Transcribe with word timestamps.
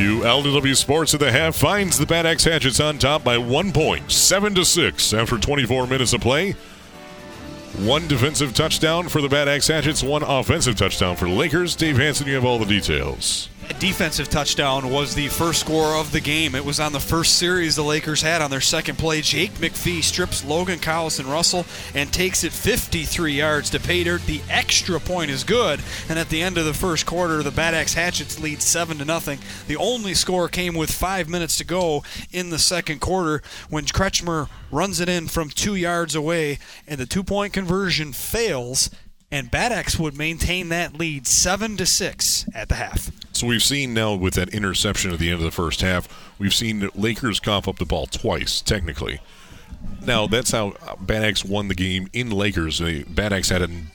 WLEW 0.00 0.74
Sports 0.74 1.12
at 1.12 1.20
the 1.20 1.30
half 1.30 1.54
finds 1.54 1.98
the 1.98 2.06
Bad 2.06 2.24
Axe 2.24 2.44
Hatchets 2.44 2.80
on 2.80 2.96
top 2.96 3.22
by 3.22 3.36
one 3.36 3.70
point, 3.70 4.10
seven 4.10 4.54
to 4.54 4.64
six 4.64 5.12
after 5.12 5.36
24 5.36 5.86
minutes 5.86 6.14
of 6.14 6.22
play. 6.22 6.52
One 7.80 8.08
defensive 8.08 8.54
touchdown 8.54 9.08
for 9.10 9.20
the 9.20 9.28
Bad 9.28 9.46
Axe 9.46 9.68
Hatchets, 9.68 10.02
one 10.02 10.22
offensive 10.22 10.76
touchdown 10.76 11.16
for 11.16 11.26
the 11.26 11.34
Lakers. 11.34 11.76
Dave 11.76 11.98
Hanson, 11.98 12.26
you 12.26 12.34
have 12.34 12.46
all 12.46 12.58
the 12.58 12.64
details 12.64 13.50
defensive 13.78 14.28
touchdown 14.28 14.90
was 14.90 15.14
the 15.14 15.28
first 15.28 15.60
score 15.60 15.94
of 15.94 16.12
the 16.12 16.20
game. 16.20 16.54
It 16.54 16.64
was 16.64 16.80
on 16.80 16.92
the 16.92 17.00
first 17.00 17.36
series 17.36 17.76
the 17.76 17.82
Lakers 17.82 18.22
had 18.22 18.42
on 18.42 18.50
their 18.50 18.60
second 18.60 18.98
play. 18.98 19.20
Jake 19.20 19.52
McPhee 19.52 20.02
strips 20.02 20.44
Logan 20.44 20.78
Collison 20.78 21.30
Russell 21.30 21.64
and 21.94 22.12
takes 22.12 22.42
it 22.44 22.52
53 22.52 23.32
yards 23.32 23.70
to 23.70 23.80
pay 23.80 24.04
dirt. 24.04 24.22
The 24.26 24.40
extra 24.48 24.98
point 24.98 25.30
is 25.30 25.44
good, 25.44 25.80
and 26.08 26.18
at 26.18 26.28
the 26.28 26.42
end 26.42 26.58
of 26.58 26.64
the 26.64 26.74
first 26.74 27.06
quarter, 27.06 27.42
the 27.42 27.50
Bad 27.50 27.74
Axe 27.74 27.94
Hatchets 27.94 28.40
lead 28.40 28.60
seven 28.62 28.98
to 28.98 29.04
nothing. 29.04 29.38
The 29.68 29.76
only 29.76 30.14
score 30.14 30.48
came 30.48 30.74
with 30.74 30.90
five 30.90 31.28
minutes 31.28 31.56
to 31.58 31.64
go 31.64 32.02
in 32.32 32.50
the 32.50 32.58
second 32.58 33.00
quarter 33.00 33.42
when 33.68 33.84
Kretschmer 33.84 34.48
runs 34.70 35.00
it 35.00 35.08
in 35.08 35.28
from 35.28 35.48
two 35.48 35.74
yards 35.74 36.14
away, 36.14 36.58
and 36.86 36.98
the 36.98 37.06
two-point 37.06 37.52
conversion 37.52 38.12
fails 38.12 38.90
and 39.32 39.50
Bad 39.50 39.72
Axe 39.72 39.98
would 39.98 40.16
maintain 40.16 40.68
that 40.70 40.94
lead 40.94 41.26
seven 41.26 41.76
to 41.76 41.86
six 41.86 42.46
at 42.54 42.68
the 42.68 42.74
half. 42.74 43.10
So 43.32 43.46
we've 43.46 43.62
seen 43.62 43.94
now 43.94 44.14
with 44.14 44.34
that 44.34 44.48
interception 44.50 45.12
at 45.12 45.18
the 45.18 45.30
end 45.30 45.38
of 45.38 45.44
the 45.44 45.50
first 45.50 45.80
half, 45.80 46.08
we've 46.38 46.54
seen 46.54 46.90
Lakers 46.94 47.40
cough 47.40 47.68
up 47.68 47.78
the 47.78 47.86
ball 47.86 48.06
twice, 48.06 48.60
technically. 48.60 49.20
Now 50.04 50.26
that's 50.26 50.50
how 50.50 50.74
Bad 51.00 51.24
Axe 51.24 51.44
won 51.44 51.68
the 51.68 51.74
game 51.74 52.08
in 52.12 52.30
Lakers. 52.30 52.80
Bad 53.08 53.32
Axe 53.32 53.48
had 53.48 53.62
an 53.62 53.86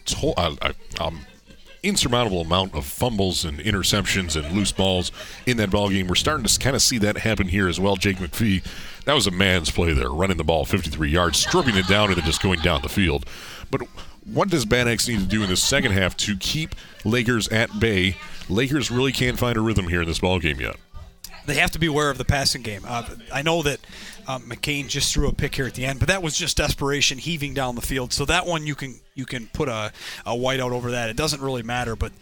um, 0.99 1.19
insurmountable 1.83 2.41
amount 2.41 2.73
of 2.73 2.85
fumbles 2.85 3.45
and 3.45 3.59
interceptions 3.59 4.35
and 4.35 4.55
loose 4.55 4.71
balls 4.71 5.11
in 5.45 5.57
that 5.57 5.69
ball 5.69 5.89
game. 5.89 6.07
We're 6.07 6.15
starting 6.15 6.45
to 6.45 6.59
kind 6.59 6.75
of 6.75 6.81
see 6.81 6.97
that 6.99 7.17
happen 7.17 7.47
here 7.47 7.67
as 7.67 7.79
well. 7.79 7.97
Jake 7.97 8.17
McPhee, 8.17 8.63
that 9.05 9.13
was 9.13 9.27
a 9.27 9.31
man's 9.31 9.69
play 9.69 9.93
there, 9.93 10.09
running 10.09 10.37
the 10.37 10.43
ball 10.43 10.65
53 10.65 11.09
yards, 11.09 11.37
stripping 11.37 11.75
it 11.75 11.87
down, 11.87 12.09
and 12.09 12.17
then 12.17 12.25
just 12.25 12.41
going 12.41 12.59
down 12.61 12.81
the 12.81 12.89
field. 12.89 13.25
But 13.69 13.81
what 14.25 14.49
does 14.49 14.65
Bad 14.65 14.87
need 14.87 15.19
to 15.19 15.25
do 15.25 15.43
in 15.43 15.49
the 15.49 15.57
second 15.57 15.91
half 15.91 16.17
to 16.17 16.35
keep 16.35 16.75
Lakers 17.03 17.47
at 17.49 17.79
bay? 17.79 18.17
Lakers 18.49 18.91
really 18.91 19.11
can't 19.11 19.37
find 19.37 19.57
a 19.57 19.61
rhythm 19.61 19.87
here 19.87 20.01
in 20.01 20.07
this 20.07 20.19
ball 20.19 20.39
game 20.39 20.59
yet. 20.59 20.75
They 21.45 21.55
have 21.55 21.71
to 21.71 21.79
be 21.79 21.85
aware 21.87 22.09
of 22.09 22.17
the 22.17 22.25
passing 22.25 22.63
game. 22.63 22.81
Uh, 22.87 23.07
I 23.31 23.43
know 23.43 23.61
that 23.61 23.79
um, 24.27 24.43
McCain 24.43 24.87
just 24.87 25.13
threw 25.13 25.27
a 25.27 25.33
pick 25.33 25.55
here 25.55 25.67
at 25.67 25.75
the 25.75 25.85
end, 25.85 25.99
but 25.99 26.07
that 26.07 26.23
was 26.23 26.35
just 26.35 26.57
desperation 26.57 27.19
heaving 27.19 27.53
down 27.53 27.75
the 27.75 27.81
field. 27.81 28.13
So 28.13 28.25
that 28.25 28.47
one 28.47 28.65
you 28.65 28.73
can 28.73 28.99
you 29.13 29.25
can 29.25 29.47
put 29.47 29.69
a, 29.69 29.91
a 30.25 30.31
whiteout 30.33 30.71
over 30.71 30.91
that. 30.91 31.09
It 31.09 31.15
doesn't 31.15 31.41
really 31.41 31.61
matter. 31.61 31.95
But 31.95 32.13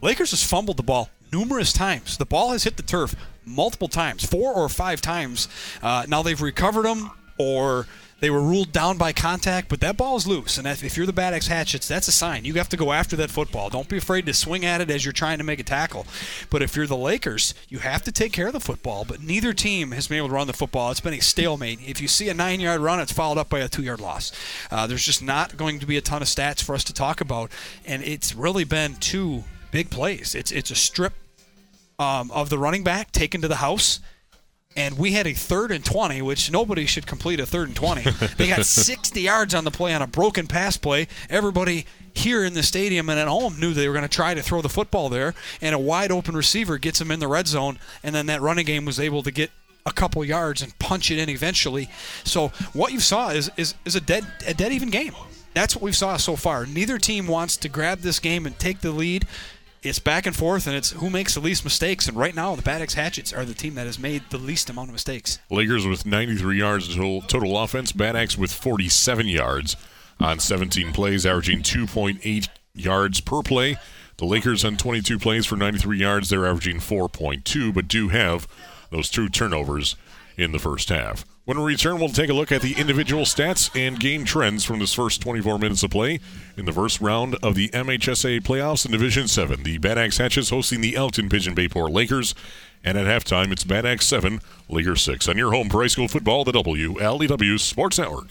Lakers 0.00 0.30
has 0.30 0.44
fumbled 0.44 0.76
the 0.76 0.84
ball 0.84 1.10
numerous 1.32 1.72
times. 1.72 2.18
The 2.18 2.26
ball 2.26 2.52
has 2.52 2.62
hit 2.62 2.76
the 2.76 2.84
turf 2.84 3.16
multiple 3.44 3.88
times, 3.88 4.24
four 4.24 4.52
or 4.52 4.68
five 4.68 5.00
times. 5.00 5.48
Uh, 5.82 6.04
now 6.06 6.22
they've 6.22 6.40
recovered 6.40 6.84
them 6.84 7.10
or 7.38 7.86
they 8.22 8.30
were 8.30 8.40
ruled 8.40 8.70
down 8.70 8.98
by 8.98 9.12
contact, 9.12 9.68
but 9.68 9.80
that 9.80 9.96
ball 9.96 10.16
is 10.16 10.28
loose. 10.28 10.56
And 10.56 10.64
if 10.64 10.96
you're 10.96 11.06
the 11.06 11.12
Bad 11.12 11.34
Axe 11.34 11.48
Hatchets, 11.48 11.88
that's 11.88 12.06
a 12.06 12.12
sign. 12.12 12.44
You 12.44 12.54
have 12.54 12.68
to 12.68 12.76
go 12.76 12.92
after 12.92 13.16
that 13.16 13.32
football. 13.32 13.68
Don't 13.68 13.88
be 13.88 13.96
afraid 13.96 14.26
to 14.26 14.32
swing 14.32 14.64
at 14.64 14.80
it 14.80 14.92
as 14.92 15.04
you're 15.04 15.10
trying 15.10 15.38
to 15.38 15.44
make 15.44 15.58
a 15.58 15.64
tackle. 15.64 16.06
But 16.48 16.62
if 16.62 16.76
you're 16.76 16.86
the 16.86 16.96
Lakers, 16.96 17.52
you 17.68 17.80
have 17.80 18.02
to 18.02 18.12
take 18.12 18.32
care 18.32 18.46
of 18.46 18.52
the 18.52 18.60
football. 18.60 19.04
But 19.04 19.24
neither 19.24 19.52
team 19.52 19.90
has 19.90 20.06
been 20.06 20.18
able 20.18 20.28
to 20.28 20.34
run 20.34 20.46
the 20.46 20.52
football. 20.52 20.92
It's 20.92 21.00
been 21.00 21.14
a 21.14 21.20
stalemate. 21.20 21.80
If 21.84 22.00
you 22.00 22.06
see 22.06 22.28
a 22.28 22.34
nine 22.34 22.60
yard 22.60 22.80
run, 22.80 23.00
it's 23.00 23.10
followed 23.10 23.38
up 23.38 23.48
by 23.48 23.58
a 23.58 23.66
two 23.66 23.82
yard 23.82 24.00
loss. 24.00 24.30
Uh, 24.70 24.86
there's 24.86 25.04
just 25.04 25.20
not 25.20 25.56
going 25.56 25.80
to 25.80 25.86
be 25.86 25.96
a 25.96 26.00
ton 26.00 26.22
of 26.22 26.28
stats 26.28 26.62
for 26.62 26.76
us 26.76 26.84
to 26.84 26.92
talk 26.92 27.20
about. 27.20 27.50
And 27.84 28.04
it's 28.04 28.36
really 28.36 28.62
been 28.62 28.94
two 28.94 29.42
big 29.72 29.90
plays. 29.90 30.36
It's, 30.36 30.52
it's 30.52 30.70
a 30.70 30.76
strip 30.76 31.14
um, 31.98 32.30
of 32.30 32.50
the 32.50 32.58
running 32.58 32.84
back 32.84 33.10
taken 33.10 33.40
to 33.40 33.48
the 33.48 33.56
house 33.56 33.98
and 34.76 34.98
we 34.98 35.12
had 35.12 35.26
a 35.26 35.32
third 35.32 35.70
and 35.70 35.84
20, 35.84 36.22
which 36.22 36.50
nobody 36.50 36.86
should 36.86 37.06
complete 37.06 37.40
a 37.40 37.46
third 37.46 37.68
and 37.68 37.76
20. 37.76 38.02
they 38.36 38.48
got 38.48 38.64
60 38.64 39.20
yards 39.20 39.54
on 39.54 39.64
the 39.64 39.70
play 39.70 39.94
on 39.94 40.02
a 40.02 40.06
broken 40.06 40.46
pass 40.46 40.76
play. 40.76 41.08
Everybody 41.28 41.86
here 42.14 42.44
in 42.44 42.54
the 42.54 42.62
stadium 42.62 43.08
and 43.08 43.18
at 43.18 43.28
home 43.28 43.58
knew 43.58 43.72
they 43.72 43.88
were 43.88 43.94
going 43.94 44.08
to 44.08 44.14
try 44.14 44.34
to 44.34 44.42
throw 44.42 44.62
the 44.62 44.68
football 44.68 45.08
there, 45.08 45.34
and 45.60 45.74
a 45.74 45.78
wide 45.78 46.12
open 46.12 46.36
receiver 46.36 46.78
gets 46.78 46.98
them 46.98 47.10
in 47.10 47.20
the 47.20 47.28
red 47.28 47.46
zone, 47.46 47.78
and 48.02 48.14
then 48.14 48.26
that 48.26 48.40
running 48.40 48.66
game 48.66 48.84
was 48.84 49.00
able 49.00 49.22
to 49.22 49.30
get 49.30 49.50
a 49.84 49.92
couple 49.92 50.24
yards 50.24 50.62
and 50.62 50.78
punch 50.78 51.10
it 51.10 51.18
in 51.18 51.28
eventually. 51.28 51.88
So 52.24 52.48
what 52.72 52.92
you 52.92 53.00
saw 53.00 53.30
is 53.30 53.50
is, 53.56 53.74
is 53.84 53.96
a 53.96 54.00
dead 54.00 54.26
a 54.46 54.54
dead 54.54 54.72
even 54.72 54.90
game. 54.90 55.14
That's 55.54 55.76
what 55.76 55.82
we 55.82 55.92
saw 55.92 56.16
so 56.16 56.36
far. 56.36 56.64
Neither 56.64 56.98
team 56.98 57.26
wants 57.26 57.56
to 57.58 57.68
grab 57.68 58.00
this 58.00 58.18
game 58.18 58.46
and 58.46 58.58
take 58.58 58.80
the 58.80 58.90
lead 58.90 59.26
it's 59.82 59.98
back 59.98 60.26
and 60.26 60.34
forth, 60.34 60.66
and 60.66 60.76
it's 60.76 60.90
who 60.92 61.10
makes 61.10 61.34
the 61.34 61.40
least 61.40 61.64
mistakes. 61.64 62.06
And 62.08 62.16
right 62.16 62.34
now, 62.34 62.54
the 62.54 62.62
Bad 62.62 62.82
Axe 62.82 62.94
Hatchets 62.94 63.32
are 63.32 63.44
the 63.44 63.54
team 63.54 63.74
that 63.74 63.86
has 63.86 63.98
made 63.98 64.22
the 64.30 64.38
least 64.38 64.70
amount 64.70 64.88
of 64.88 64.92
mistakes. 64.92 65.38
Lakers 65.50 65.86
with 65.86 66.06
93 66.06 66.58
yards 66.58 66.88
total, 66.88 67.22
total 67.22 67.58
offense. 67.58 67.92
Bad 67.92 68.16
Axe 68.16 68.38
with 68.38 68.52
47 68.52 69.26
yards 69.26 69.76
on 70.20 70.38
17 70.38 70.92
plays, 70.92 71.26
averaging 71.26 71.62
2.8 71.62 72.48
yards 72.74 73.20
per 73.20 73.42
play. 73.42 73.76
The 74.18 74.24
Lakers 74.24 74.64
on 74.64 74.76
22 74.76 75.18
plays 75.18 75.46
for 75.46 75.56
93 75.56 75.98
yards, 75.98 76.28
they're 76.28 76.46
averaging 76.46 76.76
4.2, 76.76 77.74
but 77.74 77.88
do 77.88 78.08
have 78.08 78.46
those 78.90 79.10
two 79.10 79.28
turnovers 79.28 79.96
in 80.36 80.52
the 80.52 80.58
first 80.58 80.90
half. 80.90 81.24
When 81.44 81.58
we 81.58 81.72
return, 81.72 81.98
we'll 81.98 82.10
take 82.10 82.30
a 82.30 82.34
look 82.34 82.52
at 82.52 82.62
the 82.62 82.74
individual 82.78 83.24
stats 83.24 83.68
and 83.76 83.98
game 83.98 84.24
trends 84.24 84.64
from 84.64 84.78
this 84.78 84.94
first 84.94 85.20
24 85.22 85.58
minutes 85.58 85.82
of 85.82 85.90
play 85.90 86.20
in 86.56 86.66
the 86.66 86.72
first 86.72 87.00
round 87.00 87.34
of 87.42 87.56
the 87.56 87.68
MHSAA 87.70 88.42
playoffs 88.42 88.86
in 88.86 88.92
Division 88.92 89.26
7. 89.26 89.64
The 89.64 89.78
Bad 89.78 89.98
Axe 89.98 90.18
Hatches 90.18 90.50
hosting 90.50 90.82
the 90.82 90.94
Elkton 90.94 91.28
Pigeon 91.28 91.52
Bayport 91.52 91.90
Lakers. 91.90 92.36
And 92.84 92.96
at 92.96 93.06
halftime, 93.06 93.50
it's 93.50 93.64
Bad 93.64 93.84
Axe 93.84 94.06
7, 94.06 94.40
Lakers 94.68 95.02
6. 95.02 95.26
On 95.26 95.36
your 95.36 95.50
home 95.50 95.68
for 95.68 95.82
high 95.82 95.88
school 95.88 96.06
football, 96.06 96.44
the 96.44 96.52
WLEW 96.52 97.58
Sports 97.58 97.98
Network. 97.98 98.28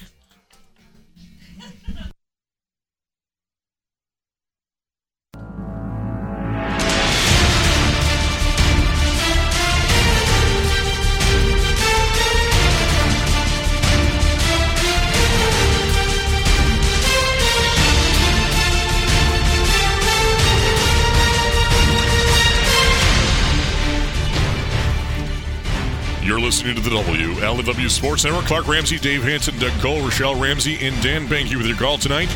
You're 26.23 26.39
listening 26.39 26.75
to 26.75 26.81
the 26.81 26.91
WLEW 26.91 27.89
Sports 27.89 28.23
Network. 28.23 28.45
Clark 28.45 28.67
Ramsey, 28.67 28.99
Dave 28.99 29.23
Hanson, 29.23 29.57
Doug 29.57 29.71
Cole, 29.81 30.03
Rochelle 30.03 30.39
Ramsey, 30.39 30.77
and 30.85 31.01
Dan 31.01 31.27
Banky 31.27 31.55
with 31.55 31.65
your 31.65 31.75
call 31.75 31.97
tonight 31.97 32.29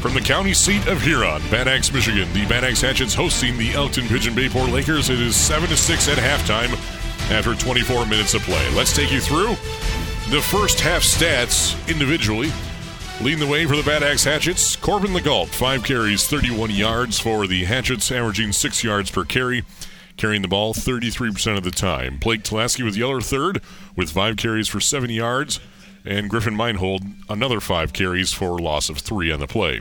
from 0.00 0.12
the 0.12 0.20
county 0.20 0.52
seat 0.52 0.86
of 0.86 1.00
Huron, 1.00 1.40
Bad 1.50 1.66
Axe, 1.66 1.90
Michigan. 1.94 2.30
The 2.34 2.44
Bad 2.46 2.62
Axe 2.62 2.82
Hatchets 2.82 3.14
hosting 3.14 3.56
the 3.56 3.72
Elkton 3.72 4.06
Pigeon 4.06 4.34
Bayport 4.34 4.68
Lakers. 4.68 5.08
It 5.08 5.18
is 5.18 5.34
7 5.34 5.70
to 5.70 5.76
6 5.78 6.08
at 6.08 6.18
halftime 6.18 6.72
after 7.30 7.54
24 7.54 8.04
minutes 8.04 8.34
of 8.34 8.42
play. 8.42 8.68
Let's 8.74 8.94
take 8.94 9.10
you 9.10 9.20
through 9.20 9.56
the 10.30 10.42
first 10.42 10.80
half 10.80 11.02
stats 11.02 11.74
individually. 11.88 12.52
Leading 13.22 13.40
the 13.40 13.46
way 13.46 13.64
for 13.64 13.76
the 13.76 13.82
Bad 13.82 14.02
Axe 14.02 14.24
Hatchets, 14.24 14.76
Corbin 14.76 15.12
Legault, 15.12 15.48
five 15.48 15.84
carries, 15.84 16.26
31 16.26 16.70
yards 16.70 17.18
for 17.18 17.46
the 17.46 17.64
Hatchets, 17.64 18.12
averaging 18.12 18.52
six 18.52 18.84
yards 18.84 19.10
per 19.10 19.24
carry 19.24 19.64
carrying 20.16 20.42
the 20.42 20.48
ball 20.48 20.74
33% 20.74 21.56
of 21.56 21.64
the 21.64 21.70
time. 21.70 22.18
Blake 22.18 22.42
Tulaski 22.42 22.84
with 22.84 22.96
Yeller 22.96 23.20
third 23.20 23.62
with 23.96 24.10
five 24.10 24.36
carries 24.36 24.68
for 24.68 24.80
seven 24.80 25.10
yards, 25.10 25.60
and 26.04 26.28
Griffin 26.28 26.56
Meinhold 26.56 27.02
another 27.28 27.60
five 27.60 27.92
carries 27.92 28.32
for 28.32 28.58
loss 28.58 28.88
of 28.88 28.98
three 28.98 29.30
on 29.30 29.40
the 29.40 29.46
play. 29.46 29.80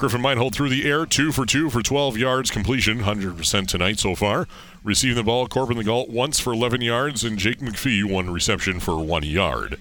Griffin 0.00 0.22
Meinhold 0.22 0.54
through 0.54 0.70
the 0.70 0.88
air, 0.88 1.04
two 1.04 1.30
for 1.30 1.44
two 1.44 1.68
for 1.68 1.82
12 1.82 2.16
yards 2.16 2.50
completion, 2.50 3.00
100% 3.00 3.66
tonight 3.66 3.98
so 3.98 4.14
far. 4.14 4.48
Receiving 4.82 5.16
the 5.16 5.22
ball, 5.22 5.46
Corbin 5.46 5.76
Legault 5.76 6.08
once 6.08 6.40
for 6.40 6.54
11 6.54 6.80
yards, 6.80 7.22
and 7.22 7.38
Jake 7.38 7.58
McPhee 7.58 8.02
one 8.02 8.30
reception 8.30 8.80
for 8.80 8.98
one 8.98 9.24
yard. 9.24 9.78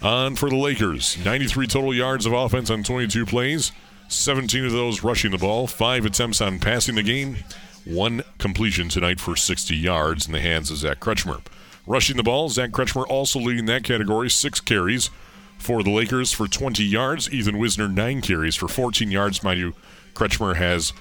On 0.00 0.36
for 0.36 0.48
the 0.48 0.56
Lakers, 0.56 1.22
93 1.22 1.66
total 1.66 1.92
yards 1.92 2.24
of 2.24 2.32
offense 2.32 2.70
on 2.70 2.82
22 2.82 3.26
plays, 3.26 3.72
17 4.08 4.64
of 4.64 4.72
those 4.72 5.04
rushing 5.04 5.32
the 5.32 5.36
ball, 5.36 5.66
five 5.66 6.06
attempts 6.06 6.40
on 6.40 6.58
passing 6.58 6.94
the 6.94 7.02
game, 7.02 7.36
one 7.84 8.22
completion 8.38 8.88
tonight 8.88 9.20
for 9.20 9.36
60 9.36 9.74
yards 9.74 10.26
in 10.26 10.32
the 10.32 10.40
hands 10.40 10.70
of 10.70 10.78
Zach 10.78 11.00
Kretschmer. 11.00 11.42
Rushing 11.86 12.16
the 12.16 12.22
ball, 12.22 12.48
Zach 12.48 12.70
Kretschmer 12.70 13.06
also 13.08 13.38
leading 13.38 13.66
that 13.66 13.84
category, 13.84 14.30
six 14.30 14.60
carries 14.60 15.10
for 15.58 15.82
the 15.82 15.90
Lakers 15.90 16.32
for 16.32 16.46
20 16.46 16.84
yards. 16.84 17.32
Ethan 17.32 17.58
Wisner, 17.58 17.88
nine 17.88 18.20
carries 18.20 18.56
for 18.56 18.68
14 18.68 19.10
yards. 19.10 19.42
Mind 19.42 19.60
you, 19.60 19.74
Kretschmer 20.14 20.56
has 20.56 20.92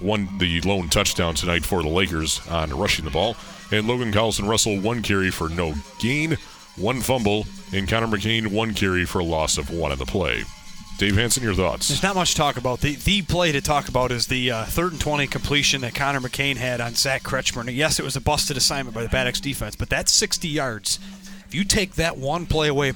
won 0.00 0.28
the 0.38 0.60
lone 0.62 0.88
touchdown 0.88 1.34
tonight 1.34 1.64
for 1.64 1.82
the 1.82 1.88
Lakers 1.88 2.46
on 2.48 2.70
rushing 2.70 3.04
the 3.04 3.10
ball. 3.10 3.36
And 3.70 3.86
Logan 3.86 4.12
Collison 4.12 4.48
Russell, 4.48 4.80
one 4.80 5.02
carry 5.02 5.30
for 5.30 5.48
no 5.48 5.74
gain, 5.98 6.38
one 6.76 7.00
fumble, 7.00 7.46
and 7.72 7.88
Connor 7.88 8.06
McCain, 8.06 8.48
one 8.48 8.74
carry 8.74 9.04
for 9.04 9.18
a 9.18 9.24
loss 9.24 9.58
of 9.58 9.70
one 9.70 9.92
in 9.92 9.98
the 9.98 10.06
play. 10.06 10.44
Dave 10.98 11.14
Hanson, 11.14 11.44
your 11.44 11.54
thoughts? 11.54 11.86
There's 11.86 12.02
not 12.02 12.16
much 12.16 12.32
to 12.32 12.36
talk 12.36 12.56
about. 12.56 12.80
The 12.80 12.96
the 12.96 13.22
play 13.22 13.52
to 13.52 13.60
talk 13.60 13.88
about 13.88 14.10
is 14.10 14.26
the 14.26 14.50
uh, 14.50 14.64
third 14.64 14.90
and 14.90 15.00
20 15.00 15.28
completion 15.28 15.80
that 15.82 15.94
Connor 15.94 16.18
McCain 16.18 16.56
had 16.56 16.80
on 16.80 16.96
Zach 16.96 17.22
Kretschmer. 17.22 17.64
Now, 17.64 17.70
yes, 17.70 18.00
it 18.00 18.02
was 18.02 18.16
a 18.16 18.20
busted 18.20 18.56
assignment 18.56 18.96
by 18.96 19.04
the 19.04 19.08
Bad 19.08 19.28
Axe 19.28 19.38
defense, 19.38 19.76
but 19.76 19.88
that's 19.88 20.10
60 20.10 20.48
yards. 20.48 20.98
If 21.46 21.54
you 21.54 21.62
take 21.62 21.94
that 21.94 22.18
one 22.18 22.46
play 22.46 22.66
away, 22.66 22.94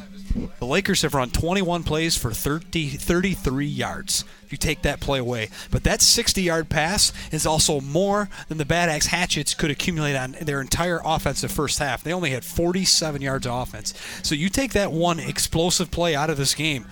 the 0.59 0.67
Lakers 0.67 1.03
have 1.03 1.15
run 1.15 1.31
21 1.31 1.85
plays 1.85 2.17
for 2.17 2.33
30, 2.33 2.89
33 2.89 3.67
yards. 3.67 4.25
If 4.45 4.53
you 4.53 4.59
take 4.59 4.83
that 4.83 5.01
play 5.01 5.19
away, 5.19 5.49
but 5.71 5.85
that 5.85 6.01
60-yard 6.01 6.69
pass 6.69 7.13
is 7.31 7.47
also 7.47 7.81
more 7.81 8.29
than 8.49 8.59
the 8.59 8.67
Bad 8.67 8.91
Axe 8.91 9.07
Hatchets 9.07 9.55
could 9.55 9.71
accumulate 9.71 10.15
on 10.17 10.33
their 10.43 10.61
entire 10.61 11.01
offensive 11.03 11.51
first 11.51 11.79
half. 11.79 12.03
They 12.03 12.13
only 12.13 12.31
had 12.31 12.45
47 12.45 13.23
yards 13.23 13.47
of 13.47 13.55
offense. 13.55 13.95
So 14.23 14.35
you 14.35 14.51
take 14.51 14.73
that 14.73 14.93
one 14.93 15.19
explosive 15.19 15.91
play 15.91 16.15
out 16.15 16.29
of 16.29 16.37
this 16.37 16.55
game, 16.55 16.85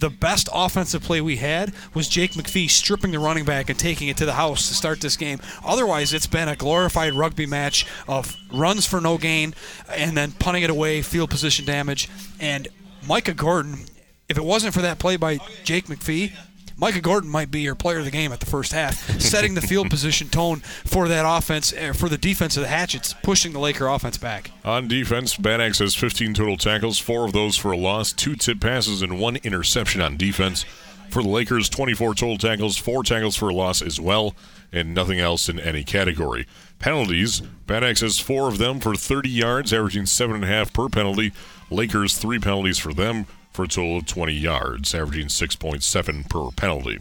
the 0.00 0.10
best 0.10 0.48
offensive 0.52 1.02
play 1.02 1.20
we 1.20 1.36
had 1.36 1.72
was 1.94 2.08
Jake 2.08 2.32
McPhee 2.32 2.68
stripping 2.68 3.12
the 3.12 3.18
running 3.18 3.44
back 3.44 3.68
and 3.68 3.78
taking 3.78 4.08
it 4.08 4.16
to 4.16 4.24
the 4.24 4.32
house 4.32 4.68
to 4.68 4.74
start 4.74 5.00
this 5.00 5.16
game. 5.16 5.38
Otherwise, 5.64 6.12
it's 6.12 6.26
been 6.26 6.48
a 6.48 6.56
glorified 6.56 7.12
rugby 7.12 7.46
match 7.46 7.86
of 8.08 8.34
runs 8.52 8.86
for 8.86 9.00
no 9.00 9.18
gain 9.18 9.54
and 9.94 10.16
then 10.16 10.32
punting 10.32 10.62
it 10.62 10.70
away, 10.70 11.02
field 11.02 11.30
position 11.30 11.66
damage. 11.66 12.08
And 12.40 12.66
Micah 13.06 13.34
Gordon, 13.34 13.84
if 14.28 14.38
it 14.38 14.44
wasn't 14.44 14.74
for 14.74 14.80
that 14.80 14.98
play 14.98 15.16
by 15.16 15.38
Jake 15.64 15.86
McPhee, 15.86 16.32
Micah 16.80 17.02
Gordon 17.02 17.28
might 17.28 17.50
be 17.50 17.60
your 17.60 17.74
player 17.74 17.98
of 17.98 18.06
the 18.06 18.10
game 18.10 18.32
at 18.32 18.40
the 18.40 18.46
first 18.46 18.72
half, 18.72 18.94
setting 19.20 19.52
the 19.52 19.60
field 19.60 19.90
position 19.90 20.30
tone 20.30 20.60
for 20.60 21.08
that 21.08 21.26
offense, 21.28 21.74
uh, 21.74 21.92
for 21.92 22.08
the 22.08 22.16
defense 22.16 22.56
of 22.56 22.62
the 22.62 22.68
Hatchets, 22.70 23.14
pushing 23.22 23.52
the 23.52 23.58
Laker 23.58 23.86
offense 23.86 24.16
back. 24.16 24.50
On 24.64 24.88
defense, 24.88 25.36
Bad 25.36 25.60
Axe 25.60 25.80
has 25.80 25.94
15 25.94 26.32
total 26.32 26.56
tackles, 26.56 26.98
four 26.98 27.26
of 27.26 27.34
those 27.34 27.58
for 27.58 27.70
a 27.70 27.76
loss, 27.76 28.14
two 28.14 28.34
tip 28.34 28.60
passes, 28.60 29.02
and 29.02 29.20
one 29.20 29.36
interception 29.36 30.00
on 30.00 30.16
defense. 30.16 30.64
For 31.10 31.22
the 31.22 31.28
Lakers, 31.28 31.68
24 31.68 32.14
total 32.14 32.38
tackles, 32.38 32.78
four 32.78 33.02
tackles 33.02 33.36
for 33.36 33.50
a 33.50 33.54
loss 33.54 33.82
as 33.82 34.00
well, 34.00 34.34
and 34.72 34.94
nothing 34.94 35.20
else 35.20 35.50
in 35.50 35.60
any 35.60 35.84
category. 35.84 36.46
Penalties, 36.78 37.40
Bad 37.66 37.84
Axe 37.84 38.00
has 38.00 38.18
four 38.18 38.48
of 38.48 38.56
them 38.56 38.80
for 38.80 38.94
30 38.94 39.28
yards, 39.28 39.74
averaging 39.74 40.06
seven 40.06 40.36
and 40.36 40.44
a 40.44 40.46
half 40.46 40.72
per 40.72 40.88
penalty. 40.88 41.32
Lakers, 41.68 42.16
three 42.16 42.38
penalties 42.38 42.78
for 42.78 42.94
them 42.94 43.26
for 43.52 43.64
a 43.64 43.68
total 43.68 43.98
of 43.98 44.06
20 44.06 44.32
yards, 44.32 44.94
averaging 44.94 45.26
6.7 45.26 46.28
per 46.28 46.50
penalty. 46.52 46.98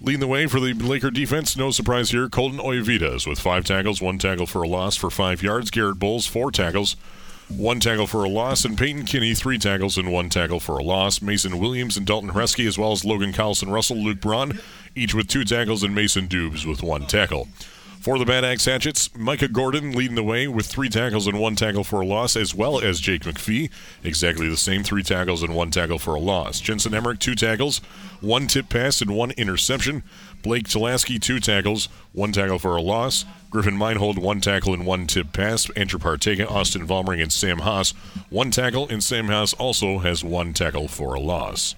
Leading 0.00 0.20
the 0.20 0.26
way 0.26 0.46
for 0.46 0.60
the 0.60 0.74
Laker 0.74 1.10
defense, 1.10 1.56
no 1.56 1.70
surprise 1.70 2.10
here, 2.10 2.28
Colton 2.28 2.58
Oyavides 2.58 3.26
with 3.26 3.38
five 3.38 3.64
tackles, 3.64 4.02
one 4.02 4.18
tackle 4.18 4.46
for 4.46 4.62
a 4.62 4.68
loss 4.68 4.96
for 4.96 5.08
five 5.08 5.42
yards. 5.42 5.70
Garrett 5.70 5.98
Bowles, 5.98 6.26
four 6.26 6.50
tackles, 6.50 6.96
one 7.48 7.80
tackle 7.80 8.06
for 8.06 8.22
a 8.24 8.28
loss. 8.28 8.66
And 8.66 8.76
Peyton 8.76 9.06
Kinney, 9.06 9.34
three 9.34 9.56
tackles 9.56 9.96
and 9.96 10.12
one 10.12 10.28
tackle 10.28 10.60
for 10.60 10.78
a 10.78 10.82
loss. 10.82 11.22
Mason 11.22 11.58
Williams 11.58 11.96
and 11.96 12.06
Dalton 12.06 12.30
Hresky, 12.30 12.66
as 12.66 12.76
well 12.76 12.92
as 12.92 13.04
Logan 13.04 13.32
Carlson 13.32 13.70
Russell, 13.70 13.96
Luke 13.96 14.20
Braun, 14.20 14.58
each 14.94 15.14
with 15.14 15.28
two 15.28 15.44
tackles, 15.44 15.82
and 15.82 15.94
Mason 15.94 16.28
Dubes 16.28 16.66
with 16.66 16.82
one 16.82 17.06
tackle. 17.06 17.48
For 18.04 18.18
the 18.18 18.26
Bad 18.26 18.44
Axe 18.44 18.66
Hatchets, 18.66 19.16
Micah 19.16 19.48
Gordon 19.48 19.92
leading 19.92 20.14
the 20.14 20.22
way 20.22 20.46
with 20.46 20.66
three 20.66 20.90
tackles 20.90 21.26
and 21.26 21.40
one 21.40 21.56
tackle 21.56 21.84
for 21.84 22.02
a 22.02 22.06
loss, 22.06 22.36
as 22.36 22.54
well 22.54 22.78
as 22.78 23.00
Jake 23.00 23.22
McPhee. 23.22 23.70
Exactly 24.02 24.46
the 24.46 24.58
same, 24.58 24.84
three 24.84 25.02
tackles 25.02 25.42
and 25.42 25.54
one 25.54 25.70
tackle 25.70 25.98
for 25.98 26.14
a 26.14 26.20
loss. 26.20 26.60
Jensen 26.60 26.92
Emmerich, 26.92 27.18
two 27.18 27.34
tackles, 27.34 27.78
one 28.20 28.46
tip 28.46 28.68
pass, 28.68 29.00
and 29.00 29.16
one 29.16 29.30
interception. 29.38 30.02
Blake 30.42 30.68
Tulaski, 30.68 31.18
two 31.18 31.40
tackles, 31.40 31.88
one 32.12 32.30
tackle 32.30 32.58
for 32.58 32.76
a 32.76 32.82
loss. 32.82 33.24
Griffin 33.48 33.78
Meinhold, 33.78 34.18
one 34.18 34.42
tackle 34.42 34.74
and 34.74 34.84
one 34.84 35.06
tip 35.06 35.32
pass. 35.32 35.70
Andrew 35.70 35.98
Partega, 35.98 36.46
Austin 36.50 36.86
Vollmering, 36.86 37.22
and 37.22 37.32
Sam 37.32 37.60
Haas, 37.60 37.92
one 38.28 38.50
tackle, 38.50 38.86
and 38.90 39.02
Sam 39.02 39.28
Haas 39.28 39.54
also 39.54 40.00
has 40.00 40.22
one 40.22 40.52
tackle 40.52 40.88
for 40.88 41.14
a 41.14 41.20
loss. 41.20 41.74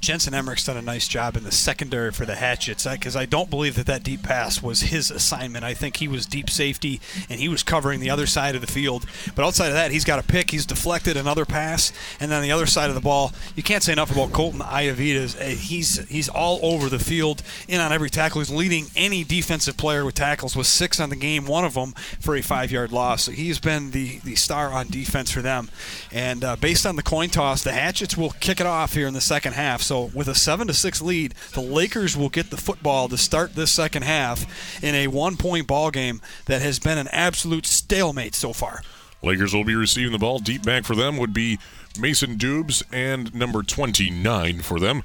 Jensen 0.00 0.32
Emmerich's 0.32 0.64
done 0.64 0.76
a 0.76 0.82
nice 0.82 1.08
job 1.08 1.36
in 1.36 1.44
the 1.44 1.50
secondary 1.50 2.12
for 2.12 2.24
the 2.24 2.36
Hatchets 2.36 2.86
because 2.86 3.16
I 3.16 3.26
don't 3.26 3.50
believe 3.50 3.74
that 3.74 3.86
that 3.86 4.02
deep 4.02 4.22
pass 4.22 4.62
was 4.62 4.82
his 4.82 5.10
assignment. 5.10 5.64
I 5.64 5.74
think 5.74 5.96
he 5.96 6.08
was 6.08 6.24
deep 6.24 6.48
safety 6.48 7.00
and 7.28 7.40
he 7.40 7.48
was 7.48 7.62
covering 7.62 8.00
the 8.00 8.10
other 8.10 8.26
side 8.26 8.54
of 8.54 8.60
the 8.60 8.66
field. 8.66 9.06
But 9.34 9.44
outside 9.44 9.68
of 9.68 9.74
that, 9.74 9.90
he's 9.90 10.04
got 10.04 10.18
a 10.18 10.22
pick. 10.22 10.50
He's 10.50 10.66
deflected 10.66 11.16
another 11.16 11.44
pass, 11.44 11.92
and 12.20 12.30
then 12.30 12.42
the 12.42 12.52
other 12.52 12.66
side 12.66 12.88
of 12.88 12.94
the 12.94 13.00
ball, 13.00 13.32
you 13.56 13.62
can't 13.62 13.82
say 13.82 13.92
enough 13.92 14.10
about 14.10 14.32
Colton 14.32 14.60
Iavitas. 14.60 15.40
Uh, 15.40 15.56
he's 15.56 16.06
he's 16.08 16.28
all 16.28 16.60
over 16.62 16.88
the 16.88 16.98
field, 16.98 17.42
in 17.66 17.80
on 17.80 17.92
every 17.92 18.10
tackle. 18.10 18.40
He's 18.40 18.50
leading 18.50 18.86
any 18.94 19.24
defensive 19.24 19.76
player 19.76 20.04
with 20.04 20.14
tackles 20.14 20.54
with 20.54 20.66
six 20.66 21.00
on 21.00 21.10
the 21.10 21.16
game, 21.16 21.46
one 21.46 21.64
of 21.64 21.74
them 21.74 21.92
for 22.20 22.36
a 22.36 22.42
five-yard 22.42 22.92
loss. 22.92 23.24
So 23.24 23.32
he's 23.32 23.58
been 23.58 23.90
the 23.90 24.18
the 24.20 24.36
star 24.36 24.72
on 24.72 24.88
defense 24.88 25.30
for 25.30 25.42
them. 25.42 25.70
And 26.12 26.44
uh, 26.44 26.56
based 26.56 26.86
on 26.86 26.96
the 26.96 27.02
coin 27.02 27.30
toss, 27.30 27.62
the 27.62 27.72
Hatchets 27.72 28.16
will 28.16 28.30
kick 28.30 28.60
it 28.60 28.66
off 28.66 28.94
here 28.94 29.06
in 29.06 29.14
the 29.14 29.20
second 29.20 29.54
half. 29.54 29.82
So 29.88 30.10
with 30.14 30.28
a 30.28 30.34
seven 30.34 30.66
to 30.66 30.74
six 30.74 31.00
lead, 31.00 31.34
the 31.54 31.62
Lakers 31.62 32.14
will 32.14 32.28
get 32.28 32.50
the 32.50 32.58
football 32.58 33.08
to 33.08 33.16
start 33.16 33.54
this 33.54 33.72
second 33.72 34.02
half 34.02 34.84
in 34.84 34.94
a 34.94 35.06
one-point 35.06 35.66
ball 35.66 35.90
game 35.90 36.20
that 36.44 36.60
has 36.60 36.78
been 36.78 36.98
an 36.98 37.08
absolute 37.08 37.64
stalemate 37.64 38.34
so 38.34 38.52
far. 38.52 38.82
Lakers 39.22 39.54
will 39.54 39.64
be 39.64 39.74
receiving 39.74 40.12
the 40.12 40.18
ball. 40.18 40.40
Deep 40.40 40.62
back 40.62 40.84
for 40.84 40.94
them 40.94 41.16
would 41.16 41.32
be 41.32 41.58
Mason 41.98 42.36
Dubes 42.36 42.82
and 42.92 43.34
number 43.34 43.62
29 43.62 44.60
for 44.60 44.78
them. 44.78 45.04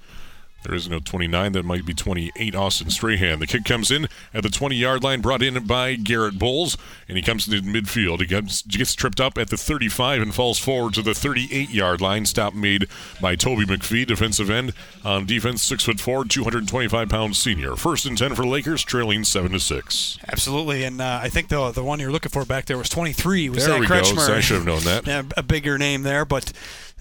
There 0.63 0.73
is 0.73 0.89
no 0.89 0.99
29. 0.99 1.51
That 1.53 1.65
might 1.65 1.85
be 1.85 1.93
28. 1.93 2.55
Austin 2.55 2.89
Strahan. 2.89 3.39
The 3.39 3.47
kick 3.47 3.65
comes 3.65 3.91
in 3.91 4.07
at 4.33 4.43
the 4.43 4.49
20 4.49 4.75
yard 4.75 5.03
line, 5.03 5.21
brought 5.21 5.41
in 5.41 5.65
by 5.65 5.95
Garrett 5.95 6.39
Bowles, 6.39 6.77
and 7.07 7.17
he 7.17 7.23
comes 7.23 7.47
into 7.47 7.61
midfield. 7.61 8.19
He 8.19 8.25
gets, 8.25 8.61
gets 8.63 8.95
tripped 8.95 9.19
up 9.19 9.37
at 9.37 9.49
the 9.49 9.57
35 9.57 10.21
and 10.21 10.33
falls 10.33 10.59
forward 10.59 10.93
to 10.95 11.01
the 11.01 11.13
38 11.13 11.69
yard 11.69 12.01
line. 12.01 12.25
Stop 12.25 12.53
made 12.53 12.87
by 13.21 13.35
Toby 13.35 13.65
McPhee, 13.65 14.05
defensive 14.05 14.49
end. 14.49 14.73
On 15.03 15.25
defense, 15.25 15.63
6 15.63 15.83
foot 15.83 15.99
4, 15.99 16.25
225 16.25 17.09
pound 17.09 17.35
senior. 17.35 17.75
First 17.75 18.05
and 18.05 18.17
10 18.17 18.35
for 18.35 18.45
Lakers, 18.45 18.83
trailing 18.83 19.23
7 19.23 19.51
to 19.51 19.59
6. 19.59 20.19
Absolutely. 20.27 20.83
And 20.83 21.01
uh, 21.01 21.19
I 21.21 21.29
think 21.29 21.49
the, 21.49 21.71
the 21.71 21.83
one 21.83 21.99
you're 21.99 22.11
looking 22.11 22.31
for 22.31 22.45
back 22.45 22.65
there 22.65 22.77
was 22.77 22.89
23. 22.89 23.49
Was 23.49 23.65
there 23.65 23.73
that 23.73 23.79
we 23.79 23.87
Kretschmer. 23.87 24.15
go. 24.15 24.21
So 24.21 24.33
I 24.35 24.39
should 24.39 24.57
have 24.57 24.65
known 24.65 24.83
that. 24.83 25.07
yeah, 25.07 25.23
a 25.35 25.43
bigger 25.43 25.77
name 25.77 26.03
there, 26.03 26.25
but 26.25 26.51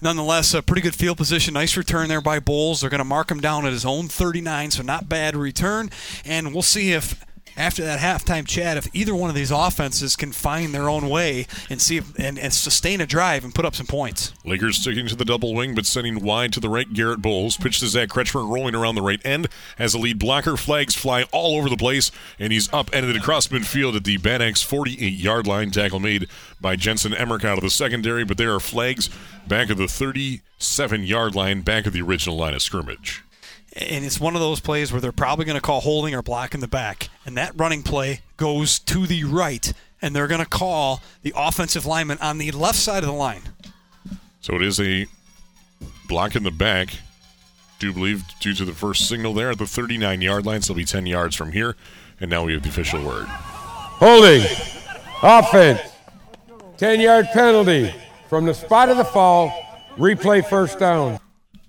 nonetheless, 0.03 0.53
a 0.53 0.61
pretty 0.61 0.81
good 0.81 0.95
field 0.95 1.17
position. 1.17 1.53
Nice 1.53 1.77
return 1.77 2.09
there 2.09 2.21
by 2.21 2.39
Bowles. 2.39 2.81
They're 2.81 2.89
going 2.89 2.99
to 2.99 3.05
mark 3.05 3.31
him 3.31 3.39
down 3.39 3.65
at 3.65 3.71
his 3.71 3.85
own 3.85 4.07
39, 4.07 4.71
so 4.71 4.83
not 4.83 5.09
bad 5.09 5.35
return. 5.35 5.89
And 6.25 6.53
we'll 6.53 6.61
see 6.61 6.91
if 6.91 7.23
after 7.55 7.83
that 7.83 7.99
halftime 7.99 8.47
chat 8.47 8.77
if 8.77 8.87
either 8.93 9.15
one 9.15 9.29
of 9.29 9.35
these 9.35 9.51
offenses 9.51 10.15
can 10.15 10.31
find 10.31 10.73
their 10.73 10.89
own 10.89 11.09
way 11.09 11.47
and 11.69 11.81
see 11.81 11.97
if, 11.97 12.17
and, 12.17 12.39
and 12.39 12.53
sustain 12.53 13.01
a 13.01 13.05
drive 13.05 13.43
and 13.43 13.53
put 13.53 13.65
up 13.65 13.75
some 13.75 13.85
points. 13.85 14.33
Lakers 14.45 14.77
sticking 14.77 15.07
to 15.07 15.15
the 15.15 15.25
double 15.25 15.53
wing, 15.53 15.75
but 15.75 15.85
sending 15.85 16.23
wide 16.23 16.53
to 16.53 16.59
the 16.59 16.69
right. 16.69 16.91
Garrett 16.93 17.21
Bowles 17.21 17.57
pitch 17.57 17.79
Zach 17.79 18.09
Kretschmer, 18.09 18.49
rolling 18.49 18.75
around 18.75 18.95
the 18.95 19.01
right 19.01 19.23
end 19.25 19.47
as 19.77 19.93
a 19.93 19.99
lead 19.99 20.19
blocker. 20.19 20.57
Flags 20.57 20.95
fly 20.95 21.23
all 21.31 21.57
over 21.57 21.69
the 21.69 21.77
place, 21.77 22.11
and 22.39 22.51
he's 22.53 22.71
upended 22.73 23.15
across 23.15 23.47
midfield 23.47 23.95
at 23.95 24.03
the 24.03 24.17
Bad 24.17 24.41
48-yard 24.41 25.47
line. 25.47 25.71
Tackle 25.71 25.99
made 25.99 26.27
by 26.59 26.75
Jensen 26.75 27.13
Emmerich 27.13 27.45
out 27.45 27.57
of 27.57 27.63
the 27.63 27.69
secondary, 27.69 28.23
but 28.23 28.37
there 28.37 28.53
are 28.53 28.59
flags 28.59 29.09
back 29.47 29.69
of 29.69 29.77
the 29.77 29.85
37-yard 29.85 31.35
line, 31.35 31.61
back 31.61 31.85
of 31.85 31.93
the 31.93 32.01
original 32.01 32.37
line 32.37 32.53
of 32.53 32.61
scrimmage 32.61 33.23
and 33.75 34.05
it's 34.05 34.19
one 34.19 34.35
of 34.35 34.41
those 34.41 34.59
plays 34.59 34.91
where 34.91 35.01
they're 35.01 35.11
probably 35.11 35.45
going 35.45 35.55
to 35.55 35.61
call 35.61 35.81
holding 35.81 36.13
or 36.13 36.21
block 36.21 36.53
in 36.53 36.59
the 36.59 36.67
back. 36.67 37.09
And 37.25 37.35
that 37.37 37.53
running 37.55 37.81
play 37.81 38.21
goes 38.37 38.79
to 38.79 39.07
the 39.07 39.23
right, 39.23 39.73
and 40.01 40.15
they're 40.15 40.27
going 40.27 40.43
to 40.43 40.49
call 40.49 41.01
the 41.23 41.33
offensive 41.35 41.85
lineman 41.85 42.19
on 42.19 42.37
the 42.37 42.51
left 42.51 42.77
side 42.77 43.03
of 43.03 43.07
the 43.07 43.15
line. 43.15 43.41
So 44.41 44.55
it 44.55 44.61
is 44.61 44.79
a 44.79 45.07
block 46.07 46.35
in 46.35 46.43
the 46.43 46.51
back. 46.51 46.95
Do 47.79 47.91
believe 47.93 48.23
due 48.39 48.53
to 48.53 48.65
the 48.65 48.73
first 48.73 49.07
signal 49.07 49.33
there 49.33 49.51
at 49.51 49.57
the 49.57 49.65
39 49.65 50.21
yard 50.21 50.45
line, 50.45 50.61
so 50.61 50.71
it'll 50.71 50.77
be 50.77 50.85
10 50.85 51.05
yards 51.05 51.35
from 51.35 51.51
here. 51.51 51.75
And 52.19 52.29
now 52.29 52.45
we 52.45 52.53
have 52.53 52.61
the 52.61 52.69
official 52.69 53.03
word. 53.03 53.25
Holding. 53.27 54.43
Offense. 55.21 55.81
10 56.77 56.99
yard 56.99 57.27
penalty. 57.33 57.93
From 58.29 58.45
the 58.45 58.53
spot 58.53 58.89
of 58.89 58.97
the 58.97 59.05
fall, 59.05 59.51
replay 59.97 60.47
first 60.47 60.79
down. 60.79 61.19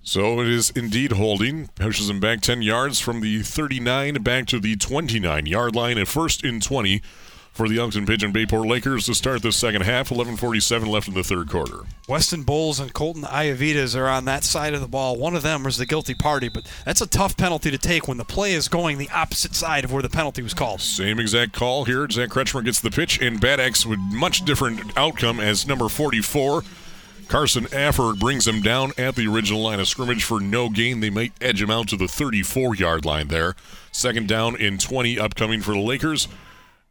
So 0.05 0.39
it 0.39 0.47
is 0.47 0.69
indeed 0.69 1.13
holding. 1.13 1.67
Pushes 1.69 2.11
him 2.11 2.19
back 2.19 2.41
10 2.41 2.61
yards 2.61 2.99
from 2.99 3.21
the 3.21 3.41
39 3.41 4.21
back 4.21 4.45
to 4.47 4.59
the 4.59 4.75
29 4.75 5.47
yard 5.47 5.75
line. 5.75 5.97
At 5.97 6.07
first 6.07 6.43
in 6.43 6.61
20 6.61 7.01
for 7.51 7.67
the 7.67 7.79
Elkton 7.79 8.05
Pigeon 8.05 8.31
Bayport 8.31 8.67
Lakers 8.67 9.07
to 9.07 9.15
start 9.15 9.41
the 9.41 9.51
second 9.51 9.81
half. 9.81 10.11
11:47 10.11 10.85
left 10.87 11.07
in 11.07 11.15
the 11.15 11.23
third 11.23 11.49
quarter. 11.49 11.79
Weston 12.07 12.43
Bowles 12.43 12.79
and 12.79 12.93
Colton 12.93 13.23
Iavitas 13.23 13.97
are 13.97 14.07
on 14.07 14.25
that 14.25 14.43
side 14.43 14.75
of 14.75 14.81
the 14.81 14.87
ball. 14.87 15.15
One 15.17 15.35
of 15.35 15.41
them 15.41 15.63
was 15.63 15.77
the 15.77 15.87
guilty 15.87 16.13
party, 16.13 16.49
but 16.49 16.67
that's 16.85 17.01
a 17.01 17.07
tough 17.07 17.35
penalty 17.35 17.71
to 17.71 17.77
take 17.79 18.07
when 18.07 18.17
the 18.17 18.25
play 18.25 18.53
is 18.53 18.67
going 18.67 18.99
the 18.99 19.09
opposite 19.09 19.55
side 19.55 19.85
of 19.85 19.91
where 19.91 20.03
the 20.03 20.09
penalty 20.09 20.43
was 20.43 20.53
called. 20.53 20.81
Same 20.81 21.19
exact 21.19 21.53
call 21.53 21.85
here. 21.85 22.07
Zach 22.11 22.29
Kretschmer 22.29 22.63
gets 22.63 22.79
the 22.79 22.91
pitch, 22.91 23.19
and 23.19 23.41
Bad 23.41 23.59
Axe 23.59 23.87
with 23.87 23.99
much 23.99 24.45
different 24.45 24.95
outcome 24.95 25.39
as 25.39 25.65
number 25.65 25.89
44 25.89 26.63
Carson 27.27 27.67
Afford 27.73 28.19
brings 28.19 28.47
him 28.47 28.61
down 28.61 28.91
at 28.97 29.15
the 29.15 29.27
original 29.27 29.61
line 29.61 29.79
of 29.79 29.87
scrimmage 29.87 30.23
for 30.23 30.39
no 30.39 30.69
gain. 30.69 30.99
They 30.99 31.09
might 31.09 31.33
edge 31.41 31.61
him 31.61 31.71
out 31.71 31.87
to 31.89 31.97
the 31.97 32.07
34 32.07 32.75
yard 32.75 33.03
line 33.05 33.27
there. 33.27 33.55
Second 33.91 34.27
down 34.27 34.55
in 34.55 34.77
20 34.77 35.19
upcoming 35.19 35.61
for 35.61 35.73
the 35.73 35.79
Lakers. 35.79 36.27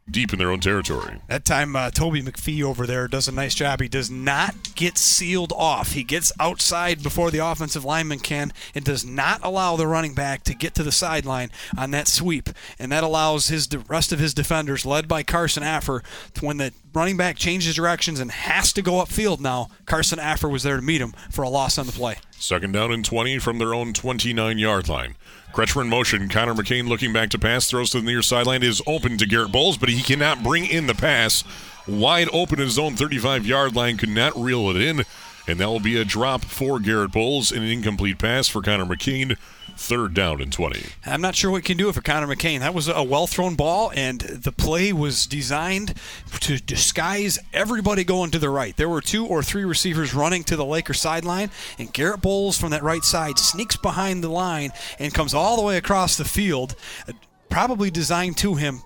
Deep 0.09 0.31
in 0.31 0.39
their 0.39 0.51
own 0.51 0.59
territory. 0.59 1.19
That 1.27 1.45
time, 1.45 1.75
uh, 1.75 1.89
Toby 1.89 2.21
McPhee 2.21 2.63
over 2.63 2.85
there 2.85 3.07
does 3.07 3.27
a 3.27 3.31
nice 3.31 3.55
job. 3.55 3.81
He 3.81 3.87
does 3.87 4.11
not 4.11 4.75
get 4.75 4.97
sealed 4.97 5.51
off. 5.51 5.93
He 5.93 6.03
gets 6.03 6.31
outside 6.39 7.01
before 7.01 7.31
the 7.31 7.39
offensive 7.39 7.83
lineman 7.83 8.19
can 8.19 8.53
and 8.75 8.85
does 8.85 9.03
not 9.03 9.39
allow 9.43 9.75
the 9.75 9.87
running 9.87 10.13
back 10.13 10.43
to 10.43 10.53
get 10.53 10.75
to 10.75 10.83
the 10.83 10.91
sideline 10.91 11.49
on 11.77 11.91
that 11.91 12.07
sweep. 12.07 12.49
And 12.77 12.91
that 12.91 13.03
allows 13.03 13.47
his 13.47 13.67
the 13.67 13.79
rest 13.79 14.11
of 14.11 14.19
his 14.19 14.33
defenders, 14.33 14.85
led 14.85 15.07
by 15.07 15.23
Carson 15.23 15.63
Affer, 15.63 16.03
to 16.35 16.45
when 16.45 16.57
the 16.57 16.71
running 16.93 17.17
back 17.17 17.35
changes 17.35 17.75
directions 17.75 18.19
and 18.19 18.31
has 18.31 18.71
to 18.73 18.81
go 18.81 18.93
upfield 18.93 19.39
now, 19.39 19.69
Carson 19.85 20.19
Affer 20.19 20.51
was 20.51 20.63
there 20.63 20.75
to 20.75 20.81
meet 20.81 21.01
him 21.01 21.13
for 21.31 21.43
a 21.43 21.49
loss 21.49 21.77
on 21.77 21.87
the 21.87 21.91
play. 21.91 22.15
Second 22.31 22.73
down 22.73 22.91
and 22.91 23.03
20 23.03 23.39
from 23.39 23.57
their 23.57 23.73
own 23.73 23.91
29 23.91 24.57
yard 24.57 24.87
line. 24.87 25.15
Kretschmer 25.55 25.83
in 25.83 25.89
motion. 25.89 26.27
Connor 26.27 26.53
McCain 26.53 26.89
looking 26.89 27.13
back 27.13 27.29
to 27.29 27.39
pass. 27.39 27.69
Throws 27.69 27.91
to 27.91 28.01
the 28.01 28.05
near 28.05 28.21
sideline. 28.21 28.61
Is 28.61 28.81
open 28.85 29.17
to 29.17 29.25
Garrett 29.25 29.53
Bowles, 29.53 29.77
but 29.77 29.87
he 29.87 30.01
cannot 30.01 30.43
bring 30.43 30.65
in 30.65 30.87
the 30.87 30.93
pass. 30.93 31.45
Wide 31.87 32.27
open 32.33 32.59
in 32.59 32.65
his 32.65 32.77
own 32.77 32.97
35 32.97 33.45
yard 33.45 33.73
line. 33.73 33.95
Could 33.95 34.09
not 34.09 34.35
reel 34.35 34.69
it 34.69 34.75
in. 34.75 35.05
And 35.47 35.59
that 35.59 35.67
will 35.67 35.79
be 35.79 35.95
a 35.95 36.03
drop 36.03 36.43
for 36.43 36.79
Garrett 36.79 37.13
Bowles. 37.13 37.53
An 37.53 37.63
incomplete 37.63 38.17
pass 38.17 38.49
for 38.49 38.61
Connor 38.61 38.85
McCain. 38.85 39.37
Third 39.77 40.13
down 40.13 40.41
and 40.41 40.51
20. 40.51 40.81
I'm 41.05 41.21
not 41.21 41.35
sure 41.35 41.51
what 41.51 41.65
can 41.65 41.77
do 41.77 41.89
it 41.89 41.95
for 41.95 42.01
Connor 42.01 42.33
McCain. 42.33 42.59
That 42.59 42.73
was 42.73 42.87
a 42.87 43.03
well 43.03 43.27
thrown 43.27 43.55
ball, 43.55 43.91
and 43.93 44.21
the 44.21 44.51
play 44.51 44.93
was 44.93 45.27
designed 45.27 45.95
to 46.41 46.57
disguise 46.57 47.37
everybody 47.53 48.03
going 48.03 48.31
to 48.31 48.39
the 48.39 48.49
right. 48.49 48.75
There 48.77 48.89
were 48.89 49.01
two 49.01 49.25
or 49.25 49.43
three 49.43 49.65
receivers 49.65 50.13
running 50.13 50.43
to 50.45 50.55
the 50.55 50.65
Laker 50.65 50.93
sideline, 50.93 51.51
and 51.77 51.91
Garrett 51.91 52.21
Bowles 52.21 52.57
from 52.57 52.71
that 52.71 52.83
right 52.83 53.03
side 53.03 53.37
sneaks 53.37 53.75
behind 53.75 54.23
the 54.23 54.29
line 54.29 54.71
and 54.97 55.13
comes 55.13 55.33
all 55.33 55.57
the 55.57 55.63
way 55.63 55.77
across 55.77 56.15
the 56.15 56.25
field, 56.25 56.75
uh, 57.07 57.13
probably 57.49 57.91
designed 57.91 58.37
to 58.37 58.55
him 58.55 58.81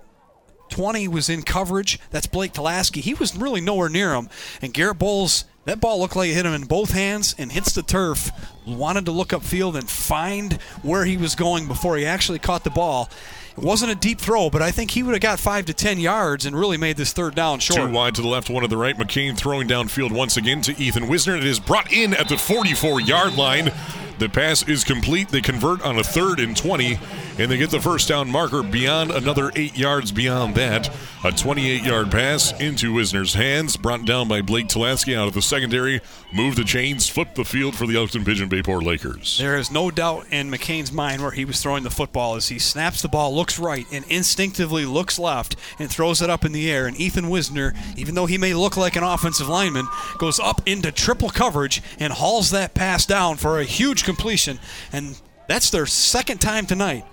20 0.70 1.08
was 1.08 1.30
in 1.30 1.44
coverage. 1.44 2.00
That's 2.12 2.28
Blake 2.28 2.54
Tulaski. 2.54 3.02
He 3.02 3.14
was 3.14 3.36
really 3.36 3.62
nowhere 3.62 3.90
near 3.90 4.14
him. 4.14 4.30
And 4.62 4.74
Garrett 4.74 5.00
Bowles, 5.00 5.46
that 5.70 5.80
ball 5.80 6.00
looked 6.00 6.16
like 6.16 6.30
it 6.30 6.34
hit 6.34 6.48
him 6.48 6.54
in 6.54 6.64
both 6.64 6.92
hands 6.92 7.36
and 7.38 7.52
hits 7.52 7.74
the 7.74 7.84
turf. 7.84 8.32
Wanted 8.66 9.06
to 9.06 9.12
look 9.12 9.30
upfield 9.30 9.76
and 9.76 9.88
find 9.88 10.54
where 10.82 11.06
he 11.06 11.16
was 11.16 11.36
going 11.36 11.68
before 11.68 11.96
he 11.96 12.08
actually 12.08 12.40
caught 12.40 12.64
the 12.64 12.72
ball. 12.72 13.08
It 13.56 13.64
wasn't 13.64 13.92
a 13.92 13.96
deep 13.96 14.20
throw, 14.20 14.50
but 14.50 14.64
I 14.64 14.72
think 14.72 14.90
he 14.92 15.04
would 15.04 15.14
have 15.14 15.22
got 15.22 15.40
five 15.40 15.68
to 15.68 15.74
ten 15.74 16.00
yards 16.00 16.48
and 16.48 16.58
really 16.58 16.78
made 16.78 16.98
this 16.98 17.14
third 17.14 17.36
down 17.36 17.60
short. 17.60 17.88
Two 17.88 17.94
wide 17.94 18.16
to 18.16 18.22
the 18.24 18.28
left, 18.28 18.50
one 18.50 18.64
to 18.64 18.68
the 18.68 18.78
right. 18.78 18.98
McCain 18.98 19.38
throwing 19.38 19.68
downfield 19.68 20.12
once 20.12 20.38
again 20.38 20.62
to 20.62 20.82
Ethan 20.82 21.08
Wisner. 21.08 21.36
It 21.36 21.46
is 21.46 21.60
brought 21.60 21.94
in 21.94 22.16
at 22.16 22.30
the 22.30 22.38
44 22.38 23.02
yard 23.02 23.36
line. 23.36 23.72
The 24.20 24.28
pass 24.28 24.68
is 24.68 24.84
complete. 24.84 25.30
They 25.30 25.40
convert 25.40 25.82
on 25.82 25.98
a 25.98 26.04
third 26.04 26.42
and 26.42 26.56
20, 26.56 27.00
and 27.38 27.50
they 27.50 27.56
get 27.56 27.70
the 27.70 27.80
first 27.80 28.10
down 28.10 28.30
marker 28.30 28.62
beyond 28.62 29.12
another 29.12 29.50
eight 29.56 29.78
yards 29.78 30.12
beyond 30.12 30.56
that. 30.56 30.94
A 31.24 31.32
28 31.32 31.84
yard 31.84 32.12
pass 32.12 32.52
into 32.60 32.92
Wisner's 32.94 33.34
hands, 33.34 33.78
brought 33.78 34.04
down 34.04 34.28
by 34.28 34.42
Blake 34.42 34.68
Tulaski 34.68 35.18
out 35.18 35.30
of 35.30 35.34
the 35.34 35.42
secondary. 35.42 36.02
Move 36.34 36.58
the 36.58 36.66
chains, 36.66 37.08
flip 37.08 37.36
the 37.36 37.46
field 37.46 37.76
for 37.76 37.88
the 37.88 37.96
Elkton 37.96 38.26
Pigeon 38.26 38.50
Bayport 38.50 38.84
Lakers. 38.84 39.38
There 39.38 39.58
is 39.58 39.72
no 39.72 39.90
doubt 39.90 40.28
in 40.32 40.52
McCain's 40.52 40.92
mind 40.92 41.22
where 41.22 41.32
he 41.32 41.46
was 41.46 41.62
throwing 41.62 41.84
the 41.84 41.90
football 41.90 42.36
as 42.36 42.50
he 42.50 42.60
snaps 42.60 43.02
the 43.02 43.08
ball, 43.08 43.34
looks 43.34 43.58
right, 43.58 43.86
and 43.92 44.04
instinctively 44.10 44.86
looks 44.86 45.18
left 45.18 45.56
and 45.80 45.90
throws 45.90 46.22
it 46.22 46.30
up 46.30 46.44
in 46.44 46.52
the 46.52 46.70
air. 46.70 46.88
And 46.88 47.00
Ethan 47.00 47.30
Wisner, 47.30 47.74
even 47.96 48.16
though 48.16 48.26
he 48.26 48.38
may 48.38 48.54
look 48.54 48.76
like 48.76 48.98
an 48.98 49.04
offensive 49.04 49.48
lineman, 49.48 49.88
goes 50.18 50.40
up 50.40 50.62
into 50.66 50.92
triple 50.92 51.30
coverage 51.30 51.82
and 52.00 52.12
hauls 52.12 52.52
that 52.52 52.74
pass 52.74 53.06
down 53.06 53.38
for 53.38 53.60
a 53.60 53.64
huge 53.64 54.04
completion. 54.10 54.60
And 54.92 55.20
that's 55.48 55.70
their 55.70 55.86
second 55.86 56.40
time 56.42 56.66
tonight 56.66 57.06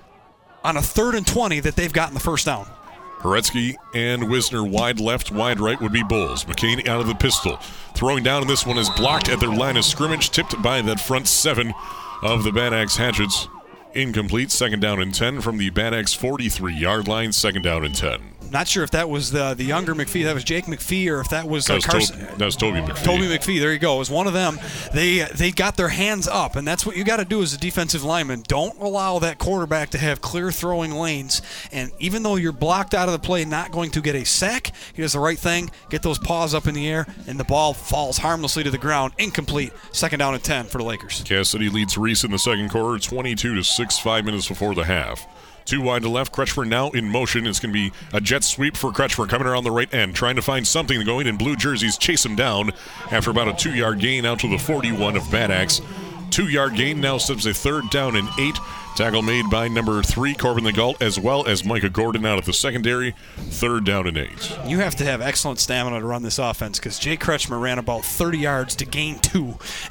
on 0.65 0.77
a 0.77 0.83
third 0.83 1.15
and 1.15 1.27
20 1.27 1.61
that 1.61 1.77
they've 1.77 1.93
gotten 1.93 2.15
the 2.15 2.21
first 2.21 2.47
down. 2.47 2.67
Heretsky 3.19 3.75
and 3.95 4.31
Wisner 4.31 4.65
wide 4.65 5.01
left, 5.01 5.31
wide 5.31 5.61
right 5.61 5.81
would 5.81 5.93
be 5.93 6.03
Bowles. 6.03 6.45
McCain 6.45 6.87
out 6.87 7.01
of 7.01 7.07
the 7.07 7.15
pistol. 7.15 7.57
Throwing 7.95 8.23
down, 8.23 8.47
this 8.47 8.67
one 8.67 8.79
is 8.79 8.91
blocked 8.91 9.29
at 9.29 9.41
their 9.41 9.53
line 9.53 9.77
of 9.77 9.85
scrimmage, 9.85 10.31
tipped 10.31 10.61
by 10.63 10.83
that 10.83 11.01
front 11.01 11.27
seven 11.29 11.75
of 12.23 12.45
the 12.45 12.53
Bad 12.53 12.73
Axe 12.73 12.97
Hatchets. 12.97 13.49
Incomplete. 13.95 14.51
Second 14.51 14.81
down 14.81 15.01
and 15.01 15.15
10 15.15 15.41
from 15.41 15.57
the 15.57 15.71
Bad 15.71 15.95
Axe 15.95 16.15
43 16.15 16.75
yard 16.75 17.09
line. 17.09 17.33
Second 17.33 17.63
down 17.63 17.85
and 17.85 17.95
10. 17.95 18.36
Not 18.51 18.69
sure 18.69 18.85
if 18.85 18.91
that 18.93 19.09
was 19.09 19.31
the 19.31 19.55
the 19.55 19.65
younger 19.65 19.95
McPhee, 19.95 20.25
that 20.25 20.35
was 20.35 20.45
Jake 20.45 20.67
McPhee, 20.67 21.11
or 21.11 21.21
if 21.21 21.29
that 21.31 21.49
was, 21.49 21.67
That 21.67 21.75
uh, 21.75 21.77
was, 21.77 21.87
Carson. 21.87 22.21
Toby, 22.21 22.35
that 22.37 22.45
was 22.45 22.57
Toby 22.57 22.81
McPhee. 22.81 23.05
Toby 23.05 23.23
McPhee, 23.25 23.61
there 23.61 23.73
you 23.73 23.79
go. 23.79 23.97
It 23.97 23.99
was 23.99 24.11
one 24.11 24.27
of 24.27 24.33
them. 24.33 24.59
They 24.93 25.27
they 25.35 25.51
got 25.51 25.77
their 25.77 25.89
hands 25.89 26.29
up, 26.29 26.57
and 26.57 26.67
that's 26.67 26.87
what 26.87 26.97
you 26.97 27.05
got 27.05 27.19
to 27.19 27.25
do 27.25 27.43
as 27.43 27.53
a 27.55 27.59
defensive 27.59 28.05
lineman. 28.05 28.45
Don't 28.49 28.79
allow 28.81 29.19
that 29.19 29.39
quarterback 29.39 29.91
to 29.91 29.99
have 29.99 30.21
clear 30.21 30.51
throwing 30.51 30.93
lanes. 30.93 31.43
And 31.73 31.91
even 31.99 32.23
though 32.23 32.37
you're 32.37 32.53
blocked 32.53 32.95
out 32.95 33.09
of 33.09 33.13
the 33.13 33.25
play, 33.27 33.45
not 33.45 33.73
going 33.73 33.91
to 33.93 34.01
get 34.01 34.15
a 34.15 34.25
sack, 34.25 34.73
he 34.95 35.03
does 35.03 35.13
the 35.13 35.21
right 35.21 35.39
thing. 35.39 35.71
Get 35.91 36.03
those 36.03 36.19
paws 36.19 36.55
up 36.55 36.67
in 36.67 36.75
the 36.75 36.89
air, 36.89 37.07
and 37.27 37.39
the 37.39 37.45
ball 37.45 37.75
falls 37.75 38.19
harmlessly 38.19 38.65
to 38.65 38.71
the 38.71 38.79
ground. 38.79 39.13
Incomplete. 39.19 39.73
Second 39.93 40.21
down 40.21 40.35
and 40.35 40.43
ten 40.43 40.67
for 40.67 40.79
the 40.79 40.85
Lakers. 40.85 41.23
Cass 41.25 41.51
City 41.51 41.69
leads 41.69 41.97
Reese 41.99 42.25
in 42.25 42.31
the 42.31 42.39
second 42.39 42.71
quarter, 42.71 42.99
22 42.99 43.55
to 43.57 43.65
6, 43.65 43.99
five 43.99 44.25
minutes 44.25 44.49
before 44.49 44.75
the 44.75 44.85
half. 44.85 45.27
Two 45.67 45.83
wide 45.83 46.03
to 46.03 46.09
left. 46.09 46.33
Kretschmer 46.33 46.67
now 46.67 46.91
in 46.91 47.07
motion. 47.07 47.45
It's 47.45 47.59
going 47.59 47.75
to 47.75 47.79
be 47.79 47.93
a 48.13 48.21
jet 48.21 48.45
sweep 48.45 48.77
for 48.77 48.93
Kretschmer 48.93 49.29
coming 49.29 49.49
around 49.49 49.65
the 49.65 49.73
right 49.73 49.93
end, 49.93 50.15
trying 50.15 50.37
to 50.37 50.43
find 50.43 50.65
something 50.65 51.05
going 51.05 51.27
in 51.27 51.37
blue 51.37 51.57
jerseys. 51.57 51.99
Chase 51.99 52.25
him 52.25 52.37
down 52.37 52.73
after 53.11 53.33
about 53.33 53.49
a 53.49 53.53
two 53.53 53.75
yard 53.75 53.99
gain 53.99 54.25
out 54.25 54.39
to 54.41 54.49
the 54.49 54.59
41 54.59 55.17
of 55.17 55.29
Bad 55.29 55.51
Axe. 55.51 55.81
Two 56.31 56.49
yard 56.49 56.77
gain 56.77 57.01
now 57.01 57.19
steps 57.19 57.47
a 57.47 57.53
third 57.53 57.91
down 57.91 58.15
and 58.15 58.29
eight. 58.39 58.57
Tackle 58.97 59.21
made 59.21 59.51
by 59.51 59.69
number 59.69 60.03
three, 60.03 60.33
Corbin 60.33 60.65
Legault, 60.65 61.03
as 61.03 61.21
well 61.21 61.47
as 61.47 61.67
Micah 61.67 61.91
Gordon 61.91 62.25
out 62.25 62.39
of 62.39 62.47
the 62.47 62.55
secondary. 62.55 63.15
Third 63.37 63.85
down 63.85 64.07
and 64.07 64.17
eight. 64.17 64.59
You 64.65 64.79
have 64.79 64.95
to 64.97 65.05
have 65.05 65.21
excellent 65.21 65.59
stamina 65.59 66.01
to 66.01 66.07
run 66.07 66.23
this 66.23 66.39
offense 66.39 66.79
because 66.79 66.99
Jay 66.99 67.15
Kretschmer 67.15 67.61
ran 67.61 67.79
about 67.79 68.07
30 68.07 68.39
yards 68.39 68.75
to 68.77 68.87
gain 68.87 69.19
two. 69.19 69.59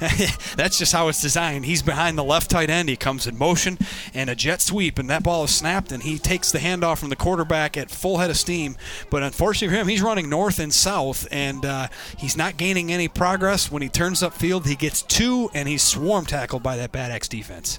That's 0.56 0.76
just 0.76 0.92
how 0.92 1.06
it's 1.06 1.22
designed. 1.22 1.66
He's 1.66 1.82
behind 1.82 2.18
the 2.18 2.24
left 2.24 2.50
tight 2.50 2.68
end. 2.68 2.88
He 2.88 2.96
comes 2.96 3.28
in 3.28 3.38
motion 3.38 3.78
and 4.12 4.28
a 4.28 4.34
jet 4.34 4.60
sweep, 4.60 4.98
and 4.98 5.08
that 5.08 5.22
ball 5.22 5.44
is 5.44 5.54
snapped, 5.54 5.92
and 5.92 6.02
he 6.02 6.18
takes 6.18 6.50
the 6.50 6.58
handoff 6.58 6.98
from 6.98 7.10
the 7.10 7.14
quarterback 7.14 7.76
at 7.76 7.92
full 7.92 8.18
head 8.18 8.30
of 8.30 8.36
steam. 8.36 8.76
But 9.08 9.22
unfortunately 9.22 9.72
for 9.72 9.80
him, 9.80 9.86
he's 9.86 10.02
running 10.02 10.28
north 10.28 10.58
and 10.58 10.74
south, 10.74 11.28
and 11.30 11.64
uh, 11.64 11.86
he's 12.18 12.36
not 12.36 12.56
gaining 12.56 12.90
any 12.90 13.06
progress. 13.06 13.70
When 13.70 13.82
he 13.82 13.88
turns 13.88 14.20
upfield, 14.22 14.66
he 14.66 14.74
gets 14.74 15.02
two, 15.02 15.48
and 15.54 15.68
he's 15.68 15.84
swarm 15.84 16.26
tackled 16.26 16.64
by 16.64 16.76
that 16.78 16.90
Bad 16.90 17.12
Axe 17.12 17.28
defense. 17.28 17.78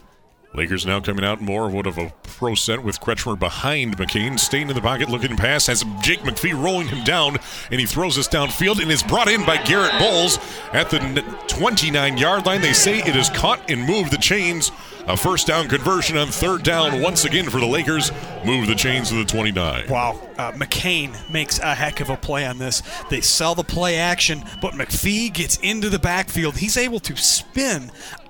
Lakers 0.54 0.86
now 0.86 1.00
coming 1.00 1.26
out 1.26 1.42
more 1.42 1.68
of 1.68 1.74
what 1.74 1.86
of 1.86 1.98
a 1.98 2.12
pro 2.24 2.56
set 2.56 2.84
with 2.84 3.00
Kretschmer 3.00 3.38
behind 3.38 3.98
McCain, 3.98 4.40
staying 4.40 4.70
in 4.70 4.76
the 4.76 4.82
pocket, 4.82 5.10
looking 5.10 5.36
pass, 5.36 5.68
has 5.68 5.84
Jake 6.02 6.22
McPhee 6.22 6.60
rolling 6.60 6.88
him 6.88 7.04
down, 7.04 7.38
and 7.70 7.80
he 7.80 7.86
throws 7.86 8.16
this 8.16 8.28
downfield 8.28 8.82
and 8.82 8.92
is 8.92 9.04
brought 9.04 9.28
in 9.28 9.46
by 9.46 9.58
Garrett 9.58 9.92
Bowles 10.00 10.40
at 10.74 10.90
the 10.90 11.00
29 11.48 12.18
yard 12.18 12.46
line. 12.46 12.62
They 12.62 12.74
say 12.74 13.00
it 13.00 13.16
is 13.16 13.30
caught 13.30 13.70
and 13.70 13.86
moved 13.86 14.12
the 14.12 14.18
chains. 14.18 14.72
A 15.08 15.16
first 15.16 15.48
down 15.48 15.70
conversion 15.70 16.18
on 16.18 16.28
third 16.28 16.64
down 16.64 17.02
once 17.02 17.24
again 17.24 17.50
for 17.50 17.62
the 17.62 17.66
Lakers. 17.66 18.12
Move 18.44 18.68
the 18.68 18.76
chains 18.76 19.08
to 19.10 19.16
the 19.16 19.24
29. 19.24 19.88
Wow. 19.88 20.20
Uh, 20.38 20.52
McCain 20.52 21.30
makes 21.32 21.60
a 21.60 21.74
heck 21.74 22.02
of 22.02 22.10
a 22.10 22.18
play 22.18 22.46
on 22.46 22.58
this. 22.58 22.84
They 23.10 23.22
sell 23.22 23.56
the 23.56 23.64
play 23.64 23.96
action, 23.96 24.44
but 24.62 24.74
McPhee 24.74 25.34
gets 25.34 25.58
into 25.58 25.88
the 25.90 26.00
backfield. 26.00 26.58
He's 26.58 26.76
able 26.76 27.00
to 27.02 27.16
spin 27.16 27.90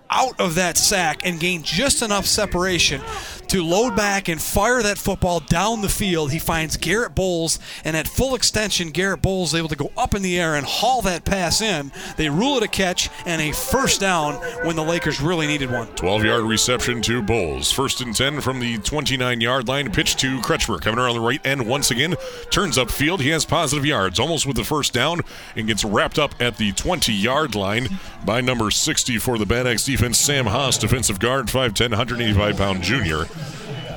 out 0.09 0.39
of 0.39 0.55
that 0.55 0.77
sack 0.77 1.25
and 1.25 1.39
gain 1.39 1.63
just 1.63 2.01
enough 2.01 2.25
separation 2.25 3.01
to 3.47 3.63
load 3.63 3.95
back 3.95 4.27
and 4.27 4.41
fire 4.41 4.83
that 4.83 4.97
football 4.97 5.39
down 5.39 5.81
the 5.81 5.89
field. 5.89 6.31
He 6.31 6.39
finds 6.39 6.77
Garrett 6.77 7.15
Bowles, 7.15 7.59
and 7.83 7.95
at 7.95 8.07
full 8.07 8.35
extension, 8.35 8.89
Garrett 8.89 9.21
Bowles 9.21 9.53
is 9.53 9.59
able 9.59 9.69
to 9.69 9.75
go 9.75 9.91
up 9.97 10.13
in 10.13 10.21
the 10.21 10.39
air 10.39 10.55
and 10.55 10.65
haul 10.65 11.01
that 11.03 11.25
pass 11.25 11.61
in. 11.61 11.91
They 12.17 12.29
rule 12.29 12.57
it 12.57 12.63
a 12.63 12.67
catch 12.67 13.09
and 13.25 13.41
a 13.41 13.53
first 13.53 14.01
down 14.01 14.35
when 14.65 14.75
the 14.75 14.83
Lakers 14.83 15.21
really 15.21 15.47
needed 15.47 15.71
one. 15.71 15.87
12 15.95 16.25
yard 16.25 16.43
reception 16.43 17.01
to 17.03 17.21
Bowles. 17.21 17.71
First 17.71 18.01
and 18.01 18.15
10 18.15 18.41
from 18.41 18.59
the 18.59 18.77
29 18.79 19.41
yard 19.41 19.67
line. 19.67 19.91
Pitch 19.91 20.15
to 20.17 20.39
Kretschmer. 20.39 20.81
Coming 20.81 20.99
around 20.99 21.15
the 21.15 21.21
right 21.21 21.45
end 21.45 21.67
once 21.67 21.91
again. 21.91 22.15
Turns 22.51 22.77
upfield. 22.77 23.19
He 23.19 23.29
has 23.29 23.45
positive 23.45 23.85
yards, 23.85 24.19
almost 24.19 24.45
with 24.45 24.57
the 24.57 24.63
first 24.63 24.93
down, 24.93 25.21
and 25.55 25.67
gets 25.67 25.85
wrapped 25.85 26.19
up 26.19 26.35
at 26.41 26.57
the 26.57 26.71
20 26.73 27.13
yard 27.13 27.55
line 27.55 27.87
by 28.25 28.41
number 28.41 28.69
60 28.71 29.17
for 29.19 29.37
the 29.37 29.45
Bad 29.45 29.67
Axe 29.67 29.85
defense, 29.85 29.96
Sam 29.97 30.45
Haas, 30.45 30.77
defensive 30.77 31.19
guard, 31.19 31.47
5'10, 31.47 31.89
185 31.89 32.57
pound 32.57 32.83
junior. 32.83 33.25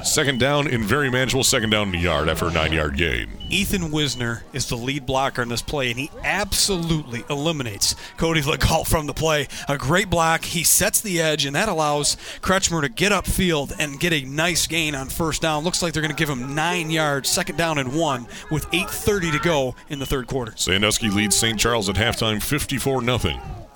Second 0.03 0.41
down 0.41 0.67
in 0.67 0.83
very 0.83 1.11
manageable 1.11 1.45
second 1.45 1.69
down 1.69 1.89
in 1.89 1.93
the 1.93 1.99
yard 1.99 2.31
after 2.31 2.49
a 2.49 2.53
nine 2.53 2.73
yard 2.73 2.97
gain. 2.97 3.29
Ethan 3.51 3.91
Wisner 3.91 4.45
is 4.55 4.67
the 4.67 4.77
lead 4.77 5.05
blocker 5.05 5.43
in 5.43 5.51
this 5.51 5.61
play, 5.61 5.91
and 5.91 6.01
he 6.01 6.11
absolutely 6.25 7.23
eliminates 7.29 7.95
Cody 8.17 8.41
Legault 8.41 8.87
from 8.87 9.07
the 9.07 9.13
play. 9.13 9.47
A 9.69 9.77
great 9.77 10.09
block. 10.09 10.45
He 10.45 10.65
sets 10.65 11.03
the 11.03 11.21
edge, 11.21 11.45
and 11.45 11.55
that 11.55 11.69
allows 11.69 12.17
Kretschmer 12.41 12.81
to 12.81 12.89
get 12.89 13.13
upfield 13.13 13.75
and 13.79 14.01
get 14.01 14.15
a 14.15 14.25
nice 14.25 14.67
gain 14.67 14.95
on 14.95 15.09
first 15.09 15.43
down. 15.43 15.65
Looks 15.65 15.83
like 15.83 15.93
they're 15.93 16.03
going 16.03 16.15
to 16.15 16.19
give 16.19 16.31
him 16.31 16.55
nine 16.55 16.91
yards, 16.91 17.29
second 17.29 17.57
down 17.57 17.77
and 17.77 17.95
one, 17.95 18.27
with 18.51 18.71
8.30 18.71 19.33
to 19.33 19.39
go 19.41 19.75
in 19.91 19.99
the 19.99 20.07
third 20.07 20.29
quarter. 20.29 20.55
Sandusky 20.57 21.11
leads 21.11 21.37
St. 21.37 21.59
Charles 21.61 21.91
at 21.91 21.97
halftime 21.97 22.43
54 22.43 23.03
0. 23.03 23.70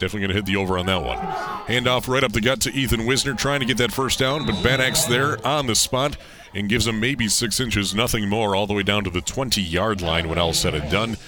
Definitely 0.00 0.20
going 0.20 0.30
to 0.30 0.36
hit 0.36 0.46
the 0.46 0.56
over 0.56 0.78
on 0.78 0.86
that 0.86 1.02
one. 1.02 1.18
Handoff 1.18 2.08
right 2.08 2.24
up 2.24 2.32
the 2.32 2.40
gut 2.40 2.62
to 2.62 2.72
Ethan 2.72 3.04
Wisner, 3.04 3.34
trying 3.34 3.60
to 3.60 3.66
get 3.66 3.76
that 3.76 3.92
first 3.92 4.18
down, 4.18 4.46
but 4.46 4.62
Bad 4.62 4.80
Axe 4.80 5.04
there 5.04 5.46
on 5.46 5.66
the 5.66 5.74
spot 5.74 6.16
and 6.54 6.70
gives 6.70 6.86
him 6.86 6.98
maybe 6.98 7.28
six 7.28 7.60
inches, 7.60 7.94
nothing 7.94 8.26
more, 8.26 8.56
all 8.56 8.66
the 8.66 8.72
way 8.72 8.82
down 8.82 9.04
to 9.04 9.10
the 9.10 9.20
20 9.20 9.60
yard 9.60 10.00
line 10.00 10.30
when 10.30 10.38
all 10.38 10.54
said 10.54 10.74
and 10.74 10.90
done. 10.90 11.18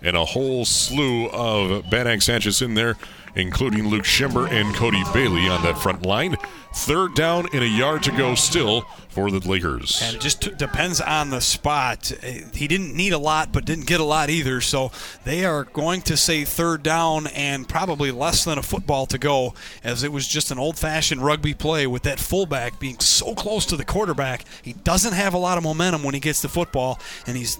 And 0.00 0.16
a 0.16 0.24
whole 0.24 0.64
slew 0.64 1.28
of 1.28 1.90
Bad 1.90 2.06
Axe 2.06 2.26
Hatches 2.26 2.62
in 2.62 2.72
there, 2.72 2.96
including 3.34 3.88
Luke 3.88 4.04
Schimber 4.04 4.50
and 4.50 4.74
Cody 4.74 5.02
Bailey 5.12 5.48
on 5.48 5.62
that 5.62 5.78
front 5.78 6.04
line. 6.04 6.36
Third 6.74 7.14
down 7.14 7.46
and 7.52 7.62
a 7.62 7.68
yard 7.68 8.02
to 8.04 8.10
go 8.12 8.34
still 8.34 8.82
for 9.10 9.30
the 9.30 9.46
Lakers. 9.46 10.00
And 10.02 10.16
it 10.16 10.22
just 10.22 10.40
t- 10.40 10.52
depends 10.56 11.02
on 11.02 11.28
the 11.28 11.42
spot. 11.42 12.10
Uh, 12.22 12.26
He 12.54 12.66
didn't 12.66 12.94
need 12.96 13.12
a 13.12 13.18
lot, 13.18 13.52
but 13.52 13.66
didn't 13.66 13.86
get 13.86 14.00
a 14.00 14.04
lot 14.04 14.30
either. 14.30 14.62
So 14.62 14.90
they 15.24 15.44
are 15.44 15.64
going 15.64 16.00
to 16.02 16.16
say 16.16 16.44
third 16.46 16.82
down 16.82 17.26
and 17.26 17.68
probably 17.68 18.10
less 18.10 18.44
than 18.44 18.56
a 18.56 18.62
football 18.62 19.04
to 19.06 19.18
go, 19.18 19.52
as 19.84 20.02
it 20.02 20.12
was 20.12 20.26
just 20.26 20.50
an 20.50 20.58
old 20.58 20.78
fashioned 20.78 21.22
rugby 21.22 21.52
play 21.52 21.86
with 21.86 22.04
that 22.04 22.18
fullback 22.18 22.80
being 22.80 22.98
so 23.00 23.34
close 23.34 23.66
to 23.66 23.76
the 23.76 23.84
quarterback. 23.84 24.46
He 24.62 24.72
doesn't 24.72 25.12
have 25.12 25.34
a 25.34 25.38
lot 25.38 25.58
of 25.58 25.64
momentum 25.64 26.02
when 26.02 26.14
he 26.14 26.20
gets 26.20 26.40
the 26.40 26.48
football, 26.48 26.98
and 27.26 27.36
he's 27.36 27.58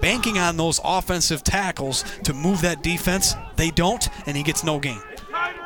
banking 0.00 0.38
on 0.38 0.56
those 0.56 0.80
offensive 0.84 1.42
tackles 1.42 2.04
to 2.22 2.32
move 2.32 2.62
that 2.62 2.84
defense. 2.84 3.34
They 3.56 3.70
don't, 3.70 4.08
and 4.28 4.36
he 4.36 4.44
gets 4.44 4.62
no 4.62 4.78
gain. 4.78 5.00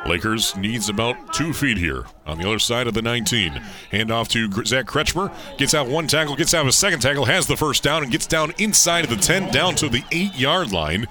Lakers 0.07 0.55
needs 0.55 0.89
about 0.89 1.33
two 1.33 1.53
feet 1.53 1.77
here 1.77 2.05
on 2.25 2.37
the 2.37 2.47
other 2.47 2.59
side 2.59 2.87
of 2.87 2.93
the 2.93 3.01
19. 3.01 3.51
Hand 3.91 4.11
off 4.11 4.29
to 4.29 4.49
Zach 4.65 4.85
Kretschmer. 4.85 5.33
Gets 5.57 5.73
out 5.73 5.87
one 5.87 6.07
tackle, 6.07 6.35
gets 6.35 6.53
out 6.53 6.65
a 6.65 6.71
second 6.71 7.01
tackle, 7.01 7.25
has 7.25 7.47
the 7.47 7.57
first 7.57 7.83
down, 7.83 8.03
and 8.03 8.11
gets 8.11 8.27
down 8.27 8.53
inside 8.57 9.03
of 9.03 9.09
the 9.09 9.17
10, 9.17 9.51
down 9.51 9.75
to 9.75 9.89
the 9.89 10.03
8 10.11 10.35
yard 10.35 10.71
line. 10.71 11.07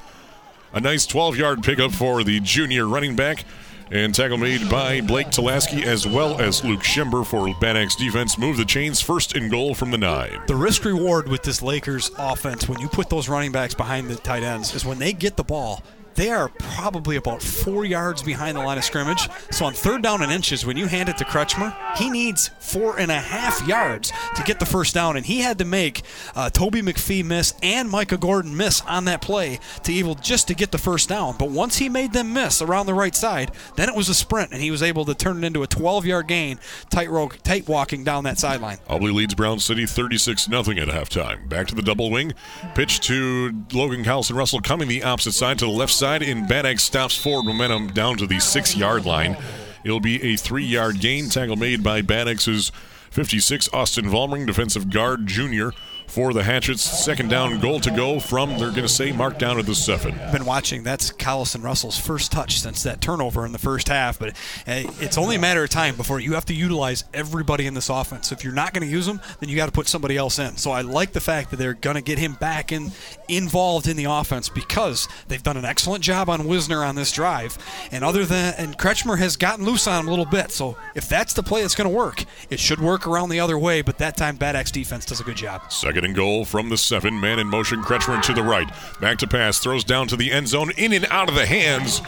A 0.72 0.80
nice 0.80 1.06
12 1.06 1.36
yard 1.36 1.62
pickup 1.62 1.92
for 1.92 2.24
the 2.24 2.40
junior 2.40 2.86
running 2.86 3.16
back. 3.16 3.44
And 3.88 4.12
tackle 4.12 4.36
made 4.36 4.68
by 4.68 5.00
Blake 5.00 5.28
Tulaski 5.28 5.84
as 5.84 6.08
well 6.08 6.40
as 6.40 6.64
Luke 6.64 6.80
Schimber 6.80 7.24
for 7.24 7.54
Bad 7.60 7.76
Axe 7.76 7.94
defense. 7.94 8.36
Move 8.36 8.56
the 8.56 8.64
chains 8.64 9.00
first 9.00 9.36
and 9.36 9.48
goal 9.48 9.76
from 9.76 9.92
the 9.92 9.98
nine. 9.98 10.40
The 10.48 10.56
risk 10.56 10.84
reward 10.84 11.28
with 11.28 11.44
this 11.44 11.62
Lakers 11.62 12.10
offense, 12.18 12.68
when 12.68 12.80
you 12.80 12.88
put 12.88 13.08
those 13.08 13.28
running 13.28 13.52
backs 13.52 13.74
behind 13.74 14.08
the 14.08 14.16
tight 14.16 14.42
ends, 14.42 14.74
is 14.74 14.84
when 14.84 14.98
they 14.98 15.12
get 15.12 15.36
the 15.36 15.44
ball, 15.44 15.84
they 16.16 16.30
are 16.30 16.48
probably 16.48 17.16
about 17.16 17.42
four 17.42 17.84
yards 17.84 18.22
behind 18.22 18.56
the 18.56 18.62
line 18.62 18.78
of 18.78 18.84
scrimmage. 18.84 19.28
So 19.50 19.66
on 19.66 19.74
third 19.74 20.02
down 20.02 20.22
and 20.22 20.32
inches, 20.32 20.64
when 20.66 20.76
you 20.76 20.86
hand 20.86 21.08
it 21.08 21.16
to 21.18 21.24
Kretschmer, 21.24 21.74
he 21.96 22.10
needs 22.10 22.48
four 22.58 22.98
and 22.98 23.10
a 23.10 23.20
half 23.20 23.66
yards 23.66 24.12
to 24.34 24.42
get 24.42 24.58
the 24.58 24.66
first 24.66 24.94
down, 24.94 25.16
and 25.16 25.24
he 25.26 25.40
had 25.40 25.58
to 25.58 25.64
make 25.64 26.02
uh, 26.34 26.50
Toby 26.50 26.80
McPhee 26.82 27.24
miss 27.24 27.54
and 27.62 27.88
Micah 27.90 28.16
Gordon 28.16 28.56
miss 28.56 28.80
on 28.82 29.04
that 29.04 29.20
play 29.22 29.60
to 29.84 29.92
evil 29.92 30.14
just 30.14 30.48
to 30.48 30.54
get 30.54 30.72
the 30.72 30.78
first 30.78 31.08
down. 31.08 31.36
But 31.38 31.50
once 31.50 31.76
he 31.76 31.88
made 31.88 32.12
them 32.12 32.32
miss 32.32 32.62
around 32.62 32.86
the 32.86 32.94
right 32.94 33.14
side, 33.14 33.52
then 33.76 33.88
it 33.88 33.94
was 33.94 34.08
a 34.08 34.14
sprint, 34.14 34.52
and 34.52 34.62
he 34.62 34.70
was 34.70 34.82
able 34.82 35.04
to 35.04 35.14
turn 35.14 35.44
it 35.44 35.46
into 35.46 35.62
a 35.62 35.68
12-yard 35.68 36.26
gain, 36.26 36.58
tight 36.90 37.10
ro- 37.10 37.28
tight 37.28 37.68
walking 37.68 38.04
down 38.04 38.24
that 38.24 38.38
sideline. 38.38 38.78
Aubrey 38.88 39.12
leads 39.12 39.34
Brown 39.34 39.58
City 39.58 39.86
36 39.86 40.46
0 40.46 40.60
at 40.60 40.66
halftime. 40.88 41.48
Back 41.48 41.66
to 41.68 41.74
the 41.74 41.82
double 41.82 42.10
wing. 42.10 42.32
Pitch 42.74 43.00
to 43.00 43.52
Logan 43.72 44.02
Carlson 44.02 44.34
Russell 44.36 44.60
coming 44.60 44.88
the 44.88 45.02
opposite 45.02 45.32
side 45.32 45.58
to 45.58 45.66
the 45.66 45.70
left 45.70 45.92
side. 45.92 46.05
In 46.06 46.46
Bad 46.46 46.66
Axe 46.66 46.84
stops 46.84 47.16
forward 47.16 47.46
momentum 47.46 47.88
down 47.88 48.16
to 48.18 48.28
the 48.28 48.38
six 48.38 48.76
yard 48.76 49.04
line. 49.04 49.36
It'll 49.84 49.98
be 49.98 50.22
a 50.22 50.36
three 50.36 50.64
yard 50.64 51.00
gain. 51.00 51.28
Tackle 51.28 51.56
made 51.56 51.82
by 51.82 52.00
Bad 52.00 52.28
Axe's 52.28 52.70
56 53.10 53.68
Austin 53.72 54.04
Vollmering, 54.04 54.46
defensive 54.46 54.88
guard 54.88 55.26
junior 55.26 55.72
for 56.06 56.32
the 56.32 56.42
Hatchets. 56.42 56.82
Second 56.82 57.28
down 57.28 57.60
goal 57.60 57.80
to 57.80 57.90
go 57.90 58.20
from, 58.20 58.50
they're 58.58 58.70
going 58.70 58.82
to 58.82 58.88
say, 58.88 59.12
mark 59.12 59.38
down 59.38 59.58
at 59.58 59.66
the 59.66 59.74
seven. 59.74 60.18
been 60.32 60.44
watching. 60.44 60.82
That's 60.82 61.10
Collison 61.12 61.62
Russell's 61.62 61.98
first 61.98 62.32
touch 62.32 62.60
since 62.60 62.82
that 62.84 63.00
turnover 63.00 63.44
in 63.44 63.52
the 63.52 63.58
first 63.58 63.88
half. 63.88 64.18
But 64.18 64.30
uh, 64.66 64.84
it's 65.00 65.18
only 65.18 65.36
a 65.36 65.38
matter 65.38 65.62
of 65.64 65.70
time 65.70 65.96
before 65.96 66.20
you 66.20 66.34
have 66.34 66.46
to 66.46 66.54
utilize 66.54 67.04
everybody 67.12 67.66
in 67.66 67.74
this 67.74 67.88
offense. 67.88 68.32
If 68.32 68.44
you're 68.44 68.52
not 68.52 68.72
going 68.72 68.86
to 68.86 68.92
use 68.92 69.06
them, 69.06 69.20
then 69.40 69.48
you 69.48 69.56
got 69.56 69.66
to 69.66 69.72
put 69.72 69.88
somebody 69.88 70.16
else 70.16 70.38
in. 70.38 70.56
So 70.56 70.70
I 70.70 70.82
like 70.82 71.12
the 71.12 71.20
fact 71.20 71.50
that 71.50 71.56
they're 71.56 71.74
going 71.74 71.96
to 71.96 72.02
get 72.02 72.18
him 72.18 72.34
back 72.34 72.72
in 72.72 72.92
involved 73.28 73.88
in 73.88 73.96
the 73.96 74.04
offense 74.04 74.48
because 74.48 75.08
they've 75.28 75.42
done 75.42 75.56
an 75.56 75.64
excellent 75.64 76.02
job 76.02 76.28
on 76.28 76.46
Wisner 76.46 76.82
on 76.84 76.94
this 76.94 77.12
drive. 77.12 77.58
And 77.90 78.04
other 78.04 78.24
than 78.24 78.54
and 78.56 78.78
Kretschmer 78.78 79.18
has 79.18 79.36
gotten 79.36 79.64
loose 79.64 79.86
on 79.86 80.00
him 80.00 80.08
a 80.08 80.10
little 80.10 80.24
bit. 80.24 80.50
So 80.50 80.76
if 80.94 81.08
that's 81.08 81.34
the 81.34 81.42
play 81.42 81.62
that's 81.62 81.74
going 81.74 81.90
to 81.90 81.94
work, 81.94 82.24
it 82.50 82.60
should 82.60 82.80
work 82.80 83.06
around 83.06 83.28
the 83.30 83.40
other 83.40 83.58
way. 83.58 83.82
But 83.82 83.98
that 83.98 84.16
time, 84.16 84.36
Bad 84.36 84.56
Axe 84.56 84.70
defense 84.70 85.04
does 85.04 85.20
a 85.20 85.24
good 85.24 85.36
job. 85.36 85.72
Second 85.72 85.95
and 86.04 86.14
goal 86.14 86.44
from 86.44 86.68
the 86.68 86.76
seven. 86.76 87.20
Man 87.20 87.38
in 87.38 87.46
motion. 87.46 87.82
Kretschmer 87.82 88.22
to 88.22 88.32
the 88.32 88.42
right. 88.42 88.68
Back 89.00 89.18
to 89.18 89.26
pass. 89.26 89.58
Throws 89.58 89.84
down 89.84 90.08
to 90.08 90.16
the 90.16 90.32
end 90.32 90.48
zone. 90.48 90.70
In 90.76 90.92
and 90.92 91.06
out 91.06 91.28
of 91.28 91.34
the 91.34 91.46
hands. 91.46 92.00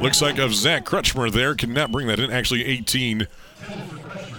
Looks 0.00 0.22
like 0.22 0.38
of 0.38 0.54
Zach 0.54 0.84
Kretschmer 0.84 1.30
there. 1.30 1.54
Cannot 1.54 1.92
bring 1.92 2.06
that 2.08 2.20
in. 2.20 2.30
Actually, 2.30 2.64
18. 2.64 3.26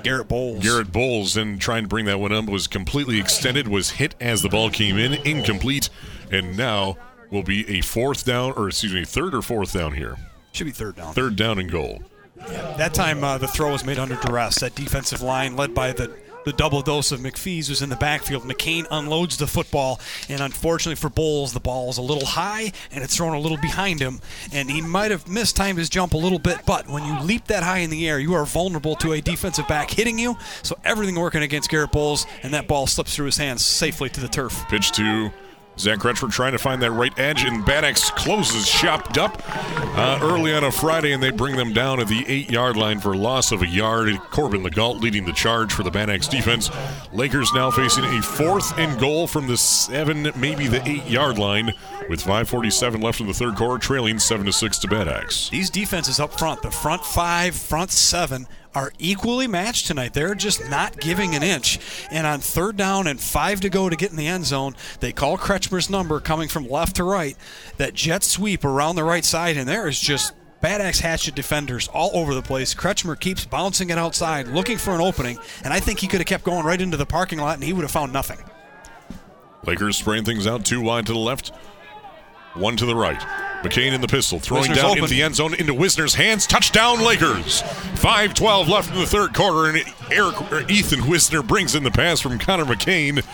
Garrett 0.04 0.28
Bowles. 0.28 0.64
Garrett 0.64 0.92
Bowles 0.92 1.36
and 1.36 1.60
trying 1.60 1.84
to 1.84 1.90
bring 1.90 2.06
that 2.06 2.20
one 2.20 2.32
up 2.32 2.46
was 2.46 2.68
completely 2.68 3.20
extended. 3.20 3.68
Was 3.68 3.92
hit 3.92 4.16
as 4.20 4.42
the 4.42 4.50
ball 4.50 4.70
came 4.70 4.98
in. 4.98 5.14
Incomplete. 5.14 5.90
And 6.32 6.56
now 6.56 6.98
will 7.32 7.44
be 7.44 7.68
a 7.70 7.82
fourth 7.82 8.26
down, 8.26 8.54
or 8.54 8.68
excuse 8.68 8.94
me, 8.94 9.04
third 9.04 9.34
or 9.34 9.42
fourth 9.42 9.74
down 9.74 9.94
here. 9.94 10.16
should 10.52 10.66
be 10.66 10.72
third 10.72 10.96
down. 10.96 11.14
Third 11.14 11.36
down 11.36 11.60
and 11.60 11.72
goal. 11.72 12.04
That 12.38 12.94
time 12.94 13.24
uh, 13.24 13.38
the 13.38 13.48
throw 13.48 13.72
was 13.72 13.86
made 13.86 13.98
under 13.98 14.16
duress. 14.16 14.60
That 14.60 14.76
defensive 14.76 15.22
line, 15.22 15.56
led 15.56 15.74
by 15.74 15.94
the 15.94 16.16
the 16.46 16.54
double 16.54 16.82
dose 16.82 17.12
of 17.12 17.20
McPhee's, 17.20 17.70
was 17.70 17.82
in 17.82 17.90
the 17.90 17.96
backfield. 17.96 18.44
McCain 18.44 18.86
unloads 18.90 19.38
the 19.38 19.48
football, 19.48 20.00
and 20.30 20.42
unfortunately 20.42 20.96
for 20.96 21.10
Bowles, 21.10 21.54
the 21.54 21.60
ball 21.60 21.90
is 21.90 21.98
a 21.98 22.02
little 22.02 22.26
high 22.26 22.72
and 22.92 23.04
it's 23.04 23.16
thrown 23.16 23.36
a 23.36 23.40
little 23.40 23.58
behind 23.58 24.00
him, 24.00 24.20
and 24.54 24.70
he 24.70 24.82
might 24.82 25.12
have 25.12 25.28
mistimed 25.28 25.78
his 25.78 25.90
jump 25.90 26.14
a 26.14 26.18
little 26.18 26.40
bit. 26.40 26.60
But 26.66 26.88
when 26.88 27.04
you 27.04 27.20
leap 27.22 27.46
that 27.48 27.64
high 27.64 27.80
in 27.80 27.90
the 27.90 28.08
air, 28.08 28.20
you 28.20 28.34
are 28.34 28.46
vulnerable 28.46 28.96
to 28.98 29.14
a 29.14 29.22
defensive 29.22 29.68
back 29.68 29.92
hitting 29.92 30.20
you. 30.20 30.38
So 30.64 30.78
everything 30.84 31.16
working 31.16 31.42
against 31.42 31.70
Garrett 31.70 31.92
Bowles, 31.92 32.26
and 32.44 32.54
that 32.54 32.68
ball 32.68 32.88
slips 32.88 33.16
through 33.16 33.26
his 33.28 33.38
hands 33.38 33.66
safely 33.66 34.10
to 34.10 34.22
the 34.22 34.28
turf. 34.28 34.66
Pitch 34.70 34.92
to 34.94 35.32
Zach 35.78 36.00
Kretschmer 36.00 36.32
trying 36.32 36.54
to 36.54 36.58
find 36.58 36.82
that 36.82 36.92
right 36.92 37.18
edge, 37.20 37.44
and 37.44 37.66
Bad 37.66 37.84
Axe 37.84 38.10
closes 38.12 38.70
chopped 38.70 39.18
up 39.18 39.42
uh, 39.98 40.20
early 40.22 40.54
on 40.54 40.64
a 40.64 40.72
Friday, 40.72 41.12
and 41.12 41.22
they 41.22 41.32
bring 41.32 41.58
them 41.58 41.74
down 41.74 42.00
at 42.00 42.08
the 42.08 42.24
eight 42.28 42.50
yard 42.50 42.78
line 42.78 43.00
for 43.00 43.16
loss 43.16 43.52
of 43.52 43.62
a 43.62 43.68
yard. 43.68 44.18
Corbin 44.30 44.64
Legault 44.64 45.02
leading 45.02 45.26
the 45.26 45.34
charge 45.34 45.74
for 45.74 45.84
the 45.84 45.92
Bad 45.92 46.10
Axe 46.10 46.28
defense. 46.28 46.70
Lakers 47.12 47.52
now 47.54 47.70
facing 47.70 48.06
a 48.06 48.22
fourth 48.22 48.78
and 48.78 48.98
goal 49.00 49.28
from 49.28 49.48
the 49.48 49.58
seven, 49.58 50.32
maybe 50.36 50.68
the 50.68 50.88
eight 50.88 51.06
yard 51.08 51.38
line, 51.38 51.74
with 52.10 52.22
5:47 52.22 53.02
left 53.02 53.20
in 53.20 53.28
the 53.28 53.34
third 53.34 53.56
quarter, 53.56 53.78
trailing 53.78 54.18
seven 54.18 54.46
to 54.46 54.54
six 54.54 54.78
to 54.80 54.88
Bad 54.88 55.08
Axe. 55.10 55.50
These 55.50 55.70
defenses 55.70 56.20
up 56.20 56.38
front, 56.40 56.62
the 56.62 56.72
front 56.72 57.04
five, 57.04 57.56
front 57.56 57.92
seven, 57.92 58.48
are 58.76 58.92
equally 59.00 59.48
matched 59.48 59.88
tonight. 59.88 60.14
They're 60.14 60.36
just 60.36 60.70
not 60.70 61.00
giving 61.00 61.34
an 61.34 61.44
inch. 61.44 61.80
And 62.12 62.28
on 62.28 62.40
third 62.40 62.78
down 62.78 63.08
and 63.08 63.20
five 63.20 63.62
to 63.62 63.70
go 63.70 63.90
to 63.90 63.96
get 63.96 64.12
in 64.12 64.18
the 64.18 64.28
end 64.28 64.46
zone, 64.46 64.76
they 65.00 65.12
call 65.12 65.38
Kretschmer's 65.38 65.90
number 65.90 66.20
coming 66.20 66.50
from 66.50 66.70
left 66.70 66.98
to 66.98 67.04
right. 67.04 67.38
That 67.78 67.94
jet 67.94 68.24
sweep 68.24 68.64
around 68.66 68.96
the 68.96 69.04
right 69.04 69.26
side, 69.26 69.58
and 69.58 69.68
there 69.68 69.88
is 69.88 70.00
just 70.00 70.34
Bad 70.62 70.82
Axe 70.82 71.00
Hatchet 71.00 71.36
defenders 71.36 71.88
all 71.90 72.12
over 72.14 72.34
the 72.34 72.42
place. 72.42 72.74
Kretschmer 72.74 73.20
keeps 73.20 73.46
bouncing 73.46 73.90
it 73.90 73.98
outside, 73.98 74.48
looking 74.48 74.78
for 74.78 74.96
an 74.96 75.02
opening, 75.02 75.38
and 75.64 75.74
I 75.74 75.80
think 75.80 76.00
he 76.00 76.08
could 76.08 76.20
have 76.20 76.28
kept 76.28 76.44
going 76.44 76.66
right 76.66 76.82
into 76.82 76.98
the 76.98 77.06
parking 77.06 77.40
lot 77.40 77.56
and 77.56 77.64
he 77.64 77.72
would 77.72 77.84
have 77.84 77.92
found 77.92 78.12
nothing. 78.12 78.40
Lakers 79.66 79.98
spraying 79.98 80.26
things 80.26 80.48
out, 80.48 80.66
too 80.66 80.82
wide 80.82 81.06
to 81.08 81.14
the 81.14 81.20
left, 81.20 81.52
one 82.56 82.78
to 82.78 82.86
the 82.86 82.96
right. 82.96 83.20
McCain 83.64 83.94
in 83.94 84.02
the 84.02 84.08
pistol, 84.08 84.40
throwing 84.40 84.62
Wisner's 84.62 84.78
down 84.78 84.92
open. 84.92 85.04
into 85.04 85.10
the 85.10 85.24
end 85.24 85.36
zone 85.36 85.56
into 85.56 85.74
Wisner's 85.74 86.14
hands. 86.14 86.46
Touchdown, 86.46 87.04
Lakers. 87.04 87.62
5-12 87.96 88.68
left 88.68 88.92
in 88.92 89.00
the 89.00 89.08
third 89.08 89.34
quarter, 89.34 89.70
and 89.70 89.84
Eric 90.12 90.52
or 90.52 90.62
Ethan 90.70 91.08
Wisner 91.08 91.42
brings 91.42 91.74
in 91.74 91.84
the 91.84 91.92
pass 91.92 92.22
from 92.22 92.38
Connor 92.38 92.66
McCain, 92.66 93.26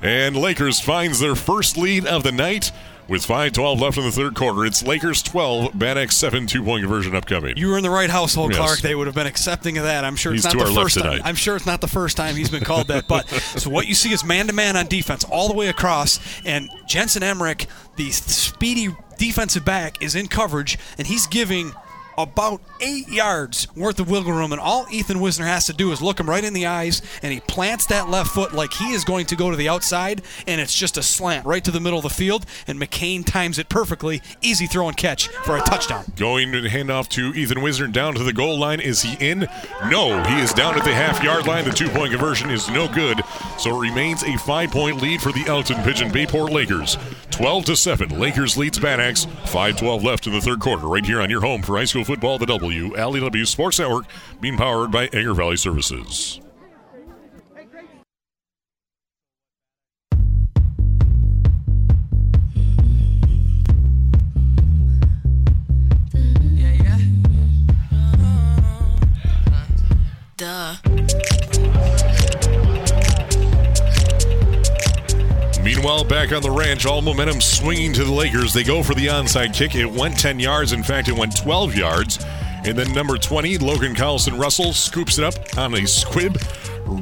and 0.00 0.36
Lakers 0.36 0.80
finds 0.80 1.18
their 1.18 1.34
first 1.34 1.76
lead 1.76 2.06
of 2.06 2.22
the 2.22 2.32
night. 2.32 2.70
With 3.06 3.26
5-12 3.26 3.80
left 3.80 3.98
in 3.98 4.04
the 4.04 4.10
third 4.10 4.34
quarter, 4.34 4.64
it's 4.64 4.82
Lakers 4.82 5.22
12, 5.22 5.78
Bad 5.78 5.98
Axe 5.98 6.16
7 6.16 6.46
two-point 6.46 6.82
conversion 6.82 7.14
upcoming. 7.14 7.54
You 7.56 7.68
were 7.68 7.76
in 7.76 7.82
the 7.82 7.90
right 7.90 8.08
household, 8.08 8.52
Yes. 8.52 8.58
Clark. 8.58 8.78
They 8.80 8.94
would 8.94 9.06
have 9.06 9.14
been 9.14 9.26
accepting 9.26 9.76
of 9.76 9.84
that. 9.84 10.04
I'm 10.04 10.16
sure 10.16 10.32
He's 10.32 10.44
it's 10.46 10.54
not 10.54 10.66
the 10.66 10.72
first 10.72 10.98
time. 10.98 11.20
I'm 11.22 11.34
sure 11.34 11.54
it's 11.54 11.66
not 11.66 11.82
the 11.82 11.86
first 11.88 12.16
time 12.16 12.34
he's 12.34 12.48
been 12.48 12.64
called 12.64 12.88
that. 12.88 13.06
But 13.06 13.28
so 13.28 13.68
what 13.68 13.86
you 13.86 13.94
see 13.94 14.12
is 14.12 14.24
man 14.24 14.46
to 14.46 14.54
man 14.54 14.76
on 14.76 14.86
defense 14.86 15.22
all 15.24 15.48
the 15.48 15.54
way 15.54 15.68
across, 15.68 16.18
and 16.46 16.70
Jensen 16.86 17.22
Emmerich, 17.22 17.66
the 17.96 18.10
speedy 18.10 18.88
defensive 19.18 19.66
back, 19.66 20.02
is 20.02 20.14
in 20.14 20.26
coverage, 20.26 20.78
and 20.96 21.06
he's 21.06 21.26
giving 21.26 21.72
about 22.18 22.60
eight 22.80 23.08
yards 23.08 23.66
worth 23.76 24.00
of 24.00 24.10
wiggle 24.10 24.32
room, 24.32 24.52
and 24.52 24.60
all 24.60 24.86
Ethan 24.90 25.20
Wisner 25.20 25.46
has 25.46 25.66
to 25.66 25.72
do 25.72 25.92
is 25.92 26.02
look 26.02 26.20
him 26.20 26.28
right 26.28 26.44
in 26.44 26.52
the 26.52 26.66
eyes, 26.66 27.02
and 27.22 27.32
he 27.32 27.40
plants 27.40 27.86
that 27.86 28.08
left 28.08 28.30
foot 28.30 28.52
like 28.52 28.72
he 28.72 28.92
is 28.92 29.04
going 29.04 29.26
to 29.26 29.36
go 29.36 29.50
to 29.50 29.56
the 29.56 29.68
outside, 29.68 30.22
and 30.46 30.60
it's 30.60 30.74
just 30.74 30.96
a 30.96 31.02
slant 31.02 31.46
right 31.46 31.64
to 31.64 31.70
the 31.70 31.80
middle 31.80 31.98
of 31.98 32.04
the 32.04 32.10
field, 32.10 32.46
and 32.66 32.80
McCain 32.80 33.24
times 33.24 33.58
it 33.58 33.68
perfectly. 33.68 34.22
Easy 34.42 34.66
throw 34.66 34.88
and 34.88 34.96
catch 34.96 35.28
for 35.28 35.56
a 35.56 35.60
touchdown. 35.60 36.04
Going 36.16 36.52
to 36.52 36.68
hand 36.68 36.90
off 36.90 37.08
to 37.10 37.34
Ethan 37.34 37.62
Wisner 37.62 37.86
down 37.88 38.14
to 38.14 38.22
the 38.22 38.32
goal 38.32 38.58
line. 38.58 38.80
Is 38.80 39.02
he 39.02 39.16
in? 39.20 39.48
No, 39.90 40.22
he 40.24 40.40
is 40.40 40.52
down 40.52 40.76
at 40.76 40.84
the 40.84 40.94
half 40.94 41.22
yard 41.22 41.46
line. 41.46 41.64
The 41.64 41.70
two 41.70 41.88
point 41.88 42.12
conversion 42.12 42.50
is 42.50 42.68
no 42.70 42.92
good. 42.92 43.20
So 43.58 43.76
it 43.76 43.88
remains 43.88 44.22
a 44.22 44.36
five 44.38 44.70
point 44.70 45.00
lead 45.00 45.20
for 45.20 45.32
the 45.32 45.44
Elkton 45.46 45.82
Pigeon 45.82 46.12
Bayport 46.12 46.52
Lakers. 46.52 46.96
12 47.30 47.64
to 47.64 47.76
7. 47.76 48.20
Lakers 48.20 48.56
leads 48.56 48.78
Bad 48.78 49.00
Axe. 49.00 49.26
5 49.46 49.76
12 49.76 50.04
left 50.04 50.26
in 50.26 50.32
the 50.32 50.40
third 50.40 50.60
quarter. 50.60 50.86
Right 50.86 51.04
here 51.04 51.20
on 51.20 51.30
your 51.30 51.40
home 51.40 51.62
for 51.62 51.76
high 51.76 51.84
school 51.84 52.03
football, 52.04 52.38
the 52.38 52.46
W. 52.46 52.94
LEW 52.94 53.44
Sports 53.46 53.78
Network, 53.78 54.06
being 54.40 54.56
powered 54.56 54.90
by 54.90 55.06
Egger 55.06 55.34
Valley 55.34 55.56
Services. 55.56 56.40
Back 76.24 76.36
on 76.36 76.42
the 76.42 76.50
ranch, 76.50 76.86
all 76.86 77.02
momentum 77.02 77.38
swinging 77.38 77.92
to 77.92 78.02
the 78.02 78.10
Lakers. 78.10 78.54
They 78.54 78.62
go 78.62 78.82
for 78.82 78.94
the 78.94 79.08
onside 79.08 79.52
kick. 79.52 79.74
It 79.74 79.84
went 79.84 80.18
10 80.18 80.40
yards. 80.40 80.72
In 80.72 80.82
fact, 80.82 81.08
it 81.08 81.12
went 81.14 81.36
12 81.36 81.76
yards. 81.76 82.24
And 82.64 82.78
then 82.78 82.94
number 82.94 83.18
20, 83.18 83.58
Logan 83.58 83.94
Collison 83.94 84.38
Russell, 84.38 84.72
scoops 84.72 85.18
it 85.18 85.24
up 85.24 85.34
on 85.58 85.74
a 85.74 85.86
squib 85.86 86.38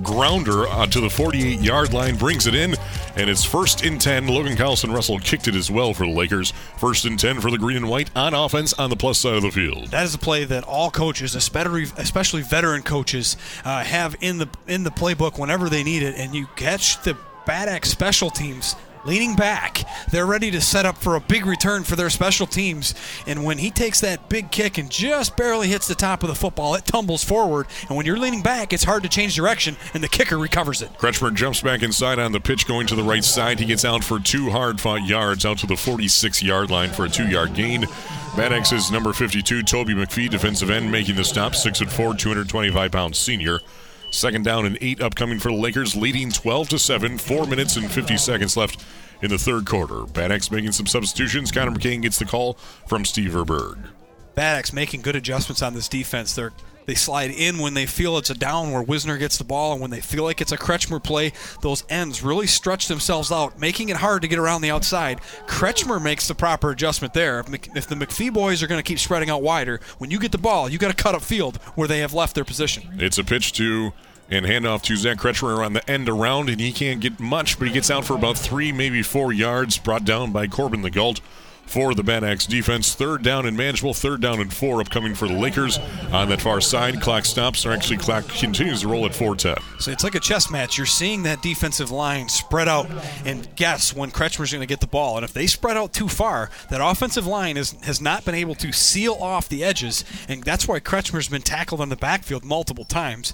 grounder 0.03 0.67
to 0.87 1.01
the 1.01 1.09
48 1.09 1.61
yard 1.61 1.93
line, 1.93 2.17
brings 2.17 2.49
it 2.49 2.57
in, 2.57 2.75
and 3.15 3.31
it's 3.31 3.45
first 3.45 3.85
and 3.85 4.01
10. 4.01 4.27
Logan 4.27 4.57
Collison 4.57 4.93
Russell 4.93 5.21
kicked 5.21 5.47
it 5.47 5.55
as 5.55 5.71
well 5.71 5.95
for 5.95 6.05
the 6.05 6.13
Lakers. 6.13 6.53
First 6.79 7.05
and 7.05 7.17
10 7.17 7.41
for 7.41 7.53
the 7.53 7.59
green 7.59 7.77
and 7.77 7.89
white 7.89 8.11
on 8.17 8.35
offense 8.35 8.73
on 8.73 8.91
the 8.91 8.97
plus 8.97 9.19
side 9.19 9.35
of 9.35 9.43
the 9.43 9.53
field. 9.53 9.89
That 9.89 10.05
is 10.05 10.17
a 10.17 10.19
play 10.19 10.45
that 10.47 10.65
all 10.65 10.91
coaches, 10.91 11.37
especially 11.37 12.43
veteran 12.43 12.83
coaches, 12.83 13.37
uh, 13.65 13.85
have 13.85 14.17
in 14.21 14.39
the 14.39 14.49
in 14.67 14.83
the 14.83 14.91
playbook 14.91 15.39
whenever 15.39 15.69
they 15.69 15.85
need 15.85 16.03
it, 16.03 16.17
and 16.17 16.35
you 16.35 16.49
catch 16.57 17.01
the 17.03 17.17
Bad 17.47 17.69
Axe 17.69 17.91
special 17.91 18.31
teams 18.31 18.75
leaning 19.05 19.37
back. 19.37 19.83
They're 20.11 20.27
ready 20.27 20.51
to 20.51 20.61
set 20.61 20.87
up 20.87 20.99
for 20.99 21.17
a 21.17 21.21
big 21.21 21.47
return 21.47 21.85
for 21.85 21.97
their 21.97 22.11
special 22.11 22.47
teams. 22.47 22.95
And 23.27 23.45
when 23.45 23.59
he 23.59 23.71
takes 23.71 24.01
that 24.01 24.29
big 24.29 24.51
kick 24.51 24.79
and 24.79 24.91
just 24.91 25.37
barely 25.37 25.69
hits 25.69 25.89
the 25.89 25.95
top 25.95 26.23
of 26.23 26.29
the 26.29 26.35
football, 26.35 26.75
it 26.75 26.85
tumbles 26.85 27.25
forward. 27.25 27.67
And 27.89 27.97
when 27.97 28.07
you're 28.07 28.19
leaning 28.19 28.43
back, 28.43 28.73
it's 28.73 28.85
hard 28.85 29.03
to 29.03 29.09
change 29.09 29.35
direction, 29.35 29.77
and 29.95 30.03
the 30.03 30.09
kicker 30.09 30.39
recovers 30.39 30.83
it. 30.83 30.93
Kretschmer 30.99 31.35
jumps 31.35 31.61
back 31.61 31.83
inside 31.83 32.19
on 32.19 32.33
the 32.33 32.41
pitch, 32.41 32.67
going 32.67 32.87
to 32.89 32.95
the 32.95 33.03
right 33.03 33.25
side. 33.25 33.59
He 33.59 33.67
gets 33.67 33.85
out 33.85 34.05
for 34.05 34.19
two 34.19 34.51
hard 34.51 34.81
fought 34.81 35.05
yards 35.07 35.45
out 35.45 35.59
to 35.59 35.67
the 35.67 35.77
46 35.77 36.43
yard 36.43 36.71
line 36.71 36.91
for 36.91 37.05
a 37.05 37.09
two 37.09 37.29
yard 37.29 37.55
gain. 37.55 37.87
Bad 38.37 38.53
Axe's 38.53 38.91
number 38.91 39.13
52, 39.13 39.63
Toby 39.63 39.95
McPhee, 39.95 40.31
defensive 40.31 40.71
end, 40.71 40.91
making 40.91 41.17
the 41.17 41.25
stop, 41.25 41.53
6'4, 41.53 42.19
225 42.19 42.91
pound 42.91 43.15
senior. 43.15 43.61
Second 44.13 44.45
down 44.45 44.67
and 44.67 44.79
eight 44.81 45.01
upcoming 45.01 45.39
for 45.39 45.51
the 45.51 45.57
Lakers, 45.57 45.97
leading 45.97 46.31
12 46.31 46.69
to 46.69 46.79
7. 46.79 47.19
Four 47.19 47.47
minutes 47.47 47.77
and 47.77 47.91
50 47.91 48.19
seconds 48.19 48.57
left 48.57 48.85
in 49.23 49.31
the 49.31 49.39
third 49.39 49.67
quarter. 49.67 50.05
Bad 50.05 50.31
making 50.53 50.73
some 50.73 50.87
substitutions. 50.87 51.51
Connor 51.51 51.73
McCain 51.73 52.03
gets 52.03 52.19
the 52.19 52.27
call 52.27 52.55
from 52.87 53.07
Steve 53.07 53.31
Verberg. 53.31 53.79
Bad 54.35 54.73
making 54.73 55.01
good 55.01 55.17
adjustments 55.17 55.63
on 55.63 55.75
this 55.75 55.89
defense. 55.89 56.35
They're 56.35 56.53
they 56.87 56.95
slide 56.95 57.31
in 57.31 57.59
when 57.59 57.75
they 57.75 57.87
feel 57.87 58.19
it's 58.19 58.31
a 58.31 58.35
down 58.35 58.73
where 58.73 58.83
Wisner 58.83 59.19
gets 59.19 59.39
the 59.39 59.45
ball, 59.45 59.73
and 59.73 59.81
when 59.81 59.91
they 59.91 60.01
feel 60.01 60.25
like 60.25 60.41
it's 60.41 60.53
a 60.53 60.59
Kretschmer 60.59 61.03
play, 61.03 61.33
those 61.61 61.85
ends 61.89 62.23
really 62.23 62.47
stretch 62.47 62.89
themselves 62.89 63.31
out, 63.31 63.59
making 63.59 63.89
it 63.89 63.97
hard 63.97 64.23
to 64.23 64.29
get 64.29 64.39
around 64.39 64.63
the 64.63 64.71
outside. 64.71 65.21
Kretschmer 65.47 66.03
makes 66.03 66.29
the 66.29 66.35
proper 66.35 66.71
adjustment 66.71 67.15
there. 67.15 67.41
If, 67.41 67.87
the 67.87 67.95
McPhee 67.95 68.33
boys 68.33 68.63
are 68.63 68.67
going 68.67 68.79
to 68.79 68.87
keep 68.87 68.99
spreading 68.99 69.31
out 69.31 69.43
wider, 69.43 69.81
when 69.99 70.11
you 70.11 70.19
get 70.19 70.33
the 70.33 70.39
ball, 70.39 70.69
you 70.69 70.79
got 70.79 70.97
to 70.97 71.03
cut 71.03 71.15
up 71.15 71.23
field 71.23 71.57
where 71.75 71.89
they 71.89 72.01
have 72.01 72.15
left 72.15 72.35
their 72.35 72.45
position. 72.45 72.85
It's 72.99 73.19
a 73.19 73.25
pitch 73.25 73.53
to 73.55 73.93
and 74.31 74.47
handoff 74.47 74.83
to 74.83 74.97
Zach 74.97 75.19
Kretschmer 75.19 75.65
on 75.65 75.75
the 75.75 75.91
end 75.91 76.09
around, 76.09 76.49
and 76.49 76.59
he 76.59 76.73
can't 76.73 77.01
get 77.01 77.21
much, 77.21 77.59
but 77.59 77.69
he 77.69 77.75
gets 77.75 77.91
out 77.91 78.07
for 78.07 78.15
about 78.15 78.39
three, 78.39 78.73
maybe 78.73 79.03
four 79.03 79.33
yards, 79.33 79.77
brought 79.77 80.05
down 80.05 80.33
by 80.33 80.47
Corbin 80.47 80.83
Legault 80.83 81.21
for 81.73 81.95
the 81.95 82.03
Bad 82.03 82.23
Axe 82.23 82.45
defense. 82.45 82.95
Third 82.95 83.23
down 83.23 83.47
and 83.47 83.57
manageable. 83.57 83.95
Third 83.95 84.21
down 84.21 84.41
and 84.41 84.53
four 84.53 84.83
upcoming 84.83 85.15
for 85.15 85.27
the 85.27 85.33
Lakers 85.33 85.79
on 86.13 86.29
that 86.29 86.43
far 86.43 86.61
side. 86.61 87.01
Clock 87.01 87.25
stops, 87.25 87.65
or 87.65 87.73
actually 87.73 87.97
clock 87.97 88.29
continues 88.29 88.83
to 88.83 88.89
roll 88.89 89.07
at 89.07 89.13
4:10. 89.13 89.57
So 89.81 89.91
it's 89.91 90.05
like 90.05 90.15
a 90.15 90.21
chess 90.21 90.51
match. 90.51 90.77
You're 90.77 90.87
seeing 90.87 91.23
that 91.23 91.41
defensive 91.41 91.91
line 91.91 92.29
spread 92.29 92.69
out 92.69 92.91
and 93.25 93.49
guess 93.57 93.97
when 93.97 94.11
Kretschmer's 94.11 94.53
going 94.53 94.61
to 94.61 94.67
get 94.67 94.81
the 94.81 94.87
ball. 94.87 95.17
And 95.17 95.25
if 95.25 95.33
they 95.33 95.47
spread 95.47 95.79
out 95.79 95.95
too 95.95 96.09
far, 96.09 96.51
that 96.69 96.85
offensive 96.85 97.27
line 97.27 97.57
is, 97.57 97.73
has 97.85 98.03
not 98.03 98.27
been 98.27 98.35
able 98.35 98.55
to 98.57 98.71
seal 98.71 99.15
off 99.15 99.49
the 99.49 99.65
edges, 99.65 100.05
and 100.29 100.45
that's 100.45 100.69
why 100.69 100.79
Kretschmer's 100.79 101.29
been 101.29 101.41
tackled 101.41 101.81
on 101.81 101.89
the 101.89 101.97
backfield 101.97 102.45
multiple 102.45 102.85
times. 102.85 103.33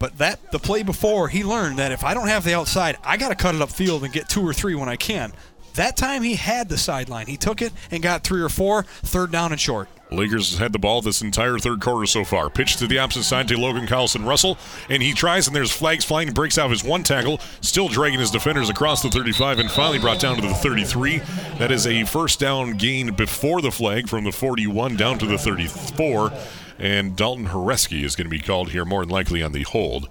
But 0.00 0.18
that 0.18 0.50
the 0.50 0.58
play 0.58 0.82
before, 0.82 1.28
he 1.28 1.44
learned 1.44 1.78
that 1.78 1.92
if 1.92 2.02
I 2.02 2.14
don't 2.14 2.26
have 2.26 2.42
the 2.42 2.54
outside, 2.54 2.96
I 3.04 3.16
got 3.16 3.28
to 3.28 3.36
cut 3.36 3.54
it 3.54 3.60
upfield 3.60 4.02
and 4.02 4.12
get 4.12 4.28
two 4.28 4.46
or 4.46 4.52
three 4.52 4.74
when 4.74 4.88
I 4.88 4.96
can. 4.96 5.32
That 5.76 5.96
time 5.96 6.22
he 6.22 6.36
had 6.36 6.68
the 6.68 6.78
sideline. 6.78 7.26
He 7.26 7.36
took 7.36 7.60
it 7.60 7.72
and 7.90 8.02
got 8.02 8.24
three 8.24 8.42
or 8.42 8.48
four, 8.48 8.82
third 8.82 9.30
down 9.30 9.52
and 9.52 9.60
short. 9.60 9.88
Lakers 10.10 10.58
had 10.58 10.72
the 10.72 10.78
ball 10.78 11.02
this 11.02 11.20
entire 11.20 11.58
third 11.58 11.80
quarter 11.80 12.06
so 12.06 12.24
far. 12.24 12.48
Pitch 12.48 12.76
to 12.76 12.86
the 12.86 12.98
opposite 12.98 13.24
side 13.24 13.48
to 13.48 13.58
Logan 13.58 13.86
Collison 13.86 14.26
Russell, 14.26 14.56
and 14.88 15.02
he 15.02 15.12
tries, 15.12 15.48
and 15.48 15.56
there's 15.56 15.72
flags 15.72 16.04
flying. 16.04 16.32
Breaks 16.32 16.58
out 16.58 16.70
his 16.70 16.84
one 16.84 17.02
tackle, 17.02 17.40
still 17.60 17.88
dragging 17.88 18.20
his 18.20 18.30
defenders 18.30 18.70
across 18.70 19.02
the 19.02 19.10
35, 19.10 19.58
and 19.58 19.70
finally 19.70 19.98
brought 19.98 20.20
down 20.20 20.36
to 20.36 20.42
the 20.42 20.54
33. 20.54 21.18
That 21.58 21.72
is 21.72 21.86
a 21.86 22.04
first 22.04 22.38
down 22.38 22.72
gain 22.72 23.14
before 23.14 23.60
the 23.60 23.72
flag 23.72 24.08
from 24.08 24.24
the 24.24 24.32
41 24.32 24.96
down 24.96 25.18
to 25.18 25.26
the 25.26 25.38
34. 25.38 26.32
And 26.78 27.16
Dalton 27.16 27.48
Horeski 27.48 28.02
is 28.02 28.14
going 28.14 28.26
to 28.26 28.30
be 28.30 28.40
called 28.40 28.70
here 28.70 28.84
more 28.84 29.00
than 29.00 29.10
likely 29.10 29.42
on 29.42 29.52
the 29.52 29.64
hold. 29.64 30.08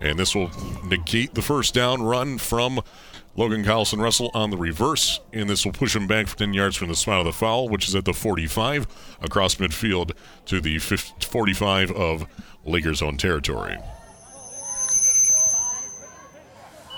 And 0.00 0.18
this 0.18 0.34
will 0.34 0.50
negate 0.84 1.34
the 1.34 1.42
first 1.42 1.72
down 1.72 2.02
run 2.02 2.36
from 2.38 2.82
Logan 3.36 3.64
Collison 3.64 4.00
Russell 4.00 4.30
on 4.32 4.50
the 4.50 4.56
reverse, 4.56 5.20
and 5.32 5.50
this 5.50 5.64
will 5.64 5.72
push 5.72 5.96
him 5.96 6.06
back 6.06 6.28
for 6.28 6.36
10 6.36 6.54
yards 6.54 6.76
from 6.76 6.88
the 6.88 6.94
spot 6.94 7.18
of 7.18 7.24
the 7.24 7.32
foul, 7.32 7.68
which 7.68 7.88
is 7.88 7.94
at 7.94 8.04
the 8.04 8.12
45, 8.12 8.86
across 9.22 9.56
midfield 9.56 10.12
to 10.46 10.60
the 10.60 10.78
50, 10.78 11.26
45 11.26 11.90
of 11.90 12.26
Lakers' 12.64 13.02
own 13.02 13.16
territory. 13.16 13.76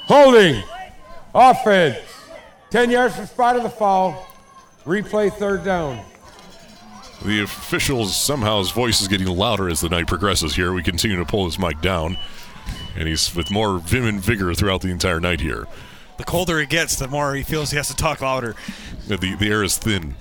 Holding. 0.07 0.63
Offense. 1.35 1.99
10 2.71 2.91
yards 2.91 3.17
from 3.17 3.27
spot 3.27 3.57
of 3.57 3.63
the 3.63 3.71
foul. 3.71 4.27
Replay 4.85 5.33
third 5.33 5.65
down. 5.65 6.05
The 7.25 7.43
officials, 7.43 8.15
somehow 8.15 8.59
his 8.59 8.71
voice 8.71 9.01
is 9.01 9.09
getting 9.09 9.27
louder 9.27 9.69
as 9.69 9.81
the 9.81 9.89
night 9.89 10.07
progresses 10.07 10.55
here. 10.55 10.73
We 10.73 10.83
continue 10.83 11.17
to 11.17 11.25
pull 11.25 11.47
his 11.47 11.59
mic 11.59 11.81
down, 11.81 12.19
and 12.95 13.09
he's 13.09 13.35
with 13.35 13.51
more 13.51 13.79
vim 13.79 14.05
and 14.05 14.21
vigor 14.21 14.53
throughout 14.55 14.83
the 14.83 14.91
entire 14.91 15.19
night 15.19 15.41
here. 15.41 15.67
The 16.19 16.25
colder 16.25 16.59
it 16.61 16.69
gets, 16.69 16.97
the 16.97 17.09
more 17.09 17.35
he 17.35 17.43
feels 17.43 17.71
he 17.71 17.77
has 17.77 17.89
to 17.89 17.97
talk 17.97 18.21
louder. 18.21 18.55
The, 19.07 19.17
the 19.17 19.49
air 19.49 19.63
is 19.63 19.77
thin. 19.77 20.17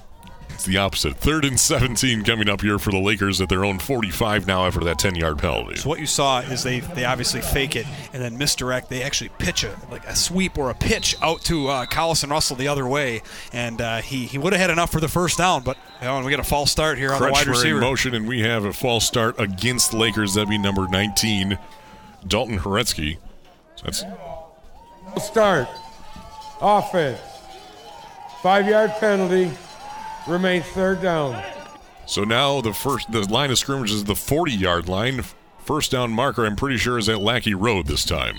It's 0.55 0.63
the 0.63 0.77
opposite. 0.77 1.17
Third 1.17 1.43
and 1.43 1.59
17 1.59 2.23
coming 2.23 2.47
up 2.47 2.61
here 2.61 2.79
for 2.79 2.89
the 2.89 2.97
Lakers 2.97 3.41
at 3.41 3.49
their 3.49 3.65
own 3.65 3.77
45 3.77 4.47
now 4.47 4.65
after 4.65 4.79
that 4.85 4.97
10 4.97 5.15
yard 5.15 5.37
penalty. 5.37 5.75
So 5.75 5.89
what 5.89 5.99
you 5.99 6.05
saw 6.05 6.39
is 6.39 6.63
they, 6.63 6.79
they 6.79 7.03
obviously 7.03 7.41
fake 7.41 7.75
it 7.75 7.85
and 8.13 8.23
then 8.23 8.37
misdirect. 8.37 8.89
They 8.89 9.03
actually 9.03 9.31
pitch 9.37 9.65
a 9.65 9.77
like 9.91 10.05
a 10.05 10.15
sweep 10.15 10.57
or 10.57 10.69
a 10.69 10.73
pitch 10.73 11.17
out 11.21 11.41
to 11.41 11.67
uh, 11.67 11.85
Collison 11.87 12.29
Russell 12.29 12.55
the 12.55 12.69
other 12.69 12.87
way, 12.87 13.21
and 13.51 13.81
uh, 13.81 13.97
he 13.97 14.27
he 14.27 14.37
would 14.37 14.53
have 14.53 14.61
had 14.61 14.69
enough 14.69 14.93
for 14.93 15.01
the 15.01 15.09
first 15.09 15.37
down, 15.37 15.61
but 15.61 15.77
you 15.99 16.07
know, 16.07 16.23
we 16.23 16.31
got 16.31 16.39
a 16.39 16.43
false 16.43 16.71
start 16.71 16.97
here 16.97 17.11
on 17.11 17.19
Kretschmer 17.19 17.27
the 17.27 17.31
wide 17.33 17.47
receiver. 17.47 17.77
in 17.77 17.81
motion, 17.81 18.15
and 18.15 18.25
we 18.25 18.39
have 18.39 18.63
a 18.63 18.71
false 18.71 19.05
start 19.05 19.37
against 19.37 19.93
Lakers. 19.93 20.35
That'd 20.35 20.47
be 20.47 20.57
number 20.57 20.87
19, 20.87 21.59
Dalton 22.27 22.59
Horetsky. 22.59 23.17
So 23.75 23.83
that's 23.83 24.05
start. 25.21 25.67
Offense. 26.61 27.19
Five 28.41 28.67
yard 28.67 28.91
penalty. 28.99 29.51
Remains 30.27 30.65
third 30.65 31.01
down. 31.01 31.41
So 32.05 32.23
now 32.23 32.61
the 32.61 32.73
first 32.73 33.11
the 33.11 33.21
line 33.21 33.51
of 33.51 33.57
scrimmage 33.57 33.91
is 33.91 34.03
the 34.03 34.15
40 34.15 34.51
yard 34.51 34.87
line. 34.87 35.23
First 35.59 35.91
down 35.91 36.11
marker, 36.11 36.45
I'm 36.45 36.55
pretty 36.55 36.77
sure, 36.77 36.97
is 36.97 37.09
at 37.09 37.21
Lackey 37.21 37.55
Road 37.55 37.87
this 37.87 38.05
time. 38.05 38.35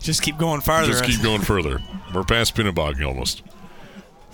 Just 0.00 0.22
keep 0.22 0.38
going 0.38 0.60
farther. 0.60 0.88
Just 0.92 1.04
keep 1.04 1.22
going 1.22 1.42
further. 1.42 1.80
We're 2.14 2.24
past 2.24 2.54
Pinnebog 2.54 3.04
almost. 3.04 3.42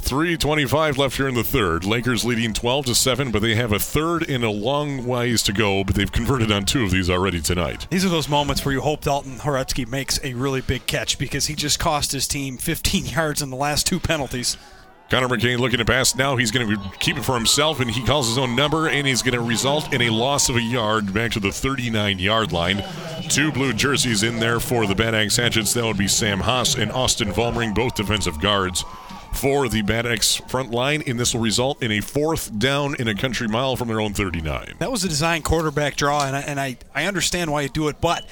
325 0.00 0.96
left 0.96 1.16
here 1.16 1.28
in 1.28 1.34
the 1.34 1.44
third. 1.44 1.84
Lakers 1.84 2.24
leading 2.24 2.52
12 2.52 2.87
to 2.87 2.94
7, 2.94 3.30
but 3.30 3.42
they 3.42 3.54
have 3.54 3.72
a 3.72 3.78
third 3.78 4.28
and 4.28 4.44
a 4.44 4.50
long 4.50 5.06
ways 5.06 5.42
to 5.42 5.52
go, 5.52 5.84
but 5.84 5.94
they've 5.94 6.11
converted 6.11 6.50
on 6.50 6.64
two 6.64 6.84
of 6.84 6.90
these 6.90 7.11
already 7.11 7.40
tonight. 7.40 7.87
These 7.90 8.04
are 8.04 8.08
those 8.08 8.28
moments 8.28 8.64
where 8.64 8.72
you 8.72 8.80
hope 8.80 9.02
Dalton 9.02 9.37
Horetsky 9.37 9.87
makes 9.87 10.18
a 10.24 10.34
really 10.34 10.61
big 10.61 10.87
catch 10.87 11.18
because 11.18 11.46
he 11.46 11.54
just 11.54 11.78
cost 11.78 12.12
his 12.12 12.26
team 12.26 12.56
15 12.56 13.06
yards 13.14 13.42
in 13.42 13.50
the 13.50 13.56
last 13.56 13.87
two 13.87 14.00
penalties. 14.00 14.56
Connor 15.11 15.28
McCain 15.28 15.58
looking 15.58 15.78
to 15.78 15.87
pass 15.87 16.14
now. 16.14 16.37
He's 16.37 16.50
going 16.50 16.68
to 16.68 16.90
keep 16.98 17.16
it 17.16 17.24
for 17.24 17.34
himself, 17.34 17.80
and 17.80 17.90
he 17.90 18.04
calls 18.04 18.28
his 18.28 18.37
own 18.37 18.54
number, 18.54 18.88
and 18.88 19.06
he's 19.06 19.22
going 19.22 19.34
to 19.34 19.40
result 19.40 19.94
in 19.94 20.02
a 20.02 20.11
loss 20.11 20.50
of 20.50 20.56
a 20.56 20.62
yard 20.62 21.14
back 21.14 21.32
to 21.32 21.40
the 21.40 21.50
39 21.50 22.18
yard 22.18 22.52
line. 22.52 22.84
Two 23.30 23.50
blue 23.50 23.72
jerseys 23.72 24.22
in 24.22 24.38
there 24.38 24.61
for 24.61 24.87
the 24.87 24.94
Bad 24.94 25.14
Axe 25.14 25.37
Hatchets. 25.37 25.72
That 25.72 25.84
would 25.84 25.96
be 25.96 26.08
Sam 26.08 26.40
Haas 26.40 26.74
and 26.74 26.92
Austin 26.92 27.28
Vollmering, 27.28 27.74
both 27.74 27.94
defensive 27.94 28.38
guards 28.38 28.84
for 29.38 29.68
the 29.68 29.83
Bad 29.83 30.05
Axe 30.05 30.37
front 30.48 30.72
line, 30.72 31.03
and 31.07 31.18
this 31.18 31.33
will 31.33 31.40
result 31.40 31.83
in 31.83 31.92
a 31.92 32.01
fourth 32.01 32.59
down 32.59 32.96
in 32.96 33.07
a 33.07 33.14
country 33.14 33.46
mile 33.46 33.77
from 33.77 33.87
their 33.87 34.01
own 34.01 34.12
39. 34.12 34.74
That 34.81 34.90
was 34.90 35.05
a 35.05 35.09
design 35.09 35.42
quarterback 35.42 35.96
draw, 35.96 36.27
and 36.27 36.37
I, 36.37 36.40
and 36.40 36.61
I, 36.61 36.77
I 36.94 37.05
understand 37.05 37.53
why 37.53 37.62
you 37.62 37.68
do 37.68 37.88
it, 37.88 38.01
but 38.01 38.27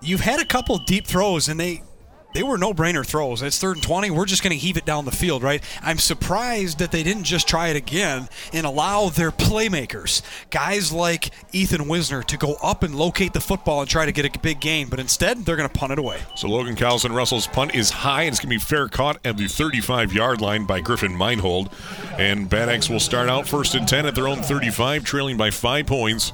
you've 0.00 0.20
had 0.20 0.40
a 0.40 0.44
couple 0.44 0.76
deep 0.78 1.06
throws, 1.06 1.48
and 1.48 1.60
they 1.60 1.82
they 2.32 2.42
were 2.42 2.58
no-brainer 2.58 3.04
throws. 3.04 3.42
It's 3.42 3.58
third 3.58 3.76
and 3.76 3.82
20. 3.82 4.10
We're 4.10 4.26
just 4.26 4.42
going 4.42 4.52
to 4.52 4.58
heave 4.58 4.76
it 4.76 4.84
down 4.84 5.04
the 5.04 5.10
field, 5.10 5.42
right? 5.42 5.62
I'm 5.82 5.98
surprised 5.98 6.78
that 6.78 6.92
they 6.92 7.02
didn't 7.02 7.24
just 7.24 7.46
try 7.46 7.68
it 7.68 7.76
again 7.76 8.28
and 8.52 8.66
allow 8.66 9.08
their 9.08 9.30
playmakers, 9.30 10.22
guys 10.50 10.92
like 10.92 11.30
Ethan 11.52 11.88
Wisner, 11.88 12.22
to 12.22 12.36
go 12.36 12.56
up 12.62 12.82
and 12.82 12.94
locate 12.94 13.32
the 13.32 13.40
football 13.40 13.80
and 13.80 13.90
try 13.90 14.06
to 14.06 14.12
get 14.12 14.24
a 14.24 14.38
big 14.38 14.60
gain. 14.60 14.88
But 14.88 15.00
instead, 15.00 15.44
they're 15.44 15.56
going 15.56 15.68
to 15.68 15.78
punt 15.78 15.92
it 15.92 15.98
away. 15.98 16.20
So 16.36 16.48
Logan 16.48 16.76
Collison 16.76 17.14
Russell's 17.14 17.46
punt 17.46 17.74
is 17.74 17.90
high, 17.90 18.22
and 18.22 18.32
it's 18.32 18.40
going 18.40 18.58
to 18.58 18.64
be 18.64 18.64
fair 18.64 18.88
caught 18.88 19.18
at 19.24 19.36
the 19.36 19.44
35-yard 19.44 20.40
line 20.40 20.64
by 20.64 20.80
Griffin 20.80 21.16
Meinhold. 21.16 21.70
And 22.18 22.48
Bad 22.48 22.68
Axe 22.68 22.88
will 22.88 23.00
start 23.00 23.28
out 23.28 23.46
first 23.46 23.74
and 23.74 23.86
10 23.86 24.06
at 24.06 24.14
their 24.14 24.28
own 24.28 24.42
35, 24.42 25.04
trailing 25.04 25.36
by 25.36 25.50
five 25.50 25.86
points. 25.86 26.32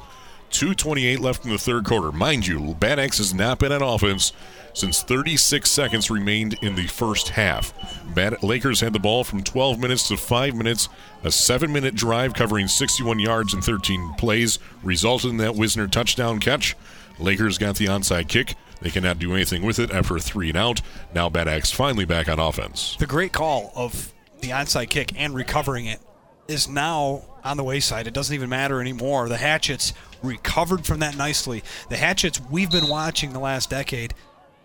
2.28 0.51 1.19
left 1.19 1.45
in 1.45 1.51
the 1.51 1.57
third 1.57 1.85
quarter. 1.85 2.11
Mind 2.11 2.47
you, 2.47 2.75
Bad 2.79 2.97
Axe 2.99 3.19
has 3.19 3.33
not 3.33 3.59
been 3.59 3.71
on 3.71 3.83
offense 3.83 4.33
since 4.79 5.03
36 5.03 5.69
seconds 5.69 6.09
remained 6.09 6.55
in 6.61 6.75
the 6.75 6.87
first 6.87 7.29
half. 7.29 7.73
Bad- 8.15 8.41
Lakers 8.41 8.79
had 8.79 8.93
the 8.93 8.99
ball 8.99 9.23
from 9.23 9.43
12 9.43 9.77
minutes 9.79 10.07
to 10.07 10.17
5 10.17 10.55
minutes. 10.55 10.87
A 11.23 11.31
7 11.31 11.71
minute 11.71 11.95
drive 11.95 12.33
covering 12.33 12.67
61 12.67 13.19
yards 13.19 13.53
and 13.53 13.63
13 13.63 14.13
plays 14.17 14.57
resulted 14.83 15.31
in 15.31 15.37
that 15.37 15.55
Wisner 15.55 15.87
touchdown 15.87 16.39
catch. 16.39 16.75
Lakers 17.19 17.57
got 17.57 17.75
the 17.75 17.85
onside 17.87 18.29
kick. 18.29 18.55
They 18.81 18.89
cannot 18.89 19.19
do 19.19 19.33
anything 19.33 19.63
with 19.63 19.77
it 19.79 19.91
after 19.91 20.15
a 20.15 20.21
three 20.21 20.49
and 20.49 20.57
out. 20.57 20.81
Now 21.13 21.27
Bad 21.29 21.49
Axe 21.49 21.71
finally 21.71 22.05
back 22.05 22.29
on 22.29 22.39
offense. 22.39 22.95
The 22.97 23.05
great 23.05 23.33
call 23.33 23.73
of 23.75 24.13
the 24.39 24.49
onside 24.49 24.89
kick 24.89 25.11
and 25.19 25.35
recovering 25.35 25.85
it 25.85 25.99
is 26.47 26.69
now 26.69 27.23
on 27.43 27.57
the 27.57 27.63
wayside. 27.63 28.07
It 28.07 28.13
doesn't 28.13 28.33
even 28.33 28.49
matter 28.49 28.79
anymore. 28.79 29.27
The 29.27 29.37
Hatchets 29.37 29.93
recovered 30.23 30.85
from 30.85 30.99
that 30.99 31.17
nicely. 31.17 31.63
The 31.89 31.97
Hatchets 31.97 32.39
we've 32.49 32.71
been 32.71 32.87
watching 32.87 33.33
the 33.33 33.39
last 33.39 33.69
decade 33.69 34.13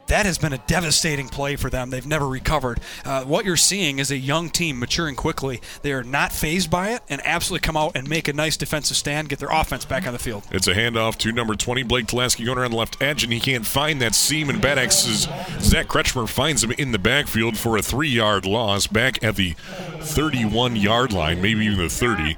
that 0.07 0.27
has 0.27 0.39
been 0.39 0.53
a 0.53 0.59
devastating 0.59 1.29
play 1.29 1.57
for 1.57 1.71
them. 1.71 1.91
They've 1.91 2.07
never 2.07 2.29
recovered. 2.29 2.81
Uh, 3.05 3.25
what 3.25 3.45
you're 3.45 3.57
seeing 3.57 3.99
is 3.99 4.11
a 4.11 4.17
young 4.17 4.51
team 4.51 4.79
maturing 4.79 5.17
quickly. 5.17 5.61
They 5.83 5.93
are 5.93 6.03
not 6.03 6.33
phased 6.33 6.71
by 6.71 6.91
it 6.91 7.03
and 7.09 7.21
absolutely 7.25 7.65
come 7.65 7.77
out 7.77 7.97
and 7.97 8.09
make 8.09 8.29
a 8.29 8.33
nice 8.33 8.57
defensive 8.57 8.97
stand, 8.97 9.29
get 9.29 9.39
their 9.39 9.51
offense 9.51 9.85
back 9.85 10.07
on 10.07 10.13
the 10.13 10.19
field. 10.19 10.45
It's 10.51 10.67
a 10.67 10.75
handoff 10.75 11.17
to 11.19 11.33
number 11.33 11.55
20, 11.55 11.83
Blake 11.85 12.07
Tulaski, 12.07 12.45
going 12.45 12.59
around 12.59 12.73
the 12.73 12.77
left 12.77 13.03
edge, 13.03 13.25
and 13.25 13.33
he 13.33 13.41
can't 13.41 13.67
find 13.67 14.01
that 14.03 14.15
seam. 14.15 14.51
And 14.51 14.61
Bad 14.61 14.79
Axe's 14.79 15.29
Zach 15.61 15.87
Kretschmer 15.87 16.29
finds 16.29 16.63
him 16.63 16.73
in 16.73 16.93
the 16.93 16.99
backfield 16.99 17.57
for 17.57 17.77
a 17.77 17.83
three 17.83 18.09
yard 18.09 18.47
loss 18.47 18.87
back 18.87 19.23
at 19.25 19.37
the 19.37 19.55
31 20.01 20.77
yard 20.77 21.13
line, 21.13 21.41
maybe 21.41 21.65
even 21.65 21.79
the 21.79 21.89
30. 21.89 22.37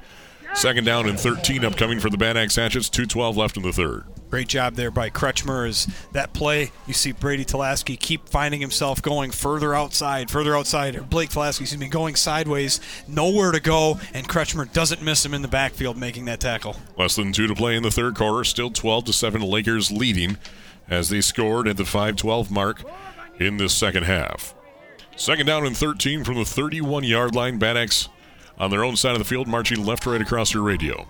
Second 0.53 0.85
down 0.85 1.07
and 1.07 1.19
13 1.19 1.63
upcoming 1.63 1.99
for 1.99 2.09
the 2.09 2.17
Bad 2.17 2.35
Axe 2.37 2.55
Hatchets. 2.55 2.89
2.12 2.89 3.35
left 3.35 3.57
in 3.57 3.63
the 3.63 3.73
third. 3.73 4.05
Great 4.29 4.47
job 4.47 4.75
there 4.75 4.91
by 4.91 5.09
Kretschmer. 5.09 5.67
Is 5.67 5.87
that 6.11 6.33
play? 6.33 6.71
You 6.85 6.93
see 6.93 7.13
Brady 7.13 7.45
Tulaski 7.45 7.97
keep 7.97 8.27
finding 8.27 8.59
himself 8.59 9.01
going 9.01 9.31
further 9.31 9.73
outside, 9.73 10.29
further 10.29 10.55
outside. 10.55 11.09
Blake 11.09 11.29
Tulaski, 11.29 11.61
excuse 11.61 11.77
me, 11.77 11.87
going 11.87 12.15
sideways, 12.15 12.81
nowhere 13.07 13.51
to 13.51 13.61
go, 13.61 13.99
and 14.13 14.27
Kretschmer 14.27 14.71
doesn't 14.71 15.01
miss 15.01 15.25
him 15.25 15.33
in 15.33 15.41
the 15.41 15.47
backfield 15.47 15.97
making 15.97 16.25
that 16.25 16.41
tackle. 16.41 16.75
Less 16.97 17.15
than 17.15 17.31
two 17.31 17.47
to 17.47 17.55
play 17.55 17.75
in 17.77 17.83
the 17.83 17.91
third 17.91 18.15
quarter. 18.15 18.43
Still 18.43 18.69
12 18.69 19.05
to 19.05 19.13
seven. 19.13 19.41
Lakers 19.41 19.91
leading 19.91 20.37
as 20.89 21.09
they 21.09 21.21
scored 21.21 21.67
at 21.67 21.77
the 21.77 21.83
5-12 21.83 22.49
mark 22.51 22.83
in 23.39 23.57
this 23.57 23.73
second 23.73 24.03
half. 24.03 24.53
Second 25.15 25.45
down 25.45 25.65
and 25.65 25.75
13 25.75 26.23
from 26.23 26.35
the 26.35 26.45
31 26.45 27.03
yard 27.03 27.33
line. 27.33 27.57
Bad 27.57 27.77
on 28.59 28.71
their 28.71 28.83
own 28.83 28.95
side 28.95 29.13
of 29.13 29.19
the 29.19 29.25
field, 29.25 29.47
marching 29.47 29.85
left 29.85 30.05
right 30.05 30.21
across 30.21 30.53
your 30.53 30.63
radio. 30.63 31.07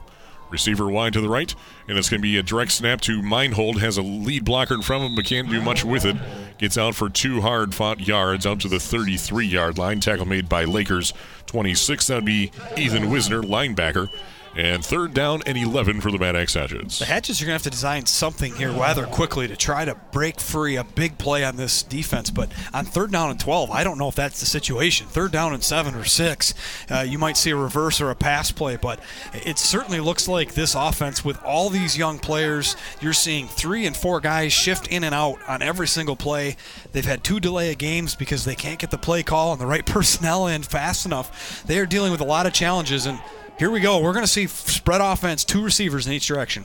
Receiver 0.49 0.87
wide 0.87 1.13
to 1.13 1.21
the 1.21 1.29
right, 1.29 1.53
and 1.87 1.97
it's 1.97 2.09
going 2.09 2.21
to 2.21 2.23
be 2.23 2.37
a 2.37 2.43
direct 2.43 2.71
snap 2.71 3.01
to 3.01 3.21
Meinhold. 3.21 3.79
Has 3.81 3.97
a 3.97 4.01
lead 4.01 4.45
blocker 4.45 4.73
in 4.73 4.81
front 4.81 5.03
of 5.03 5.09
him, 5.09 5.15
but 5.15 5.25
can't 5.25 5.49
do 5.49 5.61
much 5.61 5.83
with 5.83 6.05
it. 6.05 6.15
Gets 6.57 6.77
out 6.77 6.95
for 6.95 7.09
two 7.09 7.41
hard 7.41 7.75
fought 7.75 7.99
yards 7.99 8.45
out 8.45 8.61
to 8.61 8.67
the 8.67 8.79
33 8.79 9.45
yard 9.45 9.77
line. 9.77 9.99
Tackle 9.99 10.25
made 10.25 10.47
by 10.47 10.63
Lakers 10.63 11.13
26. 11.47 12.07
That 12.07 12.15
would 12.15 12.25
be 12.25 12.51
Ethan 12.77 13.09
Wisner, 13.09 13.41
linebacker. 13.41 14.09
And 14.57 14.83
third 14.83 15.13
down 15.13 15.43
and 15.45 15.55
11 15.55 16.01
for 16.01 16.09
the 16.09 16.17
Bad 16.17 16.35
Axe 16.35 16.55
Hatchets. 16.55 16.97
The 16.97 17.05
Hatchets 17.05 17.39
are 17.39 17.45
going 17.45 17.51
to 17.51 17.53
have 17.53 17.61
to 17.61 17.69
design 17.69 18.07
something 18.07 18.55
here 18.55 18.71
rather 18.71 19.05
quickly 19.05 19.47
to 19.47 19.55
try 19.55 19.85
to 19.85 19.93
break 20.11 20.39
free 20.39 20.77
a 20.77 20.83
big 20.83 21.19
play 21.19 21.43
on 21.43 21.57
this 21.57 21.83
defense. 21.83 22.31
But 22.31 22.51
on 22.73 22.85
third 22.85 23.11
down 23.11 23.29
and 23.29 23.39
12, 23.39 23.69
I 23.69 23.83
don't 23.83 23.99
know 23.99 24.07
if 24.07 24.15
that's 24.15 24.39
the 24.39 24.47
situation. 24.47 25.05
Third 25.05 25.31
down 25.31 25.53
and 25.53 25.63
seven 25.63 25.93
or 25.93 26.05
six, 26.05 26.55
uh, 26.89 27.01
you 27.01 27.19
might 27.19 27.37
see 27.37 27.51
a 27.51 27.55
reverse 27.55 28.01
or 28.01 28.09
a 28.09 28.15
pass 28.15 28.51
play. 28.51 28.77
But 28.77 28.99
it 29.31 29.59
certainly 29.59 29.99
looks 29.99 30.27
like 30.27 30.55
this 30.55 30.73
offense, 30.73 31.23
with 31.23 31.39
all 31.43 31.69
these 31.69 31.95
young 31.95 32.17
players, 32.17 32.75
you're 32.99 33.13
seeing 33.13 33.47
three 33.47 33.85
and 33.85 33.95
four 33.95 34.19
guys 34.19 34.53
shift 34.53 34.87
in 34.87 35.03
and 35.03 35.13
out 35.13 35.37
on 35.47 35.61
every 35.61 35.87
single 35.87 36.15
play. 36.15 36.57
They've 36.93 37.05
had 37.05 37.23
two 37.23 37.39
delay 37.39 37.71
of 37.71 37.77
games 37.77 38.15
because 38.15 38.43
they 38.43 38.55
can't 38.55 38.79
get 38.79 38.89
the 38.89 38.97
play 38.97 39.21
call 39.21 39.51
and 39.51 39.61
the 39.61 39.67
right 39.67 39.85
personnel 39.85 40.47
in 40.47 40.63
fast 40.63 41.05
enough. 41.05 41.63
They 41.67 41.77
are 41.77 41.85
dealing 41.85 42.11
with 42.11 42.21
a 42.21 42.25
lot 42.25 42.47
of 42.47 42.53
challenges. 42.53 43.05
And 43.05 43.19
here 43.57 43.71
we 43.71 43.79
go. 43.79 43.99
We're 43.99 44.13
going 44.13 44.25
to 44.25 44.31
see 44.31 44.47
spread 44.47 45.01
offense, 45.01 45.43
two 45.43 45.63
receivers 45.63 46.07
in 46.07 46.13
each 46.13 46.27
direction. 46.27 46.63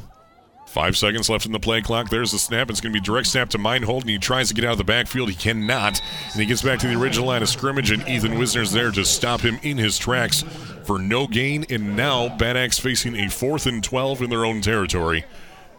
Five 0.73 0.97
seconds 0.97 1.29
left 1.29 1.45
in 1.45 1.53
the 1.53 1.61
play 1.61 1.83
clock. 1.83 2.09
There's 2.09 2.33
the 2.33 2.39
snap. 2.39 2.71
It's 2.71 2.81
going 2.81 2.95
to 2.95 2.99
be 2.99 3.05
direct 3.05 3.27
snap 3.29 3.51
to 3.51 3.59
Meinhold, 3.59 4.05
and 4.05 4.11
he 4.11 4.17
tries 4.17 4.49
to 4.49 4.55
get 4.55 4.65
out 4.65 4.73
of 4.73 4.79
the 4.79 4.85
backfield. 4.85 5.29
He 5.29 5.35
cannot. 5.35 6.01
And 6.33 6.41
he 6.41 6.47
gets 6.47 6.63
back 6.63 6.79
to 6.79 6.87
the 6.87 6.99
original 6.99 7.27
line 7.27 7.43
of 7.43 7.51
scrimmage, 7.51 7.91
and 7.91 8.09
Ethan 8.09 8.39
Wisner's 8.39 8.73
there 8.73 8.91
to 8.91 9.05
stop 9.05 9.43
him 9.43 9.59
in 9.63 9.77
his 9.77 9.99
tracks 9.99 10.43
for 10.85 10.99
no 10.99 11.27
gain. 11.27 11.67
And 11.69 11.95
now 11.95 12.35
Bad 12.39 12.57
Axe 12.57 12.79
facing 12.79 13.17
a 13.17 13.29
fourth 13.29 13.67
and 13.67 13.85
12 13.85 14.23
in 14.23 14.31
their 14.31 14.47
own 14.47 14.63
territory. 14.63 15.27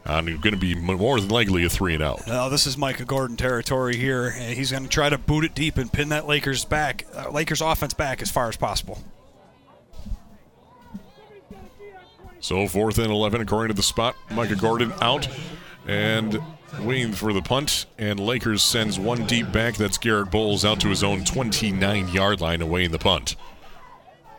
Uh, 0.05 0.21
going 0.21 0.41
to 0.41 0.57
be 0.57 0.75
more 0.75 1.19
than 1.19 1.29
likely 1.29 1.63
a 1.63 1.69
three 1.69 1.95
and 1.95 2.03
out. 2.03 2.27
Now 2.27 2.49
this 2.49 2.67
is 2.67 2.77
Micah 2.77 3.05
Gordon 3.05 3.37
territory 3.37 3.95
here. 3.95 4.27
and 4.27 4.55
He's 4.55 4.69
going 4.69 4.83
to 4.83 4.89
try 4.89 5.09
to 5.09 5.17
boot 5.17 5.43
it 5.43 5.55
deep 5.55 5.77
and 5.77 5.91
pin 5.91 6.09
that 6.09 6.27
Lakers 6.27 6.65
back, 6.65 7.05
uh, 7.15 7.31
Lakers 7.31 7.61
offense 7.61 7.93
back 7.95 8.21
as 8.21 8.29
far 8.29 8.47
as 8.47 8.57
possible. 8.57 9.01
So 12.43 12.67
fourth 12.67 12.97
and 12.97 13.09
11 13.09 13.39
according 13.39 13.69
to 13.69 13.73
the 13.73 13.81
spot. 13.81 14.17
Micah 14.29 14.57
Gordon 14.57 14.91
out 14.99 15.29
and 15.87 16.43
waiting 16.81 17.13
for 17.13 17.31
the 17.31 17.41
punt. 17.41 17.85
And 17.97 18.19
Lakers 18.19 18.61
sends 18.61 18.99
one 18.99 19.25
deep 19.27 19.49
back. 19.53 19.77
That's 19.77 19.97
Garrett 19.97 20.29
Bowles 20.29 20.65
out 20.65 20.81
to 20.81 20.89
his 20.89 21.05
own 21.05 21.23
29 21.23 22.09
yard 22.09 22.41
line 22.41 22.61
away 22.61 22.83
in 22.83 22.91
the 22.91 22.99
punt. 22.99 23.37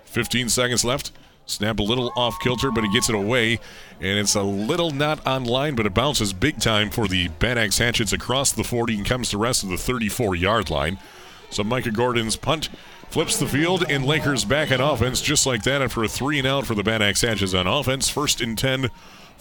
15 0.04 0.50
seconds 0.50 0.84
left. 0.84 1.12
Snap 1.46 1.78
a 1.78 1.82
little 1.82 2.12
off 2.14 2.38
kilter, 2.42 2.70
but 2.70 2.84
he 2.84 2.92
gets 2.92 3.08
it 3.08 3.14
away. 3.14 3.58
And 4.00 4.18
it's 4.18 4.34
a 4.34 4.42
little 4.42 4.90
not 4.90 5.26
on 5.26 5.44
line, 5.44 5.74
but 5.74 5.86
it 5.86 5.94
bounces 5.94 6.34
big 6.34 6.60
time 6.60 6.90
for 6.90 7.08
the 7.08 7.28
Bad 7.28 7.56
Axe 7.56 7.78
Hatchets 7.78 8.12
across 8.12 8.52
the 8.52 8.64
40 8.64 8.98
and 8.98 9.06
comes 9.06 9.30
to 9.30 9.38
rest 9.38 9.62
of 9.62 9.70
the 9.70 9.78
34 9.78 10.34
yard 10.34 10.68
line. 10.68 10.98
So 11.48 11.64
Micah 11.64 11.90
Gordon's 11.90 12.36
punt 12.36 12.68
Flips 13.14 13.38
the 13.38 13.46
field, 13.46 13.84
and 13.88 14.04
Lakers 14.04 14.44
back 14.44 14.72
in 14.72 14.80
offense 14.80 15.20
just 15.20 15.46
like 15.46 15.62
that 15.62 15.80
after 15.80 16.02
a 16.02 16.08
three 16.08 16.36
and 16.36 16.48
out 16.48 16.66
for 16.66 16.74
the 16.74 16.82
Bad 16.82 17.00
Axe 17.00 17.20
Hatches 17.20 17.54
on 17.54 17.64
offense. 17.64 18.08
First 18.08 18.40
and 18.40 18.58
10 18.58 18.90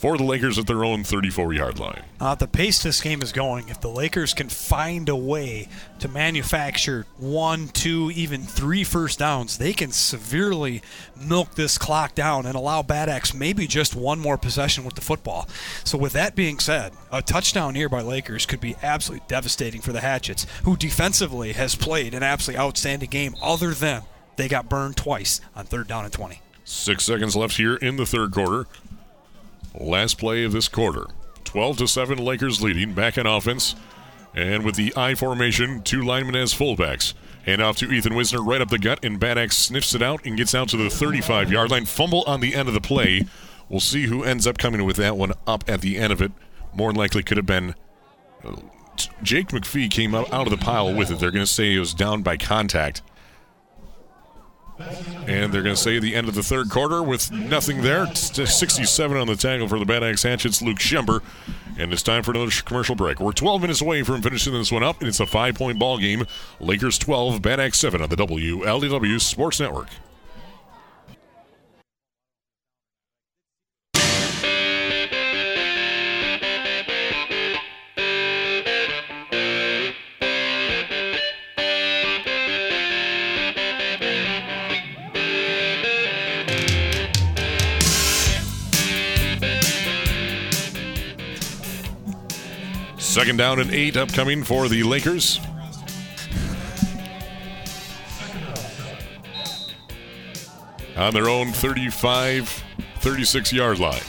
for 0.03 0.17
the 0.17 0.23
Lakers 0.25 0.59
at 0.59 0.67
their 0.67 0.83
own 0.83 1.01
34 1.01 1.53
yard 1.53 1.79
line. 1.79 2.03
Uh, 2.19 2.35
the 2.35 2.45
pace 2.45 2.83
this 2.83 2.99
game 2.99 3.21
is 3.21 3.31
going, 3.31 3.69
if 3.69 3.79
the 3.79 3.87
Lakers 3.87 4.33
can 4.33 4.49
find 4.49 5.07
a 5.07 5.15
way 5.15 5.69
to 5.99 6.09
manufacture 6.09 7.05
one, 7.15 7.69
two, 7.69 8.11
even 8.13 8.41
three 8.41 8.83
first 8.83 9.19
downs, 9.19 9.59
they 9.59 9.71
can 9.71 9.93
severely 9.93 10.81
milk 11.15 11.55
this 11.55 11.77
clock 11.77 12.15
down 12.15 12.45
and 12.45 12.53
allow 12.53 12.83
Bad 12.83 13.07
Axe 13.07 13.33
maybe 13.33 13.65
just 13.65 13.95
one 13.95 14.19
more 14.19 14.37
possession 14.37 14.83
with 14.83 14.95
the 14.95 15.01
football. 15.01 15.47
So, 15.85 15.97
with 15.97 16.11
that 16.11 16.35
being 16.35 16.59
said, 16.59 16.91
a 17.09 17.21
touchdown 17.21 17.73
here 17.73 17.87
by 17.87 18.01
Lakers 18.01 18.45
could 18.45 18.59
be 18.59 18.75
absolutely 18.83 19.25
devastating 19.29 19.79
for 19.79 19.93
the 19.93 20.01
Hatchets, 20.01 20.45
who 20.65 20.75
defensively 20.75 21.53
has 21.53 21.75
played 21.75 22.13
an 22.13 22.23
absolutely 22.23 22.59
outstanding 22.59 23.09
game, 23.09 23.35
other 23.41 23.71
than 23.73 24.01
they 24.35 24.49
got 24.49 24.67
burned 24.67 24.97
twice 24.97 25.39
on 25.55 25.63
third 25.63 25.87
down 25.87 26.03
and 26.03 26.11
20. 26.11 26.41
Six 26.65 27.05
seconds 27.05 27.37
left 27.37 27.55
here 27.55 27.75
in 27.75 27.95
the 27.95 28.05
third 28.05 28.33
quarter. 28.33 28.67
Last 29.79 30.17
play 30.17 30.43
of 30.43 30.51
this 30.51 30.67
quarter. 30.67 31.07
12 31.45 31.77
to 31.77 31.87
7 31.87 32.17
Lakers 32.17 32.61
leading 32.61 32.93
back 32.93 33.17
in 33.17 33.25
offense. 33.25 33.75
And 34.35 34.63
with 34.63 34.75
the 34.75 34.93
I 34.95 35.15
formation, 35.15 35.81
two 35.83 36.01
linemen 36.01 36.35
as 36.35 36.53
fullbacks. 36.53 37.13
Hand 37.45 37.61
off 37.61 37.77
to 37.77 37.91
Ethan 37.91 38.15
Wisner 38.15 38.41
right 38.41 38.61
up 38.61 38.69
the 38.69 38.79
gut, 38.79 39.03
and 39.03 39.19
Bad 39.19 39.37
Axe 39.37 39.57
sniffs 39.57 39.93
it 39.93 40.01
out 40.01 40.25
and 40.25 40.37
gets 40.37 40.55
out 40.55 40.69
to 40.69 40.77
the 40.77 40.89
35 40.89 41.51
yard 41.51 41.71
line. 41.71 41.85
Fumble 41.85 42.23
on 42.25 42.39
the 42.39 42.55
end 42.55 42.67
of 42.67 42.73
the 42.73 42.81
play. 42.81 43.25
We'll 43.69 43.79
see 43.79 44.05
who 44.05 44.23
ends 44.23 44.47
up 44.47 44.57
coming 44.57 44.83
with 44.85 44.95
that 44.97 45.17
one 45.17 45.33
up 45.45 45.63
at 45.67 45.81
the 45.81 45.97
end 45.97 46.13
of 46.13 46.21
it. 46.21 46.31
More 46.73 46.89
than 46.91 46.97
likely 46.97 47.21
could 47.21 47.37
have 47.37 47.45
been. 47.45 47.75
Uh, 48.43 48.55
Jake 49.21 49.49
McPhee 49.49 49.89
came 49.89 50.15
out, 50.15 50.31
out 50.31 50.47
of 50.47 50.51
the 50.51 50.63
pile 50.63 50.93
with 50.93 51.11
it. 51.11 51.19
They're 51.19 51.31
going 51.31 51.45
to 51.45 51.51
say 51.51 51.75
it 51.75 51.79
was 51.79 51.93
down 51.93 52.21
by 52.21 52.37
contact. 52.37 53.01
And 54.79 55.53
they're 55.53 55.61
going 55.61 55.75
to 55.75 55.81
say 55.81 55.99
the 55.99 56.15
end 56.15 56.27
of 56.27 56.35
the 56.35 56.43
third 56.43 56.69
quarter 56.69 57.03
with 57.03 57.31
nothing 57.31 57.81
there. 57.81 58.13
67 58.13 59.17
on 59.17 59.27
the 59.27 59.35
tackle 59.35 59.67
for 59.67 59.79
the 59.79 59.85
Bad 59.85 60.03
Axe 60.03 60.23
Hatchets, 60.23 60.61
Luke 60.61 60.79
Schember. 60.79 61.21
And 61.77 61.91
it's 61.91 62.03
time 62.03 62.23
for 62.23 62.31
another 62.31 62.51
commercial 62.65 62.95
break. 62.95 63.19
We're 63.19 63.31
12 63.31 63.61
minutes 63.61 63.81
away 63.81 64.03
from 64.03 64.21
finishing 64.21 64.53
this 64.53 64.71
one 64.71 64.83
up, 64.83 64.99
and 64.99 65.07
it's 65.07 65.19
a 65.19 65.25
five 65.25 65.55
point 65.55 65.79
ball 65.79 65.97
game. 65.97 66.25
Lakers 66.59 66.97
12, 66.97 67.41
Bad 67.41 67.59
Axe 67.59 67.79
7 67.79 68.01
on 68.01 68.09
the 68.09 68.15
WLEW 68.15 69.19
Sports 69.21 69.59
Network. 69.59 69.87
Second 93.13 93.37
down 93.37 93.59
and 93.59 93.69
eight 93.69 93.95
upcoming 93.95 94.43
for 94.43 94.67
the 94.67 94.81
Lakers. 94.81 95.39
On 100.97 101.13
their 101.13 101.29
own 101.29 101.51
35, 101.51 102.63
36 103.01 103.53
yard 103.53 103.77
line. 103.77 104.01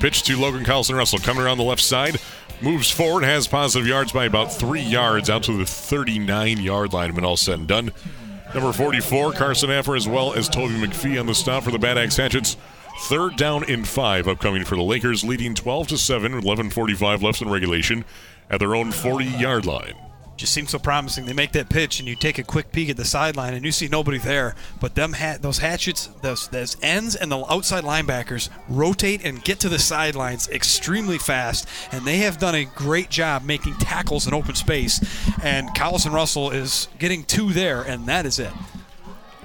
Pitch 0.00 0.24
to 0.24 0.36
Logan 0.36 0.64
Carlson 0.64 0.96
Russell 0.96 1.20
coming 1.20 1.44
around 1.44 1.58
the 1.58 1.62
left 1.62 1.80
side. 1.80 2.20
moves 2.60 2.90
forward, 2.90 3.22
has 3.22 3.46
positive 3.46 3.86
yards 3.86 4.10
by 4.10 4.24
about 4.24 4.52
three 4.52 4.82
yards 4.82 5.30
out 5.30 5.44
to 5.44 5.56
the 5.56 5.64
39 5.64 6.58
yard 6.58 6.92
line 6.92 7.14
when 7.14 7.24
all 7.24 7.36
said 7.36 7.60
and 7.60 7.68
done. 7.68 7.92
Number 8.56 8.72
44, 8.72 9.34
Carson 9.34 9.70
Affer, 9.70 9.96
as 9.96 10.08
well 10.08 10.34
as 10.34 10.48
Toby 10.48 10.74
McPhee 10.74 11.20
on 11.20 11.26
the 11.26 11.34
stop 11.36 11.62
for 11.62 11.70
the 11.70 11.78
Bad 11.78 11.96
Axe 11.96 12.16
Hatchets. 12.16 12.56
Third 13.02 13.36
down 13.36 13.62
in 13.70 13.84
five 13.84 14.26
upcoming 14.26 14.64
for 14.64 14.74
the 14.74 14.82
Lakers, 14.82 15.22
leading 15.22 15.54
12 15.54 15.86
to 15.86 15.96
7 15.96 16.34
with 16.34 16.44
11:45 16.44 17.22
left 17.22 17.40
in 17.40 17.48
regulation 17.48 18.04
at 18.50 18.60
their 18.60 18.74
own 18.74 18.92
40 18.92 19.24
yard 19.24 19.66
line 19.66 19.94
just 20.38 20.54
seems 20.54 20.70
so 20.70 20.78
promising. 20.78 21.26
They 21.26 21.32
make 21.32 21.52
that 21.52 21.68
pitch, 21.68 21.98
and 21.98 22.08
you 22.08 22.14
take 22.14 22.38
a 22.38 22.44
quick 22.44 22.72
peek 22.72 22.88
at 22.88 22.96
the 22.96 23.04
sideline, 23.04 23.54
and 23.54 23.64
you 23.64 23.72
see 23.72 23.88
nobody 23.88 24.18
there. 24.18 24.54
But 24.80 24.94
them 24.94 25.12
ha- 25.12 25.36
those 25.40 25.58
hatchets, 25.58 26.08
those, 26.22 26.48
those 26.48 26.76
ends, 26.80 27.16
and 27.16 27.30
the 27.30 27.44
outside 27.52 27.84
linebackers 27.84 28.48
rotate 28.68 29.24
and 29.24 29.42
get 29.42 29.60
to 29.60 29.68
the 29.68 29.78
sidelines 29.78 30.48
extremely 30.48 31.18
fast, 31.18 31.68
and 31.92 32.06
they 32.06 32.18
have 32.18 32.38
done 32.38 32.54
a 32.54 32.64
great 32.64 33.10
job 33.10 33.42
making 33.42 33.74
tackles 33.74 34.26
in 34.26 34.32
open 34.32 34.54
space. 34.54 35.04
And 35.42 35.74
Carlson 35.74 36.12
Russell 36.12 36.50
is 36.50 36.88
getting 36.98 37.24
two 37.24 37.52
there, 37.52 37.82
and 37.82 38.06
that 38.06 38.24
is 38.24 38.38
it. 38.38 38.52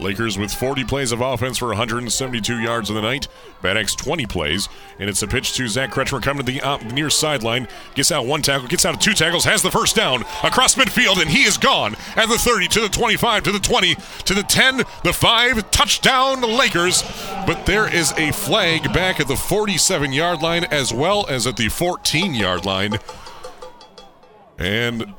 Lakers 0.03 0.37
with 0.37 0.53
40 0.53 0.83
plays 0.83 1.11
of 1.11 1.21
offense 1.21 1.57
for 1.57 1.69
172 1.69 2.59
yards 2.59 2.89
in 2.89 2.95
the 2.95 3.01
night. 3.01 3.27
Bad 3.61 3.77
Axe 3.77 3.95
20 3.95 4.25
plays. 4.25 4.69
And 4.99 5.09
it's 5.09 5.21
a 5.21 5.27
pitch 5.27 5.53
to 5.53 5.67
Zach 5.67 5.91
Kretschmer 5.91 6.21
coming 6.21 6.45
to 6.45 6.51
the 6.51 6.61
op- 6.61 6.83
near 6.83 7.09
sideline. 7.09 7.67
Gets 7.95 8.11
out 8.11 8.25
one 8.25 8.41
tackle, 8.41 8.67
gets 8.67 8.85
out 8.85 8.93
of 8.93 8.99
two 8.99 9.13
tackles, 9.13 9.45
has 9.45 9.61
the 9.61 9.71
first 9.71 9.95
down 9.95 10.23
across 10.43 10.75
midfield, 10.75 11.21
and 11.21 11.29
he 11.29 11.43
is 11.43 11.57
gone 11.57 11.95
at 12.15 12.27
the 12.27 12.37
30 12.37 12.67
to 12.67 12.81
the 12.81 12.89
25 12.89 13.43
to 13.43 13.51
the 13.51 13.59
20 13.59 13.95
to 14.25 14.33
the 14.33 14.43
10, 14.43 14.77
the 15.03 15.13
5. 15.13 15.71
Touchdown, 15.71 16.41
Lakers. 16.41 17.03
But 17.47 17.65
there 17.65 17.91
is 17.91 18.11
a 18.13 18.31
flag 18.31 18.93
back 18.93 19.19
at 19.19 19.27
the 19.27 19.35
47 19.35 20.13
yard 20.13 20.41
line 20.41 20.65
as 20.65 20.93
well 20.93 21.25
as 21.27 21.47
at 21.47 21.57
the 21.57 21.69
14 21.69 22.33
yard 22.35 22.65
line. 22.65 22.99
And 24.59 25.13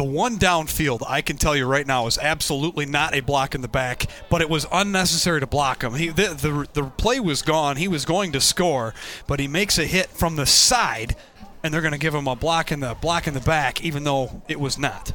the 0.00 0.04
one 0.04 0.38
downfield, 0.38 1.02
I 1.06 1.20
can 1.20 1.36
tell 1.36 1.54
you 1.54 1.66
right 1.66 1.86
now, 1.86 2.06
is 2.06 2.16
absolutely 2.16 2.86
not 2.86 3.14
a 3.14 3.20
block 3.20 3.54
in 3.54 3.60
the 3.60 3.68
back, 3.68 4.06
but 4.30 4.40
it 4.40 4.48
was 4.48 4.64
unnecessary 4.72 5.40
to 5.40 5.46
block 5.46 5.82
him. 5.82 5.92
He, 5.92 6.08
the, 6.08 6.28
the, 6.28 6.66
the 6.72 6.88
play 6.88 7.20
was 7.20 7.42
gone. 7.42 7.76
He 7.76 7.86
was 7.86 8.06
going 8.06 8.32
to 8.32 8.40
score, 8.40 8.94
but 9.26 9.40
he 9.40 9.46
makes 9.46 9.76
a 9.76 9.84
hit 9.84 10.06
from 10.06 10.36
the 10.36 10.46
side, 10.46 11.16
and 11.62 11.74
they're 11.74 11.82
going 11.82 11.92
to 11.92 11.98
give 11.98 12.14
him 12.14 12.28
a 12.28 12.34
block 12.34 12.72
in 12.72 12.80
the 12.80 12.94
block 12.94 13.26
in 13.26 13.34
the 13.34 13.40
back, 13.40 13.84
even 13.84 14.04
though 14.04 14.40
it 14.48 14.58
was 14.58 14.78
not. 14.78 15.12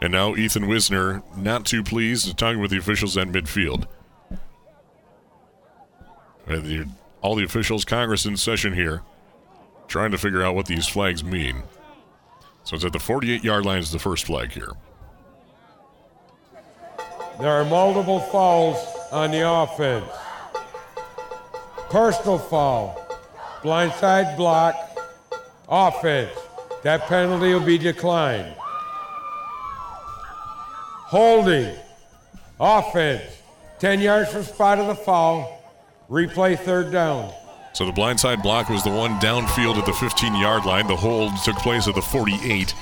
And 0.00 0.12
now 0.12 0.34
Ethan 0.34 0.66
Wisner, 0.66 1.22
not 1.36 1.66
too 1.66 1.82
pleased, 1.82 2.34
talking 2.38 2.58
with 2.58 2.70
the 2.70 2.78
officials 2.78 3.18
at 3.18 3.28
midfield. 3.28 3.86
Uh, 6.48 6.84
all 7.20 7.34
the 7.34 7.44
officials, 7.44 7.84
Congress 7.84 8.24
in 8.24 8.38
session 8.38 8.72
here, 8.72 9.02
trying 9.88 10.10
to 10.10 10.16
figure 10.16 10.42
out 10.42 10.54
what 10.54 10.64
these 10.64 10.88
flags 10.88 11.22
mean. 11.22 11.64
So 12.64 12.76
it's 12.76 12.84
at 12.84 12.92
the 12.92 13.00
48 13.00 13.42
yard 13.42 13.66
line 13.66 13.78
is 13.78 13.90
the 13.90 13.98
first 13.98 14.26
flag 14.26 14.52
here. 14.52 14.72
There 17.40 17.50
are 17.50 17.64
multiple 17.64 18.20
fouls 18.20 18.76
on 19.10 19.30
the 19.30 19.48
offense. 19.48 20.10
Personal 21.90 22.38
foul, 22.38 23.04
blindside 23.62 24.36
block, 24.36 24.74
offense. 25.68 26.30
That 26.82 27.02
penalty 27.02 27.52
will 27.52 27.60
be 27.60 27.78
declined. 27.78 28.54
Holding, 31.12 31.74
offense. 32.58 33.42
10 33.78 34.00
yards 34.00 34.30
from 34.32 34.44
spot 34.44 34.78
of 34.78 34.86
the 34.86 34.94
foul. 34.94 35.60
Replay 36.08 36.58
third 36.58 36.92
down. 36.92 37.32
So 37.72 37.86
the 37.86 37.92
blindside 37.92 38.42
block 38.42 38.68
was 38.68 38.84
the 38.84 38.90
one 38.90 39.18
downfield 39.18 39.76
at 39.76 39.86
the 39.86 39.92
15 39.92 40.34
yard 40.34 40.64
line. 40.64 40.86
The 40.86 40.96
hold 40.96 41.32
took 41.44 41.56
place 41.56 41.88
at 41.88 41.94
the 41.94 42.02
48. 42.02 42.74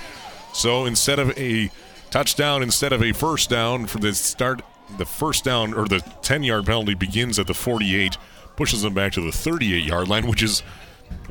So 0.52 0.86
instead 0.86 1.18
of 1.18 1.36
a 1.38 1.70
touchdown, 2.10 2.62
instead 2.62 2.92
of 2.92 3.02
a 3.02 3.12
first 3.12 3.50
down 3.50 3.86
for 3.86 3.98
the 3.98 4.12
start, 4.14 4.62
the 4.98 5.06
first 5.06 5.44
down 5.44 5.74
or 5.74 5.86
the 5.86 6.00
10 6.22 6.42
yard 6.42 6.66
penalty 6.66 6.94
begins 6.94 7.38
at 7.38 7.46
the 7.46 7.54
48, 7.54 8.16
pushes 8.56 8.82
them 8.82 8.94
back 8.94 9.12
to 9.12 9.20
the 9.20 9.32
38 9.32 9.84
yard 9.84 10.08
line, 10.08 10.26
which 10.26 10.42
is 10.42 10.62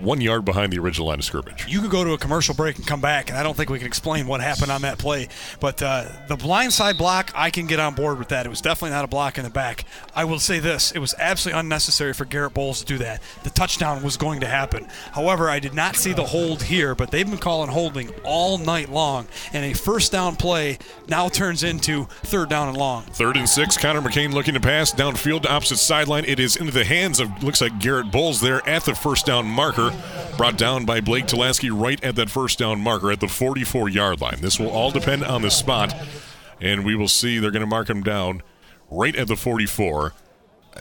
one 0.02 0.22
yard 0.22 0.46
behind 0.46 0.72
the 0.72 0.80
original 0.80 1.08
line 1.08 1.20
of 1.20 1.26
scrimmage. 1.26 1.66
You 1.68 1.82
could 1.82 1.92
go 1.92 2.04
to 2.04 2.14
a 2.14 2.18
commercial 2.18 2.56
break 2.56 2.78
and 2.78 2.88
come 2.88 3.02
back, 3.02 3.30
and 3.30 3.38
I 3.38 3.44
don't 3.44 3.56
think 3.56 3.70
we 3.70 3.80
can 3.80 3.88
explain 3.88 4.28
what 4.28 4.42
happened 4.42 4.72
on 4.72 4.82
that 4.84 4.98
play. 4.98 5.28
But 5.60 5.82
uh, 5.82 6.06
the 6.28 6.36
blindside 6.36 6.98
block, 6.98 7.32
I 7.36 7.50
can 7.50 7.68
get 7.68 7.80
on 7.80 7.96
board 7.96 8.20
with 8.20 8.30
that. 8.30 8.46
It 8.46 8.50
was 8.50 8.62
definitely 8.62 8.92
not 8.92 9.06
a 9.06 9.08
block 9.08 9.38
in 9.38 9.44
the 9.44 9.50
back. 9.50 9.86
I 10.16 10.24
will 10.26 10.40
say 10.40 10.60
this: 10.60 10.92
it 10.92 11.00
was 11.00 11.14
absolutely 11.20 11.60
unnecessary 11.60 12.14
for 12.14 12.26
Garrett 12.26 12.54
Bowles 12.54 12.80
to 12.80 12.86
do 12.86 12.98
that. 13.00 13.22
The 13.44 13.50
touchdown 13.50 14.04
was 14.04 14.18
going 14.18 14.40
to 14.40 14.48
happen. 14.48 14.88
However, 15.12 15.50
I 15.50 15.60
did 15.60 15.74
not 15.74 15.96
see 15.96 16.14
the 16.14 16.26
hold 16.26 16.64
here, 16.64 16.96
but 16.96 17.12
they've 17.12 17.30
been 17.30 17.38
calling 17.38 17.70
holding 17.70 18.10
all 18.24 18.58
night 18.58 18.90
long, 18.90 19.28
and 19.54 19.66
a 19.66 19.74
first 19.74 20.12
down 20.12 20.36
play 20.36 20.78
now 21.08 21.30
turns 21.30 21.64
into 21.64 22.06
third 22.24 22.50
down 22.50 22.70
and 22.70 22.78
long. 22.78 23.04
Third 23.04 23.38
and 23.38 23.50
six. 23.50 23.78
Connor 23.78 24.02
McCain 24.02 24.34
looking 24.34 24.54
to 24.54 24.60
pass 24.60 24.94
downfield 24.94 25.44
to 25.44 25.52
opposite 25.52 25.78
sideline. 25.78 26.26
It 26.26 26.40
is 26.40 26.56
into 26.56 26.72
the 26.72 26.86
hands 26.86 27.20
of 27.20 27.44
looks 27.44 27.62
like 27.62 27.80
Garrett 27.80 28.12
Bowles 28.12 28.42
there 28.42 28.68
at 28.68 28.86
the 28.86 28.96
first 28.96 29.26
down 29.26 29.46
marker. 29.70 29.96
Brought 30.38 30.58
down 30.58 30.86
by 30.86 31.02
Blake 31.02 31.26
Telasky 31.26 31.70
right 31.72 32.02
at 32.04 32.16
that 32.16 32.30
first 32.30 32.60
down 32.60 32.80
marker 32.80 33.12
at 33.12 33.20
the 33.20 33.28
44 33.28 33.90
yard 33.90 34.22
line. 34.22 34.42
This 34.42 34.60
will 34.60 34.70
all 34.70 34.92
depend 34.92 35.24
on 35.24 35.42
the 35.42 35.52
spot, 35.52 35.94
and 36.62 36.86
we 36.86 36.96
will 36.96 37.08
see 37.08 37.40
they're 37.40 37.52
going 37.52 37.62
to 37.62 37.68
mark 37.68 37.90
him 37.90 38.04
down 38.04 38.42
right 38.90 39.16
at 39.16 39.28
the 39.28 39.36
44. 39.36 40.14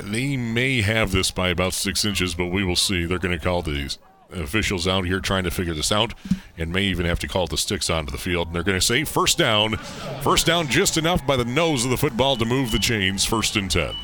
They 0.00 0.36
may 0.36 0.82
have 0.82 1.10
this 1.10 1.30
by 1.30 1.48
about 1.48 1.74
six 1.74 2.04
inches, 2.04 2.34
but 2.34 2.46
we 2.46 2.62
will 2.62 2.76
see. 2.76 3.04
They're 3.04 3.18
going 3.18 3.36
to 3.36 3.44
call 3.44 3.62
these 3.62 3.98
officials 4.30 4.86
out 4.86 5.06
here 5.06 5.20
trying 5.20 5.42
to 5.42 5.50
figure 5.50 5.72
this 5.72 5.90
out 5.90 6.12
and 6.58 6.70
may 6.70 6.82
even 6.82 7.06
have 7.06 7.18
to 7.18 7.26
call 7.26 7.46
the 7.46 7.56
sticks 7.56 7.88
onto 7.88 8.12
the 8.12 8.18
field. 8.18 8.48
And 8.48 8.54
they're 8.54 8.62
going 8.62 8.78
to 8.78 8.84
say 8.84 9.02
first 9.04 9.38
down. 9.38 9.76
First 10.22 10.46
down 10.46 10.68
just 10.68 10.98
enough 10.98 11.26
by 11.26 11.36
the 11.36 11.46
nose 11.46 11.84
of 11.84 11.90
the 11.90 11.96
football 11.96 12.36
to 12.36 12.44
move 12.44 12.70
the 12.70 12.78
chains. 12.78 13.24
First 13.24 13.56
and 13.56 13.70
10. 13.70 13.94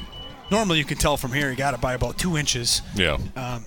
Normally, 0.50 0.78
you 0.78 0.84
can 0.84 0.98
tell 0.98 1.16
from 1.16 1.32
here 1.32 1.50
he 1.50 1.56
got 1.56 1.74
it 1.74 1.80
by 1.80 1.94
about 1.94 2.18
two 2.18 2.36
inches. 2.36 2.82
Yeah. 2.94 3.18
Um, 3.36 3.66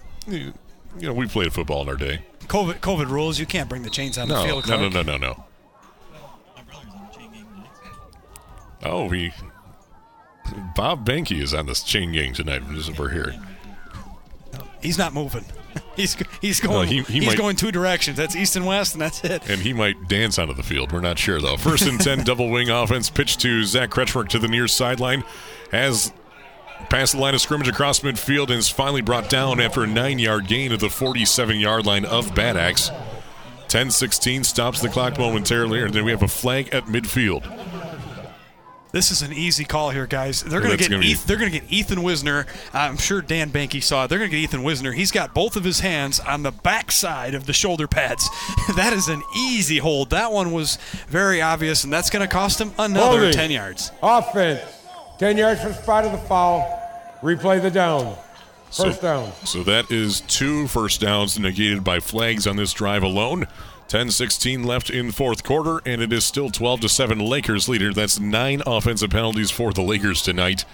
you 1.00 1.08
know, 1.08 1.14
we 1.14 1.28
played 1.28 1.54
football 1.54 1.82
in 1.82 1.90
our 1.90 1.96
day. 1.96 2.22
COVID, 2.42 2.80
COVID 2.80 3.08
rules. 3.10 3.40
You 3.40 3.46
can't 3.46 3.70
bring 3.70 3.84
the 3.84 3.90
chains 3.90 4.18
on 4.18 4.28
no, 4.28 4.42
the 4.42 4.48
field. 4.48 4.68
No, 4.68 4.88
no, 4.88 4.90
no, 4.90 5.02
no, 5.02 5.18
no. 5.18 5.44
Oh, 8.84 9.06
we. 9.06 9.34
Bob 10.76 11.06
Banky 11.06 11.42
is 11.42 11.54
on 11.54 11.66
this 11.66 11.84
chain 11.84 12.14
gang 12.14 12.34
tonight. 12.34 12.62
We're 12.98 13.10
here. 13.10 13.36
He's 14.82 14.98
not 14.98 15.14
moving. 15.14 15.46
He's 15.96 16.16
he's 16.42 16.60
going. 16.60 16.74
No, 16.74 16.82
he, 16.82 17.02
he 17.04 17.20
he's 17.20 17.28
might, 17.28 17.38
going 17.38 17.56
two 17.56 17.72
directions. 17.72 18.18
That's 18.18 18.36
east 18.36 18.56
and 18.56 18.66
west, 18.66 18.94
and 18.94 19.02
that's 19.02 19.24
it. 19.24 19.48
And 19.50 19.62
he 19.62 19.74
might 19.74 20.08
dance 20.08 20.40
onto 20.40 20.54
the 20.54 20.64
field. 20.64 20.92
We're 20.92 21.02
not 21.02 21.20
sure 21.20 21.40
though. 21.40 21.58
First 21.58 21.88
and 21.88 22.00
ten, 22.00 22.24
double 22.24 22.50
wing 22.50 22.70
offense. 22.70 23.10
Pitch 23.10 23.38
to 23.38 23.64
Zach 23.64 23.90
Kretschmer 23.90 24.28
to 24.30 24.40
the 24.40 24.48
near 24.48 24.68
sideline. 24.68 25.24
Has 25.72 26.12
past 26.90 27.14
the 27.14 27.20
line 27.20 27.34
of 27.34 27.42
scrimmage 27.42 27.68
across 27.68 28.00
midfield 28.00 28.50
and 28.50 28.60
is 28.60 28.70
finally 28.70 29.02
brought 29.02 29.30
down 29.30 29.60
after 29.60 29.84
a 29.84 29.88
nine 29.88 30.20
yard 30.20 30.48
gain 30.48 30.72
at 30.72 30.80
the 30.80 30.90
47 30.90 31.60
yard 31.60 31.86
line 31.86 32.06
of 32.06 32.34
Bad 32.34 32.58
Axe. 32.58 32.92
10 33.68 33.92
16 33.92 34.44
stops 34.46 34.82
the 34.82 34.90
clock 34.90 35.18
momentarily, 35.18 35.82
and 35.82 35.94
then 35.94 36.06
we 36.06 36.12
have 36.12 36.24
a 36.24 36.28
flag 36.28 36.70
at 36.74 36.86
midfield. 36.86 37.44
This 38.94 39.12
is 39.12 39.22
an 39.22 39.34
easy 39.34 39.66
call 39.66 39.90
here, 39.90 40.08
guys. 40.08 40.42
They're 40.42 40.62
going 40.62 40.78
to 40.78 40.90
get 40.90 41.04
Eth- 41.04 41.28
they're 41.28 41.38
going 41.38 41.52
to 41.52 41.60
get 41.60 41.70
Ethan 41.72 42.04
Wisner. 42.04 42.46
I'm 42.74 42.98
sure 42.98 43.22
Dan 43.22 43.52
Banky 43.52 43.84
saw 43.84 44.06
it. 44.06 44.08
They're 44.08 44.18
going 44.18 44.32
to 44.32 44.38
get 44.38 44.44
Ethan 44.44 44.64
Wisner. 44.64 44.94
He's 44.94 45.12
got 45.12 45.34
both 45.34 45.58
of 45.58 45.66
his 45.66 45.82
hands 45.82 46.22
on 46.22 46.44
the 46.44 46.52
backside 46.52 47.36
of 47.36 47.46
the 47.46 47.54
shoulder 47.54 47.88
pads. 47.88 48.30
that 48.76 48.94
is 48.94 49.10
an 49.10 49.22
easy 49.38 49.78
hold. 49.78 50.12
That 50.12 50.32
one 50.32 50.54
was 50.54 50.78
very 51.10 51.42
obvious, 51.42 51.84
and 51.84 51.92
that's 51.92 52.10
going 52.10 52.26
to 52.26 52.34
cost 52.34 52.62
him 52.62 52.72
another 52.80 53.20
Holding. 53.20 53.34
10 53.34 53.52
yards. 53.52 53.92
Offense. 54.02 54.62
10 55.18 55.38
yards 55.38 55.62
from 55.62 55.74
spot 55.74 56.06
of 56.06 56.12
the 56.12 56.18
foul. 56.18 56.74
Replay 57.22 57.62
the 57.62 57.72
down. 57.72 58.16
First 58.72 59.02
so, 59.02 59.02
down. 59.02 59.32
So 59.46 59.64
that 59.64 59.90
is 59.90 60.22
two 60.22 60.68
first 60.68 61.02
downs 61.02 61.40
negated 61.40 61.84
by 61.84 62.00
flags 62.00 62.46
on 62.46 62.58
this 62.58 62.74
drive 62.74 63.04
alone. 63.04 63.48
10-16 63.88 64.66
left 64.66 64.90
in 64.90 65.12
fourth 65.12 65.44
quarter, 65.44 65.82
and 65.86 66.02
it 66.02 66.12
is 66.12 66.26
still 66.26 66.50
12 66.50 66.82
to 66.82 66.90
7 66.90 67.20
Lakers 67.20 67.70
leader. 67.70 67.94
That's 67.94 68.20
nine 68.20 68.62
offensive 68.66 69.10
penalties 69.10 69.50
for 69.50 69.72
the 69.72 69.82
Lakers 69.82 70.22
tonight. 70.22 70.66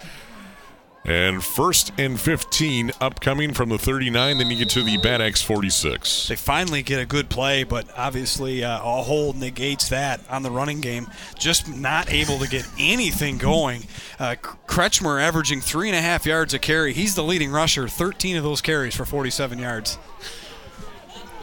And 1.06 1.43
first 1.43 1.91
and 1.97 2.18
15 2.20 2.91
upcoming 3.01 3.54
from 3.54 3.68
the 3.68 3.78
39. 3.78 4.38
Then 4.38 4.49
you 4.49 4.58
get 4.58 4.70
to 4.70 4.84
the 4.84 4.95
Bad 4.97 5.22
Axe 5.22 5.41
46. 5.41 6.30
They 6.30 6.38
finally 6.38 6.82
get 6.82 7.01
a 7.01 7.06
good 7.06 7.30
play, 7.30 7.64
but 7.64 7.88
obviously 7.97 8.64
uh, 8.64 8.78
a 8.78 9.01
hold 9.04 9.36
negates 9.36 9.89
that 9.89 10.22
on 10.30 10.43
the 10.43 10.51
running 10.51 10.80
game. 10.80 11.08
Just 11.38 11.68
not 11.68 12.10
able 12.10 12.39
to 12.39 12.47
get 12.47 12.66
anything 12.80 13.38
going. 13.38 13.84
Uh, 14.18 14.36
Kretschmer 14.66 15.22
averaging 15.22 15.60
three 15.60 15.89
and 15.89 15.97
a 15.97 16.01
half 16.01 16.26
yards 16.26 16.54
a 16.54 16.60
carry. 16.60 16.93
He's 16.93 17.16
the 17.16 17.24
leading 17.24 17.51
rusher, 17.51 17.89
13 17.89 18.38
of 18.38 18.43
those 18.43 18.62
carries 18.62 18.95
for 18.95 19.04
47 19.04 19.60
yards. 19.60 19.97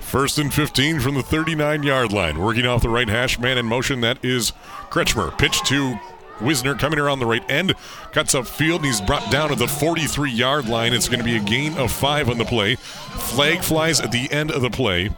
First 0.00 0.38
and 0.38 0.52
15 0.52 1.00
from 1.00 1.14
the 1.14 1.22
39 1.22 1.82
yard 1.82 2.12
line. 2.12 2.38
Working 2.38 2.66
off 2.66 2.82
the 2.82 2.88
right 2.88 3.08
hash, 3.08 3.38
man 3.38 3.58
in 3.58 3.66
motion. 3.66 4.00
That 4.00 4.24
is 4.24 4.52
Kretschmer. 4.90 5.36
Pitch 5.38 5.62
to 5.64 6.00
Wisner 6.40 6.74
coming 6.74 6.98
around 6.98 7.18
the 7.18 7.26
right 7.26 7.48
end, 7.50 7.74
cuts 8.12 8.34
up 8.34 8.46
field, 8.46 8.80
and 8.80 8.86
he's 8.86 9.00
brought 9.00 9.30
down 9.30 9.50
to 9.50 9.54
the 9.54 9.68
43 9.68 10.30
yard 10.30 10.68
line. 10.68 10.92
It's 10.92 11.08
going 11.08 11.18
to 11.18 11.24
be 11.24 11.36
a 11.36 11.40
gain 11.40 11.76
of 11.78 11.92
five 11.92 12.28
on 12.28 12.38
the 12.38 12.44
play. 12.44 12.76
Flag 12.76 13.62
flies 13.62 14.00
at 14.00 14.12
the 14.12 14.30
end 14.30 14.50
of 14.50 14.62
the 14.62 14.70
play 14.70 15.10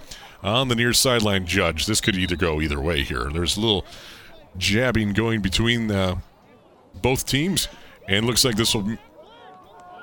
on 0.43 0.69
the 0.69 0.75
near 0.75 0.93
sideline 0.93 1.47
judge. 1.47 1.87
This 1.87 2.01
could 2.01 2.17
either 2.17 2.37
go 2.37 2.61
either 2.61 2.81
way 2.81 3.03
here. 3.03 3.31
There's 3.33 3.57
a 3.57 3.61
little 3.61 3.85
jabbing 4.57 5.13
going 5.13 5.41
between 5.41 5.91
uh, 5.91 6.17
both 7.01 7.27
teams, 7.27 7.69
and 8.09 8.27
looks 8.27 8.45
like 8.45 8.57
this 8.57 8.75
will. 8.75 8.97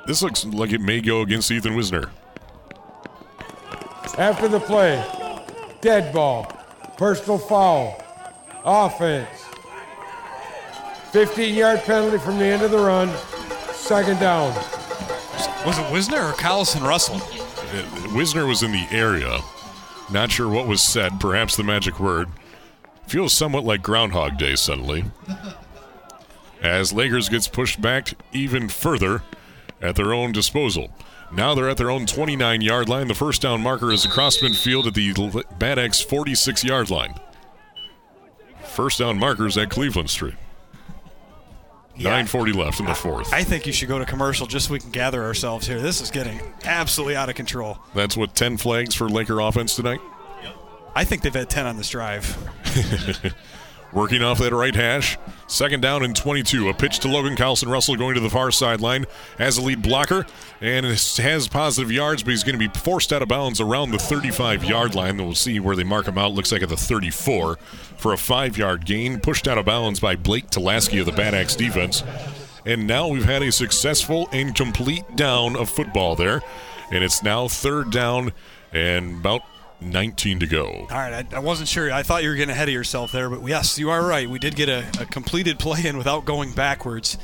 This 0.08 0.22
looks 0.22 0.46
like 0.46 0.72
it 0.72 0.82
may 0.82 1.02
go 1.02 1.22
against 1.22 1.52
Ethan 1.52 1.76
Wisner. 1.76 2.10
After 4.18 4.48
the 4.48 4.60
play, 4.60 5.06
dead 5.82 6.14
ball, 6.14 6.46
personal 6.98 7.38
foul, 7.38 8.02
offense. 8.66 9.49
15 11.12 11.56
yard 11.56 11.80
penalty 11.82 12.18
from 12.18 12.38
the 12.38 12.46
end 12.46 12.62
of 12.62 12.72
the 12.72 12.78
run, 12.78 13.10
second 13.74 14.20
down. 14.20 14.54
Was 15.66 15.78
it 15.80 15.92
Wisner 15.92 16.22
or 16.22 16.34
Carlson 16.34 16.84
Russell? 16.84 17.18
Uh, 17.18 18.16
Wisner 18.16 18.46
was 18.46 18.64
in 18.64 18.72
the 18.72 18.88
area. 18.92 19.40
Not 20.12 20.32
sure 20.32 20.50
what 20.50 20.68
was 20.68 20.82
said, 20.82 21.20
perhaps 21.20 21.56
the 21.56 21.64
magic 21.64 22.00
word. 22.00 22.30
Feels 23.08 23.34
somewhat 23.34 23.64
like 23.64 23.82
Groundhog 23.82 24.38
Day 24.38 24.56
suddenly. 24.56 25.06
As 26.62 26.94
Lakers 26.94 27.30
gets 27.30 27.48
pushed 27.48 27.82
back 27.82 28.14
even 28.32 28.70
further 28.70 29.24
at 29.82 29.96
their 29.96 30.14
own 30.14 30.32
disposal. 30.32 30.92
Now 31.32 31.56
they're 31.56 31.70
at 31.70 31.78
their 31.78 31.92
own 31.92 32.06
29 32.06 32.62
yard 32.62 32.88
line. 32.90 33.08
The 33.08 33.16
first 33.16 33.42
down 33.42 33.62
marker 33.62 33.92
is 33.92 34.06
across 34.06 34.38
midfield 34.40 34.86
at 34.86 34.94
the 34.94 35.44
Bad 35.58 35.80
Axe 35.80 36.02
46 36.02 36.64
yard 36.64 36.90
line. 36.90 37.16
First 38.64 39.00
down 39.00 39.18
markers 39.18 39.58
at 39.58 39.70
Cleveland 39.70 40.10
Street. 40.10 40.36
Yeah. 42.00 42.12
940 42.12 42.54
left 42.54 42.80
in 42.80 42.86
the 42.86 42.96
fourth. 42.96 43.34
I 43.34 43.44
think 43.44 43.68
you 43.68 43.74
should 43.74 43.90
go 43.90 44.00
to 44.00 44.06
commercial 44.06 44.48
just 44.48 44.68
so 44.68 44.74
we 44.74 44.80
can 44.80 44.90
gather 44.92 45.22
ourselves 45.24 45.68
here. 45.68 45.82
This 45.82 46.02
is 46.02 46.10
getting 46.12 46.40
absolutely 46.64 47.16
out 47.16 47.30
of 47.30 47.36
control. 47.36 47.78
That's 47.94 48.16
what 48.16 48.36
10 48.36 48.58
flags 48.58 48.96
for 48.96 49.10
Laker 49.10 49.40
offense 49.40 49.76
tonight. 49.76 50.00
I 50.96 51.04
think 51.04 51.22
they've 51.22 51.34
had 51.34 51.50
10 51.50 51.68
on 51.68 51.78
this 51.78 51.90
drive. 51.90 52.38
Working 53.92 54.22
off 54.22 54.38
that 54.40 54.54
right 54.54 54.76
hash. 54.76 55.18
Second 55.48 55.82
down 55.82 56.04
and 56.04 56.16
22. 56.16 56.70
A 56.70 56.74
pitch 56.74 57.00
to 57.00 57.08
Logan 57.08 57.36
Carlson 57.36 57.70
Russell 57.70 57.96
going 57.96 58.14
to 58.14 58.22
the 58.22 58.30
far 58.30 58.52
sideline 58.52 59.06
as 59.40 59.58
a 59.58 59.62
lead 59.64 59.82
blocker 59.82 60.28
and 60.62 60.86
has 60.86 61.48
positive 61.48 61.92
yards, 61.92 62.22
but 62.22 62.30
he's 62.32 62.44
going 62.44 62.60
to 62.60 62.70
be 62.70 62.80
forced 62.80 63.12
out 63.12 63.24
of 63.24 63.28
bounds 63.28 63.60
around 63.60 63.90
the 63.90 63.98
35 63.98 64.64
yard 64.64 64.94
line. 64.94 65.18
We'll 65.18 65.34
see 65.34 65.60
where 65.60 65.76
they 65.76 65.84
mark 65.84 66.08
him 66.08 66.20
out. 66.20 66.34
Looks 66.34 66.52
like 66.52 66.62
at 66.62 66.70
the 66.70 66.78
34 66.78 67.56
for 67.98 68.14
a 68.14 68.18
five 68.18 68.58
yard 68.58 68.86
gain. 68.86 69.20
Pushed 69.20 69.48
out 69.48 69.58
of 69.58 69.66
bounds 69.66 70.00
by 70.00 70.16
Blake 70.16 70.52
Tulaski 70.52 71.00
of 71.00 71.08
the 71.08 71.12
Bad 71.12 71.34
Axe 71.34 71.56
defense. 71.56 72.04
And 72.66 72.86
now 72.86 73.08
we've 73.08 73.26
had 73.26 73.42
a 73.42 73.52
successful 73.52 74.30
and 74.32 74.54
complete 74.54 75.16
down 75.16 75.56
of 75.56 75.68
football 75.70 76.16
there. 76.16 76.44
And 76.92 77.04
it's 77.04 77.24
now 77.24 77.48
third 77.48 77.90
down 77.90 78.34
and 78.72 79.20
about 79.22 79.42
19 79.82 80.40
to 80.40 80.48
go. 80.48 80.66
All 80.66 80.88
right, 80.90 81.26
I, 81.34 81.38
I, 81.38 81.40
wasn't 81.40 81.70
sure. 81.70 81.92
I 81.92 82.04
thought 82.04 82.24
you 82.24 82.30
were 82.30 82.36
getting 82.36 82.52
ahead 82.52 82.68
of 82.68 82.74
yourself 82.74 83.12
there, 83.12 83.30
but 83.30 83.46
yes, 83.48 83.80
you 83.80 83.90
are 83.90 84.06
right. 84.06 84.30
We 84.30 84.40
did 84.40 84.56
get 84.56 84.70
a, 84.70 84.86
a 85.00 85.06
completed 85.06 85.60
play 85.60 85.86
in 85.86 85.98
without 85.98 86.26
going 86.26 86.52
backwards. 86.52 87.18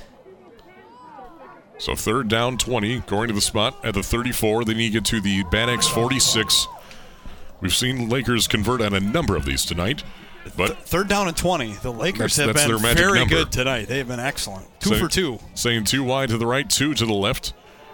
So 1.77 1.95
third 1.95 2.29
down 2.29 2.57
20, 2.57 3.01
going 3.01 3.27
to 3.27 3.33
the 3.33 3.41
spot 3.41 3.83
at 3.83 3.93
the 3.93 4.03
34. 4.03 4.63
They 4.63 4.73
need 4.73 4.93
to 4.93 5.01
get 5.01 5.05
to 5.05 5.21
the 5.21 5.43
Axe 5.53 5.87
46. 5.87 6.67
We've 7.59 7.75
seen 7.75 8.09
Lakers 8.09 8.47
convert 8.47 8.81
on 8.81 8.93
a 8.93 8.99
number 8.99 9.35
of 9.35 9.45
these 9.45 9.65
tonight. 9.65 10.03
But 10.55 10.67
Th- 10.67 10.79
third 10.79 11.07
down 11.07 11.27
and 11.27 11.35
20. 11.35 11.73
The 11.73 11.91
Lakers 11.91 12.35
that's, 12.35 12.35
have 12.35 12.55
that's 12.55 12.67
been 12.67 12.95
very 12.95 13.19
number. 13.19 13.35
good 13.35 13.51
tonight. 13.51 13.87
They 13.87 13.97
have 13.97 14.07
been 14.07 14.19
excellent. 14.19 14.67
Two 14.79 14.91
Say, 14.91 14.99
for 14.99 15.07
two. 15.07 15.39
Saying 15.55 15.85
two 15.85 16.03
wide 16.03 16.29
to 16.29 16.37
the 16.37 16.45
right, 16.45 16.69
two 16.69 16.93
to 16.93 17.05
the 17.05 17.13
left, 17.13 17.53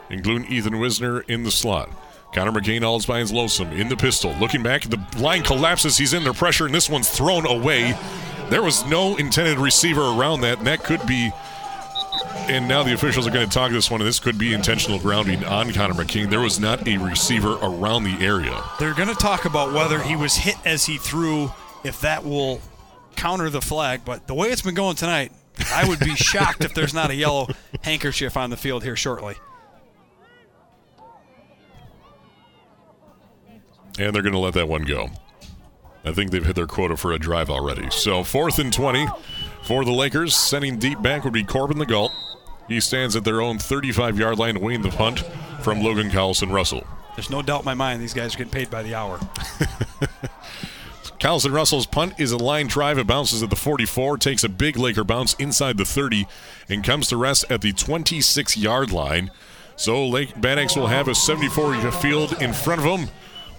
including 0.09 0.51
Ethan 0.51 0.79
Wisner 0.79 1.21
in 1.21 1.43
the 1.43 1.51
slot. 1.51 1.89
Connor 2.33 2.51
McCain 2.51 2.83
all 2.83 2.99
by 3.01 3.19
his 3.19 3.31
lonesome 3.31 3.71
in 3.71 3.89
the 3.89 3.97
pistol. 3.97 4.33
Looking 4.39 4.63
back, 4.63 4.83
the 4.83 4.99
line 5.17 5.43
collapses. 5.43 5.97
He's 5.97 6.13
in 6.13 6.23
there 6.23 6.33
pressure, 6.33 6.65
and 6.65 6.73
this 6.73 6.89
one's 6.89 7.09
thrown 7.09 7.45
away. 7.45 7.93
There 8.49 8.63
was 8.63 8.85
no 8.85 9.15
intended 9.17 9.57
receiver 9.57 10.01
around 10.01 10.41
that, 10.41 10.59
and 10.59 10.67
that 10.67 10.83
could 10.83 11.05
be. 11.05 11.31
And 12.47 12.67
now 12.67 12.83
the 12.83 12.93
officials 12.93 13.27
are 13.27 13.31
going 13.31 13.47
to 13.47 13.53
talk 13.53 13.71
this 13.71 13.91
one, 13.91 14.01
and 14.01 14.07
this 14.07 14.19
could 14.19 14.37
be 14.37 14.53
intentional 14.53 14.99
grounding 14.99 15.43
on 15.45 15.71
Connor 15.71 15.93
McCain. 15.93 16.29
There 16.29 16.41
was 16.41 16.59
not 16.59 16.87
a 16.87 16.97
receiver 16.97 17.57
around 17.61 18.03
the 18.03 18.25
area. 18.25 18.61
They're 18.79 18.93
going 18.93 19.09
to 19.09 19.15
talk 19.15 19.45
about 19.45 19.73
whether 19.73 20.01
he 20.01 20.15
was 20.15 20.35
hit 20.35 20.55
as 20.65 20.85
he 20.85 20.97
threw, 20.97 21.51
if 21.83 22.01
that 22.01 22.25
will 22.25 22.61
counter 23.15 23.49
the 23.49 23.61
flag. 23.61 24.01
But 24.03 24.27
the 24.27 24.33
way 24.33 24.49
it's 24.49 24.61
been 24.61 24.75
going 24.75 24.95
tonight, 24.95 25.31
I 25.71 25.87
would 25.87 25.99
be 25.99 26.15
shocked 26.15 26.63
if 26.63 26.73
there's 26.73 26.93
not 26.93 27.09
a 27.09 27.15
yellow 27.15 27.47
handkerchief 27.83 28.35
on 28.35 28.49
the 28.49 28.57
field 28.57 28.83
here 28.83 28.95
shortly. 28.95 29.35
And 33.99 34.15
they're 34.15 34.21
going 34.21 34.33
to 34.33 34.39
let 34.39 34.53
that 34.53 34.67
one 34.67 34.83
go. 34.83 35.09
I 36.03 36.11
think 36.11 36.31
they've 36.31 36.45
hit 36.45 36.55
their 36.55 36.67
quota 36.67 36.97
for 36.97 37.11
a 37.11 37.19
drive 37.19 37.49
already. 37.49 37.89
So 37.91 38.23
fourth 38.23 38.57
and 38.59 38.73
20 38.73 39.07
for 39.63 39.85
the 39.85 39.91
Lakers. 39.91 40.35
Sending 40.35 40.79
deep 40.79 41.01
back 41.01 41.23
would 41.23 41.33
be 41.33 41.43
Corbin 41.43 41.77
Legault. 41.77 42.11
He 42.67 42.79
stands 42.79 43.15
at 43.15 43.23
their 43.23 43.41
own 43.41 43.59
35 43.59 44.17
yard 44.17 44.39
line 44.39 44.55
to 44.55 44.59
win 44.59 44.81
the 44.81 44.89
punt 44.89 45.19
from 45.61 45.81
Logan 45.81 46.09
Carlson 46.09 46.51
Russell. 46.51 46.85
There's 47.15 47.29
no 47.29 47.41
doubt 47.41 47.61
in 47.61 47.65
my 47.65 47.73
mind 47.73 48.01
these 48.01 48.13
guys 48.13 48.33
are 48.33 48.37
getting 48.37 48.53
paid 48.53 48.69
by 48.69 48.83
the 48.83 48.95
hour. 48.95 49.19
Carlson 51.19 51.51
Russell's 51.51 51.85
punt 51.85 52.19
is 52.19 52.31
a 52.31 52.37
line 52.37 52.65
drive. 52.65 52.97
It 52.97 53.05
bounces 53.05 53.43
at 53.43 53.51
the 53.51 53.55
44, 53.55 54.17
takes 54.17 54.43
a 54.43 54.49
big 54.49 54.75
Laker 54.75 55.03
bounce 55.03 55.35
inside 55.35 55.77
the 55.77 55.85
30, 55.85 56.25
and 56.67 56.83
comes 56.83 57.09
to 57.09 57.17
rest 57.17 57.45
at 57.51 57.61
the 57.61 57.73
26 57.73 58.57
yard 58.57 58.91
line. 58.91 59.29
So 59.75 60.07
Lake 60.07 60.39
Bad 60.39 60.57
Axe 60.57 60.75
will 60.75 60.87
have 60.87 61.07
a 61.07 61.13
74 61.13 61.91
field 61.91 62.41
in 62.41 62.53
front 62.53 62.81
of 62.83 62.85
them 62.85 63.09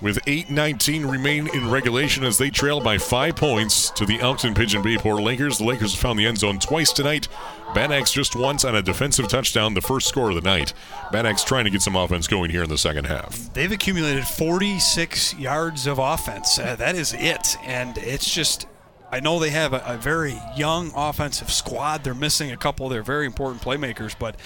with 0.03 0.23
8.19 0.25 1.09
remain 1.11 1.49
in 1.55 1.71
regulation 1.71 2.25
as 2.25 2.37
they 2.37 2.51
trail 2.51 2.81
by 2.81 2.99
five 2.99 3.37
points 3.37 3.89
to 3.91 4.05
the 4.05 4.21
Elkton 4.21 4.53
Pigeon 4.53 4.83
Bayport 4.83 5.23
Lakers. 5.23 5.59
The 5.59 5.65
Lakers 5.65 5.93
have 5.93 6.01
found 6.01 6.19
the 6.19 6.27
end 6.27 6.39
zone 6.39 6.59
twice 6.59 6.93
tonight. 6.93 7.29
Bad 7.73 7.93
Axe 7.93 8.13
just 8.13 8.35
once 8.35 8.65
on 8.65 8.75
a 8.75 8.83
defensive 8.83 9.29
touchdown, 9.29 9.75
the 9.75 9.81
first 9.81 10.09
score 10.09 10.31
of 10.31 10.35
the 10.35 10.41
night. 10.43 10.75
Bad 11.13 11.25
Axe 11.25 11.45
trying 11.45 11.65
to 11.65 11.71
get 11.71 11.83
some 11.83 11.95
offense 11.95 12.27
going 12.27 12.51
here 12.51 12.65
in 12.65 12.69
the 12.69 12.77
second 12.77 13.07
half. 13.07 13.55
They've 13.55 13.71
accumulated 13.71 14.27
46 14.27 15.35
yards 15.39 15.87
of 15.87 15.99
offense. 15.99 16.59
Uh, 16.59 16.75
that 16.77 16.97
is 16.97 17.15
it. 17.17 17.57
And 17.65 17.97
it's 17.99 18.35
just 18.35 18.67
I 19.13 19.21
know 19.21 19.39
they 19.39 19.51
have 19.51 19.75
a, 19.75 19.83
a, 19.85 19.99
very 19.99 20.41
young 20.57 20.91
offensive 20.97 21.53
squad. 21.53 22.03
They're 22.03 22.15
missing 22.15 22.51
a 22.51 22.57
couple 22.57 22.87
of 22.87 22.93
their 22.93 23.03
very 23.03 23.27
important 23.27 23.61
playmakers, 23.63 24.15
but 24.19 24.37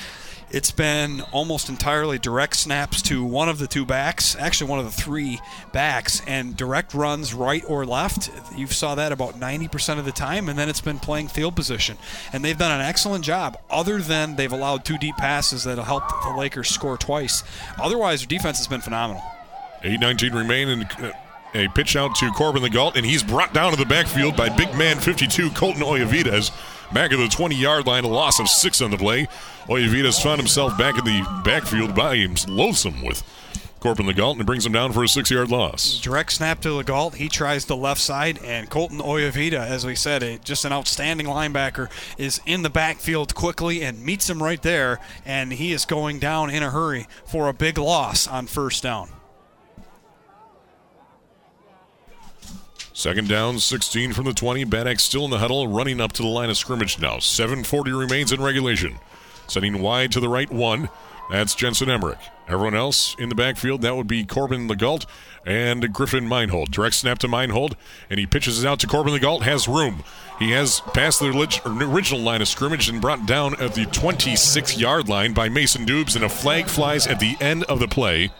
it's 0.50 0.70
been 0.70 1.22
almost 1.32 1.68
entirely 1.68 2.18
direct 2.18 2.56
snaps 2.56 3.02
to 3.02 3.24
one 3.24 3.48
of 3.48 3.58
the 3.58 3.66
two 3.66 3.84
backs, 3.84 4.36
actually 4.36 4.70
one 4.70 4.78
of 4.78 4.84
the 4.84 4.90
three 4.90 5.40
backs, 5.72 6.22
and 6.26 6.56
direct 6.56 6.94
runs 6.94 7.34
right 7.34 7.64
or 7.68 7.84
left. 7.84 8.30
You 8.56 8.66
saw 8.68 8.94
that 8.94 9.12
about 9.12 9.40
90% 9.40 9.98
of 9.98 10.04
the 10.04 10.12
time, 10.12 10.48
and 10.48 10.58
then 10.58 10.68
it's 10.68 10.80
been 10.80 10.98
playing 10.98 11.28
field 11.28 11.56
position. 11.56 11.98
And 12.32 12.44
they've 12.44 12.56
done 12.56 12.70
an 12.70 12.80
excellent 12.80 13.24
job, 13.24 13.58
other 13.68 14.00
than 14.00 14.36
they've 14.36 14.52
allowed 14.52 14.84
two 14.84 14.98
deep 14.98 15.16
passes 15.16 15.64
that'll 15.64 15.84
help 15.84 16.08
the 16.22 16.34
Lakers 16.36 16.68
score 16.68 16.96
twice. 16.96 17.42
Otherwise, 17.80 18.20
their 18.20 18.28
defense 18.28 18.58
has 18.58 18.68
been 18.68 18.80
phenomenal. 18.80 19.22
8-19 19.82 20.32
remain 20.32 20.68
in 20.68 20.82
uh, 20.84 21.12
a 21.54 21.68
pitch 21.68 21.96
out 21.96 22.14
to 22.16 22.30
Corbin 22.30 22.62
Legault, 22.62 22.96
and 22.96 23.04
he's 23.04 23.22
brought 23.22 23.52
down 23.52 23.72
to 23.72 23.76
the 23.76 23.86
backfield 23.86 24.36
by 24.36 24.48
big 24.48 24.74
man 24.76 24.98
52 24.98 25.50
Colton 25.50 25.82
Oyavides. 25.82 26.50
Back 26.92 27.12
at 27.12 27.18
the 27.18 27.28
20 27.28 27.56
yard 27.56 27.86
line, 27.86 28.04
a 28.04 28.08
loss 28.08 28.38
of 28.38 28.48
six 28.48 28.80
on 28.80 28.90
the 28.90 28.96
play. 28.96 29.26
Oyavides 29.68 30.22
found 30.22 30.38
himself 30.38 30.78
back 30.78 30.96
in 30.96 31.04
the 31.04 31.42
backfield 31.44 31.92
by 31.92 32.16
him, 32.16 32.36
loathsome 32.46 33.02
with 33.02 33.24
Corbin 33.80 34.06
Galt, 34.14 34.36
and 34.36 34.46
brings 34.46 34.64
him 34.64 34.72
down 34.72 34.92
for 34.92 35.02
a 35.02 35.08
six 35.08 35.28
yard 35.28 35.50
loss. 35.50 36.00
Direct 36.00 36.32
snap 36.32 36.60
to 36.62 36.80
Galt. 36.84 37.16
He 37.16 37.28
tries 37.28 37.64
the 37.64 37.76
left 37.76 38.00
side, 38.00 38.38
and 38.44 38.70
Colton 38.70 39.00
Oyavita, 39.00 39.58
as 39.58 39.84
we 39.84 39.96
said, 39.96 40.22
a, 40.22 40.38
just 40.38 40.64
an 40.64 40.72
outstanding 40.72 41.26
linebacker, 41.26 41.90
is 42.16 42.40
in 42.46 42.62
the 42.62 42.70
backfield 42.70 43.34
quickly 43.34 43.82
and 43.82 44.04
meets 44.04 44.30
him 44.30 44.40
right 44.40 44.62
there, 44.62 45.00
and 45.24 45.52
he 45.52 45.72
is 45.72 45.84
going 45.84 46.20
down 46.20 46.48
in 46.48 46.62
a 46.62 46.70
hurry 46.70 47.08
for 47.24 47.48
a 47.48 47.52
big 47.52 47.76
loss 47.76 48.28
on 48.28 48.46
first 48.46 48.84
down. 48.84 49.10
Second 52.92 53.28
down, 53.28 53.58
16 53.58 54.12
from 54.12 54.24
the 54.24 54.32
20. 54.32 54.64
Bad 54.64 55.00
still 55.00 55.24
in 55.24 55.30
the 55.30 55.38
huddle, 55.38 55.66
running 55.66 56.00
up 56.00 56.12
to 56.12 56.22
the 56.22 56.28
line 56.28 56.50
of 56.50 56.56
scrimmage 56.56 56.98
now. 57.00 57.16
7.40 57.16 57.98
remains 57.98 58.32
in 58.32 58.40
regulation. 58.40 58.98
Sending 59.46 59.80
wide 59.80 60.12
to 60.12 60.20
the 60.20 60.28
right, 60.28 60.50
one. 60.50 60.88
That's 61.30 61.54
Jensen 61.54 61.90
Emmerich. 61.90 62.18
Everyone 62.48 62.74
else 62.74 63.16
in 63.18 63.28
the 63.28 63.34
backfield, 63.34 63.82
that 63.82 63.96
would 63.96 64.06
be 64.06 64.24
Corbin 64.24 64.68
Legault 64.68 65.06
and 65.44 65.92
Griffin 65.92 66.28
Meinhold. 66.28 66.70
Direct 66.70 66.94
snap 66.94 67.18
to 67.18 67.28
Meinhold, 67.28 67.76
and 68.08 68.20
he 68.20 68.26
pitches 68.26 68.62
it 68.62 68.68
out 68.68 68.78
to 68.80 68.86
Corbin 68.86 69.12
Legault. 69.12 69.42
Has 69.42 69.66
room. 69.66 70.04
He 70.38 70.52
has 70.52 70.80
passed 70.80 71.18
the 71.18 71.30
original 71.64 72.20
line 72.20 72.42
of 72.42 72.48
scrimmage 72.48 72.88
and 72.88 73.00
brought 73.00 73.26
down 73.26 73.60
at 73.60 73.74
the 73.74 73.86
26 73.86 74.78
yard 74.78 75.08
line 75.08 75.32
by 75.32 75.48
Mason 75.48 75.84
Dubes, 75.84 76.14
and 76.14 76.24
a 76.24 76.28
flag 76.28 76.66
flies 76.66 77.06
at 77.06 77.18
the 77.18 77.36
end 77.40 77.64
of 77.64 77.80
the 77.80 77.88
play. 77.88 78.30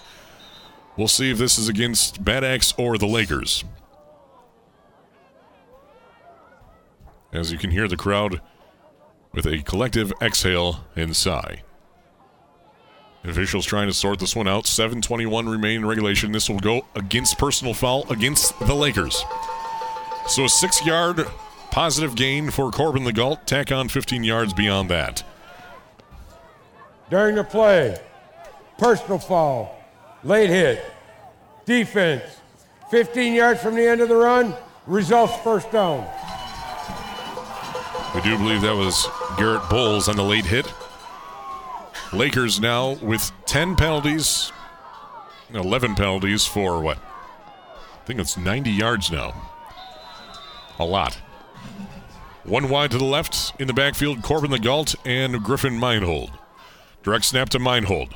We'll 0.96 1.08
see 1.08 1.30
if 1.30 1.38
this 1.38 1.58
is 1.58 1.68
against 1.68 2.24
Bad 2.24 2.44
Axe 2.44 2.72
or 2.78 2.96
the 2.96 3.06
Lakers. 3.06 3.64
As 7.32 7.50
you 7.50 7.58
can 7.58 7.70
hear 7.70 7.88
the 7.88 7.96
crowd 7.96 8.40
with 9.36 9.46
a 9.46 9.62
collective 9.62 10.12
exhale 10.20 10.80
and 10.96 11.14
sigh. 11.14 11.62
Officials 13.22 13.66
trying 13.66 13.86
to 13.86 13.92
sort 13.92 14.18
this 14.18 14.34
one 14.34 14.48
out. 14.48 14.66
7:21 14.66 15.48
remain 15.48 15.76
in 15.76 15.86
regulation. 15.86 16.32
This 16.32 16.48
will 16.48 16.58
go 16.58 16.86
against 16.94 17.38
personal 17.38 17.74
foul 17.74 18.10
against 18.10 18.58
the 18.60 18.74
Lakers. 18.74 19.24
So 20.26 20.44
a 20.44 20.48
six-yard 20.48 21.26
positive 21.70 22.14
gain 22.14 22.50
for 22.50 22.70
Corbin 22.70 23.04
the 23.04 23.12
Legault. 23.12 23.44
Tack 23.44 23.70
on 23.70 23.88
15 23.88 24.24
yards 24.24 24.54
beyond 24.54 24.88
that. 24.90 25.22
During 27.10 27.34
the 27.34 27.44
play, 27.44 28.00
personal 28.78 29.18
foul, 29.18 29.76
late 30.24 30.50
hit, 30.50 30.84
defense, 31.64 32.22
15 32.90 33.34
yards 33.34 33.60
from 33.60 33.74
the 33.74 33.86
end 33.86 34.00
of 34.00 34.08
the 34.08 34.16
run, 34.16 34.54
results 34.86 35.36
first 35.44 35.70
down. 35.70 36.06
We 38.14 38.20
do 38.22 38.38
believe 38.38 38.62
that 38.62 38.74
was 38.74 39.06
Garrett 39.36 39.68
Bowles 39.68 40.08
on 40.08 40.16
the 40.16 40.24
late 40.24 40.46
hit. 40.46 40.72
Lakers 42.12 42.60
now 42.60 42.92
with 43.02 43.32
10 43.46 43.76
penalties, 43.76 44.52
11 45.52 45.94
penalties 45.94 46.46
for 46.46 46.80
what? 46.80 46.98
I 46.98 48.06
think 48.06 48.20
it's 48.20 48.36
90 48.36 48.70
yards 48.70 49.10
now. 49.10 49.34
A 50.78 50.84
lot. 50.84 51.18
One 52.44 52.68
wide 52.68 52.92
to 52.92 52.98
the 52.98 53.04
left 53.04 53.60
in 53.60 53.66
the 53.66 53.74
backfield, 53.74 54.22
Corbin 54.22 54.50
Legault 54.50 54.94
and 55.04 55.42
Griffin 55.42 55.78
Meinhold. 55.78 56.30
Direct 57.02 57.24
snap 57.24 57.48
to 57.50 57.58
Meinhold. 57.58 58.14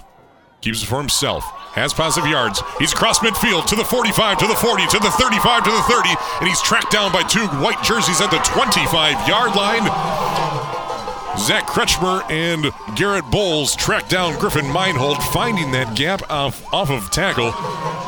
Keeps 0.61 0.83
it 0.83 0.87
for 0.87 0.99
himself. 0.99 1.45
Has 1.75 1.93
positive 1.93 2.31
yards. 2.31 2.62
He's 2.79 2.93
across 2.93 3.18
midfield 3.21 3.66
to 3.66 3.77
the 3.77 3.85
45, 3.85 4.39
to 4.39 4.47
the 4.47 4.55
40, 4.55 4.87
to 4.87 4.99
the 4.99 5.11
35, 5.11 5.64
to 5.64 5.71
the 5.71 5.83
30, 5.83 6.09
and 6.41 6.49
he's 6.49 6.61
tracked 6.62 6.93
down 6.93 7.12
by 7.12 7.23
two 7.23 7.47
white 7.62 7.83
jerseys 7.83 8.21
at 8.21 8.31
the 8.31 8.39
25 8.39 9.29
yard 9.29 9.57
line. 9.57 10.60
Zach 11.39 11.66
Kretschmer 11.66 12.28
and 12.31 12.72
Garrett 12.97 13.24
Bowles 13.31 13.76
track 13.76 14.09
down 14.09 14.39
Griffin 14.39 14.70
Meinhold, 14.70 15.22
finding 15.33 15.70
that 15.72 15.97
gap 15.97 16.22
off, 16.28 16.62
off 16.72 16.91
of 16.91 17.11
tackle 17.11 17.53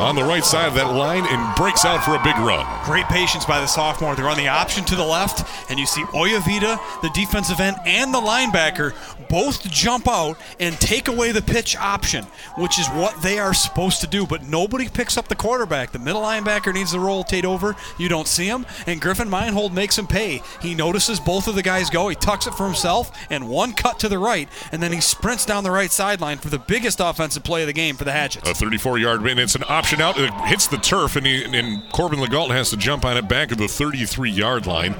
on 0.02 0.16
the 0.16 0.22
right 0.22 0.44
side 0.44 0.66
of 0.66 0.74
that 0.74 0.92
line 0.92 1.24
and 1.26 1.54
breaks 1.54 1.84
out 1.84 2.02
for 2.02 2.16
a 2.16 2.22
big 2.24 2.36
run. 2.38 2.66
Great 2.84 3.06
patience 3.06 3.44
by 3.44 3.60
the 3.60 3.66
sophomore. 3.66 4.16
They 4.16 4.22
run 4.22 4.36
the 4.36 4.48
option 4.48 4.84
to 4.86 4.96
the 4.96 5.04
left, 5.04 5.48
and 5.70 5.78
you 5.78 5.86
see 5.86 6.02
Oyavita, 6.02 6.78
the 7.02 7.10
defensive 7.10 7.60
end, 7.60 7.76
and 7.86 8.12
the 8.12 8.20
linebacker 8.20 8.94
both 9.28 9.70
jump 9.70 10.08
out 10.08 10.36
and 10.58 10.78
take 10.80 11.08
away 11.08 11.30
the 11.30 11.42
pitch 11.42 11.76
option, 11.76 12.24
which 12.58 12.78
is 12.78 12.88
what 12.88 13.22
they 13.22 13.38
are 13.38 13.54
supposed 13.54 14.00
to 14.00 14.06
do. 14.06 14.26
But 14.26 14.48
nobody 14.48 14.88
picks 14.88 15.16
up 15.16 15.28
the 15.28 15.36
quarterback. 15.36 15.92
The 15.92 15.98
middle 15.98 16.22
linebacker 16.22 16.74
needs 16.74 16.92
to 16.92 17.00
rotate 17.00 17.44
over. 17.44 17.76
You 17.98 18.08
don't 18.08 18.28
see 18.28 18.46
him, 18.46 18.66
and 18.86 19.00
Griffin 19.00 19.30
Meinhold 19.30 19.72
makes 19.72 19.96
him 19.96 20.06
pay. 20.06 20.42
He 20.60 20.74
notices 20.74 21.20
both 21.20 21.46
of 21.46 21.54
the 21.54 21.62
guys 21.62 21.88
go. 21.88 22.08
He 22.08 22.16
tucks 22.16 22.46
it 22.46 22.54
for 22.54 22.66
himself 22.66 23.11
and 23.30 23.48
one 23.48 23.72
cut 23.72 23.98
to 24.00 24.08
the 24.08 24.18
right, 24.18 24.48
and 24.70 24.82
then 24.82 24.92
he 24.92 25.00
sprints 25.00 25.46
down 25.46 25.64
the 25.64 25.70
right 25.70 25.90
sideline 25.90 26.38
for 26.38 26.48
the 26.48 26.58
biggest 26.58 27.00
offensive 27.00 27.44
play 27.44 27.62
of 27.62 27.66
the 27.66 27.72
game 27.72 27.96
for 27.96 28.04
the 28.04 28.12
Hatchets. 28.12 28.48
A 28.48 28.54
34 28.54 28.98
yard 28.98 29.22
win. 29.22 29.38
It's 29.38 29.54
an 29.54 29.64
option 29.68 30.00
out. 30.00 30.18
It 30.18 30.32
hits 30.46 30.66
the 30.66 30.78
turf, 30.78 31.16
and, 31.16 31.26
he, 31.26 31.44
and 31.44 31.82
Corbin 31.92 32.18
Legault 32.18 32.50
has 32.50 32.70
to 32.70 32.76
jump 32.76 33.04
on 33.04 33.16
it 33.16 33.28
back 33.28 33.52
at 33.52 33.58
the 33.58 33.68
33 33.68 34.30
yard 34.30 34.66
line. 34.66 34.94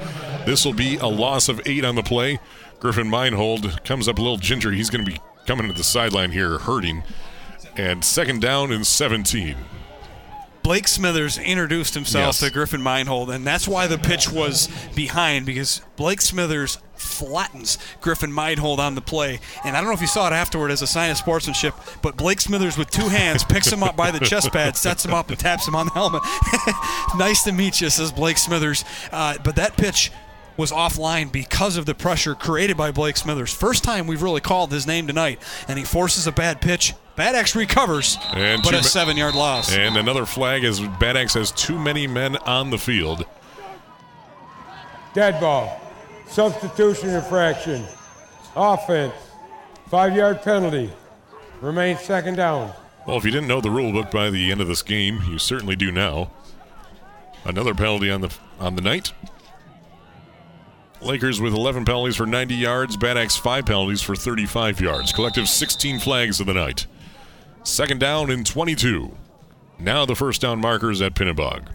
This 0.45 0.65
will 0.65 0.73
be 0.73 0.97
a 0.97 1.07
loss 1.07 1.49
of 1.49 1.61
eight 1.65 1.85
on 1.85 1.95
the 1.95 2.03
play. 2.03 2.39
Griffin 2.79 3.09
Meinhold 3.09 3.83
comes 3.85 4.07
up 4.07 4.17
a 4.17 4.21
little 4.21 4.37
ginger. 4.37 4.71
He's 4.71 4.89
going 4.89 5.05
to 5.05 5.11
be 5.11 5.19
coming 5.45 5.67
to 5.67 5.73
the 5.73 5.83
sideline 5.83 6.31
here, 6.31 6.57
hurting. 6.57 7.03
And 7.77 8.03
second 8.03 8.41
down 8.41 8.71
and 8.71 8.85
17. 8.85 9.55
Blake 10.63 10.87
Smithers 10.87 11.37
introduced 11.37 11.93
himself 11.93 12.27
Yes. 12.27 12.39
to 12.39 12.49
Griffin 12.49 12.81
Meinhold, 12.81 13.29
and 13.29 13.45
that's 13.45 13.67
why 13.67 13.85
the 13.87 13.97
pitch 13.97 14.31
was 14.31 14.69
behind 14.95 15.45
because 15.45 15.81
Blake 15.97 16.21
Smithers 16.21 16.77
flattens 16.95 17.77
Griffin 17.99 18.31
Meinhold 18.33 18.79
on 18.79 18.95
the 18.95 19.01
play. 19.01 19.41
And 19.65 19.75
I 19.75 19.81
don't 19.81 19.89
know 19.89 19.93
if 19.95 19.99
you 20.01 20.07
saw 20.07 20.27
it 20.27 20.33
afterward 20.33 20.71
as 20.71 20.81
a 20.81 20.87
sign 20.87 21.11
of 21.11 21.17
sportsmanship, 21.17 21.73
but 22.01 22.15
Blake 22.15 22.39
Smithers 22.39 22.77
with 22.77 22.89
two 22.89 23.09
hands 23.09 23.43
picks 23.43 23.71
him 23.71 23.83
up 23.83 23.97
by 23.97 24.09
the 24.09 24.19
chest 24.19 24.51
pad, 24.53 24.77
sets 24.77 25.03
him 25.03 25.13
up, 25.13 25.29
and 25.29 25.37
taps 25.37 25.67
him 25.67 25.75
on 25.75 25.87
the 25.87 25.91
helmet. 25.93 26.23
nice 27.17 27.43
to 27.43 27.51
meet 27.51 27.81
you, 27.81 27.89
says 27.89 28.11
Blake 28.13 28.37
Smithers. 28.37 28.85
Uh, 29.11 29.35
but 29.43 29.57
that 29.57 29.75
pitch 29.75 30.11
was 30.55 30.71
offline 30.71 31.29
because 31.31 31.75
of 31.77 31.85
the 31.85 31.95
pressure 31.95 32.35
created 32.35 32.77
by 32.77 32.91
Blake 32.91 33.17
Smithers. 33.17 33.53
First 33.53 33.83
time 33.83 34.07
we've 34.07 34.21
really 34.21 34.39
called 34.41 34.71
his 34.71 34.87
name 34.87 35.07
tonight, 35.07 35.41
and 35.67 35.77
he 35.77 35.83
forces 35.83 36.25
a 36.25 36.31
bad 36.31 36.61
pitch. 36.61 36.93
Bad 37.15 37.35
Axe 37.35 37.55
recovers, 37.55 38.17
And 38.33 38.63
but 38.63 38.73
a 38.73 38.77
ma- 38.77 38.81
seven 38.81 39.17
yard 39.17 39.35
loss. 39.35 39.71
And 39.71 39.97
another 39.97 40.25
flag 40.25 40.63
as 40.63 40.79
Bad 40.79 41.15
Axe 41.15 41.35
has 41.35 41.51
too 41.51 41.77
many 41.77 42.07
men 42.07 42.37
on 42.37 42.69
the 42.71 42.77
field. 42.77 43.25
Dead 45.13 45.39
ball. 45.39 45.79
Substitution 46.27 47.09
infraction. 47.09 47.83
Offense. 48.55 49.13
Five 49.89 50.15
yard 50.15 50.41
penalty. 50.41 50.91
Remains 51.61 51.99
second 52.01 52.35
down. 52.35 52.73
Well, 53.05 53.17
if 53.17 53.25
you 53.25 53.31
didn't 53.31 53.47
know 53.47 53.61
the 53.61 53.69
rule 53.69 53.91
book 53.91 54.09
by 54.09 54.29
the 54.31 54.51
end 54.51 54.59
of 54.61 54.67
this 54.67 54.81
game, 54.81 55.21
you 55.29 55.37
certainly 55.37 55.75
do 55.75 55.91
now. 55.91 56.31
Another 57.45 57.75
penalty 57.75 58.09
on 58.09 58.21
the 58.21 58.33
on 58.59 58.75
the 58.75 58.81
night. 58.81 59.11
Lakers 61.01 61.41
with 61.41 61.53
11 61.53 61.83
penalties 61.85 62.15
for 62.15 62.25
90 62.25 62.55
yards. 62.55 62.95
Bad 62.95 63.17
Axe 63.17 63.35
5 63.35 63.65
penalties 63.65 64.01
for 64.01 64.15
35 64.15 64.79
yards. 64.79 65.11
Collective 65.11 65.49
16 65.49 65.99
flags 65.99 66.39
of 66.39 66.47
the 66.47 66.53
night. 66.53 66.87
Second 67.63 67.99
down 67.99 68.29
and 68.29 68.45
22. 68.45 69.15
Now 69.79 70.05
the 70.05 70.15
first 70.15 70.41
down 70.41 70.59
markers 70.59 71.01
at 71.01 71.13
Pinnebog. 71.13 71.67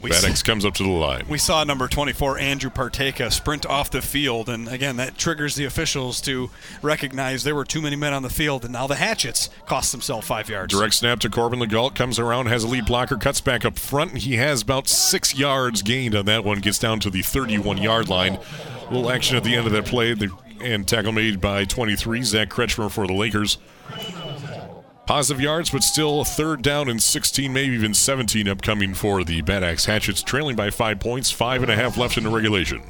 We 0.00 0.10
Bad 0.10 0.24
s- 0.24 0.30
Axe 0.30 0.42
comes 0.42 0.64
up 0.64 0.74
to 0.74 0.82
the 0.82 0.88
line. 0.88 1.26
We 1.28 1.38
saw 1.38 1.62
number 1.62 1.86
24, 1.86 2.36
Andrew 2.40 2.70
Parteka, 2.70 3.32
sprint 3.32 3.64
off 3.64 3.92
the 3.92 4.02
field. 4.02 4.48
And 4.48 4.66
again, 4.66 4.96
that 4.96 5.16
triggers 5.16 5.54
the 5.54 5.64
officials 5.64 6.20
to 6.22 6.50
recognize 6.82 7.44
there 7.44 7.54
were 7.54 7.64
too 7.64 7.80
many 7.80 7.94
men 7.94 8.12
on 8.12 8.24
the 8.24 8.28
field. 8.28 8.64
And 8.64 8.72
now 8.72 8.88
the 8.88 8.96
Hatchets 8.96 9.48
cost 9.66 9.92
themselves 9.92 10.26
five 10.26 10.48
yards. 10.48 10.74
Direct 10.74 10.94
snap 10.94 11.20
to 11.20 11.30
Corbin 11.30 11.60
Legault. 11.60 11.94
Comes 11.94 12.18
around, 12.18 12.46
has 12.46 12.64
a 12.64 12.68
lead 12.68 12.84
blocker, 12.86 13.16
cuts 13.16 13.40
back 13.40 13.64
up 13.64 13.78
front. 13.78 14.10
and 14.10 14.20
He 14.20 14.36
has 14.38 14.62
about 14.62 14.88
six 14.88 15.38
yards 15.38 15.82
gained 15.82 16.16
on 16.16 16.24
that 16.26 16.44
one. 16.44 16.58
Gets 16.58 16.80
down 16.80 16.98
to 17.00 17.10
the 17.10 17.22
31 17.22 17.78
yard 17.78 18.08
line. 18.08 18.40
little 18.90 19.08
action 19.08 19.36
at 19.36 19.44
the 19.44 19.54
end 19.54 19.66
of 19.68 19.72
that 19.72 19.86
play. 19.86 20.16
And 20.60 20.86
tackle 20.86 21.12
made 21.12 21.40
by 21.40 21.64
23, 21.64 22.22
Zach 22.24 22.48
Kretschmer 22.50 22.90
for 22.90 23.06
the 23.06 23.14
Lakers. 23.14 23.58
Positive 25.06 25.40
yards, 25.40 25.68
but 25.70 25.82
still 25.82 26.22
third 26.22 26.62
down 26.62 26.88
and 26.88 27.02
16, 27.02 27.52
maybe 27.52 27.74
even 27.74 27.92
17 27.92 28.46
upcoming 28.48 28.94
for 28.94 29.24
the 29.24 29.40
Bad 29.42 29.64
Axe 29.64 29.84
Hatchets, 29.84 30.22
trailing 30.22 30.54
by 30.54 30.70
five 30.70 31.00
points, 31.00 31.30
five 31.30 31.62
and 31.62 31.72
a 31.72 31.74
half 31.74 31.96
left 31.96 32.16
in 32.16 32.24
the 32.24 32.30
regulation. 32.30 32.82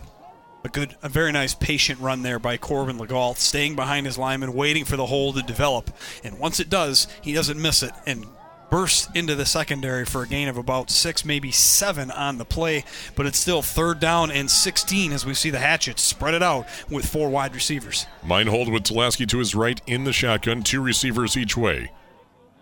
A 0.65 0.69
good, 0.69 0.95
a 1.03 1.09
very 1.09 1.33
nice 1.33 1.55
patient 1.55 1.99
run 2.01 2.23
there 2.23 2.39
by 2.39 2.59
Corbin 2.59 2.99
Legault, 2.99 3.39
staying 3.39 3.77
behind 3.77 4.05
his 4.05 4.19
lineman, 4.19 4.53
waiting 4.53 4.85
for 4.85 4.97
the 4.97 5.07
hole 5.07 5.33
to 5.33 5.43
develop. 5.43 5.91
And 6.23 6.39
once 6.39 6.61
it 6.61 6.69
does, 6.69 7.09
he 7.23 7.33
doesn't 7.33 7.61
miss 7.61 7.83
it 7.83 7.93
and 8.07 8.27
bursts 8.71 9.09
into 9.15 9.35
the 9.35 9.47
secondary 9.47 10.05
for 10.05 10.23
a 10.23 10.29
gain 10.29 10.49
of 10.49 10.59
about 10.59 10.91
six, 10.91 11.25
maybe 11.25 11.51
seven 11.51 12.11
on 12.11 12.37
the 12.37 12.45
play. 12.45 12.85
But 13.17 13.27
it's 13.27 13.39
still 13.39 13.63
third 13.63 14.01
down 14.01 14.31
and 14.31 14.51
16 14.51 15.13
as 15.13 15.27
we 15.27 15.35
see 15.35 15.51
the 15.51 15.59
Hatchets 15.59 16.03
spread 16.03 16.35
it 16.35 16.43
out 16.43 16.67
with 16.91 17.07
four 17.07 17.31
wide 17.31 17.55
receivers. 17.55 18.07
Meinhold 18.23 18.71
with 18.71 18.85
Tulaski 18.85 19.27
to 19.29 19.39
his 19.39 19.55
right 19.55 19.81
in 19.87 20.05
the 20.05 20.13
shotgun, 20.13 20.63
two 20.63 20.83
receivers 20.83 21.37
each 21.37 21.57
way. 21.57 21.91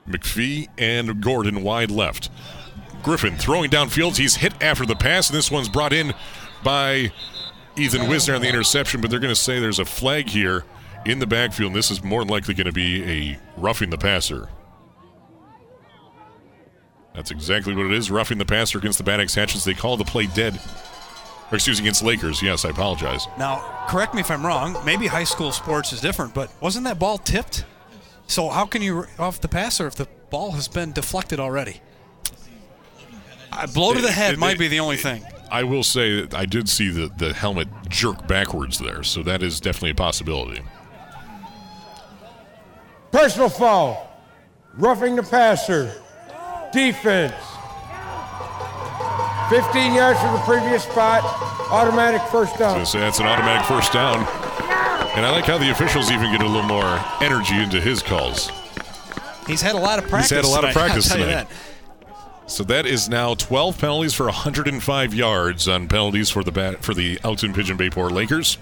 McPhee 0.09 0.69
and 0.79 1.23
Gordon 1.23 1.63
wide 1.63 1.91
left. 1.91 2.31
Griffin 3.03 3.37
throwing 3.37 3.71
downfield. 3.71 4.17
He's 4.17 4.37
hit 4.37 4.53
after 4.63 4.85
the 4.85 4.97
pass, 4.97 5.31
and 5.31 5.37
this 5.37 5.51
one's 5.51 5.69
brought 5.69 5.93
in 5.93 6.13
by 6.63 7.13
Ethan 7.77 8.09
Wisner 8.09 8.35
on 8.35 8.43
the 8.43 8.49
interception, 8.49 9.01
but 9.01 9.11
they're 9.11 9.21
going 9.21 9.35
to 9.35 9.41
say 9.41 9.59
there's 9.59 9.79
a 9.79 9.85
flag 9.85 10.29
here 10.29 10.65
in 11.07 11.19
the 11.19 11.27
backfield, 11.27 11.69
and 11.69 11.77
this 11.77 11.91
is 11.91 12.05
more 12.05 12.25
likely 12.25 12.55
going 12.55 12.67
to 12.67 12.73
be 12.73 13.03
a 13.05 13.39
roughing 13.57 13.91
the 13.91 13.99
passer. 13.99 14.49
That's 17.15 17.31
exactly 17.31 17.75
what 17.75 17.87
it 17.87 17.93
is. 17.93 18.11
Roughing 18.11 18.39
the 18.39 18.45
passer 18.45 18.79
against 18.79 18.99
the 18.99 19.05
Bad 19.05 19.21
Axe 19.21 19.35
Hatchets. 19.35 19.65
They 19.65 19.75
call 19.75 19.97
the 19.97 20.05
play 20.05 20.27
dead. 20.27 20.61
Or 21.51 21.57
excuse 21.57 21.81
me, 21.81 21.87
against 21.87 22.05
Lakers. 22.05 22.41
Yes, 22.43 22.65
I 22.65 22.71
apologize. 22.71 23.27
Now, 23.37 23.87
correct 23.89 24.15
me 24.15 24.21
if 24.21 24.31
I'm 24.31 24.47
wrong. 24.47 24.77
Maybe 24.85 25.09
high 25.09 25.25
school 25.25 25.51
sports 25.51 25.93
is 25.93 26.01
different, 26.01 26.33
but 26.35 26.51
wasn't 26.61 26.85
that 26.85 26.99
ball 26.99 27.19
tipped? 27.19 27.65
So 28.31 28.49
how 28.49 28.65
can 28.65 28.81
you 28.81 29.07
off 29.19 29.41
the 29.41 29.49
passer 29.49 29.89
if 29.89 29.97
the 29.97 30.07
ball 30.31 30.53
has 30.53 30.69
been 30.69 30.93
deflected 30.93 31.41
already? 31.41 31.81
A 33.53 33.67
blow 33.67 33.93
to 33.93 34.01
the 34.01 34.13
head 34.13 34.35
It- 34.35 34.39
might 34.39 34.53
it- 34.55 34.59
be 34.61 34.69
the 34.69 34.79
only 34.79 34.97
thing. 34.97 35.25
I 35.51 35.65
will 35.65 35.83
say 35.83 36.21
that 36.21 36.33
I 36.33 36.47
did 36.47 36.69
see 36.69 36.91
the, 36.91 37.11
the 37.19 37.33
helmet 37.35 37.67
jerk 37.89 38.29
backwards 38.29 38.79
there, 38.79 39.03
so 39.03 39.25
that 39.25 39.43
is 39.43 39.59
definitely 39.59 39.91
a 39.91 39.95
possibility. 39.97 40.63
Personal 43.11 43.49
foul. 43.49 44.09
Roughing 44.75 45.17
the 45.17 45.25
passer. 45.25 45.93
Defense. 46.73 47.35
15 49.51 49.93
yards 49.93 50.21
from 50.21 50.35
the 50.35 50.43
previous 50.47 50.85
spot. 50.85 51.25
Automatic 51.73 52.23
first 52.31 52.57
down. 52.57 52.87
So 52.87 53.01
that's 53.01 53.19
an 53.19 53.27
automatic 53.27 53.67
first 53.67 53.93
down. 53.93 54.25
And 55.17 55.27
I 55.27 55.31
like 55.33 55.45
how 55.45 55.59
the 55.59 55.71
officials 55.71 56.11
even 56.11 56.31
get 56.31 56.41
a 56.43 56.47
little 56.47 56.63
more 56.63 57.05
energy 57.21 57.61
into 57.61 57.81
his 57.81 58.03
calls. 58.03 58.51
He's 59.47 59.61
had 59.61 59.75
a 59.75 59.79
lot 59.79 59.99
of 59.99 60.09
practice. 60.09 60.31
He's 60.31 60.37
had 60.37 60.45
a 60.45 60.49
lot 60.49 60.65
of 60.65 60.71
tonight, 60.73 60.83
I'll 60.83 60.89
practice 60.89 61.13
tonight. 61.13 61.27
that. 61.27 61.49
So 62.47 62.65
that 62.65 62.87
is 62.87 63.09
now 63.09 63.35
12 63.35 63.79
penalties 63.79 64.15
for 64.15 64.27
105 64.27 65.15
yards 65.15 65.69
on 65.69 65.89
penalties 65.89 66.31
for 66.31 66.43
the 66.43 66.53
bat, 66.53 66.83
for 66.85 66.95
the 66.95 67.19
Elkton 67.23 67.53
Pigeon 67.53 67.77
Bayport 67.77 68.13
Lakers. 68.13 68.59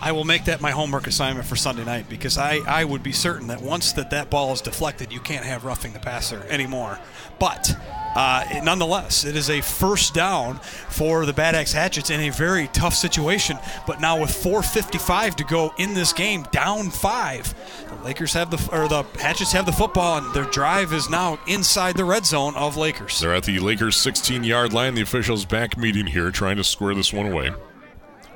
I 0.00 0.12
will 0.12 0.24
make 0.24 0.44
that 0.44 0.60
my 0.60 0.70
homework 0.70 1.06
assignment 1.06 1.46
for 1.46 1.56
Sunday 1.56 1.84
night 1.84 2.08
because 2.08 2.38
I, 2.38 2.58
I 2.66 2.84
would 2.84 3.02
be 3.02 3.12
certain 3.12 3.48
that 3.48 3.60
once 3.60 3.92
that 3.92 4.10
that 4.10 4.30
ball 4.30 4.52
is 4.52 4.60
deflected, 4.60 5.12
you 5.12 5.20
can't 5.20 5.44
have 5.44 5.64
roughing 5.64 5.92
the 5.92 5.98
passer 5.98 6.44
anymore. 6.48 6.98
But 7.40 7.76
uh, 8.14 8.44
nonetheless, 8.62 9.24
it 9.24 9.36
is 9.36 9.50
a 9.50 9.60
first 9.60 10.14
down 10.14 10.58
for 10.88 11.26
the 11.26 11.32
Bad 11.32 11.54
Axe 11.54 11.72
Hatchets 11.72 12.10
in 12.10 12.20
a 12.20 12.30
very 12.30 12.68
tough 12.68 12.94
situation. 12.94 13.58
But 13.86 14.00
now 14.00 14.20
with 14.20 14.30
4:55 14.30 15.34
to 15.36 15.44
go 15.44 15.74
in 15.78 15.94
this 15.94 16.12
game, 16.12 16.44
down 16.52 16.90
five, 16.90 17.52
the 17.88 18.04
Lakers 18.04 18.32
have 18.34 18.50
the 18.50 18.68
or 18.72 18.88
the 18.88 19.02
Hatchets 19.20 19.52
have 19.52 19.66
the 19.66 19.72
football, 19.72 20.18
and 20.18 20.34
their 20.34 20.44
drive 20.44 20.92
is 20.92 21.10
now 21.10 21.38
inside 21.46 21.96
the 21.96 22.04
red 22.04 22.24
zone 22.24 22.54
of 22.54 22.76
Lakers. 22.76 23.20
They're 23.20 23.34
at 23.34 23.44
the 23.44 23.58
Lakers 23.58 23.96
16 23.96 24.44
yard 24.44 24.72
line. 24.72 24.94
The 24.94 25.02
officials 25.02 25.44
back 25.44 25.76
meeting 25.76 26.06
here, 26.06 26.30
trying 26.30 26.56
to 26.56 26.64
square 26.64 26.94
this 26.94 27.12
one 27.12 27.26
away. 27.26 27.50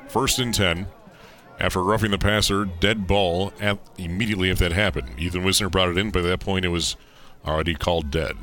First 0.08 0.38
and 0.38 0.52
10 0.52 0.86
after 1.62 1.80
roughing 1.80 2.10
the 2.10 2.18
passer, 2.18 2.64
dead 2.64 3.06
ball 3.06 3.52
at, 3.60 3.78
immediately 3.96 4.50
if 4.50 4.58
that 4.58 4.72
happened. 4.72 5.08
Ethan 5.16 5.44
Wisner 5.44 5.70
brought 5.70 5.88
it 5.88 5.96
in, 5.96 6.10
but 6.10 6.18
at 6.18 6.28
that 6.28 6.40
point 6.40 6.64
it 6.64 6.68
was 6.68 6.96
already 7.46 7.74
called 7.74 8.10
dead. 8.10 8.36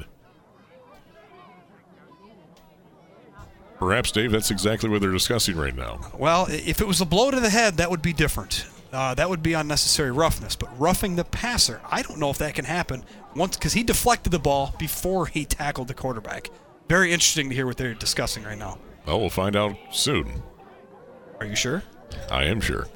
Perhaps, 3.77 4.11
Dave, 4.11 4.31
that's 4.31 4.51
exactly 4.51 4.89
what 4.89 5.01
they're 5.01 5.11
discussing 5.11 5.57
right 5.57 5.75
now. 5.75 5.99
Well, 6.17 6.47
if 6.49 6.79
it 6.81 6.87
was 6.87 7.01
a 7.01 7.05
blow 7.05 7.29
to 7.29 7.39
the 7.39 7.49
head, 7.49 7.77
that 7.77 7.91
would 7.91 8.01
be 8.01 8.13
different. 8.13 8.65
Uh, 8.91 9.13
that 9.13 9.29
would 9.29 9.43
be 9.43 9.53
unnecessary 9.53 10.11
roughness. 10.11 10.55
But 10.55 10.69
roughing 10.79 11.15
the 11.15 11.25
passer, 11.25 11.81
I 11.89 12.01
don't 12.01 12.19
know 12.19 12.29
if 12.29 12.37
that 12.37 12.55
can 12.55 12.65
happen 12.65 13.03
once 13.35 13.57
because 13.57 13.73
he 13.73 13.83
deflected 13.83 14.31
the 14.31 14.39
ball 14.39 14.73
before 14.79 15.27
he 15.27 15.45
tackled 15.45 15.89
the 15.89 15.93
quarterback. 15.93 16.49
Very 16.87 17.11
interesting 17.11 17.49
to 17.49 17.55
hear 17.55 17.67
what 17.67 17.77
they're 17.77 17.93
discussing 17.93 18.43
right 18.43 18.57
now. 18.57 18.79
Well, 19.05 19.19
we'll 19.19 19.29
find 19.29 19.55
out 19.55 19.75
soon. 19.91 20.41
Are 21.39 21.45
you 21.45 21.55
sure? 21.55 21.83
I 22.31 22.45
am 22.45 22.59
sure. 22.61 22.87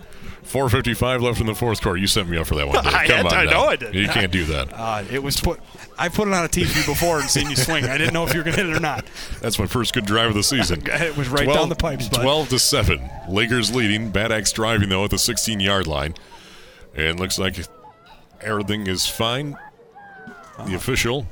4:55 0.44 1.22
left 1.22 1.40
in 1.42 1.48
the 1.48 1.56
fourth 1.56 1.82
quarter. 1.82 1.98
You 1.98 2.08
sent 2.08 2.30
me 2.30 2.38
up 2.38 2.48
for 2.48 2.56
that 2.56 2.68
one. 2.68 2.84
Dave. 2.84 2.94
I, 2.94 3.08
Come 3.08 3.28
on 3.28 3.34
I 3.34 3.46
now. 3.46 3.52
know 3.52 3.64
I 3.66 3.76
did. 3.76 3.96
You 3.96 4.08
can't 4.08 4.32
do 4.32 4.46
that. 4.46 4.74
Uh, 4.74 5.04
it 5.12 5.22
was 5.24 5.40
put. 5.40 5.60
I 5.98 6.10
put 6.10 6.28
it 6.28 6.34
on 6.34 6.44
a 6.46 6.48
TV 6.50 6.86
before 6.86 7.20
and 7.20 7.30
seen 7.30 7.50
you 7.50 7.56
swing. 7.56 7.86
I 7.86 7.98
didn't 7.98 8.14
know 8.14 8.26
if 8.26 8.34
you 8.34 8.40
were 8.40 8.44
going 8.44 8.56
to 8.56 8.64
hit 8.64 8.70
it 8.70 8.76
or 8.76 8.80
not. 8.80 9.06
That's 9.42 9.58
my 9.60 9.68
first 9.68 9.94
good 9.94 10.06
drive 10.06 10.30
of 10.30 10.36
the 10.36 10.44
season. 10.44 10.84
It 10.94 11.16
was 11.18 11.30
right 11.30 11.48
down 11.48 11.70
the 11.70 11.76
pipes, 11.76 12.08
bud. 12.10 12.22
12 12.22 12.50
to 12.50 12.60
7. 12.60 13.10
Lakers 13.30 13.74
leading. 13.76 14.10
Bad 14.10 14.32
Axe 14.32 14.52
driving, 14.52 14.90
though, 14.90 15.04
at 15.04 15.12
the 15.12 15.18
16 15.20 15.60
yard 15.60 15.86
line. 15.88 16.16
And 16.96 17.20
looks 17.20 17.38
like 17.40 17.56
everything 18.42 18.88
is 18.88 19.06
fine. 19.08 19.58
The 20.66 20.76
official, 20.76 21.26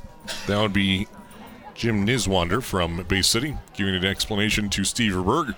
that 0.47 0.59
would 0.59 0.73
be 0.73 1.07
Jim 1.75 2.05
Niswander 2.05 2.61
from 2.63 3.03
Bay 3.03 3.21
City, 3.21 3.55
giving 3.75 3.95
an 3.95 4.05
explanation 4.05 4.69
to 4.71 4.83
Steve 4.83 5.13
Verberg. 5.13 5.55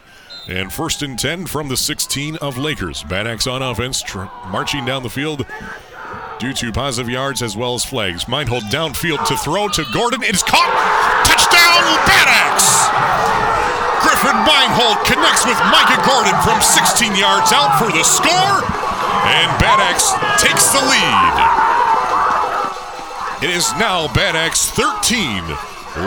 And 0.48 0.74
first 0.74 1.02
and 1.02 1.18
10 1.18 1.46
from 1.46 1.70
the 1.70 1.78
16 1.78 2.36
of 2.38 2.58
Lakers. 2.58 3.04
Bad 3.04 3.28
Axe 3.28 3.48
on 3.48 3.62
offense, 3.62 4.02
tr- 4.02 4.26
marching 4.52 4.84
down 4.84 5.04
the 5.04 5.10
field 5.10 5.46
due 6.40 6.52
to 6.54 6.72
positive 6.74 7.10
yards 7.10 7.42
as 7.42 7.56
well 7.56 7.76
as 7.76 7.86
flags. 7.86 8.28
Meinhold 8.28 8.64
downfield 8.64 9.26
to 9.28 9.38
throw 9.38 9.70
to 9.70 9.86
Gordon. 9.94 10.22
It 10.22 10.36
is 10.36 10.44
caught. 10.44 10.68
Touchdown, 11.24 11.84
Bad 12.04 12.28
Axe! 12.28 12.92
Griffin 14.04 14.36
Meinhold 14.44 15.00
connects 15.08 15.46
with 15.48 15.56
Micah 15.72 16.04
Gordon 16.04 16.36
from 16.44 16.60
16 16.60 17.16
yards 17.16 17.56
out 17.56 17.80
for 17.80 17.88
the 17.96 18.04
score. 18.04 18.60
And 19.24 19.48
Bad 19.64 19.80
Axe 19.80 20.12
takes 20.44 20.68
the 20.76 20.84
lead. 20.84 21.36
It 23.48 23.56
is 23.56 23.72
now 23.80 24.12
Bad 24.14 24.36
Axe 24.36 24.70
13, 24.72 25.44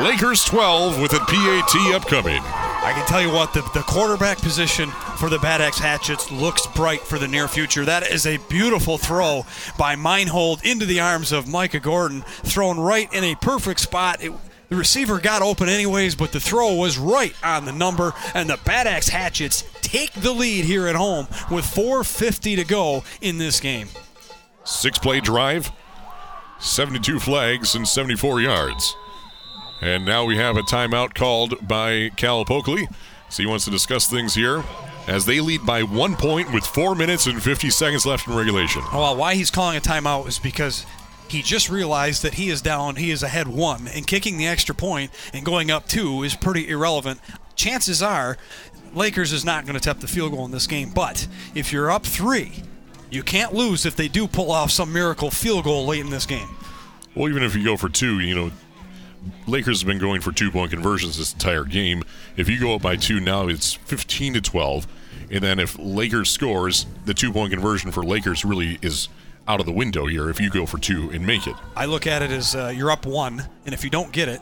Lakers 0.05 0.45
12 0.45 1.01
with 1.01 1.14
a 1.14 1.20
PAT 1.20 1.95
upcoming. 1.95 2.43
I 2.87 2.93
can 2.93 3.05
tell 3.07 3.20
you 3.20 3.32
what, 3.32 3.53
the, 3.53 3.62
the 3.74 3.82
quarterback 3.82 4.39
position 4.39 4.93
for 5.18 5.28
the 5.28 5.41
Bad 5.41 5.61
Axe 5.61 5.80
Hatchets 5.80 6.30
looks 6.30 6.68
bright 6.68 7.01
for 7.01 7.18
the 7.18 7.26
near 7.26 7.49
future. 7.49 7.84
That 7.84 8.09
is 8.09 8.28
a 8.28 8.37
beautiful 8.49 8.97
throw 8.97 9.45
by 9.76 9.97
Meinhold 9.97 10.61
into 10.62 10.87
the 10.87 11.01
arms 11.01 11.32
of 11.32 11.49
Micah 11.49 11.80
Gordon, 11.80 12.22
thrown 12.45 12.78
right 12.78 13.12
in 13.12 13.24
a 13.24 13.34
perfect 13.34 13.80
spot. 13.80 14.22
It, 14.22 14.30
the 14.68 14.76
receiver 14.76 15.18
got 15.18 15.43
open 15.43 15.68
anyways, 15.68 16.14
but 16.14 16.30
the 16.30 16.39
throw 16.39 16.74
was 16.74 16.97
right 16.97 17.34
on 17.43 17.64
the 17.64 17.72
number, 17.72 18.14
and 18.34 18.49
the 18.49 18.61
Bad 18.64 18.87
Axe 18.87 19.09
Hatchets 19.09 19.64
take 19.82 20.12
the 20.12 20.30
lead 20.30 20.64
here 20.64 20.87
at 20.87 20.95
home 20.95 21.26
with 21.51 21.64
4.50 21.64 22.55
to 22.55 22.64
go 22.64 23.03
in 23.20 23.39
this 23.39 23.59
game. 23.59 23.89
Six 24.62 24.97
play 24.97 25.18
drive, 25.18 25.72
72 26.61 27.18
flags, 27.18 27.74
and 27.74 27.89
74 27.89 28.43
yards. 28.43 28.95
And 29.81 30.05
now 30.05 30.24
we 30.24 30.37
have 30.37 30.57
a 30.57 30.62
timeout 30.62 31.14
called 31.14 31.66
by 31.66 32.11
Cal 32.16 32.45
Pokley. 32.45 32.89
So 33.29 33.43
he 33.43 33.47
wants 33.47 33.64
to 33.64 33.70
discuss 33.70 34.07
things 34.07 34.35
here 34.35 34.62
as 35.07 35.27
they 35.27 35.41
lead 35.41 35.64
by 35.66 35.83
one 35.83 36.16
point 36.16 36.53
with 36.53 36.64
four 36.64 36.95
minutes 36.95 37.27
and 37.27 37.43
50 37.43 37.70
seconds 37.70 38.07
left 38.07 38.27
in 38.27 38.35
regulation. 38.35 38.83
Oh, 38.93 39.01
well, 39.01 39.16
why 39.16 39.35
he's 39.35 39.51
calling 39.51 39.77
a 39.77 39.81
timeout 39.81 40.29
is 40.29 40.39
because 40.39 40.87
he 41.29 41.43
just 41.43 41.68
realized 41.68 42.22
that 42.22 42.35
he 42.35 42.51
is 42.51 42.62
down, 42.62 42.97
he 42.97 43.11
is 43.11 43.22
ahead 43.22 43.49
one, 43.49 43.89
and 43.89 44.07
kicking 44.07 44.39
the 44.39 44.47
extra 44.47 44.74
point 44.74 45.11
and 45.33 45.45
going 45.45 45.70
up 45.70 45.87
two 45.87 46.22
is 46.22 46.35
pretty 46.35 46.68
irrelevant. 46.68 47.20
Chances 47.57 48.03
are, 48.03 48.37
Lakers 48.95 49.33
is 49.33 49.45
not 49.45 49.66
going 49.66 49.74
to 49.74 49.81
tap 49.81 50.01
the 50.01 50.09
field 50.09 50.33
goal 50.33 50.45
in 50.45 50.53
this 50.53 50.66
game, 50.66 50.91
but 50.95 51.27
if 51.55 51.72
you're 51.72 51.91
up 51.91 52.05
three, 52.05 52.62
you 53.11 53.22
can't 53.22 53.53
lose 53.53 53.87
if 53.87 53.97
they 53.97 54.09
do 54.09 54.27
pull 54.27 54.51
off 54.51 54.70
some 54.70 54.93
miracle 54.93 55.31
field 55.31 55.64
goal 55.64 55.87
late 55.87 56.01
in 56.01 56.11
this 56.11 56.27
game. 56.27 56.49
Well, 57.14 57.29
even 57.29 57.43
if 57.43 57.55
you 57.57 57.64
go 57.64 57.77
for 57.77 57.89
two, 57.89 58.20
you 58.20 58.35
know, 58.35 58.51
Lakers 59.47 59.81
have 59.81 59.87
been 59.89 59.99
going 59.99 60.20
for 60.20 60.33
two 60.33 60.51
point 60.51 60.70
conversions 60.70 61.18
this 61.18 61.33
entire 61.33 61.64
game. 61.64 62.03
If 62.37 62.49
you 62.49 62.59
go 62.61 62.74
up 62.74 62.83
by 62.83 62.97
two 62.97 63.20
now, 63.20 63.49
it's 63.49 63.72
15 63.74 64.35
to 64.35 64.41
12. 64.41 64.87
And 65.31 65.43
then 65.43 65.59
if 65.59 65.77
Lakers 65.79 66.31
scores, 66.31 66.87
the 67.05 67.14
two 67.14 67.33
point 67.33 67.53
conversion 67.53 67.91
for 67.91 68.03
Lakers 68.05 68.45
really 68.45 68.79
is 68.83 69.09
out 69.49 69.61
of 69.61 69.66
the 69.66 69.72
window 69.72 70.07
here 70.07 70.29
if 70.31 70.41
you 70.41 70.51
go 70.51 70.66
for 70.66 70.79
two 70.79 71.11
and 71.11 71.27
make 71.27 71.47
it. 71.47 71.55
I 71.77 71.87
look 71.87 72.07
at 72.07 72.22
it 72.22 72.31
as 72.31 72.55
uh, 72.55 72.72
you're 72.74 72.91
up 72.91 73.07
one, 73.07 73.43
and 73.64 73.72
if 73.74 73.85
you 73.85 73.91
don't 73.91 74.11
get 74.12 74.29
it, 74.29 74.41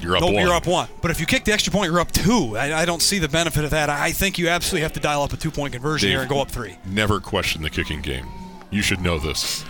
You're 0.00 0.16
up 0.16 0.22
nope, 0.22 0.34
one. 0.34 0.44
you're 0.44 0.54
up 0.54 0.66
one. 0.66 0.88
But 1.02 1.10
if 1.10 1.18
you 1.20 1.26
kick 1.26 1.44
the 1.44 1.52
extra 1.52 1.72
point, 1.72 1.90
you're 1.90 2.00
up 2.00 2.10
two. 2.12 2.56
I, 2.56 2.82
I 2.82 2.84
don't 2.84 3.02
see 3.02 3.18
the 3.18 3.28
benefit 3.28 3.64
of 3.64 3.70
that. 3.70 3.90
I 3.90 4.12
think 4.12 4.38
you 4.38 4.48
absolutely 4.48 4.82
have 4.82 4.92
to 4.94 5.00
dial 5.00 5.22
up 5.22 5.32
a 5.32 5.36
two 5.36 5.50
point 5.50 5.72
conversion 5.72 6.06
Dave, 6.08 6.14
here 6.14 6.20
and 6.20 6.30
go 6.30 6.40
up 6.40 6.50
three. 6.50 6.76
Never 6.86 7.20
question 7.20 7.62
the 7.62 7.70
kicking 7.70 8.00
game. 8.00 8.26
You 8.70 8.82
should 8.82 9.00
know 9.00 9.18
this. 9.18 9.64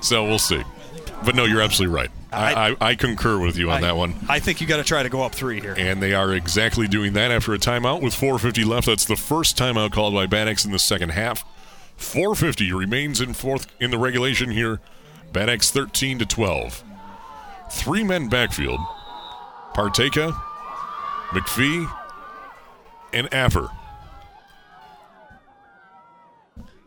So 0.00 0.24
we'll 0.24 0.38
see. 0.38 0.62
But 1.24 1.34
no, 1.34 1.44
you're 1.44 1.62
absolutely 1.62 1.94
right. 1.94 2.10
I, 2.32 2.70
I, 2.70 2.76
I 2.90 2.94
concur 2.94 3.38
with 3.38 3.56
you 3.56 3.70
on 3.70 3.78
I- 3.78 3.80
that 3.88 3.96
one. 3.96 4.14
I 4.28 4.38
think 4.40 4.60
you 4.60 4.66
got 4.66 4.76
to 4.78 4.84
try 4.84 5.02
to 5.02 5.08
go 5.08 5.22
up 5.22 5.34
three 5.34 5.60
here. 5.60 5.74
And 5.76 6.02
they 6.02 6.14
are 6.14 6.32
exactly 6.32 6.86
doing 6.88 7.12
that 7.14 7.30
after 7.30 7.54
a 7.54 7.58
timeout 7.58 8.02
with 8.02 8.14
4.50 8.14 8.64
left. 8.66 8.86
That's 8.86 9.04
the 9.04 9.16
first 9.16 9.56
timeout 9.56 9.92
called 9.92 10.14
by 10.14 10.26
Bad 10.26 10.48
Axe 10.48 10.64
in 10.64 10.72
the 10.72 10.78
second 10.78 11.10
half. 11.10 11.44
4.50 11.98 12.76
remains 12.76 13.20
in 13.20 13.34
fourth 13.34 13.66
in 13.80 13.90
the 13.90 13.98
regulation 13.98 14.50
here. 14.50 14.80
Bad 15.32 15.48
Axe 15.48 15.70
13 15.70 16.18
to 16.18 16.26
12. 16.26 16.84
Three 17.70 18.04
men 18.04 18.28
backfield. 18.28 18.80
Parteka, 19.74 20.32
McPhee, 21.30 21.90
and 23.12 23.30
Apper. 23.30 23.70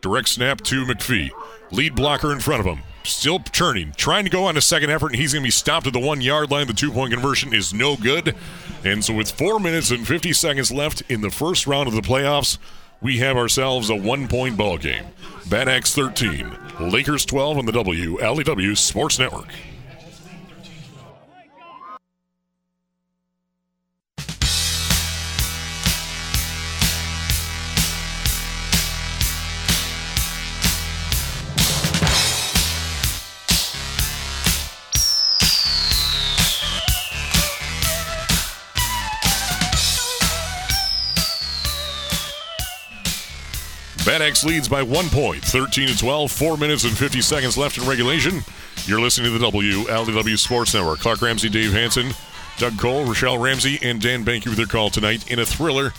Direct 0.00 0.28
snap 0.28 0.60
to 0.62 0.84
McPhee. 0.84 1.30
Lead 1.70 1.94
blocker 1.94 2.32
in 2.32 2.40
front 2.40 2.60
of 2.60 2.66
him. 2.66 2.82
Still 3.08 3.40
churning. 3.40 3.94
Trying 3.96 4.24
to 4.24 4.30
go 4.30 4.44
on 4.44 4.58
a 4.58 4.60
second 4.60 4.90
effort, 4.90 5.08
and 5.08 5.16
he's 5.16 5.32
going 5.32 5.42
to 5.42 5.46
be 5.46 5.50
stopped 5.50 5.86
at 5.86 5.94
the 5.94 5.98
one 5.98 6.20
yard 6.20 6.50
line. 6.50 6.66
The 6.66 6.74
two 6.74 6.92
point 6.92 7.12
conversion 7.12 7.54
is 7.54 7.72
no 7.72 7.96
good. 7.96 8.36
And 8.84 9.02
so, 9.02 9.14
with 9.14 9.30
four 9.30 9.58
minutes 9.58 9.90
and 9.90 10.06
50 10.06 10.34
seconds 10.34 10.70
left 10.70 11.02
in 11.08 11.22
the 11.22 11.30
first 11.30 11.66
round 11.66 11.88
of 11.88 11.94
the 11.94 12.02
playoffs, 12.02 12.58
we 13.00 13.16
have 13.18 13.36
ourselves 13.36 13.88
a 13.88 13.96
one 13.96 14.28
point 14.28 14.58
ball 14.58 14.76
game. 14.76 15.06
Bad 15.48 15.68
Axe 15.68 15.94
13, 15.94 16.54
Lakers 16.80 17.24
12 17.24 17.58
on 17.58 17.66
the 17.66 17.72
WLEW 17.72 18.76
Sports 18.76 19.18
Network. 19.18 19.48
Leads 44.28 44.68
by 44.68 44.82
one 44.82 45.08
point, 45.08 45.42
13 45.42 45.88
to 45.88 45.96
12, 45.96 46.30
four 46.30 46.58
minutes 46.58 46.84
and 46.84 46.96
50 46.96 47.22
seconds 47.22 47.56
left 47.56 47.78
in 47.78 47.88
regulation. 47.88 48.42
You're 48.84 49.00
listening 49.00 49.32
to 49.32 49.38
the 49.38 49.50
WLEW 49.50 50.38
Sports 50.38 50.74
Network. 50.74 50.98
Clark 50.98 51.22
Ramsey, 51.22 51.48
Dave 51.48 51.72
Hanson, 51.72 52.10
Doug 52.58 52.78
Cole, 52.78 53.06
Rochelle 53.06 53.38
Ramsey, 53.38 53.78
and 53.82 54.02
Dan 54.02 54.26
Banky 54.26 54.48
with 54.48 54.58
their 54.58 54.66
call 54.66 54.90
tonight 54.90 55.30
in 55.30 55.38
a 55.38 55.46
thriller 55.46 55.94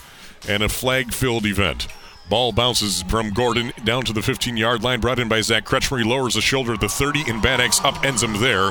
and 0.47 0.61
a 0.61 0.69
flag-filled 0.69 1.47
event. 1.47 1.88
Ball 2.30 2.51
bounces 2.51 3.01
from 3.03 3.32
Gordon 3.32 3.73
down 3.84 4.03
to 4.03 4.13
the 4.13 4.21
15-yard 4.21 4.84
line, 4.84 4.99
brought 4.99 5.19
in 5.19 5.27
by 5.27 5.41
Zach 5.41 5.65
Kretschmer. 5.65 5.99
He 5.99 6.03
lowers 6.03 6.36
the 6.36 6.41
shoulder 6.41 6.73
at 6.73 6.80
the 6.80 6.88
30, 6.88 7.23
and 7.27 7.41
Bad 7.41 7.59
Axe 7.59 7.80
upends 7.80 8.23
him 8.23 8.39
there. 8.39 8.69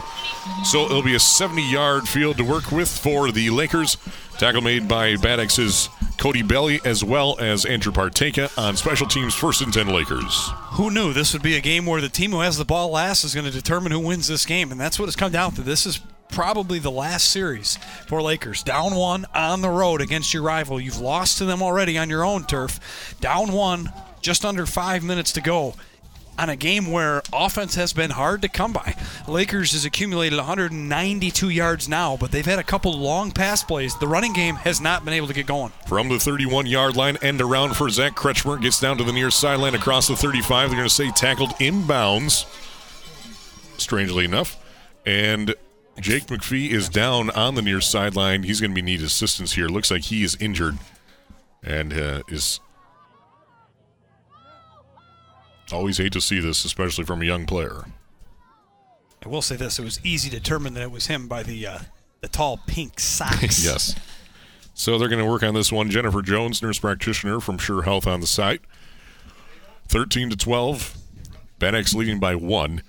So 0.65 0.85
it'll 0.85 1.03
be 1.03 1.15
a 1.15 1.19
70-yard 1.19 2.09
field 2.09 2.37
to 2.39 2.45
work 2.45 2.71
with 2.71 2.89
for 2.89 3.33
the 3.33 3.51
Lakers. 3.51 3.97
Tackle 4.39 4.63
made 4.63 4.87
by 4.87 5.17
Bad 5.17 5.41
Cody 6.19 6.43
Belly 6.43 6.81
as 6.85 7.03
well 7.03 7.37
as 7.39 7.65
Andrew 7.65 7.93
Parteka 7.93 8.57
on 8.59 8.77
special 8.77 9.07
teams 9.07 9.35
first 9.35 9.63
and 9.63 9.73
10 9.73 9.89
Lakers. 9.89 10.51
Who 10.73 10.91
knew 10.91 11.13
this 11.13 11.33
would 11.33 11.43
be 11.43 11.57
a 11.57 11.61
game 11.61 11.87
where 11.87 12.01
the 12.01 12.09
team 12.09 12.33
who 12.33 12.41
has 12.41 12.59
the 12.59 12.65
ball 12.65 12.91
last 12.91 13.25
is 13.25 13.35
going 13.35 13.47
to 13.47 13.53
determine 13.53 13.93
who 13.93 14.01
wins 14.01 14.29
this 14.29 14.45
game? 14.45 14.71
And 14.71 14.81
that's 14.81 14.99
what 14.99 15.07
it's 15.07 15.17
come 15.17 15.33
down 15.33 15.53
to. 15.53 15.63
This 15.63 15.87
is 15.87 16.01
probably 16.31 16.79
the 16.79 16.91
last 16.91 17.31
series 17.31 17.77
for 18.07 18.23
Lakers. 18.23 18.63
Down 18.63 18.95
one 18.95 19.27
on 19.35 19.61
the 19.61 19.71
road 19.71 20.01
against 20.01 20.33
your 20.33 20.43
rival. 20.43 20.81
You've 20.81 21.01
lost 21.01 21.39
to 21.39 21.45
them 21.45 21.63
already 21.63 21.99
on 21.99 22.11
your 22.11 22.25
own 22.25 22.45
turf. 22.45 23.15
Down 23.21 23.53
one, 23.53 23.93
just 24.21 24.45
under 24.45 24.67
five 24.67 25.03
minutes 25.03 25.33
to 25.33 25.41
go 25.41 25.75
on 26.39 26.49
a 26.49 26.57
game 26.57 26.91
where 26.91 27.21
offense 27.33 27.75
has 27.75 27.93
been 27.93 28.11
hard 28.11 28.43
to 28.43 28.49
come 28.49 28.73
by. 28.73 28.95
Lakers 29.27 29.73
has 29.73 29.85
accumulated 29.85 30.37
192 30.37 31.49
yards 31.49 31.89
now, 31.89 32.17
but 32.17 32.31
they've 32.31 32.47
had 32.47 32.61
a 32.61 32.65
couple 32.65 32.97
long 32.97 33.33
pass 33.33 33.65
plays. 33.65 33.97
The 33.99 34.07
running 34.07 34.33
game 34.33 34.55
has 34.55 34.81
not 34.81 35.05
been 35.05 35.15
able 35.15 35.27
to 35.27 35.35
get 35.35 35.47
going. 35.47 35.73
From 35.89 36.09
the 36.09 36.19
31 36.19 36.67
yard 36.67 36.97
line, 36.97 37.17
end 37.21 37.41
around 37.41 37.77
for 37.77 37.91
Zach 37.91 38.15
Kretschmer. 38.15 38.61
Gets 38.61 38.81
down 38.81 38.97
to 38.99 39.05
the 39.05 39.13
near 39.13 39.31
sideline 39.31 39.75
across 39.75 40.07
the 40.07 40.17
35. 40.17 40.71
They're 40.71 40.79
going 40.79 40.89
to 40.89 40.95
say 40.95 41.11
tackled 41.11 41.51
inbounds, 41.57 42.47
strangely 43.79 44.25
enough. 44.25 44.57
And 45.05 45.55
Jake 46.01 46.27
McPhee 46.27 46.71
is 46.71 46.89
down 46.89 47.31
on 47.31 47.55
the 47.55 47.63
near 47.63 47.81
sideline. 47.81 48.45
He's 48.45 48.61
going 48.61 48.71
to 48.71 48.75
be 48.75 48.83
need 48.83 49.03
assistance 49.03 49.53
here. 49.53 49.69
Looks 49.69 49.91
like 49.91 50.03
he 50.03 50.23
is 50.23 50.37
injured 50.41 50.79
and 51.63 51.93
uh, 51.93 52.23
is 52.29 52.61
Always 55.73 55.99
hate 55.99 56.13
to 56.13 56.21
see 56.21 56.41
this, 56.41 56.65
especially 56.65 57.05
from 57.05 57.21
a 57.21 57.25
young 57.25 57.45
player. 57.45 57.85
I 59.25 59.29
will 59.29 59.43
say 59.43 59.57
this: 59.57 59.79
it 59.79 59.85
was 59.85 60.01
easy 60.05 60.31
to 60.31 60.37
determine 60.37 60.75
that 60.75 60.83
it 60.83 60.91
was 60.91 61.07
him 61.07 61.29
by 61.29 61.43
the 61.43 61.67
uh, 61.67 61.79
the 62.21 62.29
tall 62.29 62.61
pink 62.67 62.99
socks. 62.99 63.65
yes. 63.65 63.95
So 64.73 64.97
they're 64.97 65.09
going 65.09 65.23
to 65.23 65.31
work 65.31 65.43
on 65.43 65.55
this 65.55 65.73
one. 65.73 65.91
Jennifer 65.91 66.23
Jones, 66.23 66.63
nurse 66.63 66.79
practitioner 66.79 67.41
from 67.41 67.59
Sure 67.59 67.83
Health, 67.83 68.07
on 68.07 68.21
the 68.21 68.27
site. 68.27 68.63
Thirteen 69.89 70.31
to 70.31 70.37
twelve. 70.37 70.97
Axe 71.61 71.93
leading 71.93 72.21
by 72.21 72.35
one. 72.35 72.83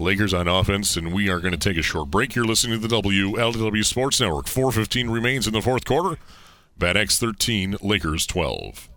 Lakers 0.00 0.32
on 0.32 0.46
offense, 0.46 0.96
and 0.96 1.12
we 1.12 1.28
are 1.28 1.40
going 1.40 1.52
to 1.52 1.58
take 1.58 1.76
a 1.76 1.82
short 1.82 2.08
break. 2.08 2.36
You're 2.36 2.44
listening 2.44 2.80
to 2.80 2.86
the 2.86 3.02
WLEW 3.02 3.84
Sports 3.84 4.20
Network. 4.20 4.46
4:15 4.46 5.12
remains 5.12 5.48
in 5.48 5.52
the 5.52 5.60
fourth 5.60 5.84
quarter. 5.84 6.18
Bad 6.78 6.96
Axe 6.96 7.18
13, 7.18 7.76
Lakers 7.82 8.24
12. 8.24 8.87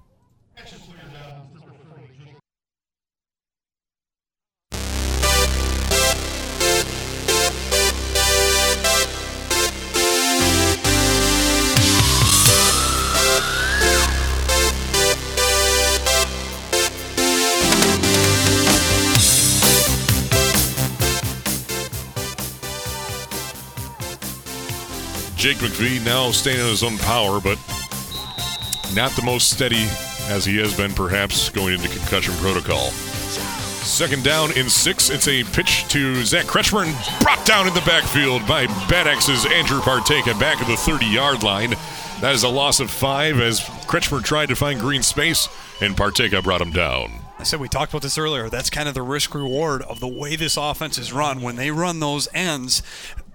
Jake 25.42 25.58
McPhee 25.58 26.06
now 26.06 26.30
staying 26.30 26.60
in 26.60 26.68
his 26.68 26.84
own 26.84 27.00
power, 27.00 27.42
but 27.42 27.58
not 28.94 29.10
the 29.14 29.24
most 29.26 29.50
steady 29.50 29.88
as 30.28 30.46
he 30.46 30.56
has 30.60 30.78
been 30.78 30.94
perhaps 30.94 31.50
going 31.50 31.74
into 31.74 31.90
concussion 31.90 32.36
protocol. 32.36 32.92
Second 33.82 34.24
down 34.24 34.52
in 34.52 34.70
six. 34.70 35.10
It's 35.10 35.28
a 35.28 35.44
pitch 35.46 35.88
to 35.88 36.24
Zach 36.26 36.46
Kretschmer 36.46 36.86
and 36.86 37.24
brought 37.24 37.44
down 37.44 37.68
in 37.68 37.74
the 37.74 37.82
backfield 37.82 38.48
by 38.48 38.68
Bad 38.88 39.08
Axe's 39.08 39.48
Andrew 39.48 39.80
Parteka 39.80 40.40
back 40.40 40.62
of 40.62 40.68
the 40.68 40.78
30 40.78 41.08
yard 41.08 41.42
line. 41.42 41.72
That 42.22 42.36
is 42.36 42.44
a 42.44 42.48
loss 42.48 42.80
of 42.80 42.92
five 42.92 43.40
as 43.40 43.62
Kretschmer 43.62 44.24
tried 44.24 44.50
to 44.50 44.56
find 44.56 44.80
green 44.80 45.02
space 45.02 45.50
and 45.82 45.98
Parteka 45.98 46.44
brought 46.44 46.62
him 46.62 46.72
down. 46.72 47.14
I 47.40 47.44
said 47.44 47.60
we 47.60 47.68
talked 47.68 47.92
about 47.92 48.04
this 48.04 48.20
earlier. 48.20 48.50
That's 48.50 48.70
kind 48.70 48.88
of 48.88 48.94
the 48.94 49.02
risk 49.02 49.34
reward 49.34 49.82
of 49.82 50.00
the 50.00 50.08
way 50.08 50.36
this 50.36 50.58
offense 50.58 51.00
is 51.00 51.12
run. 51.12 51.42
When 51.42 51.56
they 51.56 51.72
run 51.72 52.00
those 52.00 52.28
ends 52.36 52.84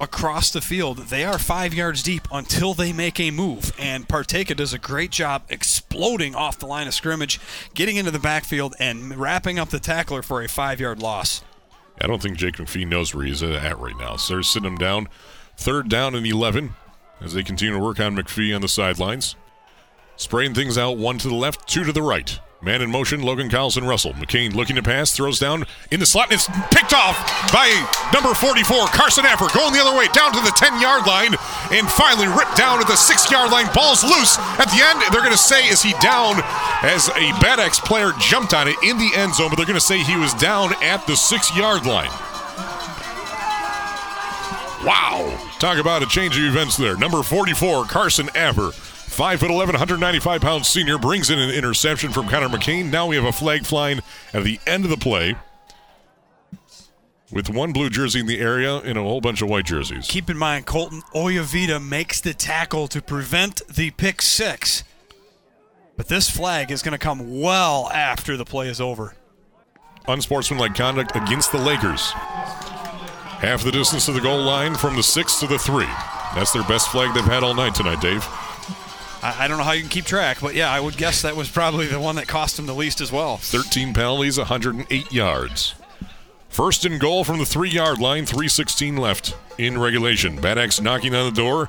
across 0.00 0.50
the 0.50 0.60
field, 0.60 0.98
they 1.08 1.24
are 1.24 1.38
five 1.38 1.74
yards 1.74 2.02
deep 2.02 2.26
until 2.32 2.74
they 2.74 2.92
make 2.92 3.18
a 3.20 3.30
move. 3.30 3.72
And 3.78 4.08
Parteka 4.08 4.56
does 4.56 4.72
a 4.72 4.78
great 4.78 5.10
job 5.10 5.42
exploding 5.48 6.34
off 6.34 6.58
the 6.58 6.66
line 6.66 6.86
of 6.86 6.94
scrimmage, 6.94 7.40
getting 7.74 7.96
into 7.96 8.10
the 8.10 8.18
backfield, 8.18 8.74
and 8.78 9.16
wrapping 9.16 9.58
up 9.58 9.70
the 9.70 9.80
tackler 9.80 10.22
for 10.22 10.42
a 10.42 10.48
five 10.48 10.80
yard 10.80 11.00
loss. 11.00 11.42
I 12.00 12.06
don't 12.06 12.20
think 12.20 12.36
Jake 12.36 12.56
McPhee 12.56 12.86
knows 12.86 13.14
where 13.14 13.24
he's 13.24 13.42
at 13.42 13.78
right 13.78 13.96
now. 13.98 14.16
So 14.16 14.34
they're 14.34 14.42
sitting 14.42 14.68
him 14.68 14.76
down. 14.76 15.08
Third 15.56 15.88
down 15.88 16.14
and 16.14 16.26
11 16.26 16.74
as 17.20 17.32
they 17.32 17.42
continue 17.42 17.74
to 17.74 17.80
work 17.80 17.98
on 17.98 18.16
McPhee 18.16 18.54
on 18.54 18.60
the 18.60 18.68
sidelines. 18.68 19.36
Spraying 20.16 20.54
things 20.54 20.76
out 20.78 20.98
one 20.98 21.18
to 21.18 21.28
the 21.28 21.34
left, 21.34 21.68
two 21.68 21.84
to 21.84 21.92
the 21.92 22.02
right. 22.02 22.38
Man 22.62 22.80
in 22.80 22.90
motion, 22.90 23.22
Logan 23.22 23.50
Carlson 23.50 23.84
Russell. 23.84 24.14
McCain 24.14 24.54
looking 24.54 24.76
to 24.76 24.82
pass, 24.82 25.12
throws 25.12 25.38
down 25.38 25.66
in 25.90 26.00
the 26.00 26.06
slot, 26.06 26.32
and 26.32 26.34
it's 26.34 26.48
picked 26.74 26.94
off 26.94 27.16
by 27.52 27.68
number 28.14 28.32
44, 28.32 28.86
Carson 28.86 29.24
Affer, 29.24 29.52
going 29.54 29.74
the 29.74 29.80
other 29.80 29.96
way, 29.96 30.08
down 30.08 30.32
to 30.32 30.40
the 30.40 30.52
10 30.56 30.80
yard 30.80 31.06
line, 31.06 31.34
and 31.70 31.86
finally 31.88 32.26
ripped 32.26 32.56
down 32.56 32.80
at 32.80 32.88
the 32.88 32.96
6 32.96 33.30
yard 33.30 33.52
line. 33.52 33.68
Ball's 33.74 34.02
loose. 34.02 34.38
At 34.58 34.72
the 34.72 34.80
end, 34.82 35.02
they're 35.12 35.20
going 35.20 35.36
to 35.36 35.38
say, 35.38 35.68
is 35.68 35.82
he 35.82 35.92
down? 36.00 36.40
As 36.82 37.08
a 37.10 37.30
Bad 37.40 37.60
Axe 37.60 37.78
player 37.78 38.12
jumped 38.18 38.54
on 38.54 38.68
it 38.68 38.76
in 38.82 38.96
the 38.96 39.10
end 39.14 39.34
zone, 39.34 39.50
but 39.50 39.56
they're 39.56 39.66
going 39.66 39.78
to 39.78 39.80
say 39.80 39.98
he 39.98 40.16
was 40.16 40.32
down 40.34 40.72
at 40.82 41.06
the 41.06 41.14
6 41.14 41.56
yard 41.56 41.84
line. 41.84 42.10
Wow. 44.84 45.36
Talk 45.58 45.78
about 45.78 46.02
a 46.02 46.06
change 46.06 46.38
of 46.38 46.44
events 46.44 46.76
there. 46.76 46.96
Number 46.96 47.22
44, 47.22 47.84
Carson 47.84 48.28
Affer. 48.28 48.72
5 49.16 49.40
foot 49.40 49.50
11, 49.50 49.72
195 49.72 50.42
pound 50.42 50.66
senior 50.66 50.98
brings 50.98 51.30
in 51.30 51.38
an 51.38 51.48
interception 51.48 52.12
from 52.12 52.28
Connor 52.28 52.50
McCain. 52.50 52.90
Now 52.90 53.06
we 53.06 53.16
have 53.16 53.24
a 53.24 53.32
flag 53.32 53.64
flying 53.64 54.00
at 54.34 54.44
the 54.44 54.60
end 54.66 54.84
of 54.84 54.90
the 54.90 54.98
play 54.98 55.36
with 57.32 57.48
one 57.48 57.72
blue 57.72 57.88
jersey 57.88 58.20
in 58.20 58.26
the 58.26 58.38
area 58.38 58.76
and 58.76 58.98
a 58.98 59.02
whole 59.02 59.22
bunch 59.22 59.40
of 59.40 59.48
white 59.48 59.64
jerseys. 59.64 60.06
Keep 60.06 60.28
in 60.28 60.36
mind, 60.36 60.66
Colton 60.66 61.00
Oyavita 61.14 61.82
makes 61.82 62.20
the 62.20 62.34
tackle 62.34 62.88
to 62.88 63.00
prevent 63.00 63.66
the 63.68 63.90
pick 63.92 64.20
six. 64.20 64.84
But 65.96 66.08
this 66.08 66.28
flag 66.28 66.70
is 66.70 66.82
going 66.82 66.92
to 66.92 66.98
come 66.98 67.40
well 67.40 67.90
after 67.94 68.36
the 68.36 68.44
play 68.44 68.68
is 68.68 68.82
over. 68.82 69.14
Unsportsmanlike 70.08 70.74
conduct 70.74 71.16
against 71.16 71.52
the 71.52 71.58
Lakers. 71.58 72.10
Half 72.10 73.64
the 73.64 73.72
distance 73.72 74.04
to 74.04 74.12
the 74.12 74.20
goal 74.20 74.42
line 74.42 74.74
from 74.74 74.94
the 74.94 75.02
six 75.02 75.40
to 75.40 75.46
the 75.46 75.58
three. 75.58 75.88
That's 76.34 76.52
their 76.52 76.64
best 76.64 76.90
flag 76.90 77.14
they've 77.14 77.24
had 77.24 77.42
all 77.42 77.54
night 77.54 77.74
tonight, 77.74 78.02
Dave. 78.02 78.22
I, 79.26 79.44
I 79.44 79.48
don't 79.48 79.58
know 79.58 79.64
how 79.64 79.72
you 79.72 79.80
can 79.80 79.90
keep 79.90 80.04
track, 80.04 80.38
but 80.40 80.54
yeah, 80.54 80.70
I 80.70 80.78
would 80.78 80.96
guess 80.96 81.22
that 81.22 81.34
was 81.36 81.50
probably 81.50 81.86
the 81.86 82.00
one 82.00 82.16
that 82.16 82.28
cost 82.28 82.58
him 82.58 82.66
the 82.66 82.74
least 82.74 83.00
as 83.00 83.10
well. 83.10 83.38
13 83.38 83.92
penalties, 83.92 84.38
108 84.38 85.12
yards. 85.12 85.74
First 86.48 86.84
and 86.84 87.00
goal 87.00 87.24
from 87.24 87.38
the 87.38 87.44
three 87.44 87.68
yard 87.68 87.98
line, 87.98 88.24
316 88.24 88.96
left 88.96 89.36
in 89.58 89.78
regulation. 89.78 90.40
Bad 90.40 90.58
knocking 90.80 91.14
on 91.14 91.26
the 91.26 91.36
door. 91.36 91.66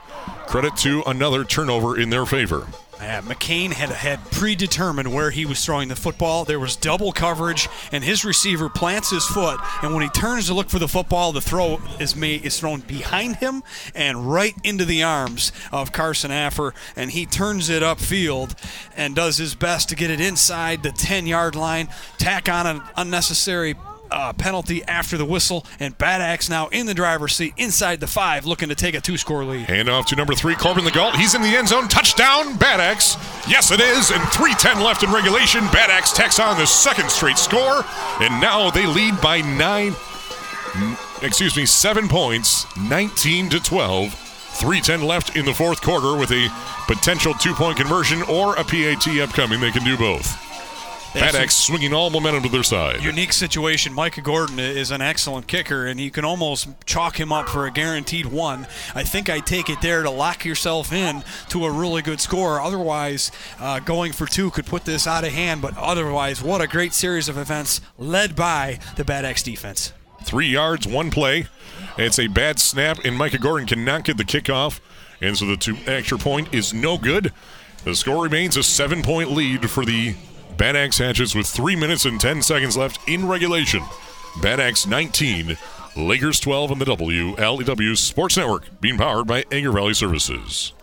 Credit 0.47 0.75
to 0.77 1.03
another 1.07 1.43
turnover 1.43 1.99
in 1.99 2.09
their 2.09 2.25
favor. 2.25 2.67
Yeah, 2.99 3.21
McCain 3.21 3.71
had 3.71 3.89
had 3.89 4.19
predetermined 4.31 5.13
where 5.13 5.29
he 5.29 5.45
was 5.45 5.63
throwing 5.63 5.87
the 5.87 5.95
football. 5.95 6.45
There 6.45 6.59
was 6.59 6.75
double 6.75 7.11
coverage, 7.11 7.69
and 7.91 8.03
his 8.03 8.25
receiver 8.25 8.69
plants 8.69 9.11
his 9.11 9.25
foot. 9.25 9.59
And 9.83 9.93
when 9.93 10.01
he 10.01 10.09
turns 10.09 10.47
to 10.47 10.55
look 10.55 10.69
for 10.69 10.79
the 10.79 10.87
football, 10.87 11.31
the 11.31 11.41
throw 11.41 11.79
is 11.99 12.15
made 12.15 12.43
is 12.43 12.59
thrown 12.59 12.79
behind 12.81 13.35
him 13.35 13.61
and 13.93 14.31
right 14.31 14.55
into 14.63 14.83
the 14.83 15.03
arms 15.03 15.51
of 15.71 15.91
Carson 15.91 16.31
Affer. 16.31 16.73
And 16.95 17.11
he 17.11 17.27
turns 17.27 17.69
it 17.69 17.83
upfield 17.83 18.55
and 18.95 19.15
does 19.15 19.37
his 19.37 19.53
best 19.53 19.89
to 19.89 19.95
get 19.95 20.09
it 20.09 20.19
inside 20.19 20.81
the 20.81 20.89
10-yard 20.89 21.55
line, 21.55 21.89
tack 22.17 22.49
on 22.49 22.65
an 22.65 22.81
unnecessary 22.95 23.75
uh, 24.11 24.33
penalty 24.33 24.83
after 24.85 25.17
the 25.17 25.25
whistle, 25.25 25.65
and 25.79 25.97
Bad 25.97 26.21
Axe 26.21 26.49
now 26.49 26.67
in 26.67 26.85
the 26.85 26.93
driver's 26.93 27.35
seat 27.35 27.53
inside 27.57 27.99
the 27.99 28.07
five, 28.07 28.45
looking 28.45 28.69
to 28.69 28.75
take 28.75 28.95
a 28.95 29.01
two 29.01 29.17
score 29.17 29.43
lead. 29.43 29.65
Hand 29.67 29.89
off 29.89 30.05
to 30.07 30.15
number 30.15 30.33
three, 30.35 30.55
Corbin 30.55 30.85
Legault. 30.85 31.15
He's 31.15 31.35
in 31.35 31.41
the 31.41 31.55
end 31.55 31.67
zone. 31.67 31.87
Touchdown, 31.87 32.57
Bad 32.57 32.79
Axe. 32.79 33.15
Yes, 33.47 33.71
it 33.71 33.79
is. 33.79 34.11
And 34.11 34.21
3.10 34.21 34.83
left 34.83 35.03
in 35.03 35.11
regulation. 35.11 35.61
Bad 35.67 35.89
Axe 35.89 36.13
tacks 36.13 36.39
on 36.39 36.57
the 36.57 36.65
second 36.65 37.09
straight 37.09 37.37
score, 37.37 37.83
and 38.21 38.41
now 38.41 38.69
they 38.69 38.85
lead 38.85 39.19
by 39.21 39.41
nine, 39.41 39.95
excuse 41.21 41.55
me, 41.55 41.65
seven 41.65 42.07
points, 42.07 42.65
19 42.77 43.49
to 43.49 43.59
12. 43.59 44.23
3.10 44.57 45.03
left 45.05 45.35
in 45.35 45.45
the 45.45 45.53
fourth 45.53 45.81
quarter 45.83 46.17
with 46.17 46.31
a 46.31 46.47
potential 46.87 47.33
two 47.35 47.53
point 47.53 47.77
conversion 47.77 48.23
or 48.23 48.55
a 48.55 48.63
PAT 48.63 49.07
upcoming. 49.19 49.59
They 49.59 49.69
can 49.69 49.83
do 49.83 49.95
both. 49.95 50.46
Bad 51.13 51.35
Axe 51.35 51.55
swinging 51.55 51.93
all 51.93 52.09
momentum 52.09 52.43
to 52.43 52.49
their 52.49 52.63
side. 52.63 53.03
Unique 53.03 53.33
situation. 53.33 53.93
Micah 53.93 54.21
Gordon 54.21 54.59
is 54.59 54.91
an 54.91 55.01
excellent 55.01 55.47
kicker, 55.47 55.87
and 55.87 55.99
you 55.99 56.11
can 56.11 56.25
almost 56.25 56.67
chalk 56.85 57.19
him 57.19 57.31
up 57.31 57.49
for 57.49 57.65
a 57.65 57.71
guaranteed 57.71 58.27
one. 58.27 58.67
I 58.93 59.03
think 59.03 59.29
I 59.29 59.39
take 59.39 59.69
it 59.69 59.81
there 59.81 60.03
to 60.03 60.09
lock 60.09 60.45
yourself 60.45 60.93
in 60.93 61.23
to 61.49 61.65
a 61.65 61.71
really 61.71 62.01
good 62.01 62.21
score. 62.21 62.61
Otherwise, 62.61 63.31
uh, 63.59 63.79
going 63.79 64.11
for 64.11 64.27
two 64.27 64.51
could 64.51 64.65
put 64.65 64.85
this 64.85 65.07
out 65.07 65.23
of 65.23 65.31
hand. 65.31 65.61
But 65.61 65.77
otherwise, 65.77 66.43
what 66.43 66.61
a 66.61 66.67
great 66.67 66.93
series 66.93 67.29
of 67.29 67.37
events 67.37 67.81
led 67.97 68.35
by 68.35 68.79
the 68.95 69.03
Bad 69.03 69.23
defense. 69.43 69.93
Three 70.23 70.47
yards, 70.47 70.87
one 70.87 71.09
play. 71.09 71.47
It's 71.97 72.19
a 72.19 72.27
bad 72.27 72.59
snap, 72.59 72.99
and 73.05 73.17
Micah 73.17 73.39
Gordon 73.39 73.67
cannot 73.67 74.03
get 74.03 74.17
the 74.17 74.25
kickoff, 74.25 74.79
and 75.21 75.37
so 75.37 75.45
the 75.45 75.57
two 75.57 75.77
extra 75.87 76.17
point 76.17 76.53
is 76.53 76.73
no 76.73 76.97
good. 76.97 77.33
The 77.83 77.95
score 77.95 78.23
remains 78.23 78.57
a 78.57 78.63
seven 78.63 79.01
point 79.01 79.31
lead 79.31 79.69
for 79.69 79.85
the 79.85 80.15
Bad 80.57 80.75
Axe 80.75 80.97
Hatchets 80.97 81.35
with 81.35 81.45
3 81.45 81.75
minutes 81.75 82.05
and 82.05 82.19
10 82.19 82.41
seconds 82.41 82.75
left 82.75 83.07
in 83.07 83.27
regulation. 83.27 83.83
Bad 84.41 84.59
Axe 84.59 84.87
19, 84.87 85.55
Lakers 85.95 86.39
12 86.39 86.71
on 86.71 86.79
the 86.79 86.85
WLEW 86.85 87.95
Sports 87.95 88.37
Network, 88.37 88.81
being 88.81 88.97
powered 88.97 89.27
by 89.27 89.41
Agri 89.51 89.71
Valley 89.71 89.93
Services. 89.93 90.73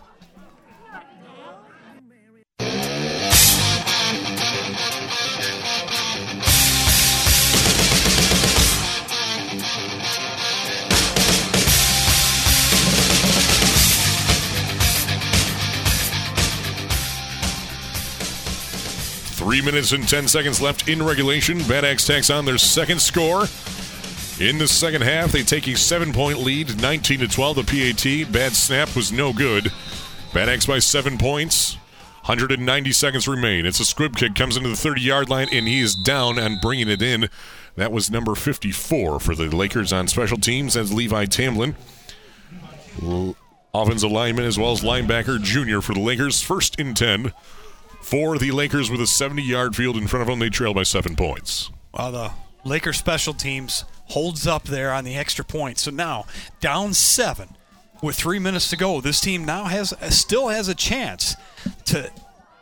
Three 19.45 19.61
minutes 19.61 19.91
and 19.91 20.09
10 20.09 20.27
seconds 20.27 20.59
left 20.59 20.89
in 20.89 21.03
regulation. 21.03 21.59
Bad 21.67 21.85
Axe 21.85 22.07
takes 22.07 22.31
on 22.31 22.45
their 22.45 22.57
second 22.57 22.99
score. 22.99 23.41
In 24.39 24.57
the 24.57 24.67
second 24.67 25.03
half, 25.03 25.31
they 25.31 25.43
take 25.43 25.67
a 25.67 25.77
seven 25.77 26.11
point 26.11 26.39
lead, 26.39 26.81
19 26.81 27.19
to 27.19 27.27
12. 27.27 27.57
The 27.57 27.63
PAT. 27.63 28.33
Bad 28.33 28.53
snap 28.53 28.95
was 28.95 29.11
no 29.11 29.31
good. 29.33 29.71
Bad 30.33 30.49
Axe 30.49 30.65
by 30.65 30.79
seven 30.79 31.19
points. 31.19 31.75
190 32.23 32.91
seconds 32.91 33.27
remain. 33.27 33.67
It's 33.67 33.79
a 33.79 33.85
squib 33.85 34.15
kick, 34.15 34.33
comes 34.33 34.57
into 34.57 34.69
the 34.69 34.75
30 34.75 35.01
yard 35.01 35.29
line, 35.29 35.49
and 35.51 35.67
he 35.67 35.79
is 35.79 35.93
down 35.93 36.39
and 36.39 36.59
bringing 36.59 36.89
it 36.89 37.03
in. 37.03 37.29
That 37.75 37.91
was 37.91 38.09
number 38.09 38.33
54 38.33 39.19
for 39.19 39.35
the 39.35 39.55
Lakers 39.55 39.93
on 39.93 40.07
special 40.07 40.39
teams 40.39 40.75
as 40.75 40.91
Levi 40.91 41.25
Tamlin. 41.25 41.75
Offensive 43.75 44.11
lineman 44.11 44.45
as 44.45 44.57
well 44.57 44.71
as 44.71 44.81
linebacker 44.81 45.39
junior 45.39 45.81
for 45.81 45.93
the 45.93 45.99
Lakers. 45.99 46.41
First 46.41 46.79
in 46.79 46.95
10 46.95 47.31
for 48.05 48.37
the 48.37 48.51
Lakers 48.51 48.91
with 48.91 49.01
a 49.01 49.07
70 49.07 49.41
yard 49.41 49.75
field 49.75 49.97
in 49.97 50.05
front 50.05 50.21
of 50.21 50.27
them. 50.27 50.37
They 50.37 50.49
trail 50.49 50.75
by 50.75 50.83
seven 50.83 51.15
points. 51.15 51.71
Well, 51.91 52.11
the 52.11 52.31
Lakers 52.63 52.97
special 52.97 53.33
teams 53.33 53.83
holds 54.09 54.45
up 54.45 54.65
there 54.65 54.93
on 54.93 55.03
the 55.03 55.15
extra 55.15 55.43
point. 55.43 55.79
So 55.79 55.89
now 55.89 56.25
down 56.59 56.93
seven 56.93 57.49
with 58.03 58.15
three 58.15 58.37
minutes 58.37 58.69
to 58.69 58.77
go. 58.77 59.01
This 59.01 59.19
team 59.19 59.43
now 59.43 59.63
has 59.63 59.91
still 60.09 60.49
has 60.49 60.67
a 60.67 60.75
chance 60.75 61.35
to 61.85 62.11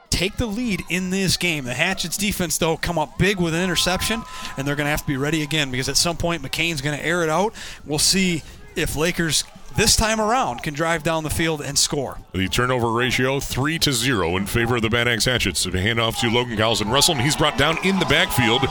take 0.10 0.38
the 0.38 0.46
lead 0.46 0.82
in 0.90 1.10
this 1.10 1.36
game. 1.36 1.66
The 1.66 1.74
Hatchets 1.74 2.16
defense, 2.16 2.58
though, 2.58 2.78
come 2.78 2.98
up 2.98 3.18
big 3.18 3.38
with 3.38 3.54
an 3.54 3.62
interception, 3.62 4.24
and 4.56 4.66
they're 4.66 4.78
going 4.78 4.86
to 4.86 4.92
have 4.92 5.02
to 5.02 5.08
be 5.08 5.18
ready 5.18 5.42
again 5.42 5.72
because 5.72 5.90
at 5.90 5.98
some 5.98 6.16
point 6.16 6.42
McCain's 6.42 6.80
going 6.80 6.98
to 6.98 7.06
air 7.06 7.22
it 7.22 7.30
out. 7.30 7.54
We'll 7.86 8.00
see 8.00 8.44
if 8.78 8.96
Lakers 8.96 9.44
this 9.76 9.96
time 9.96 10.22
around 10.22 10.64
can 10.64 10.74
drive 10.74 11.04
down 11.04 11.24
the 11.24 11.30
field 11.30 11.62
and 11.62 11.78
score. 11.78 12.20
The 12.34 12.48
turnover 12.48 12.92
ratio 12.92 13.40
three 13.40 13.80
to 13.80 13.92
zero 13.92 14.38
in 14.38 14.46
favor 14.46 14.76
of 14.76 14.82
the 14.82 14.90
Bad 14.90 15.08
Axe 15.08 15.26
Hatchets. 15.26 15.66
Handoff 15.66 16.20
to 16.20 16.30
Logan 16.30 16.58
Carlson 16.58 16.90
Russell, 16.90 17.16
and 17.16 17.24
he's 17.24 17.36
brought 17.36 17.58
down 17.58 17.78
in 17.84 18.00
the 18.00 18.06
backfield 18.06 18.62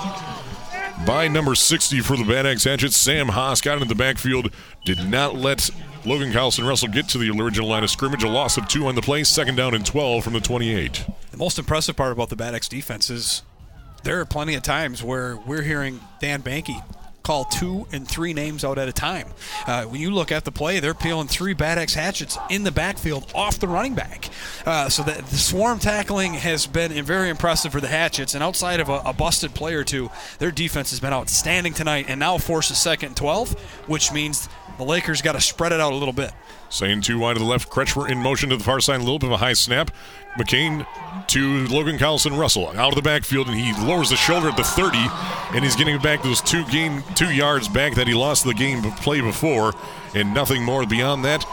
by 1.06 1.28
number 1.28 1.54
60 1.54 2.00
for 2.00 2.16
the 2.16 2.24
Bad 2.24 2.46
Axe 2.46 2.64
Hatchets. 2.64 2.96
Sam 2.96 3.28
Haas 3.28 3.60
got 3.60 3.74
into 3.74 3.88
the 3.88 3.94
backfield, 3.94 4.52
did 4.84 5.08
not 5.08 5.34
let 5.34 5.70
Logan 6.04 6.32
Carlson 6.32 6.64
Russell 6.64 6.88
get 6.88 7.08
to 7.10 7.18
the 7.18 7.30
original 7.30 7.68
line 7.68 7.84
of 7.84 7.90
scrimmage. 7.90 8.22
A 8.22 8.28
loss 8.28 8.56
of 8.56 8.68
two 8.68 8.86
on 8.86 8.94
the 8.94 9.02
play, 9.02 9.24
second 9.24 9.56
down 9.56 9.74
and 9.74 9.84
12 9.84 10.24
from 10.24 10.32
the 10.32 10.40
28. 10.40 11.04
The 11.30 11.36
most 11.36 11.58
impressive 11.58 11.96
part 11.96 12.12
about 12.12 12.28
the 12.28 12.36
Bad 12.36 12.54
Axe 12.54 12.68
defense 12.68 13.10
is 13.10 13.42
there 14.04 14.20
are 14.20 14.24
plenty 14.24 14.54
of 14.54 14.62
times 14.62 15.02
where 15.02 15.36
we're 15.46 15.62
hearing 15.62 16.00
Dan 16.20 16.42
Banky 16.42 16.82
call 17.22 17.44
two 17.44 17.86
and 17.92 18.06
three 18.06 18.32
names 18.32 18.64
out 18.64 18.78
at 18.78 18.88
a 18.88 18.92
time. 18.92 19.28
Uh, 19.66 19.84
when 19.84 20.00
you 20.00 20.10
look 20.10 20.32
at 20.32 20.44
the 20.44 20.52
play, 20.52 20.80
they're 20.80 20.94
peeling 20.94 21.28
three 21.28 21.54
Bad 21.54 21.78
Axe 21.78 21.94
hatchets 21.94 22.38
in 22.50 22.64
the 22.64 22.72
backfield 22.72 23.30
off 23.34 23.58
the 23.58 23.68
running 23.68 23.94
back. 23.94 24.30
Uh, 24.66 24.88
so 24.88 25.02
that 25.02 25.26
the 25.26 25.36
swarm 25.36 25.78
tackling 25.78 26.34
has 26.34 26.66
been 26.66 26.92
very 27.04 27.28
impressive 27.28 27.72
for 27.72 27.80
the 27.80 27.88
Hatchets. 27.88 28.34
And 28.34 28.42
outside 28.42 28.80
of 28.80 28.88
a, 28.88 29.02
a, 29.04 29.12
busted 29.12 29.54
play 29.54 29.74
or 29.74 29.84
two, 29.84 30.10
their 30.38 30.50
defense 30.50 30.90
has 30.90 31.00
been 31.00 31.12
outstanding 31.12 31.74
tonight 31.74 32.06
and 32.08 32.18
now 32.18 32.38
forces 32.38 32.78
second 32.78 33.12
and 33.12 33.16
12, 33.16 33.52
which 33.86 34.12
means 34.12 34.48
the 34.78 34.84
Lakers 34.84 35.22
got 35.22 35.32
to 35.32 35.40
spread 35.40 35.72
it 35.72 35.80
out 35.80 35.92
a 35.92 35.96
little 35.96 36.12
bit. 36.12 36.32
Saying 36.68 37.02
two 37.02 37.18
wide 37.18 37.34
to 37.34 37.38
the 37.38 37.44
left. 37.44 37.70
Kretschmer 37.70 38.10
in 38.10 38.18
motion 38.18 38.50
to 38.50 38.56
the 38.56 38.64
far 38.64 38.80
side. 38.80 38.96
A 38.96 38.98
little 39.04 39.18
bit 39.18 39.26
of 39.26 39.32
a 39.32 39.36
high 39.38 39.52
snap. 39.52 39.90
McCain 40.38 40.86
to 41.28 41.66
Logan 41.66 41.98
Carlson 41.98 42.34
Russell 42.34 42.68
out 42.68 42.88
of 42.88 42.94
the 42.94 43.02
backfield, 43.02 43.48
and 43.48 43.58
he 43.58 43.72
lowers 43.86 44.10
the 44.10 44.16
shoulder 44.16 44.48
at 44.48 44.56
the 44.56 44.64
30, 44.64 44.96
and 45.54 45.62
he's 45.62 45.76
getting 45.76 45.98
back 45.98 46.22
those 46.22 46.40
two 46.40 46.64
game 46.66 47.02
two 47.14 47.32
yards 47.32 47.68
back 47.68 47.94
that 47.96 48.06
he 48.06 48.14
lost 48.14 48.44
the 48.44 48.54
game 48.54 48.82
play 48.82 49.20
before, 49.20 49.74
and 50.14 50.32
nothing 50.32 50.64
more 50.64 50.86
beyond 50.86 51.24
that. 51.24 51.44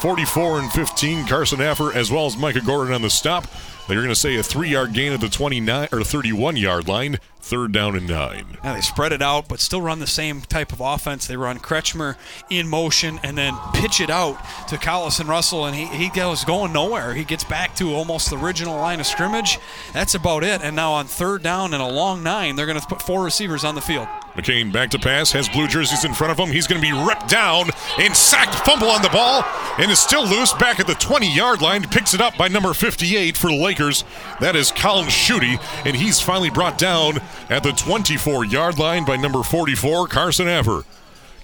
44 0.00 0.60
and 0.60 0.72
15, 0.72 1.26
Carson 1.26 1.58
Affer 1.60 1.94
as 1.94 2.10
well 2.10 2.26
as 2.26 2.36
Micah 2.36 2.60
Gordon 2.60 2.94
on 2.94 3.02
the 3.02 3.10
stop. 3.10 3.46
They're 3.86 3.98
going 3.98 4.08
to 4.08 4.14
say 4.14 4.36
a 4.36 4.42
three-yard 4.42 4.94
gain 4.94 5.12
at 5.12 5.20
the 5.20 5.28
29 5.28 5.88
or 5.92 5.98
31-yard 6.00 6.88
line. 6.88 7.18
Third 7.44 7.72
down 7.72 7.94
and 7.94 8.08
nine. 8.08 8.56
Now 8.64 8.72
they 8.72 8.80
spread 8.80 9.12
it 9.12 9.20
out, 9.20 9.48
but 9.48 9.60
still 9.60 9.82
run 9.82 9.98
the 9.98 10.06
same 10.06 10.40
type 10.40 10.72
of 10.72 10.80
offense. 10.80 11.26
They 11.26 11.36
run 11.36 11.58
Kretschmer 11.58 12.16
in 12.48 12.66
motion 12.66 13.20
and 13.22 13.36
then 13.36 13.54
pitch 13.74 14.00
it 14.00 14.08
out 14.08 14.38
to 14.68 14.78
Carlson 14.78 15.26
Russell, 15.26 15.66
and 15.66 15.76
he, 15.76 15.84
he 15.84 16.08
goes 16.08 16.42
going 16.42 16.72
nowhere. 16.72 17.12
He 17.12 17.22
gets 17.22 17.44
back 17.44 17.76
to 17.76 17.92
almost 17.92 18.30
the 18.30 18.38
original 18.38 18.76
line 18.78 18.98
of 18.98 19.06
scrimmage. 19.06 19.58
That's 19.92 20.14
about 20.14 20.42
it. 20.42 20.62
And 20.62 20.74
now 20.74 20.92
on 20.92 21.04
third 21.04 21.42
down 21.42 21.74
and 21.74 21.82
a 21.82 21.86
long 21.86 22.22
nine, 22.22 22.56
they're 22.56 22.64
going 22.64 22.80
to 22.80 22.86
put 22.86 23.02
four 23.02 23.22
receivers 23.22 23.62
on 23.62 23.74
the 23.74 23.82
field. 23.82 24.08
McCain 24.34 24.72
back 24.72 24.90
to 24.90 24.98
pass, 24.98 25.30
has 25.32 25.48
blue 25.48 25.68
jerseys 25.68 26.04
in 26.04 26.12
front 26.12 26.32
of 26.32 26.38
him. 26.38 26.52
He's 26.52 26.66
going 26.66 26.80
to 26.80 26.86
be 26.86 27.06
ripped 27.06 27.28
down 27.28 27.70
and 27.98 28.16
sacked, 28.16 28.54
fumble 28.66 28.88
on 28.88 29.02
the 29.02 29.08
ball, 29.08 29.44
and 29.78 29.90
is 29.90 30.00
still 30.00 30.26
loose 30.26 30.52
back 30.54 30.80
at 30.80 30.86
the 30.86 30.94
20 30.94 31.34
yard 31.34 31.62
line. 31.62 31.84
Picks 31.84 32.14
it 32.14 32.20
up 32.20 32.36
by 32.36 32.48
number 32.48 32.74
58 32.74 33.36
for 33.36 33.48
the 33.48 33.56
Lakers. 33.56 34.04
That 34.40 34.56
is 34.56 34.72
Colin 34.72 35.06
Schutte, 35.06 35.60
and 35.86 35.94
he's 35.94 36.20
finally 36.20 36.50
brought 36.50 36.78
down 36.78 37.18
at 37.48 37.62
the 37.62 37.72
24 37.72 38.44
yard 38.44 38.78
line 38.78 39.04
by 39.04 39.16
number 39.16 39.42
44, 39.42 40.08
Carson 40.08 40.48
Ever. 40.48 40.82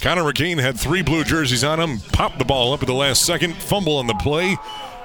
Connor 0.01 0.25
McCain 0.25 0.59
had 0.61 0.81
three 0.81 1.03
blue 1.03 1.25
jerseys 1.25 1.63
on 1.63 1.79
him, 1.79 1.99
popped 2.13 2.39
the 2.39 2.45
ball 2.45 2.73
up 2.73 2.83
at 2.83 2.87
the 2.87 2.95
last 2.95 3.25
second, 3.25 3.55
fumble 3.55 3.99
on 3.99 4.07
the 4.07 4.15
play. 4.15 4.57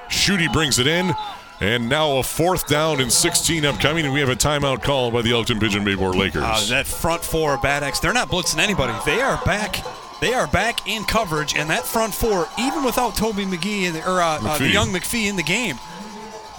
Schutte 0.08 0.52
brings 0.52 0.78
it 0.78 0.86
in. 0.86 1.14
And 1.58 1.88
now 1.88 2.18
a 2.18 2.22
fourth 2.22 2.66
down 2.66 3.00
and 3.00 3.10
16 3.10 3.64
upcoming, 3.64 4.04
and 4.04 4.12
we 4.12 4.20
have 4.20 4.28
a 4.28 4.36
timeout 4.36 4.82
called 4.82 5.14
by 5.14 5.22
the 5.22 5.32
Elkton 5.32 5.58
Pigeon 5.58 5.84
Bayport 5.84 6.14
Lakers. 6.14 6.42
Uh, 6.42 6.66
that 6.68 6.86
front 6.86 7.24
four, 7.24 7.56
Bad 7.56 7.82
Axe, 7.82 7.98
they're 7.98 8.12
not 8.12 8.28
blitzing 8.28 8.58
anybody. 8.58 8.92
They 9.06 9.22
are 9.22 9.42
back. 9.44 9.78
They 10.20 10.34
are 10.34 10.46
back 10.46 10.86
in 10.86 11.04
coverage, 11.04 11.56
and 11.56 11.70
that 11.70 11.86
front 11.86 12.14
four, 12.14 12.46
even 12.58 12.84
without 12.84 13.16
Toby 13.16 13.44
McGee 13.44 13.90
the, 13.90 14.00
or 14.00 14.20
uh, 14.20 14.38
uh, 14.42 14.58
the 14.58 14.68
young 14.68 14.88
McPhee 14.88 15.28
in 15.28 15.36
the 15.36 15.42
game, 15.42 15.78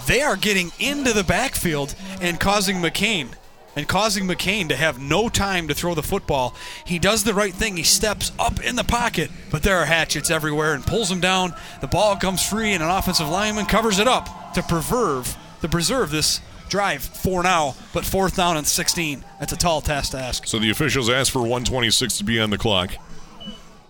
they 0.06 0.20
are 0.20 0.36
getting 0.36 0.72
into 0.80 1.12
the 1.12 1.24
backfield 1.24 1.94
and 2.20 2.40
causing 2.40 2.76
McCain 2.78 3.28
and 3.76 3.86
causing 3.86 4.26
McCain 4.26 4.68
to 4.68 4.76
have 4.76 4.98
no 4.98 5.28
time 5.28 5.68
to 5.68 5.74
throw 5.74 5.94
the 5.94 6.02
football. 6.02 6.56
He 6.84 6.98
does 6.98 7.22
the 7.22 7.34
right 7.34 7.54
thing. 7.54 7.76
He 7.76 7.84
steps 7.84 8.32
up 8.36 8.60
in 8.64 8.74
the 8.74 8.82
pocket, 8.82 9.30
but 9.52 9.62
there 9.62 9.76
are 9.76 9.84
hatchets 9.84 10.30
everywhere 10.30 10.74
and 10.74 10.84
pulls 10.84 11.08
him 11.08 11.20
down. 11.20 11.54
The 11.80 11.86
ball 11.86 12.16
comes 12.16 12.44
free, 12.44 12.72
and 12.72 12.82
an 12.82 12.90
offensive 12.90 13.28
lineman 13.28 13.66
covers 13.66 14.00
it 14.00 14.08
up 14.08 14.28
to 14.54 14.62
preserve 14.62 15.36
to 15.60 15.68
preserve 15.68 16.10
this 16.10 16.40
drive 16.68 17.02
for 17.02 17.42
now, 17.42 17.74
but 17.92 18.04
fourth 18.04 18.36
down 18.36 18.56
and 18.56 18.66
16. 18.66 19.24
That's 19.40 19.52
a 19.52 19.56
tall 19.56 19.80
task 19.80 20.12
to 20.12 20.18
ask. 20.18 20.46
So 20.46 20.58
the 20.58 20.70
officials 20.70 21.10
asked 21.10 21.30
for 21.30 21.40
126 21.40 22.18
to 22.18 22.24
be 22.24 22.40
on 22.40 22.50
the 22.50 22.58
clock. 22.58 22.92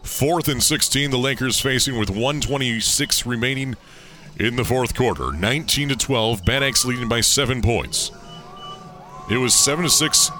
Fourth 0.02 0.48
and 0.48 0.62
16, 0.62 1.10
the 1.10 1.18
Lakers 1.18 1.60
facing 1.60 1.98
with 1.98 2.08
126 2.08 3.26
remaining 3.26 3.76
in 4.38 4.56
the 4.56 4.64
fourth 4.64 4.94
quarter. 4.94 5.32
19 5.32 5.90
to 5.90 5.96
12, 5.96 6.44
Bad 6.44 6.62
Axe 6.62 6.84
leading 6.84 7.08
by 7.08 7.20
seven 7.20 7.60
points. 7.60 8.10
It 9.30 9.36
was 9.36 9.52
7 9.52 9.84
to 9.84 9.90
6. 9.90 10.30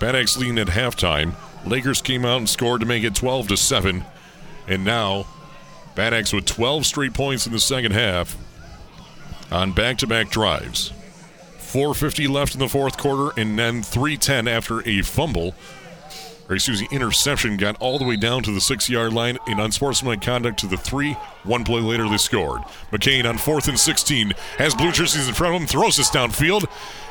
Bad 0.00 0.16
Axe 0.16 0.36
leading 0.36 0.58
at 0.58 0.66
halftime. 0.66 1.34
Lakers 1.64 2.02
came 2.02 2.24
out 2.24 2.38
and 2.38 2.48
scored 2.48 2.80
to 2.80 2.86
make 2.86 3.04
it 3.04 3.14
12 3.14 3.48
to 3.48 3.56
7. 3.56 4.04
And 4.66 4.84
now, 4.84 5.26
Bad 5.96 6.14
Axe 6.14 6.32
with 6.32 6.44
12 6.44 6.86
straight 6.86 7.14
points 7.14 7.46
in 7.46 7.52
the 7.52 7.58
second 7.58 7.92
half 7.92 8.36
on 9.50 9.72
back 9.72 9.98
to 9.98 10.06
back 10.06 10.30
drives. 10.30 10.92
4.50 11.58 12.28
left 12.28 12.54
in 12.54 12.60
the 12.60 12.68
fourth 12.68 12.96
quarter, 12.96 13.38
and 13.40 13.58
then 13.58 13.82
3.10 13.82 14.48
after 14.48 14.86
a 14.88 15.02
fumble 15.02 15.54
or 16.48 16.54
excuse 16.54 16.80
me, 16.80 16.88
interception 16.90 17.56
got 17.56 17.76
all 17.80 17.98
the 17.98 18.04
way 18.04 18.16
down 18.16 18.42
to 18.44 18.52
the 18.52 18.60
six 18.60 18.88
yard 18.88 19.12
line 19.12 19.38
in 19.46 19.58
unsportsmanlike 19.58 20.22
conduct 20.22 20.58
to 20.60 20.66
the 20.66 20.76
three. 20.76 21.14
One 21.42 21.64
play 21.64 21.80
later, 21.80 22.08
they 22.08 22.18
scored. 22.18 22.62
McCain 22.92 23.28
on 23.28 23.38
fourth 23.38 23.68
and 23.68 23.78
16 23.78 24.32
has 24.58 24.74
blue 24.74 24.92
jerseys 24.92 25.28
in 25.28 25.34
front 25.34 25.54
of 25.54 25.60
him, 25.60 25.66
throws 25.66 25.96
this 25.96 26.10
downfield 26.10 26.66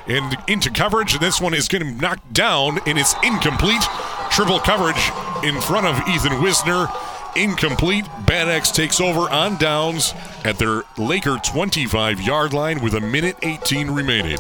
and 0.08 0.38
into 0.48 0.70
coverage. 0.70 1.14
And 1.14 1.22
this 1.22 1.42
one 1.42 1.54
is 1.54 1.68
going 1.68 1.84
to 1.84 2.02
knock 2.02 2.20
down, 2.32 2.80
and 2.86 2.98
it's 2.98 3.16
incomplete. 3.24 3.84
Triple 4.32 4.60
coverage 4.60 5.12
in 5.44 5.60
front 5.62 5.86
of 5.86 6.08
Ethan 6.08 6.42
Wisner. 6.42 6.88
Incomplete. 7.36 8.06
Bad 8.26 8.48
Axe 8.48 8.72
takes 8.72 9.02
over 9.02 9.30
on 9.30 9.58
downs 9.58 10.14
at 10.44 10.58
their 10.58 10.84
Laker 10.98 11.38
25 11.44 12.22
yard 12.22 12.54
line 12.54 12.82
with 12.82 12.94
a 12.94 13.02
minute 13.02 13.38
18 13.42 13.92
remaining. 13.92 14.40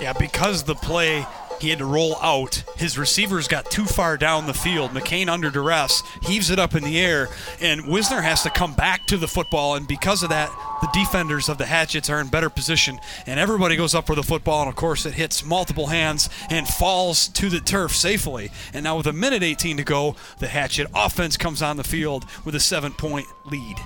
Yeah, 0.00 0.12
because 0.12 0.62
the 0.64 0.74
play 0.74 1.26
He 1.60 1.70
had 1.70 1.78
to 1.78 1.86
roll 1.86 2.16
out. 2.16 2.62
His 2.76 2.98
receivers 2.98 3.48
got 3.48 3.70
too 3.70 3.86
far 3.86 4.16
down 4.16 4.46
the 4.46 4.54
field. 4.54 4.90
McCain 4.90 5.28
under 5.28 5.50
duress 5.50 6.02
heaves 6.22 6.50
it 6.50 6.58
up 6.58 6.74
in 6.74 6.84
the 6.84 6.98
air, 6.98 7.28
and 7.60 7.86
Wisner 7.86 8.20
has 8.20 8.42
to 8.42 8.50
come 8.50 8.74
back 8.74 9.06
to 9.06 9.16
the 9.16 9.28
football. 9.28 9.74
And 9.74 9.88
because 9.88 10.22
of 10.22 10.28
that, 10.28 10.50
the 10.82 10.90
defenders 10.92 11.48
of 11.48 11.56
the 11.56 11.66
Hatchets 11.66 12.10
are 12.10 12.20
in 12.20 12.28
better 12.28 12.50
position, 12.50 12.98
and 13.26 13.40
everybody 13.40 13.76
goes 13.76 13.94
up 13.94 14.06
for 14.06 14.14
the 14.14 14.22
football. 14.22 14.60
And 14.62 14.68
of 14.68 14.76
course, 14.76 15.06
it 15.06 15.14
hits 15.14 15.44
multiple 15.44 15.86
hands 15.86 16.28
and 16.50 16.68
falls 16.68 17.28
to 17.28 17.48
the 17.48 17.60
turf 17.60 17.96
safely. 17.96 18.50
And 18.74 18.84
now, 18.84 18.98
with 18.98 19.06
a 19.06 19.12
minute 19.12 19.42
18 19.42 19.78
to 19.78 19.84
go, 19.84 20.16
the 20.38 20.48
Hatchet 20.48 20.88
offense 20.94 21.36
comes 21.36 21.62
on 21.62 21.78
the 21.78 21.84
field 21.84 22.26
with 22.44 22.54
a 22.54 22.60
seven-point 22.60 23.26
lead. 23.46 23.76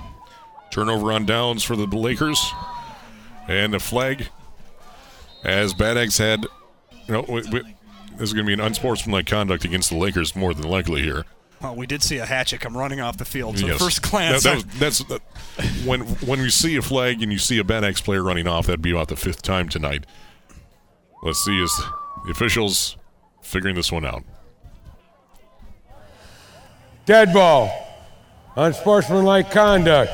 Turnover 0.71 1.11
on 1.11 1.25
downs 1.25 1.63
for 1.63 1.75
the 1.75 1.85
Lakers, 1.85 2.53
and 3.47 3.73
a 3.73 3.79
flag 3.79 4.27
as 5.43 5.73
Bad 5.73 5.97
Axe 5.97 6.17
had. 6.17 6.45
You 7.07 7.13
know, 7.15 7.25
we, 7.27 7.41
we, 7.51 7.61
this 8.17 8.21
is 8.29 8.33
going 8.33 8.45
to 8.45 8.47
be 8.47 8.53
an 8.53 8.59
unsportsmanlike 8.61 9.25
conduct 9.25 9.65
against 9.65 9.89
the 9.89 9.97
Lakers 9.97 10.35
more 10.35 10.53
than 10.53 10.67
likely 10.67 11.01
here. 11.01 11.25
Well, 11.61 11.75
we 11.75 11.85
did 11.85 12.01
see 12.01 12.17
a 12.17 12.25
hatchet 12.25 12.59
come 12.59 12.75
running 12.75 12.99
off 13.01 13.17
the 13.17 13.25
field. 13.25 13.59
So 13.59 13.67
Yes. 13.67 13.77
first 13.79 14.01
glance, 14.01 14.43
That- 14.43 14.65
that 14.79 14.95
was- 14.99 15.01
that's 15.05 15.21
that- 15.59 15.85
when 15.85 16.01
when 16.25 16.41
we 16.41 16.49
see 16.49 16.75
a 16.75 16.81
flag 16.81 17.21
and 17.21 17.31
you 17.31 17.37
see 17.37 17.59
a 17.59 17.63
Bad 17.63 17.83
Axe 17.83 18.01
player 18.01 18.23
running 18.23 18.47
off. 18.47 18.65
That'd 18.65 18.81
be 18.81 18.91
about 18.91 19.09
the 19.09 19.15
fifth 19.15 19.41
time 19.43 19.69
tonight. 19.69 20.05
Let's 21.21 21.43
see 21.45 21.61
as 21.61 21.71
the 22.25 22.31
officials 22.31 22.97
figuring 23.43 23.75
this 23.75 23.91
one 23.91 24.05
out. 24.05 24.23
Dead 27.05 27.33
ball. 27.33 27.69
Unsportsmanlike 28.55 29.51
conduct. 29.51 30.11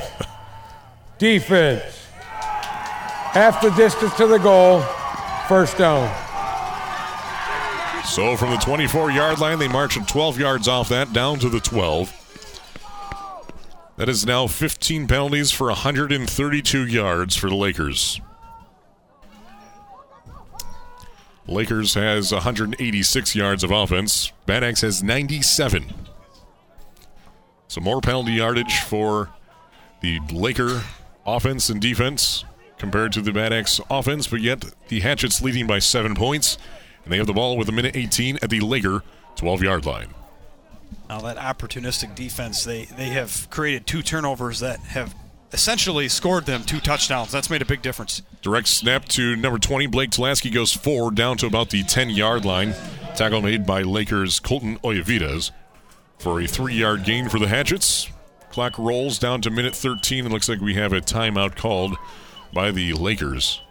Defense. 1.17 1.83
Half 2.11 3.61
the 3.61 3.69
distance 3.71 4.13
to 4.17 4.27
the 4.27 4.37
goal. 4.37 4.81
First 5.47 5.77
down. 5.77 6.13
So 8.07 8.35
from 8.35 8.51
the 8.51 8.57
24 8.57 9.11
yard 9.11 9.39
line, 9.39 9.59
they 9.59 9.67
march 9.67 9.95
12 9.95 10.39
yards 10.39 10.67
off 10.67 10.89
that 10.89 11.13
down 11.13 11.39
to 11.39 11.49
the 11.49 11.59
12. 11.59 12.11
That 13.97 14.09
is 14.09 14.25
now 14.25 14.47
15 14.47 15.07
penalties 15.07 15.51
for 15.51 15.67
132 15.67 16.85
yards 16.87 17.35
for 17.35 17.49
the 17.49 17.55
Lakers. 17.55 18.21
Lakers 21.47 21.93
has 21.93 22.31
186 22.31 23.35
yards 23.35 23.63
of 23.63 23.71
offense. 23.71 24.31
Bad 24.45 24.63
Axe 24.63 24.81
has 24.81 25.03
97. 25.03 25.93
So 27.67 27.81
more 27.81 28.01
penalty 28.01 28.33
yardage 28.33 28.79
for 28.79 29.29
the 30.01 30.19
Laker 30.31 30.83
offense 31.25 31.69
and 31.69 31.81
defense 31.81 32.45
compared 32.77 33.11
to 33.13 33.21
the 33.21 33.31
Bad 33.31 33.53
Axe 33.53 33.81
offense, 33.89 34.27
but 34.27 34.41
yet 34.41 34.63
the 34.87 34.99
Hatchets 34.99 35.41
leading 35.41 35.67
by 35.67 35.79
seven 35.79 36.15
points, 36.15 36.57
and 37.07 37.13
they 37.13 37.17
have 37.19 37.27
the 37.27 37.31
ball 37.33 37.55
with 37.55 37.69
a 37.69 37.71
minute 37.71 37.95
18 37.95 38.39
at 38.41 38.49
the 38.49 38.59
Laker 38.59 39.01
12 39.37 39.63
yard 39.63 39.85
line. 39.85 40.09
Now 41.07 41.21
that 41.21 41.37
opportunistic 41.37 42.15
defense, 42.15 42.65
they 42.65 42.83
they 42.83 43.05
have 43.05 43.47
created 43.49 43.87
two 43.87 44.01
turnovers 44.01 44.59
that 44.59 44.79
have 44.81 45.15
essentially 45.53 46.09
scored 46.09 46.45
them 46.45 46.63
two 46.63 46.81
touchdowns. 46.81 47.31
That's 47.31 47.49
made 47.49 47.61
a 47.61 47.65
big 47.65 47.81
difference. 47.81 48.23
Direct 48.41 48.67
snap 48.67 49.05
to 49.05 49.37
number 49.37 49.57
20. 49.57 49.87
Blake 49.87 50.09
Tulaski 50.09 50.53
goes 50.53 50.73
forward 50.73 51.15
down 51.15 51.37
to 51.37 51.47
about 51.47 51.69
the 51.69 51.83
10 51.83 52.09
yard 52.09 52.43
line. 52.43 52.75
Tackle 53.15 53.41
made 53.41 53.65
by 53.65 53.83
Lakers' 53.83 54.41
Colton 54.41 54.77
Oyavides 54.79 55.51
for 56.19 56.41
a 56.41 56.45
three 56.45 56.75
yard 56.75 57.05
gain 57.05 57.29
for 57.29 57.39
the 57.39 57.47
Hatchets. 57.47 58.09
Clock 58.51 58.77
rolls 58.77 59.17
down 59.17 59.39
to 59.43 59.49
minute 59.49 59.77
13. 59.77 60.25
It 60.25 60.29
looks 60.29 60.49
like 60.49 60.59
we 60.59 60.73
have 60.73 60.91
a 60.91 60.99
timeout 60.99 61.55
called 61.55 61.95
by 62.51 62.71
the 62.71 62.91
Lakers. 62.91 63.61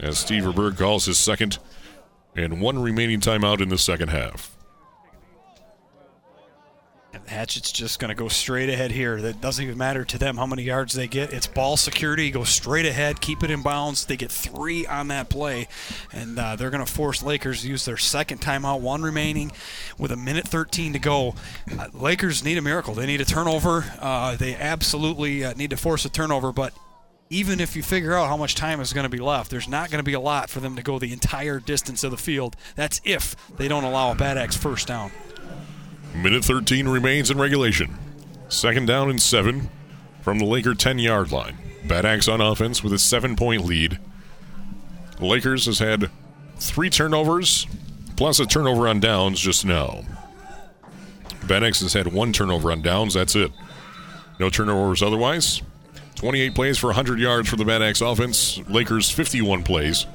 As 0.00 0.18
Steve 0.18 0.44
Verberg 0.44 0.76
calls 0.76 1.06
his 1.06 1.18
second 1.18 1.58
and 2.34 2.60
one 2.60 2.80
remaining 2.80 3.20
timeout 3.20 3.60
in 3.60 3.70
the 3.70 3.78
second 3.78 4.08
half. 4.08 4.56
Hatchet's 7.26 7.72
just 7.72 7.98
going 7.98 8.08
to 8.08 8.14
go 8.14 8.28
straight 8.28 8.68
ahead 8.68 8.92
here. 8.92 9.20
That 9.20 9.40
doesn't 9.40 9.64
even 9.64 9.78
matter 9.78 10.04
to 10.04 10.18
them 10.18 10.36
how 10.36 10.46
many 10.46 10.62
yards 10.62 10.94
they 10.94 11.08
get. 11.08 11.32
It's 11.32 11.46
ball 11.46 11.76
security. 11.76 12.30
Go 12.30 12.44
straight 12.44 12.86
ahead, 12.86 13.20
keep 13.20 13.42
it 13.42 13.50
in 13.50 13.62
bounds. 13.62 14.06
They 14.06 14.16
get 14.16 14.30
three 14.30 14.86
on 14.86 15.08
that 15.08 15.28
play, 15.28 15.68
and 16.12 16.38
uh, 16.38 16.56
they're 16.56 16.70
going 16.70 16.84
to 16.84 16.90
force 16.90 17.22
Lakers 17.22 17.62
to 17.62 17.68
use 17.68 17.84
their 17.84 17.96
second 17.96 18.40
timeout, 18.40 18.80
one 18.80 19.02
remaining, 19.02 19.52
with 19.98 20.12
a 20.12 20.16
minute 20.16 20.46
13 20.46 20.92
to 20.92 20.98
go. 20.98 21.34
Uh, 21.78 21.88
Lakers 21.92 22.44
need 22.44 22.58
a 22.58 22.62
miracle. 22.62 22.94
They 22.94 23.06
need 23.06 23.20
a 23.20 23.24
turnover. 23.24 23.84
Uh, 24.00 24.36
they 24.36 24.54
absolutely 24.54 25.44
uh, 25.44 25.54
need 25.54 25.70
to 25.70 25.76
force 25.76 26.04
a 26.04 26.10
turnover, 26.10 26.52
but. 26.52 26.72
Even 27.28 27.58
if 27.58 27.74
you 27.74 27.82
figure 27.82 28.14
out 28.14 28.28
how 28.28 28.36
much 28.36 28.54
time 28.54 28.80
is 28.80 28.92
going 28.92 29.04
to 29.04 29.10
be 29.10 29.18
left, 29.18 29.50
there's 29.50 29.66
not 29.68 29.90
going 29.90 29.98
to 29.98 30.04
be 30.04 30.12
a 30.12 30.20
lot 30.20 30.48
for 30.48 30.60
them 30.60 30.76
to 30.76 30.82
go 30.82 30.98
the 30.98 31.12
entire 31.12 31.58
distance 31.58 32.04
of 32.04 32.12
the 32.12 32.16
field. 32.16 32.54
That's 32.76 33.00
if 33.04 33.34
they 33.56 33.66
don't 33.66 33.82
allow 33.82 34.12
a 34.12 34.14
Bad 34.14 34.38
Axe 34.38 34.56
first 34.56 34.86
down. 34.86 35.10
Minute 36.14 36.44
13 36.44 36.86
remains 36.86 37.30
in 37.30 37.38
regulation. 37.38 37.96
Second 38.48 38.86
down 38.86 39.10
and 39.10 39.20
seven 39.20 39.70
from 40.22 40.38
the 40.38 40.44
Laker 40.44 40.74
10 40.74 41.00
yard 41.00 41.32
line. 41.32 41.58
Bad 41.84 42.06
Axe 42.06 42.28
on 42.28 42.40
offense 42.40 42.82
with 42.84 42.92
a 42.92 42.98
seven 42.98 43.34
point 43.34 43.64
lead. 43.64 43.98
Lakers 45.18 45.66
has 45.66 45.80
had 45.80 46.10
three 46.58 46.90
turnovers 46.90 47.66
plus 48.16 48.38
a 48.38 48.46
turnover 48.46 48.86
on 48.86 49.00
downs 49.00 49.40
just 49.40 49.64
now. 49.64 50.02
Bad 51.48 51.64
Axe 51.64 51.80
has 51.80 51.92
had 51.92 52.12
one 52.12 52.32
turnover 52.32 52.70
on 52.70 52.82
downs, 52.82 53.14
that's 53.14 53.34
it. 53.34 53.50
No 54.38 54.48
turnovers 54.48 55.02
otherwise. 55.02 55.62
28 56.16 56.54
plays 56.54 56.78
for 56.78 56.88
100 56.88 57.18
yards 57.18 57.48
for 57.48 57.56
the 57.56 57.64
Bad 57.64 57.82
Axe 57.82 58.00
offense. 58.00 58.58
Lakers 58.68 59.10
51 59.10 59.62
plays. 59.62 60.06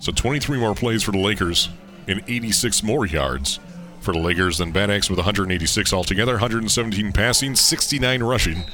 So 0.00 0.12
23 0.12 0.58
more 0.58 0.74
plays 0.74 1.02
for 1.02 1.12
the 1.12 1.18
Lakers 1.18 1.68
and 2.08 2.22
86 2.26 2.82
more 2.82 3.06
yards 3.06 3.60
for 4.00 4.12
the 4.12 4.18
Lakers 4.18 4.58
than 4.58 4.72
Bad 4.72 4.90
Axe 4.90 5.08
with 5.08 5.18
186 5.18 5.92
altogether, 5.92 6.32
117 6.32 7.12
passing, 7.12 7.54
69 7.54 8.22
rushing 8.22 8.64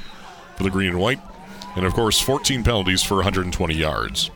for 0.55 0.63
the 0.63 0.69
green 0.69 0.89
and 0.89 0.99
white, 0.99 1.19
and 1.75 1.85
of 1.85 1.93
course 1.93 2.19
14 2.19 2.63
penalties 2.63 3.03
for 3.03 3.15
120 3.15 3.75
yards. 3.75 4.31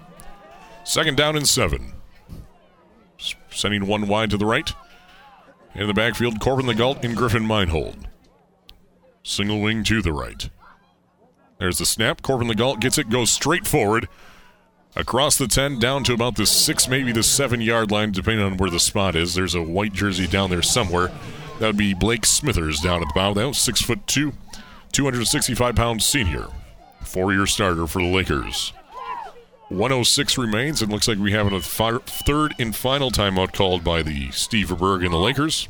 Second 0.83 1.17
down 1.17 1.35
and 1.35 1.47
seven. 1.47 1.93
Sending 3.51 3.87
one 3.87 4.07
wide 4.07 4.29
to 4.29 4.37
the 4.37 4.45
right. 4.45 4.73
In 5.75 5.87
the 5.87 5.93
backfield, 5.93 6.39
Corbin 6.39 6.65
Legault 6.65 7.03
and 7.03 7.15
Griffin 7.15 7.45
Meinhold. 7.45 8.07
Single 9.23 9.61
wing 9.61 9.83
to 9.85 10.01
the 10.01 10.13
right. 10.13 10.49
There's 11.59 11.77
the 11.77 11.85
snap. 11.85 12.21
Corbin 12.21 12.47
Legault 12.47 12.79
gets 12.79 12.97
it, 12.97 13.09
goes 13.09 13.31
straight 13.31 13.67
forward. 13.67 14.07
Across 14.95 15.37
the 15.37 15.47
10, 15.47 15.77
down 15.77 16.03
to 16.05 16.13
about 16.13 16.35
the 16.35 16.45
6, 16.45 16.87
maybe 16.87 17.11
the 17.11 17.21
7 17.21 17.61
yard 17.61 17.91
line, 17.91 18.11
depending 18.11 18.45
on 18.45 18.57
where 18.57 18.71
the 18.71 18.79
spot 18.79 19.15
is. 19.15 19.35
There's 19.35 19.55
a 19.55 19.61
white 19.61 19.93
jersey 19.93 20.25
down 20.25 20.49
there 20.49 20.61
somewhere. 20.61 21.11
That 21.59 21.67
would 21.67 21.77
be 21.77 21.93
Blake 21.93 22.25
Smithers 22.25 22.79
down 22.79 23.01
at 23.01 23.09
the 23.09 23.13
bottom. 23.13 23.35
That 23.35 23.47
was 23.47 23.57
6 23.59 23.81
foot 23.81 24.07
2, 24.07 24.33
265 24.93 25.75
pound 25.75 26.01
senior. 26.01 26.47
Four 27.03 27.33
year 27.33 27.45
starter 27.45 27.87
for 27.87 28.01
the 28.01 28.07
Lakers. 28.07 28.73
106 29.69 30.37
remains. 30.37 30.81
It 30.81 30.89
looks 30.89 31.07
like 31.07 31.19
we 31.19 31.31
have 31.33 31.51
a 31.51 31.59
third 31.61 32.55
and 32.57 32.75
final 32.75 33.11
timeout 33.11 33.53
called 33.53 33.83
by 33.83 34.01
the 34.01 34.31
Steve 34.31 34.69
Verberg 34.69 35.03
and 35.03 35.13
the 35.13 35.17
Lakers. 35.17 35.67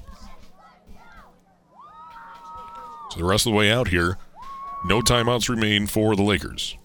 So 3.10 3.20
the 3.20 3.26
rest 3.26 3.46
of 3.46 3.52
the 3.52 3.58
way 3.58 3.72
out 3.72 3.90
here, 3.90 4.18
no 4.86 5.02
timeouts 5.02 5.50
remain 5.50 5.88
for 5.88 6.16
the 6.16 6.24
Lakers. 6.24 6.78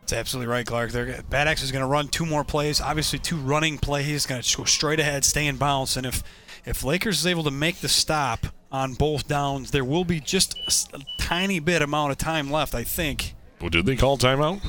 That's 0.00 0.12
absolutely 0.14 0.52
right, 0.52 0.66
Clark. 0.66 0.90
They're, 0.90 1.22
Bad 1.30 1.48
Axe 1.48 1.62
is 1.62 1.70
going 1.72 1.82
to 1.82 1.86
run 1.88 2.08
two 2.08 2.26
more 2.26 2.44
plays. 2.44 2.80
Obviously, 2.80 3.18
two 3.18 3.36
running 3.36 3.78
plays. 3.78 4.26
Going 4.26 4.42
to 4.42 4.56
go 4.56 4.64
straight 4.64 4.98
ahead, 5.00 5.24
stay 5.24 5.46
in 5.46 5.56
bounds. 5.56 5.96
And 5.96 6.04
if 6.06 6.22
if 6.64 6.84
Lakers 6.84 7.18
is 7.20 7.26
able 7.26 7.44
to 7.44 7.50
make 7.50 7.76
the 7.76 7.88
stop 7.88 8.46
on 8.70 8.94
both 8.94 9.28
downs, 9.28 9.70
there 9.70 9.84
will 9.84 10.04
be 10.04 10.18
just 10.20 10.56
a 10.92 11.00
tiny 11.18 11.60
bit 11.60 11.82
amount 11.82 12.10
of 12.12 12.18
time 12.18 12.50
left. 12.50 12.74
I 12.74 12.84
think 12.84 13.34
Well, 13.60 13.70
did 13.70 13.86
they 13.86 13.96
call 13.96 14.18
timeout? 14.18 14.60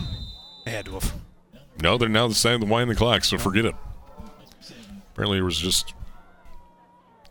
they 0.66 0.72
had 0.72 0.86
to 0.86 0.94
have. 0.94 1.14
No, 1.82 1.98
they're 1.98 2.10
now 2.10 2.28
deciding 2.28 2.62
to 2.62 2.68
wind 2.68 2.90
the 2.90 2.96
clock, 2.96 3.24
so 3.24 3.38
forget 3.38 3.66
it. 3.66 3.76
Apparently, 5.14 5.40
it 5.40 5.44
was 5.44 5.58
just. 5.58 5.94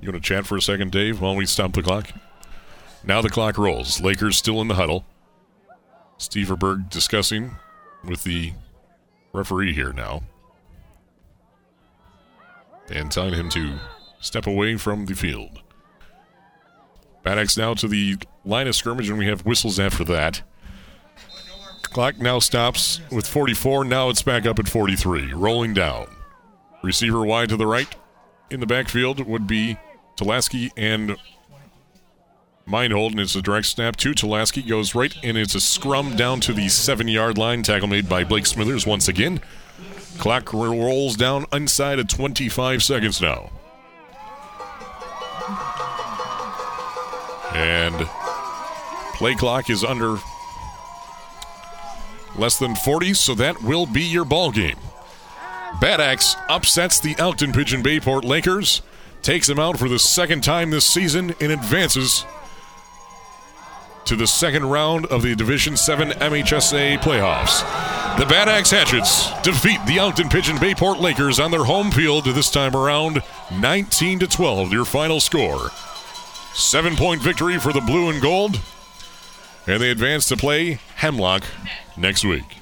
You 0.00 0.10
want 0.10 0.22
to 0.22 0.28
chat 0.28 0.44
for 0.46 0.56
a 0.56 0.62
second, 0.62 0.90
Dave, 0.90 1.20
while 1.20 1.36
we 1.36 1.46
stop 1.46 1.72
the 1.72 1.82
clock? 1.82 2.08
Now 3.04 3.20
the 3.20 3.30
clock 3.30 3.58
rolls. 3.58 4.00
Lakers 4.00 4.36
still 4.36 4.60
in 4.60 4.68
the 4.68 4.74
huddle. 4.74 5.04
Steve 6.18 6.48
Verberg 6.48 6.88
discussing 6.88 7.56
with 8.04 8.22
the 8.22 8.52
referee 9.32 9.74
here 9.74 9.92
now. 9.92 10.22
And 12.90 13.10
telling 13.10 13.34
him 13.34 13.48
to 13.50 13.78
step 14.20 14.46
away 14.46 14.76
from 14.76 15.06
the 15.06 15.14
field. 15.14 15.62
Bad 17.22 17.38
Axe 17.38 17.56
now 17.56 17.74
to 17.74 17.88
the 17.88 18.18
line 18.44 18.66
of 18.66 18.74
scrimmage, 18.74 19.08
and 19.08 19.18
we 19.18 19.26
have 19.26 19.46
whistles 19.46 19.78
after 19.78 20.04
that. 20.04 20.42
Clock 21.82 22.18
now 22.18 22.38
stops 22.38 23.00
with 23.10 23.26
44. 23.26 23.84
Now 23.84 24.08
it's 24.08 24.22
back 24.22 24.46
up 24.46 24.58
at 24.58 24.68
43. 24.68 25.34
Rolling 25.34 25.74
down. 25.74 26.06
Receiver 26.82 27.24
wide 27.24 27.50
to 27.50 27.56
the 27.56 27.66
right. 27.66 27.94
In 28.50 28.60
the 28.60 28.66
backfield 28.66 29.26
would 29.26 29.46
be 29.46 29.78
Tulaski 30.16 30.70
and 30.76 31.16
Meinhold, 32.66 33.12
and 33.12 33.20
it's 33.20 33.34
a 33.34 33.42
direct 33.42 33.66
snap 33.66 33.96
to 33.96 34.12
Tulaski. 34.12 34.66
Goes 34.66 34.94
right, 34.94 35.14
and 35.22 35.36
it's 35.36 35.54
a 35.54 35.60
scrum 35.60 36.16
down 36.16 36.40
to 36.40 36.52
the 36.52 36.68
seven 36.68 37.08
yard 37.08 37.38
line. 37.38 37.62
Tackle 37.62 37.88
made 37.88 38.08
by 38.08 38.24
Blake 38.24 38.46
Smithers 38.46 38.86
once 38.86 39.08
again. 39.08 39.40
Clock 40.18 40.52
rolls 40.52 41.16
down 41.16 41.46
inside 41.52 41.98
of 41.98 42.08
25 42.08 42.82
seconds 42.82 43.20
now. 43.20 43.50
And 47.54 48.08
play 49.14 49.34
clock 49.34 49.68
is 49.68 49.84
under 49.84 50.16
less 52.36 52.58
than 52.58 52.74
40, 52.74 53.14
so 53.14 53.34
that 53.34 53.62
will 53.62 53.86
be 53.86 54.02
your 54.02 54.24
ball 54.24 54.50
game. 54.50 54.78
Bad 55.80 56.00
Axe 56.00 56.36
upsets 56.48 57.00
the 57.00 57.14
Elkton 57.18 57.52
Pigeon 57.52 57.82
Bayport 57.82 58.24
Lakers, 58.24 58.82
takes 59.22 59.46
them 59.46 59.58
out 59.58 59.78
for 59.78 59.88
the 59.88 59.98
second 59.98 60.42
time 60.42 60.70
this 60.70 60.84
season, 60.84 61.34
and 61.40 61.52
advances 61.52 62.24
to 64.04 64.16
the 64.16 64.26
second 64.26 64.64
round 64.66 65.06
of 65.06 65.22
the 65.22 65.34
Division 65.34 65.76
7 65.76 66.10
MHSAA 66.10 66.98
playoffs. 66.98 67.60
The 68.18 68.26
Bad 68.26 68.48
Axe 68.48 68.70
Hatchets 68.70 69.30
defeat 69.42 69.80
the 69.86 69.98
Elkton 69.98 70.28
Pigeon 70.28 70.58
Bayport 70.58 71.00
Lakers 71.00 71.40
on 71.40 71.50
their 71.50 71.64
home 71.64 71.90
field 71.90 72.24
this 72.24 72.50
time 72.50 72.76
around 72.76 73.22
19 73.52 74.18
to 74.20 74.26
12 74.26 74.72
your 74.72 74.84
final 74.84 75.20
score. 75.20 75.70
7-point 76.54 77.22
victory 77.22 77.58
for 77.58 77.72
the 77.72 77.80
blue 77.80 78.10
and 78.10 78.20
gold 78.20 78.60
and 79.66 79.80
they 79.80 79.90
advance 79.90 80.26
to 80.28 80.36
play 80.36 80.80
Hemlock 80.96 81.44
next 81.96 82.24
week. 82.24 82.58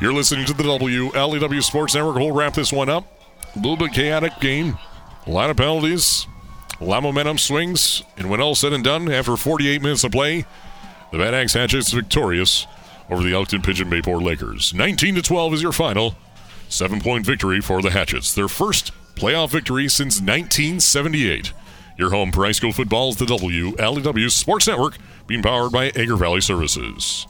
You're 0.00 0.12
listening 0.12 0.46
to 0.46 0.52
the 0.52 0.62
WLEW 0.62 1.62
Sports 1.62 1.94
Network. 1.94 2.16
We'll 2.16 2.32
wrap 2.32 2.54
this 2.54 2.72
one 2.72 2.88
up. 2.88 3.06
A 3.54 3.58
little 3.58 3.76
bit 3.76 3.92
chaotic 3.92 4.32
game, 4.40 4.78
a 5.26 5.30
lot 5.30 5.50
of 5.50 5.56
penalties, 5.56 6.26
a 6.82 6.84
lot 6.84 6.98
of 6.98 7.04
momentum 7.04 7.38
swings, 7.38 8.02
and 8.16 8.28
when 8.28 8.40
all 8.40 8.56
said 8.56 8.72
and 8.72 8.82
done, 8.82 9.08
after 9.10 9.36
48 9.36 9.80
minutes 9.82 10.02
of 10.02 10.10
play, 10.10 10.44
the 11.12 11.18
Bad 11.18 11.32
Axe 11.32 11.54
Hatchets 11.54 11.92
victorious 11.92 12.66
over 13.08 13.22
the 13.22 13.32
Elkton 13.32 13.62
Pigeon 13.62 13.88
Bayport 13.88 14.22
Lakers. 14.22 14.74
19 14.74 15.14
to 15.14 15.22
12 15.22 15.54
is 15.54 15.62
your 15.62 15.72
final. 15.72 16.16
Seven 16.68 17.00
point 17.00 17.24
victory 17.24 17.60
for 17.60 17.82
the 17.82 17.90
Hatchets. 17.90 18.34
Their 18.34 18.48
first 18.48 18.90
playoff 19.14 19.50
victory 19.50 19.88
since 19.88 20.20
1978. 20.20 21.52
Your 21.98 22.10
home 22.10 22.32
for 22.32 22.44
high 22.44 22.52
school 22.52 22.72
football 22.72 23.10
is 23.10 23.16
the 23.16 23.26
WLEW 23.26 24.30
Sports 24.30 24.66
Network, 24.66 24.96
being 25.28 25.42
powered 25.42 25.70
by 25.70 25.88
Agri 25.90 26.16
Valley 26.16 26.40
Services. 26.40 27.26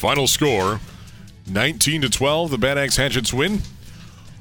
Final 0.00 0.26
score 0.26 0.80
19 1.46 2.00
to 2.00 2.08
12. 2.08 2.52
The 2.52 2.56
Bad 2.56 2.78
Axe 2.78 2.96
Hatchets 2.96 3.34
win 3.34 3.60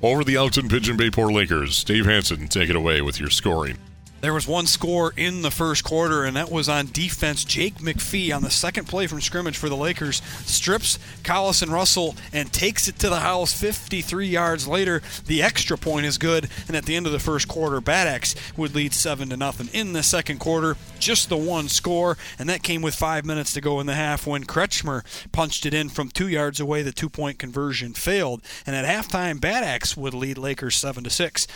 over 0.02 0.24
the 0.24 0.36
Elkton 0.36 0.70
Pigeon 0.70 0.96
Bayport 0.96 1.34
Lakers. 1.34 1.84
Dave 1.84 2.06
Hanson, 2.06 2.48
take 2.48 2.70
it 2.70 2.78
away 2.78 3.02
with 3.02 3.20
your 3.20 3.30
scoring. 3.30 3.78
There 4.22 4.34
was 4.34 4.48
one 4.48 4.68
score 4.68 5.14
in 5.16 5.44
the 5.44 5.52
first 5.52 5.84
quarter, 5.86 6.26
and 6.26 6.36
that 6.36 6.52
was 6.52 6.68
on 6.68 6.88
defense. 6.88 7.46
Jake 7.46 7.76
McPhee 7.76 8.36
on 8.36 8.42
the 8.42 8.50
second 8.50 8.86
play 8.86 9.08
from 9.08 9.22
scrimmage 9.22 9.58
for 9.58 9.70
the 9.70 9.78
Lakers 9.78 10.22
strips 10.46 11.00
Carlson 11.24 11.72
Russell 11.72 12.16
and 12.34 12.52
takes 12.52 12.90
it 12.90 13.00
to 13.00 13.10
the 13.10 13.22
house 13.22 13.54
53 13.54 14.28
yards 14.28 14.68
later. 14.68 15.02
The 15.26 15.42
extra 15.42 15.78
point 15.78 16.06
is 16.06 16.18
good, 16.18 16.50
and 16.68 16.76
at 16.76 16.86
the 16.86 16.98
end 16.98 17.06
of 17.06 17.14
the 17.14 17.20
first 17.20 17.48
quarter, 17.48 17.80
Bad 17.80 18.08
Axe 18.08 18.36
would 18.58 18.76
lead 18.76 18.94
7 18.94 19.30
to 19.30 19.38
nothing. 19.38 19.70
In 19.72 19.94
the 19.94 20.04
second 20.04 20.40
quarter, 20.40 20.76
just 21.00 21.30
the 21.30 21.38
one 21.38 21.70
score, 21.70 22.18
and 22.38 22.50
that 22.50 22.62
came 22.62 22.82
with 22.82 22.96
five 22.96 23.24
minutes 23.26 23.54
to 23.54 23.62
go 23.62 23.80
in 23.80 23.88
the 23.88 23.96
half 23.96 24.28
when 24.28 24.44
Kretschmer 24.44 25.04
punched 25.32 25.66
it 25.66 25.74
in 25.74 25.88
from 25.88 26.10
two 26.10 26.28
yards 26.28 26.60
away. 26.60 26.82
The 26.82 26.92
two 26.92 27.10
point 27.10 27.40
conversion 27.40 27.94
failed, 27.94 28.42
and 28.66 28.76
at 28.76 28.86
halftime, 28.86 29.40
Bad 29.40 29.64
Axe 29.64 29.96
would 29.96 30.14
lead 30.14 30.38
Lakers 30.38 30.76
7 30.76 31.06
to 31.06 31.10
6 31.10 31.48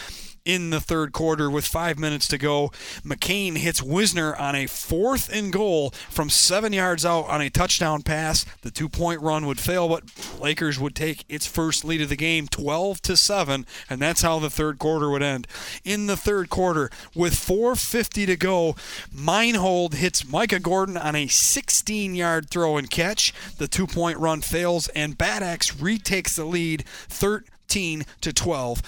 in 0.46 0.70
the 0.70 0.82
third 0.82 1.14
quarter 1.14 1.50
with 1.50 1.66
five 1.66 1.98
minutes 1.98 2.28
to 2.28 2.38
go. 2.38 2.72
McCain 3.04 3.58
hits 3.58 3.82
Wisner 3.82 4.36
on 4.36 4.56
a 4.56 4.68
fourth 4.68 5.32
and 5.32 5.54
goal 5.54 5.92
from 6.10 6.30
seven 6.30 6.74
yards 6.74 7.06
out 7.06 7.28
on 7.28 7.42
a 7.42 7.50
touchdown 7.50 8.02
pass. 8.02 8.46
The 8.62 8.72
two 8.72 8.90
point 8.90 9.22
run 9.22 9.46
would 9.46 9.60
fail, 9.60 9.88
but 9.88 10.04
Lakers 10.40 10.80
would 10.80 10.96
take 10.96 11.26
its 11.30 11.48
first 11.48 11.86
lead 11.86 12.02
of 12.02 12.10
the 12.10 12.16
game 12.16 12.48
12 12.48 13.02
to 13.04 13.18
7, 13.18 13.66
and 13.90 14.02
that's 14.02 14.22
how 14.22 14.40
the 14.40 14.50
third 14.50 14.80
quarter 14.80 15.10
would 15.10 15.24
end. 15.24 15.48
In 15.84 16.08
the 16.08 16.18
third 16.18 16.50
quarter, 16.50 16.90
with 17.16 17.34
4.50 17.34 18.26
to 18.26 18.36
go, 18.36 18.76
Meinhold 19.12 19.96
hits 19.96 20.28
Micah 20.28 20.60
Gordon 20.60 20.98
on 20.98 21.16
a 21.16 21.28
16 21.28 22.16
yard 22.16 22.50
throw 22.50 22.78
and 22.78 22.90
catch. 22.90 23.34
The 23.58 23.68
two 23.68 23.88
point 23.88 24.18
run 24.18 24.42
fails, 24.42 24.88
and 24.90 25.18
Bad 25.18 25.44
Axe 25.44 25.80
retakes 25.80 26.36
the 26.36 26.46
lead 26.46 26.84
13 26.88 28.04
to 28.22 28.34
12. 28.34 28.82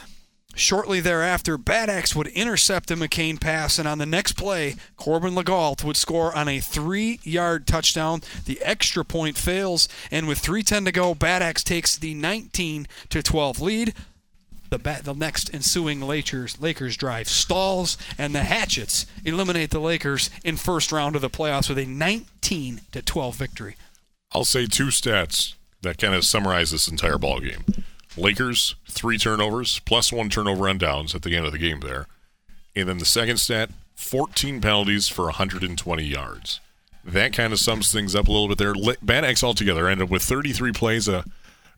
Shortly 0.58 1.02
thereafter, 1.02 1.58
Bad 1.58 1.90
Axe 1.90 2.16
would 2.16 2.28
intercept 2.28 2.88
the 2.88 2.96
McCain 2.96 3.40
pass, 3.40 3.78
and 3.78 3.86
on 3.86 3.98
the 3.98 4.06
next 4.06 4.34
play, 4.34 4.78
Corbin 4.96 5.36
Legault 5.36 5.84
would 5.84 5.98
score 5.98 6.34
on 6.34 6.48
a 6.48 6.62
three-yard 6.62 7.68
touchdown. 7.68 8.22
The 8.46 8.62
extra 8.62 9.04
point 9.04 9.38
fails, 9.38 9.90
and 10.10 10.28
with 10.30 10.40
3:10 10.40 10.86
to 10.86 10.94
go, 10.94 11.14
Bad 11.14 11.42
Axe 11.42 11.62
takes 11.62 11.98
the 11.98 12.14
19 12.14 12.88
to 13.10 13.22
12 13.22 13.60
lead. 13.60 13.94
The, 14.70 14.80
bat, 14.80 15.04
the 15.04 15.14
next 15.14 15.54
ensuing 15.54 16.02
Lakers 16.02 16.60
Lakers 16.60 16.96
drive 16.96 17.28
stalls, 17.28 17.98
and 18.18 18.34
the 18.34 18.44
Hatchets 18.44 19.06
eliminate 19.26 19.72
the 19.72 19.80
Lakers 19.80 20.30
in 20.44 20.56
first 20.56 20.92
round 20.92 21.18
of 21.18 21.22
the 21.22 21.30
playoffs 21.30 21.68
with 21.68 21.78
a 21.78 21.86
19 21.86 22.82
to 22.94 23.02
12 23.02 23.36
victory. 23.36 23.76
I'll 24.32 24.46
say 24.46 24.66
two 24.66 24.88
stats 24.88 25.54
that 25.82 25.98
kind 25.98 26.16
of 26.16 26.24
summarize 26.24 26.72
this 26.72 26.88
entire 26.88 27.18
ball 27.18 27.42
game. 27.42 27.66
Lakers, 28.18 28.76
three 28.90 29.18
turnovers, 29.18 29.80
plus 29.80 30.12
one 30.12 30.30
turnover 30.30 30.70
on 30.70 30.78
downs 30.78 31.14
at 31.16 31.22
the 31.22 31.36
end 31.36 31.46
of 31.46 31.52
the 31.52 31.58
game 31.58 31.82
there. 31.82 32.08
And 32.76 32.88
then 32.88 32.98
the 32.98 33.06
second 33.06 33.38
stat, 33.38 33.70
14 33.96 34.62
penalties 34.62 35.08
for 35.08 35.26
120 35.26 36.04
yards. 36.04 36.60
That 37.04 37.34
kind 37.34 37.54
of 37.54 37.60
sums 37.60 37.92
things 37.92 38.16
up 38.16 38.28
a 38.28 38.32
little 38.32 38.48
bit 38.48 38.58
there. 38.58 38.74
Bad 39.02 39.24
Axe 39.26 39.44
altogether 39.44 39.88
ended 39.88 40.06
up 40.06 40.12
with 40.12 40.24
33 40.24 40.72
plays, 40.72 41.08
uh, 41.08 41.24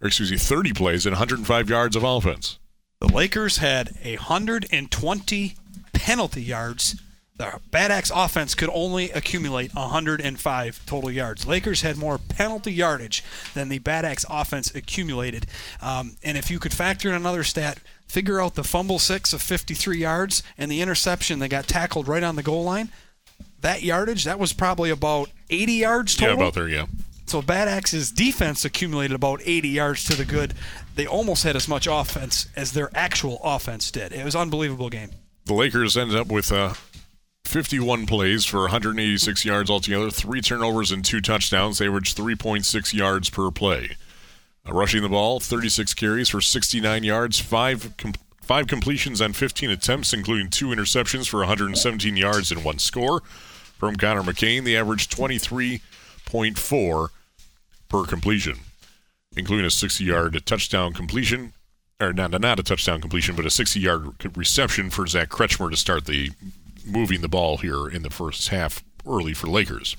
or 0.02 0.08
excuse 0.08 0.32
me, 0.32 0.38
30 0.38 0.74
plays 0.74 1.06
and 1.06 1.14
105 1.14 1.70
yards 1.70 1.96
of 1.96 2.04
offense. 2.04 2.60
The 3.00 3.08
Lakers 3.08 3.58
had 3.58 3.92
120 4.04 5.56
penalty 5.94 6.42
yards 6.42 6.96
the 7.38 7.60
Bad 7.72 7.92
Axe 7.92 8.12
offense 8.14 8.56
could 8.56 8.70
only 8.74 9.12
accumulate 9.12 9.74
105 9.76 10.86
total 10.86 11.12
yards. 11.12 11.46
Lakers 11.46 11.82
had 11.82 11.98
more 11.98 12.18
penalty 12.18 12.74
yardage 12.74 13.24
than 13.54 13.70
the 13.70 13.80
Bad 13.80 14.06
Axe 14.06 14.26
offense 14.30 14.74
accumulated. 14.74 15.46
Um, 15.82 16.18
and 16.24 16.38
if 16.38 16.50
you 16.50 16.60
could 16.60 16.74
factor 16.74 17.10
in 17.10 17.16
another 17.16 17.44
stat, 17.44 17.80
figure 18.08 18.42
out 18.42 18.56
the 18.56 18.64
fumble 18.64 19.00
six 19.00 19.34
of 19.34 19.42
53 19.42 19.98
yards 19.98 20.44
and 20.58 20.72
the 20.72 20.82
interception 20.82 21.40
that 21.40 21.50
got 21.50 21.68
tackled 21.68 22.08
right 22.08 22.24
on 22.24 22.36
the 22.36 22.44
goal 22.44 22.64
line. 22.64 22.90
That 23.62 23.84
yardage, 23.84 24.24
that 24.24 24.40
was 24.40 24.54
probably 24.54 24.90
about 24.90 25.30
80 25.50 25.74
yards 25.74 26.16
total. 26.16 26.36
Yeah, 26.36 26.42
about 26.42 26.54
there, 26.54 26.70
yeah. 26.70 26.86
So 27.28 27.42
Bad 27.42 27.68
Axe's 27.68 28.10
defense 28.10 28.64
accumulated 28.64 29.14
about 29.14 29.42
80 29.44 29.68
yards 29.68 30.06
to 30.06 30.16
the 30.16 30.24
good. 30.26 30.54
They 30.96 31.06
almost 31.06 31.44
had 31.44 31.56
as 31.56 31.68
much 31.68 31.86
offense 31.86 32.48
as 32.56 32.72
their 32.72 32.90
actual 32.96 33.40
offense 33.44 33.92
did. 33.92 34.14
It 34.14 34.24
was 34.24 34.34
an 34.34 34.42
unbelievable 34.42 34.90
game. 34.90 35.12
The 35.46 35.54
Lakers 35.54 35.98
ended 35.98 36.18
up 36.18 36.28
with 36.28 36.52
uh, 36.52 36.74
51 37.48 38.06
plays 38.06 38.46
for 38.46 38.62
186 38.62 39.46
yards 39.46 39.70
altogether, 39.70 40.10
three 40.10 40.42
turnovers 40.42 40.92
and 40.92 41.04
two 41.04 41.22
touchdowns. 41.22 41.82
Averaged 41.82 42.18
3.6 42.18 42.94
yards 42.94 43.30
per 43.30 43.52
play. 43.52 43.98
Uh, 44.68 44.74
rushing 44.74 45.02
the 45.02 45.10
ball, 45.10 45.40
36 45.40 45.94
carries 45.94 46.30
for 46.30 46.42
69 46.42 47.04
yards, 47.04 47.40
five 47.40 47.96
com- 47.98 48.14
five 48.42 48.68
completions 48.68 49.22
on 49.22 49.34
15 49.34 49.70
attempts, 49.70 50.14
including 50.14 50.50
two 50.50 50.68
interceptions 50.68 51.28
for 51.28 51.40
117 51.40 52.18
yards 52.18 52.52
and 52.52 52.64
one 52.64 52.80
score. 52.80 53.22
From 53.78 53.96
Connor 53.96 54.24
McCain, 54.24 54.64
the 54.64 54.76
average 54.76 55.08
23.4 55.10 57.10
per 57.90 58.06
completion, 58.06 58.56
including 59.36 59.66
a 59.66 59.70
60-yard 59.70 60.44
touchdown 60.46 60.94
completion 60.94 61.54
or 62.00 62.14
not, 62.14 62.40
not 62.40 62.60
a 62.60 62.64
touchdown 62.64 63.02
completion, 63.02 63.36
but 63.36 63.46
a 63.46 63.50
60 63.50 63.80
yard 63.80 64.36
reception 64.36 64.90
for 64.90 65.08
Zach 65.08 65.30
Kretschmer 65.30 65.72
to 65.72 65.78
start 65.78 66.06
the 66.06 66.32
moving 66.88 67.22
the 67.22 67.28
ball 67.28 67.58
here 67.58 67.88
in 67.88 68.04
the 68.04 68.10
first 68.10 68.50
half 68.50 68.84
early 69.06 69.34
for 69.34 69.48
Lakers. 69.48 69.96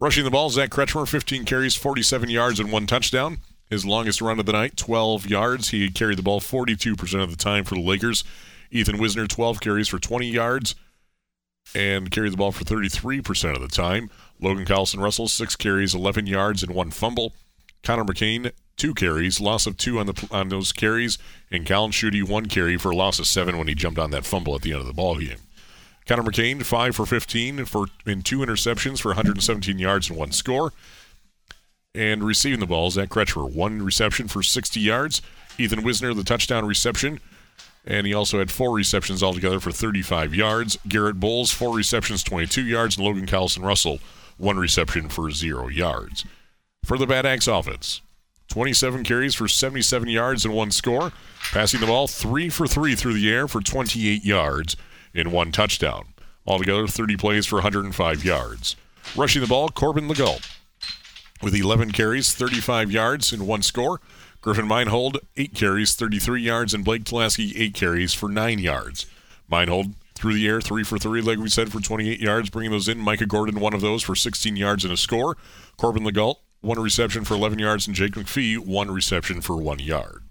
Rushing 0.00 0.24
the 0.24 0.30
ball, 0.30 0.50
Zach 0.50 0.70
Kretschmer, 0.70 1.06
15 1.06 1.44
carries, 1.44 1.76
47 1.76 2.30
yards, 2.30 2.58
and 2.58 2.72
one 2.72 2.86
touchdown. 2.86 3.38
His 3.68 3.84
longest 3.84 4.20
run 4.20 4.40
of 4.40 4.46
the 4.46 4.52
night, 4.52 4.76
12 4.76 5.26
yards. 5.28 5.70
He 5.70 5.90
carried 5.90 6.18
the 6.18 6.22
ball 6.22 6.40
42% 6.40 7.22
of 7.22 7.30
the 7.30 7.36
time 7.36 7.64
for 7.64 7.74
the 7.74 7.82
Lakers. 7.82 8.24
Ethan 8.70 8.98
Wisner, 8.98 9.26
12 9.26 9.60
carries 9.60 9.88
for 9.88 9.98
20 9.98 10.26
yards 10.26 10.74
and 11.74 12.10
carried 12.10 12.32
the 12.32 12.36
ball 12.36 12.52
for 12.52 12.64
33% 12.64 13.54
of 13.54 13.60
the 13.60 13.68
time. 13.68 14.10
Logan 14.40 14.64
Carlson 14.64 15.00
Russell, 15.00 15.28
6 15.28 15.56
carries, 15.56 15.94
11 15.94 16.26
yards, 16.26 16.62
and 16.62 16.74
one 16.74 16.90
fumble. 16.90 17.34
Connor 17.82 18.04
McCain, 18.04 18.52
two 18.76 18.94
carries, 18.94 19.40
loss 19.40 19.66
of 19.66 19.76
two 19.76 19.98
on 19.98 20.06
the 20.06 20.28
on 20.30 20.48
those 20.48 20.72
carries, 20.72 21.18
and 21.50 21.66
Colin 21.66 21.92
Schutte, 21.92 22.28
one 22.28 22.46
carry 22.46 22.76
for 22.76 22.90
a 22.90 22.96
loss 22.96 23.18
of 23.18 23.26
seven 23.26 23.58
when 23.58 23.68
he 23.68 23.74
jumped 23.74 23.98
on 23.98 24.10
that 24.10 24.26
fumble 24.26 24.54
at 24.54 24.62
the 24.62 24.72
end 24.72 24.80
of 24.80 24.86
the 24.86 24.92
ball 24.92 25.18
game. 25.18 25.38
Connor 26.06 26.22
McCain, 26.22 26.64
five 26.64 26.96
for 26.96 27.06
15 27.06 27.64
for 27.66 27.86
in 28.06 28.22
two 28.22 28.38
interceptions 28.38 29.00
for 29.00 29.10
117 29.10 29.78
yards 29.78 30.10
and 30.10 30.18
one 30.18 30.32
score. 30.32 30.72
And 31.94 32.22
receiving 32.22 32.60
the 32.60 32.66
ball, 32.66 32.90
Zach 32.90 33.08
Kretschmer, 33.08 33.52
one 33.52 33.82
reception 33.82 34.28
for 34.28 34.42
60 34.42 34.80
yards. 34.80 35.22
Ethan 35.58 35.82
Wisner, 35.82 36.14
the 36.14 36.24
touchdown 36.24 36.64
reception. 36.66 37.20
And 37.84 38.06
he 38.06 38.14
also 38.14 38.38
had 38.38 38.50
four 38.50 38.72
receptions 38.72 39.22
altogether 39.22 39.58
for 39.58 39.72
35 39.72 40.34
yards. 40.34 40.78
Garrett 40.86 41.18
Bowles, 41.18 41.50
four 41.50 41.74
receptions, 41.74 42.22
22 42.22 42.64
yards. 42.64 42.96
And 42.96 43.06
Logan 43.06 43.26
Carlson 43.26 43.62
Russell, 43.62 43.98
one 44.36 44.58
reception 44.58 45.08
for 45.08 45.30
zero 45.30 45.68
yards. 45.68 46.24
For 46.84 46.96
the 46.96 47.06
Bad 47.06 47.26
Axe 47.26 47.48
offense, 47.48 48.00
27 48.48 49.04
carries 49.04 49.34
for 49.34 49.48
77 49.48 50.08
yards 50.08 50.44
and 50.44 50.54
one 50.54 50.70
score. 50.70 51.12
Passing 51.52 51.80
the 51.80 51.86
ball, 51.86 52.06
three 52.06 52.48
for 52.48 52.66
three 52.66 52.94
through 52.94 53.14
the 53.14 53.30
air 53.30 53.48
for 53.48 53.60
28 53.60 54.24
yards 54.24 54.76
and 55.14 55.32
one 55.32 55.52
touchdown. 55.52 56.14
Altogether, 56.46 56.86
30 56.86 57.16
plays 57.16 57.46
for 57.46 57.56
105 57.56 58.24
yards. 58.24 58.76
Rushing 59.16 59.42
the 59.42 59.48
ball, 59.48 59.68
Corbin 59.68 60.08
Legault 60.08 60.46
with 61.42 61.54
11 61.54 61.92
carries, 61.92 62.32
35 62.32 62.90
yards, 62.90 63.32
and 63.32 63.46
one 63.46 63.62
score. 63.62 64.00
Griffin 64.40 64.66
Meinhold, 64.66 65.18
8 65.36 65.54
carries, 65.54 65.94
33 65.94 66.42
yards, 66.42 66.74
and 66.74 66.84
Blake 66.84 67.04
Tulaski, 67.04 67.54
8 67.56 67.74
carries 67.74 68.14
for 68.14 68.28
9 68.28 68.58
yards. 68.58 69.06
Meinhold 69.50 69.94
through 70.14 70.34
the 70.34 70.46
air, 70.46 70.60
3 70.60 70.84
for 70.84 70.98
3, 70.98 71.20
like 71.22 71.38
we 71.38 71.48
said, 71.48 71.72
for 71.72 71.80
28 71.80 72.20
yards, 72.20 72.50
bringing 72.50 72.70
those 72.70 72.88
in. 72.88 72.98
Micah 72.98 73.26
Gordon, 73.26 73.60
one 73.60 73.74
of 73.74 73.80
those 73.80 74.02
for 74.02 74.14
16 74.14 74.56
yards 74.56 74.84
and 74.84 74.92
a 74.92 74.96
score. 74.96 75.36
Corbin 75.76 76.04
Legault, 76.04 76.36
one 76.60 76.80
reception 76.80 77.24
for 77.24 77.34
11 77.34 77.58
yards, 77.58 77.86
and 77.86 77.96
Jake 77.96 78.12
McPhee, 78.12 78.58
one 78.58 78.90
reception 78.90 79.40
for 79.40 79.56
1 79.56 79.78
yard. 79.78 80.22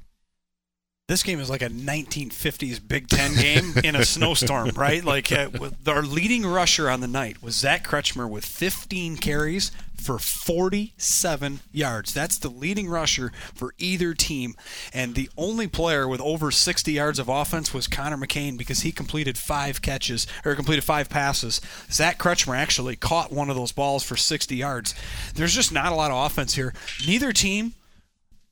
This 1.10 1.24
game 1.24 1.40
is 1.40 1.50
like 1.50 1.64
a 1.64 1.70
1950s 1.70 2.80
Big 2.88 3.08
Ten 3.08 3.34
game 3.34 3.74
in 3.84 3.96
a 3.96 4.06
snowstorm, 4.06 4.70
right? 4.76 5.04
Like 5.04 5.32
uh, 5.32 5.50
our 5.88 6.04
leading 6.04 6.46
rusher 6.46 6.88
on 6.88 7.00
the 7.00 7.08
night 7.08 7.42
was 7.42 7.56
Zach 7.56 7.84
Kretschmer 7.84 8.30
with 8.30 8.46
15 8.46 9.18
carries 9.18 9.72
for 9.96 10.20
47 10.20 11.62
yards. 11.72 12.14
That's 12.14 12.38
the 12.38 12.50
leading 12.50 12.88
rusher 12.88 13.32
for 13.56 13.74
either 13.80 14.14
team. 14.14 14.54
And 14.94 15.16
the 15.16 15.32
only 15.36 15.66
player 15.66 16.08
with 16.08 16.22
over 16.22 16.52
60 16.52 16.92
yards 16.92 17.18
of 17.18 17.28
offense 17.28 17.74
was 17.74 17.88
Connor 17.88 18.18
McCain 18.18 18.56
because 18.56 18.82
he 18.82 18.92
completed 18.92 19.36
five 19.36 19.82
catches 19.82 20.28
or 20.46 20.54
completed 20.54 20.84
five 20.84 21.10
passes. 21.10 21.60
Zach 21.90 22.20
Kretschmer 22.20 22.56
actually 22.56 22.96
caught 22.96 23.34
one 23.34 23.50
of 23.50 23.56
those 23.56 23.72
balls 23.72 24.04
for 24.04 24.16
60 24.16 24.56
yards. 24.56 24.94
There's 25.34 25.56
just 25.56 25.72
not 25.72 25.92
a 25.92 25.96
lot 25.96 26.12
of 26.12 26.24
offense 26.24 26.54
here. 26.54 26.72
Neither 27.08 27.34
team 27.34 27.74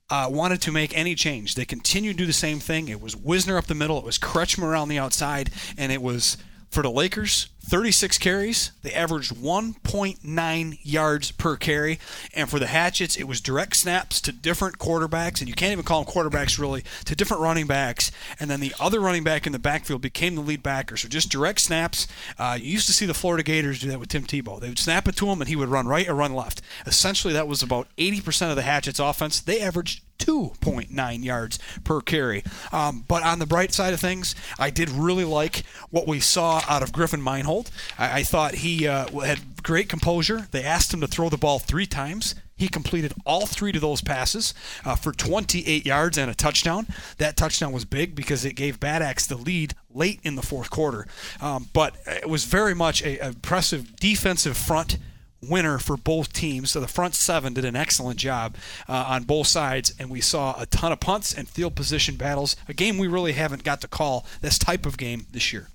uh, 0.10 0.28
wanted 0.30 0.62
to 0.62 0.72
make 0.72 0.98
any 0.98 1.16
change. 1.16 1.56
They 1.56 1.66
continued 1.66 2.14
to 2.14 2.24
do 2.24 2.26
the 2.26 2.34
same 2.34 2.60
thing. 2.60 2.88
It 2.88 3.02
was 3.02 3.16
Wisner 3.16 3.58
up 3.58 3.66
the 3.66 3.76
middle, 3.76 3.98
it 3.98 4.06
was 4.06 4.18
Kretschmer 4.18 4.64
around 4.64 4.90
the 4.90 5.00
outside, 5.00 5.52
and 5.78 5.92
it 5.92 6.02
was 6.02 6.38
for 6.70 6.82
the 6.84 6.92
Lakers 6.92 7.50
36 7.68 8.18
carries. 8.18 8.72
They 8.82 8.94
averaged 8.94 9.36
1.9 9.36 10.80
yards 10.84 11.32
per 11.32 11.58
carry. 11.58 12.00
And 12.34 12.50
for 12.50 12.60
the 12.60 12.68
Hatchets, 12.68 13.18
it 13.18 13.26
was 13.26 13.42
direct 13.42 13.76
snaps 13.76 14.22
to 14.22 14.32
different 14.32 14.80
quarterbacks, 14.80 15.40
and 15.40 15.50
you 15.50 15.54
can't 15.54 15.74
even 15.74 15.84
call 15.84 16.04
them 16.04 16.14
quarterbacks 16.14 16.58
really, 16.58 16.86
to 17.04 17.16
different 17.16 17.44
running 17.44 17.68
backs. 17.68 18.10
And 18.40 18.50
then 18.50 18.62
the 18.62 18.74
other 18.80 19.02
running 19.02 19.26
back 19.26 19.46
in 19.46 19.52
the 19.52 19.60
backfield 19.60 20.02
became 20.02 20.36
the 20.36 20.42
lead 20.42 20.64
backer. 20.64 20.96
So 20.96 21.10
just 21.10 21.30
direct 21.30 21.60
snaps. 21.60 22.08
Uh, 22.40 22.58
you 22.60 22.72
used 22.72 22.88
to 22.88 22.94
see 22.94 23.06
the 23.06 23.14
Florida 23.14 23.44
Gators 23.44 23.82
do 23.82 23.90
that 23.90 24.00
with 24.00 24.10
Tim 24.10 24.24
Tebow. 24.24 24.62
They 24.62 24.70
would 24.70 24.80
snap 24.80 25.08
it 25.10 25.18
to 25.18 25.28
him, 25.28 25.42
and 25.42 25.50
he 25.50 25.58
would 25.58 25.70
run 25.70 25.88
right 25.88 26.08
or 26.08 26.16
run 26.16 26.34
left. 26.34 26.62
Essentially, 26.86 27.34
that 27.34 27.50
was 27.50 27.62
about 27.62 27.90
80% 27.98 28.50
of 28.50 28.56
the 28.56 28.62
Hatchets' 28.62 29.00
offense. 29.00 29.42
They 29.42 29.60
averaged 29.60 30.02
2.9 30.20 31.24
yards 31.24 31.60
per 31.84 32.02
carry. 32.02 32.44
Um, 32.72 33.04
but 33.08 33.24
on 33.24 33.40
the 33.40 33.46
bright 33.46 33.74
side 33.74 33.94
of 33.94 34.00
things, 34.00 34.36
I 34.58 34.70
did 34.70 34.90
really 34.90 35.24
like 35.24 35.64
what 35.90 36.08
we 36.08 36.20
saw 36.20 36.62
out 36.68 36.84
of 36.84 36.92
Griffin 36.92 37.22
Meinhold. 37.22 37.57
I, 37.98 38.20
I 38.20 38.24
thought 38.24 38.56
he 38.56 38.88
uh, 38.88 39.08
had 39.20 39.64
great 39.64 39.90
composure. 39.90 40.48
They 40.52 40.64
asked 40.64 40.94
him 40.94 41.02
to 41.02 41.08
throw 41.08 41.30
the 41.30 41.38
ball 41.38 41.60
three 41.60 41.86
times. 41.86 42.36
He 42.56 42.68
completed 42.68 43.14
all 43.26 43.46
three 43.46 43.72
of 43.72 43.82
those 43.82 44.02
passes 44.02 44.54
uh, 44.84 44.96
for 44.96 45.12
28 45.12 45.86
yards 45.86 46.18
and 46.18 46.32
a 46.32 46.34
touchdown. 46.34 46.88
That 47.18 47.38
touchdown 47.38 47.72
was 47.72 47.86
big 47.86 48.16
because 48.16 48.44
it 48.44 48.54
gave 48.54 48.80
Bad 48.80 49.04
Axe 49.04 49.28
the 49.28 49.38
lead 49.38 49.76
late 49.94 50.20
in 50.24 50.36
the 50.36 50.42
fourth 50.42 50.72
quarter. 50.72 51.06
Um, 51.40 51.70
but 51.74 51.96
it 52.08 52.28
was 52.28 52.46
very 52.46 52.74
much 52.74 53.04
a, 53.04 53.20
a 53.20 53.28
impressive 53.28 53.96
defensive 53.98 54.58
front 54.58 54.98
winner 55.42 55.78
for 55.78 55.98
both 55.98 56.34
teams. 56.34 56.72
So 56.72 56.80
the 56.80 56.88
front 56.88 57.16
seven 57.16 57.54
did 57.54 57.66
an 57.66 57.76
excellent 57.76 58.20
job 58.20 58.56
uh, 58.88 59.06
on 59.08 59.24
both 59.24 59.48
sides, 59.48 59.94
and 60.00 60.10
we 60.10 60.22
saw 60.22 60.60
a 60.60 60.66
ton 60.66 60.92
of 60.92 61.00
punts 61.00 61.34
and 61.34 61.48
field 61.48 61.76
position 61.76 62.16
battles. 62.16 62.56
A 62.68 62.74
game 62.74 62.98
we 62.98 63.08
really 63.08 63.34
haven't 63.34 63.64
got 63.64 63.82
to 63.82 63.88
call 63.88 64.26
this 64.42 64.58
type 64.58 64.86
of 64.86 64.98
game 64.98 65.28
this 65.32 65.54
year, 65.54 65.68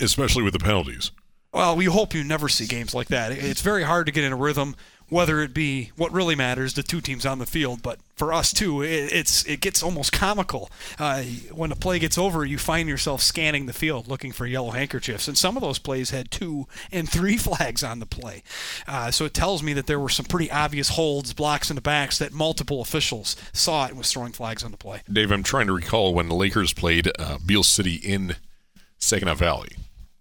especially 0.00 0.42
with 0.42 0.52
the 0.52 0.58
penalties. 0.58 1.10
Well, 1.52 1.76
we 1.76 1.84
hope 1.84 2.14
you 2.14 2.24
never 2.24 2.48
see 2.48 2.66
games 2.66 2.94
like 2.94 3.08
that. 3.08 3.30
It's 3.30 3.62
very 3.62 3.84
hard 3.84 4.06
to 4.06 4.12
get 4.12 4.24
in 4.24 4.32
a 4.32 4.36
rhythm 4.36 4.74
whether 5.08 5.40
it 5.42 5.52
be 5.52 5.92
what 5.96 6.12
really 6.12 6.34
matters, 6.34 6.74
the 6.74 6.82
two 6.82 7.00
teams 7.00 7.26
on 7.26 7.38
the 7.38 7.46
field, 7.46 7.82
but 7.82 7.98
for 8.16 8.32
us 8.32 8.52
too, 8.52 8.82
it, 8.82 9.12
it's 9.12 9.44
it 9.44 9.60
gets 9.60 9.82
almost 9.82 10.12
comical. 10.12 10.70
Uh, 10.98 11.22
when 11.52 11.70
the 11.70 11.76
play 11.76 11.98
gets 11.98 12.16
over, 12.16 12.44
you 12.44 12.58
find 12.58 12.88
yourself 12.88 13.20
scanning 13.20 13.66
the 13.66 13.72
field 13.72 14.08
looking 14.08 14.32
for 14.32 14.46
yellow 14.46 14.70
handkerchiefs, 14.70 15.28
and 15.28 15.36
some 15.36 15.56
of 15.56 15.62
those 15.62 15.78
plays 15.78 16.10
had 16.10 16.30
two 16.30 16.66
and 16.90 17.08
three 17.08 17.36
flags 17.36 17.82
on 17.82 17.98
the 17.98 18.06
play. 18.06 18.42
Uh, 18.86 19.10
so 19.10 19.24
it 19.24 19.34
tells 19.34 19.62
me 19.62 19.72
that 19.72 19.86
there 19.86 20.00
were 20.00 20.08
some 20.08 20.26
pretty 20.26 20.50
obvious 20.50 20.90
holds, 20.90 21.32
blocks 21.32 21.70
in 21.70 21.76
the 21.76 21.82
backs 21.82 22.18
that 22.18 22.32
multiple 22.32 22.80
officials 22.80 23.36
saw 23.52 23.86
it 23.86 23.96
was 23.96 24.10
throwing 24.10 24.32
flags 24.32 24.64
on 24.64 24.70
the 24.70 24.76
play. 24.76 25.02
Dave, 25.10 25.30
I'm 25.30 25.42
trying 25.42 25.66
to 25.66 25.72
recall 25.72 26.14
when 26.14 26.28
the 26.28 26.34
Lakers 26.34 26.72
played 26.72 27.10
uh, 27.18 27.38
Beal 27.44 27.62
City 27.62 27.96
in 27.96 28.36
Saginaw 29.04 29.34
Valley, 29.34 29.76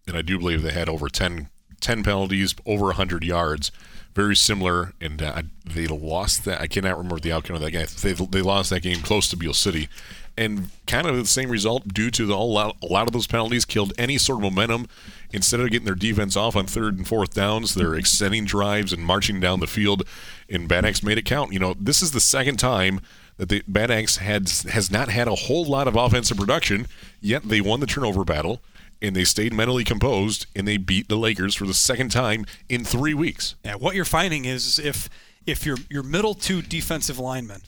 and 0.07 0.17
I 0.17 0.21
do 0.21 0.37
believe 0.37 0.61
they 0.61 0.71
had 0.71 0.89
over 0.89 1.09
10, 1.09 1.49
10 1.79 2.03
penalties, 2.03 2.55
over 2.65 2.85
100 2.85 3.23
yards 3.23 3.71
very 4.13 4.35
similar, 4.35 4.93
and 5.01 5.21
uh, 5.21 5.41
they 5.65 5.87
lost 5.87 6.45
that. 6.45 6.61
I 6.61 6.67
cannot 6.67 6.97
remember 6.97 7.19
the 7.19 7.31
outcome 7.31 7.55
of 7.55 7.61
that 7.61 7.71
game. 7.71 7.87
They, 8.01 8.13
they 8.13 8.41
lost 8.41 8.69
that 8.69 8.81
game 8.81 9.01
close 9.01 9.27
to 9.29 9.37
Beal 9.37 9.53
City, 9.53 9.89
and 10.37 10.69
kind 10.87 11.07
of 11.07 11.15
the 11.15 11.25
same 11.25 11.49
result 11.49 11.87
due 11.87 12.11
to 12.11 12.25
the, 12.25 12.33
a 12.33 12.35
lot, 12.35 12.75
a 12.81 12.85
lot 12.87 13.07
of 13.07 13.13
those 13.13 13.27
penalties 13.27 13.65
killed 13.65 13.93
any 13.97 14.17
sort 14.17 14.39
of 14.39 14.43
momentum. 14.43 14.87
Instead 15.31 15.59
of 15.61 15.71
getting 15.71 15.85
their 15.85 15.95
defense 15.95 16.35
off 16.35 16.55
on 16.55 16.67
third 16.67 16.95
and 16.95 17.07
fourth 17.07 17.33
downs, 17.33 17.73
they're 17.73 17.95
extending 17.95 18.45
drives 18.45 18.93
and 18.93 19.03
marching 19.03 19.39
down 19.39 19.59
the 19.59 19.67
field. 19.67 20.03
And 20.47 20.67
Bad 20.67 20.85
Axe 20.85 21.01
made 21.01 21.17
it 21.17 21.25
count. 21.25 21.51
You 21.51 21.57
know, 21.57 21.73
this 21.79 22.03
is 22.03 22.11
the 22.11 22.19
second 22.19 22.57
time 22.57 23.01
that 23.37 23.49
the 23.49 23.63
Bad 23.67 23.89
Axe 23.89 24.17
had 24.17 24.47
has 24.69 24.91
not 24.91 25.09
had 25.09 25.27
a 25.27 25.33
whole 25.33 25.65
lot 25.65 25.87
of 25.87 25.95
offensive 25.95 26.37
production, 26.37 26.85
yet 27.19 27.49
they 27.49 27.61
won 27.61 27.79
the 27.79 27.87
turnover 27.87 28.23
battle 28.23 28.61
and 29.03 29.15
they 29.15 29.25
stayed 29.25 29.53
mentally 29.53 29.83
composed 29.83 30.47
and 30.55 30.67
they 30.67 30.77
beat 30.77 31.09
the 31.09 31.17
Lakers 31.17 31.53
for 31.53 31.65
the 31.65 31.73
second 31.73 32.09
time 32.09 32.45
in 32.69 32.85
three 32.85 33.13
weeks. 33.13 33.55
Yeah, 33.63 33.75
what 33.75 33.95
you're 33.95 34.05
finding 34.05 34.45
is 34.45 34.79
if 34.79 35.09
if 35.45 35.65
your 35.65 35.77
your 35.89 36.03
middle 36.03 36.33
two 36.33 36.61
defensive 36.61 37.19
linemen 37.19 37.61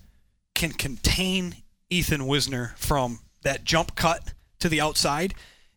can 0.56 0.72
contain 0.72 1.58
Ethan 1.90 2.26
Wisner 2.26 2.74
from 2.78 3.20
that 3.44 3.66
jump 3.66 3.96
cut 3.96 4.34
to 4.60 4.70
the 4.70 4.80
outside 4.80 5.36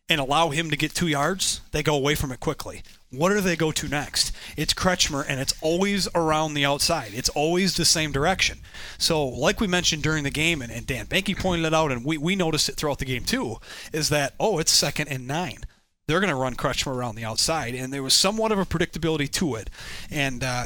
and 0.09 0.19
allow 0.19 0.49
him 0.49 0.69
to 0.71 0.75
get 0.75 0.93
two 0.93 1.07
yards, 1.07 1.61
they 1.71 1.83
go 1.83 1.95
away 1.95 2.15
from 2.15 2.31
it 2.31 2.39
quickly. 2.39 2.81
What 3.11 3.29
do 3.29 3.41
they 3.41 3.55
go 3.55 3.71
to 3.71 3.87
next? 3.87 4.31
It's 4.57 4.73
Kretschmer, 4.73 5.25
and 5.27 5.39
it's 5.39 5.53
always 5.61 6.07
around 6.13 6.53
the 6.53 6.65
outside. 6.65 7.11
It's 7.13 7.29
always 7.29 7.75
the 7.75 7.85
same 7.85 8.11
direction. 8.11 8.59
So, 8.97 9.25
like 9.27 9.59
we 9.59 9.67
mentioned 9.67 10.03
during 10.03 10.23
the 10.23 10.29
game, 10.29 10.61
and, 10.61 10.71
and 10.71 10.85
Dan 10.85 11.07
Banky 11.07 11.37
pointed 11.37 11.65
it 11.65 11.73
out, 11.73 11.91
and 11.91 12.05
we, 12.05 12.17
we 12.17 12.35
noticed 12.35 12.69
it 12.69 12.75
throughout 12.75 12.99
the 12.99 13.05
game 13.05 13.23
too, 13.23 13.57
is 13.93 14.09
that, 14.09 14.33
oh, 14.39 14.59
it's 14.59 14.71
second 14.71 15.07
and 15.07 15.27
nine. 15.27 15.59
They're 16.07 16.19
going 16.19 16.29
to 16.29 16.35
run 16.35 16.55
Kretschmer 16.55 16.95
around 16.95 17.15
the 17.15 17.23
outside, 17.23 17.75
and 17.75 17.93
there 17.93 18.03
was 18.03 18.15
somewhat 18.15 18.51
of 18.51 18.59
a 18.59 18.65
predictability 18.65 19.29
to 19.33 19.55
it. 19.55 19.69
And 20.09 20.43
uh, 20.43 20.65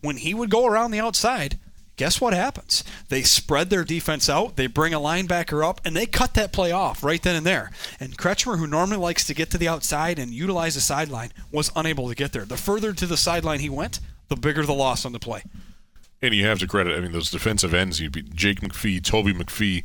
when 0.00 0.16
he 0.18 0.32
would 0.34 0.50
go 0.50 0.66
around 0.66 0.90
the 0.90 1.00
outside, 1.00 1.58
guess 2.00 2.18
what 2.18 2.32
happens? 2.32 2.82
They 3.10 3.20
spread 3.20 3.68
their 3.68 3.84
defense 3.84 4.30
out, 4.30 4.56
they 4.56 4.68
bring 4.68 4.94
a 4.94 4.98
linebacker 4.98 5.62
up, 5.62 5.82
and 5.84 5.94
they 5.94 6.06
cut 6.06 6.32
that 6.32 6.50
play 6.50 6.72
off 6.72 7.04
right 7.04 7.22
then 7.22 7.36
and 7.36 7.44
there. 7.44 7.70
And 8.00 8.16
Kretschmer, 8.16 8.56
who 8.56 8.66
normally 8.66 8.96
likes 8.96 9.26
to 9.26 9.34
get 9.34 9.50
to 9.50 9.58
the 9.58 9.68
outside 9.68 10.18
and 10.18 10.30
utilize 10.30 10.76
the 10.76 10.80
sideline, 10.80 11.30
was 11.52 11.70
unable 11.76 12.08
to 12.08 12.14
get 12.14 12.32
there. 12.32 12.46
The 12.46 12.56
further 12.56 12.94
to 12.94 13.04
the 13.04 13.18
sideline 13.18 13.60
he 13.60 13.68
went, 13.68 14.00
the 14.28 14.36
bigger 14.36 14.64
the 14.64 14.72
loss 14.72 15.04
on 15.04 15.12
the 15.12 15.18
play. 15.18 15.42
And 16.22 16.32
you 16.32 16.46
have 16.46 16.58
to 16.60 16.66
credit, 16.66 16.96
I 16.96 17.00
mean, 17.02 17.12
those 17.12 17.30
defensive 17.30 17.74
ends, 17.74 18.00
you'd 18.00 18.12
be 18.12 18.22
Jake 18.22 18.60
McPhee, 18.60 19.04
Toby 19.04 19.34
McPhee, 19.34 19.84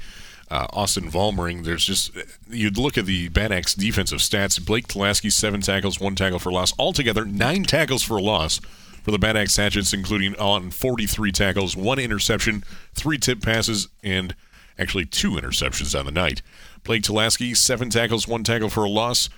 uh, 0.50 0.68
Austin 0.72 1.12
Vollmering. 1.12 1.66
There's 1.66 1.84
just, 1.84 2.12
you'd 2.50 2.78
look 2.78 2.98
at 2.98 3.06
the 3.06 3.28
Bad 3.28 3.52
Axe 3.52 3.74
defensive 3.74 4.20
stats. 4.20 4.66
Blake 4.66 4.88
Tulaski, 4.88 5.30
seven 5.30 5.60
tackles, 5.60 6.00
one 6.00 6.16
tackle 6.16 6.40
for 6.40 6.54
loss. 6.54 6.74
Altogether, 6.80 7.26
nine 7.26 7.64
tackles 7.66 8.04
for 8.04 8.22
loss 8.22 8.62
for 9.06 9.12
the 9.12 9.20
Bad 9.20 9.38
Axe 9.38 9.56
Hatchets, 9.56 9.94
including 9.94 10.36
on 10.38 10.72
43 10.72 11.32
tackles, 11.32 11.78
one 11.78 12.00
interception, 12.00 12.64
three 12.96 13.20
tip 13.20 13.40
passes, 13.40 13.88
and 14.04 14.36
actually 14.80 15.06
two 15.06 15.34
interceptions 15.34 15.98
on 15.98 16.08
the 16.08 16.12
night. 16.12 16.42
Blake 16.84 17.04
Tulaski, 17.04 17.56
seven 17.56 17.92
tackles, 17.92 18.28
one 18.28 18.44
tackle 18.44 18.68
for 18.68 18.84
a 18.84 18.90
loss 18.90 19.30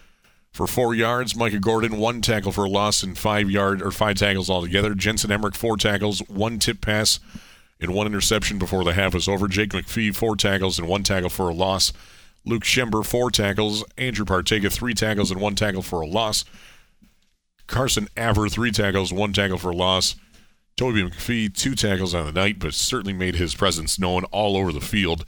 for 0.54 0.68
four 0.68 0.96
yards. 0.96 1.36
Micah 1.36 1.60
Gordon, 1.60 1.98
one 1.98 2.22
tackle 2.22 2.54
for 2.54 2.64
a 2.64 2.70
loss 2.70 3.04
and 3.04 3.18
five 3.18 3.52
yard 3.52 3.82
or 3.82 3.92
five 3.92 4.16
tackles 4.16 4.50
altogether. 4.50 4.96
Jensen 4.96 5.34
Emmerich, 5.34 5.56
four 5.56 5.76
tackles, 5.76 6.20
one 6.30 6.60
tip 6.60 6.80
pass, 6.80 7.20
and 7.82 7.94
one 7.94 8.08
interception 8.08 8.58
before 8.58 8.86
the 8.86 8.94
half 8.94 9.14
was 9.14 9.28
over. 9.28 9.50
Jake 9.50 9.72
McPhee, 9.72 10.16
four 10.16 10.38
tackles 10.38 10.80
and 10.80 10.88
one 10.88 11.04
tackle 11.04 11.30
for 11.30 11.50
a 11.50 11.54
loss. 11.54 11.92
Luke 12.46 12.64
Schember, 12.64 13.04
four 13.04 13.32
tackles. 13.32 13.84
Andrew 13.98 14.24
Partega, 14.24 14.72
three 14.72 14.94
tackles 14.94 15.30
and 15.30 15.42
one 15.42 15.56
tackle 15.56 15.82
for 15.82 16.00
a 16.00 16.08
loss. 16.08 16.46
Carson 17.68 18.08
Aver, 18.18 18.50
three 18.50 18.72
tackles, 18.72 19.14
one 19.14 19.34
tackle 19.34 19.58
for 19.58 19.74
loss. 19.74 20.16
Toby 20.76 21.04
McPhee, 21.04 21.54
two 21.54 21.76
tackles 21.76 22.14
on 22.14 22.26
the 22.26 22.32
night, 22.32 22.60
but 22.60 22.74
certainly 22.74 23.14
made 23.14 23.36
his 23.36 23.56
presence 23.56 24.00
known 24.00 24.24
all 24.26 24.56
over 24.56 24.72
the 24.72 24.82
field. 24.82 25.26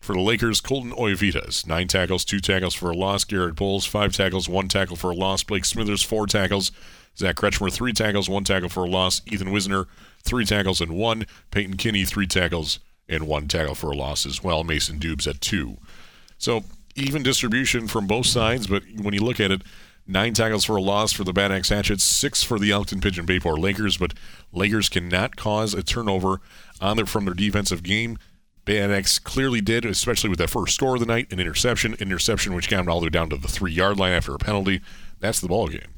For 0.00 0.14
the 0.14 0.20
Lakers, 0.20 0.60
Colton 0.60 0.92
Oyavitas, 0.92 1.66
nine 1.66 1.88
tackles, 1.88 2.24
two 2.24 2.40
tackles 2.40 2.74
for 2.74 2.90
a 2.90 2.96
loss. 2.96 3.24
Garrett 3.24 3.56
Bowles, 3.56 3.84
five 3.84 4.12
tackles, 4.12 4.48
one 4.48 4.68
tackle 4.68 4.96
for 4.96 5.10
a 5.10 5.14
loss. 5.14 5.42
Blake 5.42 5.64
Smithers, 5.64 6.02
four 6.02 6.26
tackles. 6.26 6.70
Zach 7.18 7.36
Kretschmer, 7.36 7.72
three 7.72 7.92
tackles, 7.92 8.28
one 8.28 8.44
tackle 8.44 8.68
for 8.68 8.84
a 8.84 8.88
loss. 8.88 9.20
Ethan 9.26 9.50
Wisner, 9.50 9.86
three 10.22 10.44
tackles 10.44 10.80
and 10.80 10.92
one. 10.92 11.26
Peyton 11.50 11.76
Kinney, 11.76 12.04
three 12.04 12.26
tackles 12.26 12.78
and 13.08 13.26
one 13.26 13.48
tackle 13.48 13.74
for 13.74 13.90
a 13.90 13.96
loss 13.96 14.26
as 14.26 14.42
well. 14.42 14.64
Mason 14.64 14.98
Dubes 14.98 15.26
at 15.26 15.40
two. 15.40 15.76
So 16.38 16.64
even 16.94 17.22
distribution 17.22 17.88
from 17.88 18.06
both 18.06 18.26
sides, 18.26 18.66
but 18.66 18.82
when 19.00 19.14
you 19.14 19.20
look 19.20 19.40
at 19.40 19.50
it, 19.50 19.62
nine 20.06 20.34
tackles 20.34 20.64
for 20.64 20.76
a 20.76 20.82
loss 20.82 21.12
for 21.12 21.24
the 21.24 21.32
Bad 21.32 21.52
Axe 21.52 21.68
Hatchets, 21.68 22.04
six 22.04 22.42
for 22.42 22.58
the 22.58 22.70
Elkton 22.70 23.00
Pigeon 23.00 23.26
Bayport 23.26 23.58
Lakers, 23.58 23.96
but 23.96 24.14
Lakers 24.52 24.88
cannot 24.88 25.36
cause 25.36 25.74
a 25.74 25.82
turnover 25.82 26.40
on 26.80 26.96
their, 26.96 27.06
from 27.06 27.24
their 27.24 27.34
defensive 27.34 27.82
game. 27.82 28.18
Bad 28.64 28.90
Axe 28.90 29.18
clearly 29.18 29.60
did, 29.60 29.84
especially 29.84 30.28
with 30.28 30.40
that 30.40 30.50
first 30.50 30.74
score 30.74 30.94
of 30.94 31.00
the 31.00 31.06
night, 31.06 31.32
an 31.32 31.38
interception, 31.38 31.94
interception 31.94 32.54
which 32.54 32.68
got 32.68 32.78
them 32.78 32.88
all 32.88 33.00
the 33.00 33.06
way 33.06 33.10
down 33.10 33.30
to 33.30 33.36
the 33.36 33.48
three 33.48 33.72
yard 33.72 33.96
line 33.96 34.12
after 34.12 34.34
a 34.34 34.38
penalty. 34.38 34.80
That's 35.20 35.40
the 35.40 35.48
ball 35.48 35.68
game. 35.68 35.94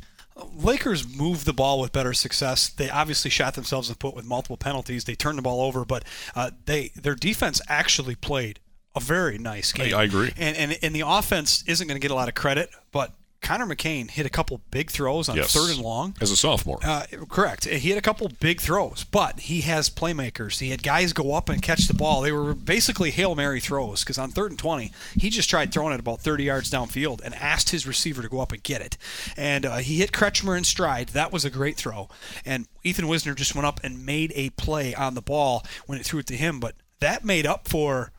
Lakers 0.55 1.09
moved 1.17 1.47
the 1.47 1.53
ball 1.53 1.81
with 1.81 1.93
better 1.93 2.13
success. 2.13 2.69
They 2.69 2.91
obviously 2.91 3.31
shot 3.31 3.55
themselves 3.55 3.89
in 3.89 3.95
the 3.95 3.99
foot 3.99 4.15
with 4.15 4.25
multiple 4.25 4.57
penalties. 4.57 5.05
They 5.05 5.15
turned 5.15 5.39
the 5.39 5.43
ball 5.43 5.63
over, 5.63 5.85
but 5.85 6.05
uh, 6.37 6.53
they 6.67 6.93
their 6.95 7.15
defense 7.15 7.61
actually 7.69 8.15
played 8.15 8.61
a 8.95 9.01
very 9.01 9.39
nice 9.39 9.73
game. 9.73 9.95
I, 9.95 10.01
I 10.01 10.05
agree. 10.05 10.33
And, 10.37 10.57
and 10.57 10.79
and 10.81 10.95
the 10.95 11.03
offense 11.07 11.65
isn't 11.67 11.87
going 11.87 11.97
to 11.97 12.03
get 12.03 12.11
a 12.11 12.15
lot 12.15 12.29
of 12.29 12.35
credit, 12.35 12.71
but 12.93 13.15
Connor 13.41 13.67
McCain 13.67 14.11
hit 14.11 14.27
a 14.27 14.29
couple 14.31 14.61
big 14.71 14.91
throws 14.91 15.29
on 15.29 15.37
Yes. 15.37 15.53
third 15.55 15.71
and 15.71 15.81
long. 15.81 16.15
As 16.21 16.31
a 16.31 16.37
sophomore. 16.37 16.81
Uh, 16.85 17.07
correct. 17.29 17.65
He 17.67 17.89
had 17.89 17.97
a 17.97 18.03
couple 18.03 18.29
big 18.41 18.61
throws, 18.61 19.05
but 19.05 19.41
he 19.41 19.61
has 19.63 19.89
playmakers. 19.89 20.59
He 20.59 20.71
had 20.71 20.83
guys 20.83 21.13
go 21.13 21.33
up 21.35 21.49
and 21.49 21.63
catch 21.63 21.87
the 21.87 21.95
ball. 21.95 22.21
They 22.23 22.33
were 22.33 22.53
basically 22.53 23.11
Hail 23.11 23.35
Mary 23.35 23.61
throws 23.61 24.03
because 24.03 24.19
on 24.19 24.31
third 24.33 24.51
and 24.51 24.59
20, 24.59 24.93
he 25.17 25.31
just 25.31 25.49
tried 25.49 25.73
throwing 25.73 25.95
it 25.95 26.01
about 26.01 26.21
30 26.21 26.45
yards 26.45 26.71
downfield 26.71 27.21
and 27.25 27.35
asked 27.37 27.71
his 27.71 27.87
receiver 27.87 28.23
to 28.23 28.29
go 28.29 28.41
up 28.41 28.53
and 28.53 28.63
get 28.63 28.83
it. 28.83 28.99
And 29.37 29.65
uh, 29.65 29.77
he 29.77 29.99
hit 29.99 30.13
Kretschmer 30.13 30.59
in 30.59 30.65
stride. 30.65 31.11
That 31.11 31.33
was 31.33 31.45
a 31.45 31.51
great 31.51 31.77
throw. 31.77 32.09
And 32.45 32.67
Ethan 32.83 33.09
Wisner 33.09 33.35
just 33.35 33.55
went 33.55 33.67
up 33.67 33.81
and 33.85 34.05
made 34.05 34.33
a 34.35 34.51
play 34.51 34.95
on 34.95 35.15
the 35.15 35.23
ball 35.23 35.65
when 35.87 35.99
it 35.99 36.05
threw 36.05 36.21
it 36.21 36.27
to 36.27 36.37
him, 36.37 36.59
but 36.61 36.75
that 37.01 37.25
made 37.25 37.47
up 37.47 37.69
for 37.69 38.11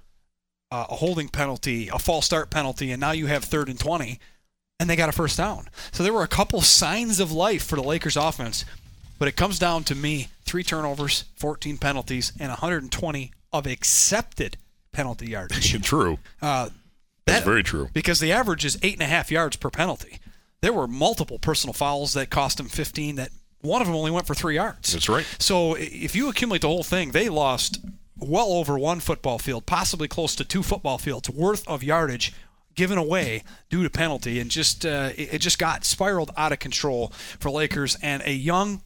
uh, 0.72 0.86
a 0.90 0.96
holding 0.96 1.28
penalty, 1.28 1.90
a 1.90 2.00
false 2.00 2.26
start 2.26 2.50
penalty, 2.50 2.90
and 2.92 3.02
now 3.02 3.12
you 3.12 3.26
have 3.28 3.44
third 3.44 3.68
and 3.68 3.80
20 3.80 4.18
and 4.80 4.90
they 4.90 4.96
got 4.96 5.10
a 5.10 5.14
first 5.14 5.38
down. 5.38 5.68
So 5.92 6.04
there 6.04 6.14
were 6.14 6.24
a 6.24 6.28
couple 6.28 6.62
signs 6.62 7.20
of 7.20 7.32
life 7.32 7.64
for 7.66 7.76
the 7.76 7.84
Lakers 7.84 8.16
offense, 8.18 8.66
but 9.18 9.28
it 9.28 9.36
comes 9.36 9.60
down 9.60 9.84
to 9.86 9.96
me 9.96 10.30
three 10.46 10.64
turnovers, 10.64 11.26
14 11.36 11.78
penalties, 11.78 12.32
and 12.40 12.50
120 12.50 13.32
of 13.52 13.68
accepted 13.68 14.58
penalty 14.92 15.30
yardage. 15.30 15.82
true. 15.84 16.18
Uh, 16.42 16.70
That's 17.26 17.40
that- 17.40 17.46
very 17.46 17.64
true. 17.64 17.90
Because 17.94 18.20
the 18.20 18.32
average 18.32 18.64
is 18.66 18.78
eight 18.82 18.94
and 18.94 19.02
a 19.04 19.06
half 19.08 19.30
yards 19.32 19.58
per 19.58 19.70
penalty. 19.70 20.20
There 20.62 20.74
were 20.74 20.88
multiple 20.88 21.40
personal 21.40 21.74
fouls 21.74 22.14
that 22.14 22.30
cost 22.30 22.58
them 22.58 22.68
15 22.68 23.16
that 23.16 23.30
one 23.62 23.82
of 23.82 23.88
them 23.88 23.96
only 23.96 24.12
went 24.12 24.28
for 24.28 24.34
three 24.36 24.56
yards. 24.56 24.94
That's 24.94 25.10
right. 25.10 25.26
So 25.40 25.76
if 25.76 26.16
you 26.16 26.30
accumulate 26.30 26.62
the 26.62 26.68
whole 26.68 26.84
thing, 26.84 27.12
they 27.12 27.30
lost 27.30 27.80
well 28.18 28.52
over 28.52 28.78
one 28.78 29.00
football 29.00 29.38
field, 29.40 29.66
possibly 29.66 30.08
close 30.10 30.36
to 30.36 30.44
two 30.46 30.64
football 30.64 30.98
fields 30.98 31.30
worth 31.30 31.66
of 31.68 31.84
yardage 31.84 32.34
given 32.80 32.98
away 32.98 33.44
due 33.70 33.84
to 33.84 33.90
penalty, 33.90 34.40
and 34.40 34.50
just 34.50 34.86
uh, 34.86 35.10
it, 35.18 35.40
just 35.40 35.60
got 35.60 35.84
spiraled 35.84 36.32
out 36.38 36.54
of 36.54 36.60
control 36.60 37.10
for 37.38 37.52
Lakers 37.52 37.98
and 38.02 38.24
a 38.24 38.32
young. 38.32 38.82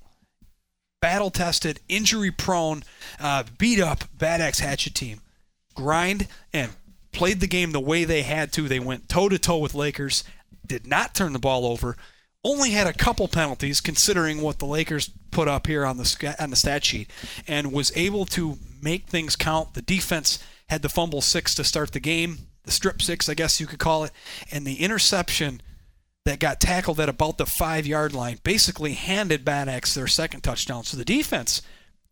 Battle 1.00 1.30
tested, 1.30 1.80
injury 1.88 2.32
prone, 2.32 2.82
uh, 3.20 3.44
beat 3.60 3.80
up 3.80 4.06
Bad 4.18 4.42
Axe 4.42 4.62
Hatchet 4.62 4.96
team. 4.96 5.22
Grind 5.76 6.28
and 6.52 6.72
played 7.12 7.40
the 7.40 7.46
game 7.46 7.72
the 7.72 7.80
way 7.80 8.04
they 8.04 8.24
had 8.24 8.52
to. 8.54 8.68
They 8.68 8.80
went 8.80 9.10
toe 9.10 9.30
to 9.30 9.38
toe 9.38 9.60
with 9.60 9.76
Lakers, 9.76 10.24
did 10.66 10.88
not 10.88 11.14
turn 11.14 11.34
the 11.34 11.38
ball 11.38 11.68
over, 11.68 11.96
only 12.44 12.72
had 12.72 12.88
a 12.88 12.94
couple 12.94 13.28
penalties 13.28 13.80
considering 13.80 14.42
what 14.42 14.58
the 14.58 14.66
Lakers 14.66 15.12
put 15.30 15.48
up 15.48 15.68
here 15.68 15.86
on 15.86 15.98
the 15.98 16.36
on 16.40 16.50
the 16.50 16.56
stat 16.56 16.84
sheet, 16.84 17.12
and 17.48 17.72
was 17.72 17.96
able 17.96 18.26
to 18.26 18.58
make 18.82 19.06
things 19.06 19.36
count. 19.36 19.76
The 19.76 19.84
defense 19.84 20.40
had 20.70 20.82
the 20.82 20.90
fumble 20.90 21.22
six 21.22 21.54
to 21.56 21.64
start 21.64 21.92
the 21.92 22.00
game, 22.00 22.48
the 22.64 22.72
strip 22.72 23.02
six, 23.02 23.30
I 23.30 23.34
guess 23.34 23.60
you 23.60 23.68
could 23.68 23.80
call 23.80 24.04
it, 24.04 24.12
and 24.52 24.66
the 24.66 24.82
interception 24.82 25.62
that 26.26 26.40
got 26.40 26.60
tackled 26.60 27.00
at 27.00 27.10
about 27.10 27.38
the 27.38 27.46
five 27.46 27.86
yard 27.86 28.14
line 28.14 28.40
basically 28.44 28.94
handed 28.94 29.44
Bad 29.44 29.68
Axe 29.68 29.94
their 29.94 30.08
second 30.08 30.42
touchdown. 30.42 30.84
So 30.84 30.98
the 30.98 31.06
defense 31.06 31.62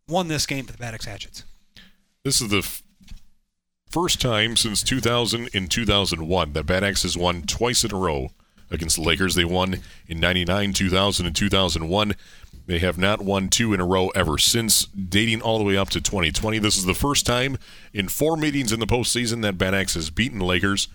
won 0.07 0.27
this 0.27 0.45
game 0.45 0.65
for 0.65 0.73
the 0.73 0.77
Bad 0.77 0.93
Axe 0.93 1.05
Hatchets. 1.05 1.43
This 2.23 2.41
is 2.41 2.49
the 2.49 2.59
f- 2.59 2.83
first 3.89 4.21
time 4.21 4.55
since 4.57 4.83
2000 4.83 5.49
and 5.53 5.71
2001 5.71 6.53
that 6.53 6.65
Bad 6.65 6.83
Axe 6.83 7.03
has 7.03 7.17
won 7.17 7.43
twice 7.43 7.83
in 7.83 7.93
a 7.93 7.97
row 7.97 8.31
against 8.69 8.97
the 8.97 9.01
Lakers. 9.01 9.35
They 9.35 9.45
won 9.45 9.79
in 10.07 10.19
99, 10.19 10.73
2000, 10.73 11.25
and 11.25 11.35
2001. 11.35 12.15
They 12.71 12.79
have 12.79 12.97
not 12.97 13.19
won 13.19 13.49
two 13.49 13.73
in 13.73 13.81
a 13.81 13.85
row 13.85 14.07
ever 14.15 14.37
since, 14.37 14.85
dating 14.85 15.41
all 15.41 15.57
the 15.57 15.65
way 15.65 15.75
up 15.75 15.89
to 15.89 15.99
2020. 15.99 16.57
This 16.57 16.77
is 16.77 16.85
the 16.85 16.93
first 16.93 17.25
time 17.25 17.57
in 17.91 18.07
four 18.07 18.37
meetings 18.37 18.71
in 18.71 18.79
the 18.79 18.87
postseason 18.87 19.41
that 19.41 19.57
Bad 19.57 19.73
Axe 19.73 19.95
has 19.95 20.09
beaten 20.09 20.39
Lakers. 20.39 20.87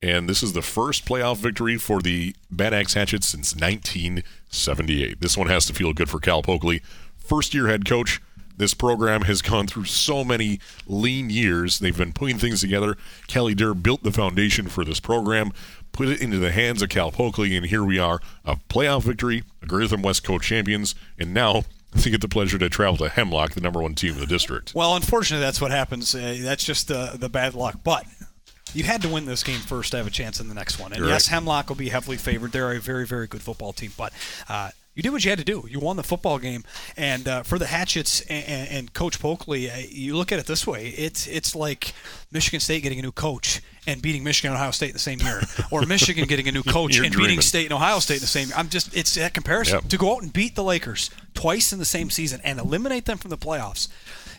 And 0.00 0.28
this 0.28 0.44
is 0.44 0.52
the 0.52 0.62
first 0.62 1.06
playoff 1.06 1.38
victory 1.38 1.76
for 1.76 2.00
the 2.00 2.36
Bad 2.52 2.72
Axe 2.72 2.94
Hatchets 2.94 3.26
since 3.26 3.52
1978. 3.52 5.20
This 5.20 5.36
one 5.36 5.48
has 5.48 5.66
to 5.66 5.74
feel 5.74 5.92
good 5.92 6.08
for 6.08 6.20
Cal 6.20 6.40
Pokley. 6.40 6.82
First 7.16 7.52
year 7.52 7.66
head 7.66 7.84
coach. 7.84 8.22
This 8.58 8.74
program 8.74 9.22
has 9.22 9.40
gone 9.40 9.68
through 9.68 9.84
so 9.84 10.24
many 10.24 10.58
lean 10.86 11.30
years. 11.30 11.78
They've 11.78 11.96
been 11.96 12.12
putting 12.12 12.38
things 12.38 12.60
together. 12.60 12.96
Kelly 13.28 13.54
Durr 13.54 13.72
built 13.72 14.02
the 14.02 14.10
foundation 14.10 14.66
for 14.66 14.84
this 14.84 14.98
program, 14.98 15.52
put 15.92 16.08
it 16.08 16.20
into 16.20 16.38
the 16.38 16.50
hands 16.50 16.82
of 16.82 16.88
Cal 16.88 17.12
Pokley, 17.12 17.56
and 17.56 17.66
here 17.66 17.84
we 17.84 17.98
are 17.98 18.20
a 18.44 18.56
playoff 18.56 19.04
victory, 19.04 19.44
a 19.62 19.66
Greater 19.66 19.88
Thumb 19.88 20.02
West 20.02 20.24
Co 20.24 20.38
champions, 20.38 20.96
and 21.18 21.32
now 21.32 21.62
they 21.92 22.10
get 22.10 22.20
the 22.20 22.28
pleasure 22.28 22.58
to 22.58 22.68
travel 22.68 22.96
to 22.98 23.08
Hemlock, 23.08 23.52
the 23.52 23.60
number 23.60 23.80
one 23.80 23.94
team 23.94 24.14
in 24.14 24.20
the 24.20 24.26
district. 24.26 24.74
Well, 24.74 24.96
unfortunately, 24.96 25.44
that's 25.44 25.60
what 25.60 25.70
happens. 25.70 26.14
Uh, 26.14 26.38
that's 26.40 26.64
just 26.64 26.88
the 26.88 27.16
the 27.18 27.28
bad 27.28 27.54
luck. 27.54 27.80
But 27.84 28.06
you 28.74 28.84
had 28.84 29.02
to 29.02 29.08
win 29.08 29.24
this 29.24 29.42
game 29.42 29.60
first 29.60 29.92
to 29.92 29.98
have 29.98 30.06
a 30.06 30.10
chance 30.10 30.40
in 30.40 30.48
the 30.48 30.54
next 30.54 30.78
one. 30.78 30.92
And 30.92 31.00
You're 31.00 31.08
yes, 31.08 31.28
right. 31.28 31.34
Hemlock 31.34 31.68
will 31.68 31.76
be 31.76 31.88
heavily 31.88 32.16
favored. 32.16 32.52
They're 32.52 32.72
a 32.72 32.80
very 32.80 33.06
very 33.06 33.28
good 33.28 33.42
football 33.42 33.72
team, 33.72 33.92
but. 33.96 34.12
Uh, 34.48 34.70
you 34.98 35.02
did 35.04 35.10
what 35.12 35.24
you 35.24 35.30
had 35.30 35.38
to 35.38 35.44
do. 35.44 35.64
You 35.70 35.78
won 35.78 35.94
the 35.96 36.02
football 36.02 36.40
game, 36.40 36.64
and 36.96 37.28
uh, 37.28 37.42
for 37.44 37.56
the 37.56 37.66
Hatchets 37.66 38.20
and, 38.22 38.44
and, 38.48 38.68
and 38.68 38.92
Coach 38.92 39.20
Pokley, 39.20 39.72
uh, 39.72 39.86
you 39.88 40.16
look 40.16 40.32
at 40.32 40.40
it 40.40 40.46
this 40.46 40.66
way: 40.66 40.88
it's 40.88 41.28
it's 41.28 41.54
like 41.54 41.94
Michigan 42.32 42.58
State 42.58 42.82
getting 42.82 42.98
a 42.98 43.02
new 43.02 43.12
coach 43.12 43.60
and 43.86 44.02
beating 44.02 44.24
Michigan 44.24 44.50
and 44.50 44.58
Ohio 44.58 44.72
State 44.72 44.88
in 44.88 44.94
the 44.94 44.98
same 44.98 45.20
year, 45.20 45.40
or 45.70 45.86
Michigan 45.86 46.26
getting 46.26 46.48
a 46.48 46.52
new 46.52 46.64
coach 46.64 46.98
and 46.98 47.12
dreaming. 47.12 47.28
beating 47.36 47.40
State 47.42 47.66
and 47.66 47.74
Ohio 47.74 48.00
State 48.00 48.16
in 48.16 48.20
the 48.22 48.26
same. 48.26 48.48
Year. 48.48 48.56
I'm 48.58 48.68
just 48.70 48.92
it's 48.96 49.14
that 49.14 49.34
comparison 49.34 49.76
Yep. 49.82 49.88
to 49.90 49.98
go 49.98 50.16
out 50.16 50.22
and 50.22 50.32
beat 50.32 50.56
the 50.56 50.64
Lakers 50.64 51.10
twice 51.32 51.72
in 51.72 51.78
the 51.78 51.84
same 51.84 52.10
season 52.10 52.40
and 52.42 52.58
eliminate 52.58 53.04
them 53.04 53.18
from 53.18 53.30
the 53.30 53.38
playoffs. 53.38 53.86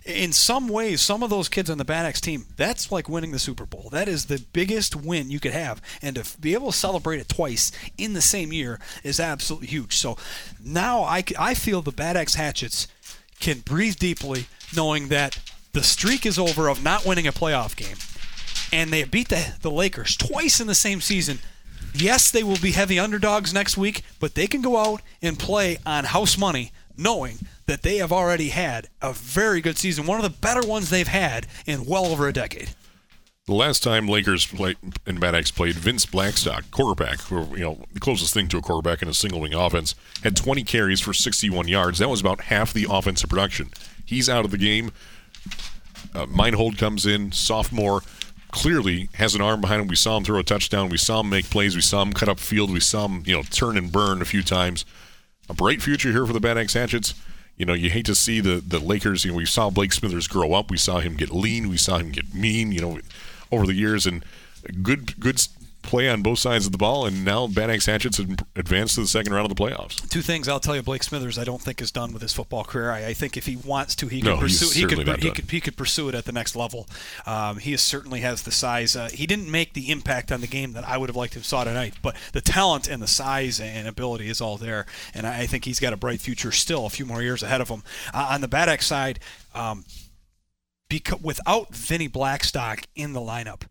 In 0.06 0.32
some 0.32 0.68
ways, 0.68 1.02
some 1.02 1.24
of 1.24 1.30
those 1.30 1.50
kids 1.50 1.70
on 1.70 1.78
the 1.78 1.86
Bad 1.86 2.06
Axe 2.06 2.22
team, 2.22 2.46
that's 2.56 2.92
like 2.92 3.10
winning 3.10 3.32
the 3.32 3.40
Super 3.40 3.66
Bowl. 3.66 3.90
That 3.92 4.08
is 4.08 4.26
the 4.26 4.44
biggest 4.54 4.96
win 4.96 5.30
you 5.30 5.40
could 5.40 5.52
have. 5.52 5.82
And 6.02 6.16
to 6.16 6.40
be 6.40 6.54
able 6.54 6.72
to 6.72 6.78
celebrate 6.78 7.20
it 7.20 7.30
twice 7.30 7.72
in 7.98 8.14
the 8.14 8.22
same 8.22 8.54
year 8.54 8.80
is 9.04 9.20
absolutely 9.20 9.68
huge. 9.68 9.96
So 9.98 10.18
now 10.64 11.04
I, 11.04 11.24
I 11.38 11.54
feel 11.54 11.82
the 11.82 11.92
Bad 11.92 12.18
Axe 12.18 12.36
Hatchets 12.36 12.88
can 13.40 13.60
breathe 13.60 13.98
deeply 13.98 14.48
knowing 14.76 15.10
that 15.10 15.40
the 15.74 15.84
streak 15.84 16.26
is 16.26 16.40
over 16.40 16.68
of 16.68 16.84
not 16.84 17.06
winning 17.06 17.28
a 17.28 17.32
playoff 17.32 17.76
game 17.76 17.98
and 18.72 18.92
they 18.92 19.04
beat 19.04 19.30
the, 19.30 19.54
the 19.62 19.72
Lakers 19.72 20.16
twice 20.16 20.60
in 20.60 20.68
the 20.68 20.76
same 20.76 21.02
season. 21.02 21.40
Yes, 21.94 22.30
they 22.30 22.44
will 22.44 22.58
be 22.58 22.72
heavy 22.72 23.00
underdogs 23.00 23.54
next 23.54 23.78
week, 23.78 24.04
but 24.20 24.36
they 24.36 24.48
can 24.48 24.62
go 24.62 24.78
out 24.78 25.02
and 25.22 25.40
play 25.40 25.78
on 25.86 26.06
house 26.06 26.38
money 26.38 26.72
knowing 27.00 27.40
that 27.66 27.82
they 27.82 27.98
have 27.98 28.12
already 28.12 28.50
had 28.50 28.88
a 29.02 29.14
very 29.14 29.62
good 29.62 29.78
season, 29.78 30.06
one 30.06 30.18
of 30.18 30.24
the 30.24 30.38
better 30.42 30.68
ones 30.68 30.90
they've 30.90 31.08
had 31.08 31.48
in 31.66 31.86
well 31.86 32.06
over 32.06 32.28
a 32.28 32.34
decade. 32.34 32.70
The 33.46 33.56
last 33.56 33.82
time 33.82 34.08
Lakers 34.08 34.46
played 34.46 34.78
and 35.08 35.24
Axe 35.24 35.50
played, 35.50 35.74
Vince 35.74 36.06
Blackstock, 36.06 36.70
quarterback, 36.70 37.20
who 37.22 37.56
you 37.56 37.64
know 37.64 37.86
the 37.92 38.00
closest 38.00 38.32
thing 38.32 38.48
to 38.50 38.58
a 38.58 38.62
quarterback 38.62 39.02
in 39.02 39.08
a 39.08 39.14
single 39.14 39.40
wing 39.40 39.56
offense, 39.56 39.96
had 40.22 40.36
20 40.36 40.64
carries 40.64 41.02
for 41.02 41.14
61 41.14 41.68
yards. 41.68 41.98
That 41.98 42.10
was 42.10 42.22
about 42.22 42.42
half 42.42 42.74
the 42.74 42.86
offensive 42.88 43.28
production. 43.28 43.72
He's 44.06 44.30
out 44.30 44.46
of 44.46 44.52
the 44.52 44.60
game. 44.60 44.92
Uh, 46.14 46.28
Meinhold 46.28 46.78
comes 46.78 47.08
in, 47.08 47.32
sophomore, 47.32 48.02
clearly 48.52 49.10
has 49.16 49.34
an 49.34 49.42
arm 49.42 49.62
behind 49.62 49.82
him. 49.82 49.88
We 49.88 49.96
saw 49.96 50.18
him 50.18 50.26
throw 50.26 50.40
a 50.40 50.44
touchdown. 50.44 50.90
We 50.90 50.98
saw 50.98 51.22
him 51.22 51.30
make 51.30 51.50
plays. 51.50 51.76
We 51.76 51.82
saw 51.82 52.04
him 52.04 52.14
cut 52.14 52.30
up 52.30 52.40
field. 52.40 52.72
We 52.72 52.80
saw 52.80 53.06
him, 53.06 53.24
you 53.26 53.36
know, 53.36 53.44
turn 53.44 53.78
and 53.78 53.92
burn 53.92 54.22
a 54.22 54.26
few 54.26 54.44
times. 54.44 54.86
A 55.50 55.54
bright 55.54 55.82
future 55.82 56.12
here 56.12 56.26
for 56.26 56.34
the 56.34 56.40
Bad 56.40 56.58
Axe 56.58 56.74
Hatchets. 56.74 57.16
you 57.58 57.66
know, 57.66 57.74
you 57.74 57.90
hate 57.90 58.06
to 58.06 58.16
see 58.16 58.40
the 58.40 58.62
the 58.66 58.80
Lakers. 58.80 59.26
You 59.26 59.32
know, 59.32 59.38
we 59.38 59.46
saw 59.46 59.70
Blake 59.70 59.92
Smithers 59.92 60.28
grow 60.28 60.54
up. 60.54 60.70
We 60.70 60.78
saw 60.78 61.00
him 61.00 61.16
get 61.16 61.32
lean. 61.32 61.70
We 61.70 61.78
saw 61.78 61.98
him 61.98 62.12
get 62.12 62.34
mean. 62.34 62.72
You 62.72 62.82
know, 62.82 63.00
over 63.52 63.66
the 63.66 63.74
years, 63.74 64.06
and 64.06 64.24
good 64.82 65.20
good 65.20 65.40
play 65.82 66.10
on 66.10 66.22
both 66.22 66.40
sides 66.40 66.66
of 66.66 66.72
the 66.72 66.78
ball, 66.78 67.06
and 67.06 67.26
now 67.26 67.48
Bad 67.48 67.70
Axe 67.70 67.86
Hatchets 67.86 68.20
advanced 68.56 68.96
to 68.96 69.02
the 69.02 69.08
second 69.08 69.34
round 69.34 69.50
of 69.50 69.56
the 69.56 69.62
playoffs. 69.62 70.08
Two 70.10 70.22
things 70.22 70.48
I'll 70.48 70.60
tell 70.60 70.76
you: 70.76 70.82
Blake 70.82 71.04
Smithers, 71.04 71.38
I 71.38 71.44
don't 71.44 71.62
think 71.62 71.82
is 71.82 71.92
done 71.92 72.14
with 72.14 72.22
his 72.22 72.34
football 72.34 72.64
career. 72.64 72.92
I, 72.92 73.08
I 73.08 73.14
think 73.14 73.38
if 73.38 73.46
he 73.46 73.56
wants 73.56 73.96
to, 73.96 74.08
he 74.08 74.22
no, 74.22 74.36
could 74.36 74.42
pursue. 74.42 74.80
He 74.80 74.86
could, 74.86 75.08
he 75.22 75.32
could 75.32 75.50
he 75.50 75.62
could 75.62 75.78
pursue 75.78 76.10
it 76.10 76.16
at 76.16 76.26
the 76.26 76.32
next 76.32 76.56
level. 76.56 76.88
Um, 77.26 77.58
he 77.58 77.76
certainly 77.78 78.22
has 78.22 78.44
the 78.44 78.52
size. 78.52 78.96
Uh, 78.96 79.10
he 79.12 79.26
didn't 79.26 79.50
make 79.50 79.74
the 79.74 79.90
impact 79.92 80.32
on 80.32 80.42
the 80.42 80.48
game 80.48 80.74
that 80.74 80.88
I 80.88 80.98
would 80.98 81.10
have 81.10 81.16
liked 81.16 81.34
to 81.34 81.40
have 81.40 81.46
saw 81.46 81.64
tonight, 81.64 81.96
but 82.02 82.16
the 82.34 82.42
talent 82.42 82.88
and 82.88 83.02
the 83.02 83.08
size 83.08 83.60
and 83.60 83.88
ability 83.88 84.30
is 84.30 84.42
all 84.42 84.58
there, 84.58 84.86
and 85.14 85.26
I, 85.26 85.42
I 85.42 85.46
think 85.48 85.66
he's 85.66 85.80
got 85.80 85.94
a 85.94 85.98
bright 85.98 86.22
future 86.22 86.52
still, 86.52 86.86
a 86.86 86.90
few 86.90 87.06
more 87.06 87.22
years 87.22 87.44
ahead 87.44 87.62
of 87.62 87.70
him. 87.70 87.84
Uh, 88.14 88.28
on 88.32 88.42
the 88.42 88.48
Bad 88.48 88.70
Axe 88.70 88.88
side. 88.88 89.20
Um, 89.56 89.86
because 90.90 91.22
without 91.22 91.74
Vinny 91.74 92.08
Blackstock 92.08 92.82
in 92.96 93.14
the 93.14 93.20
lineup, 93.20 93.62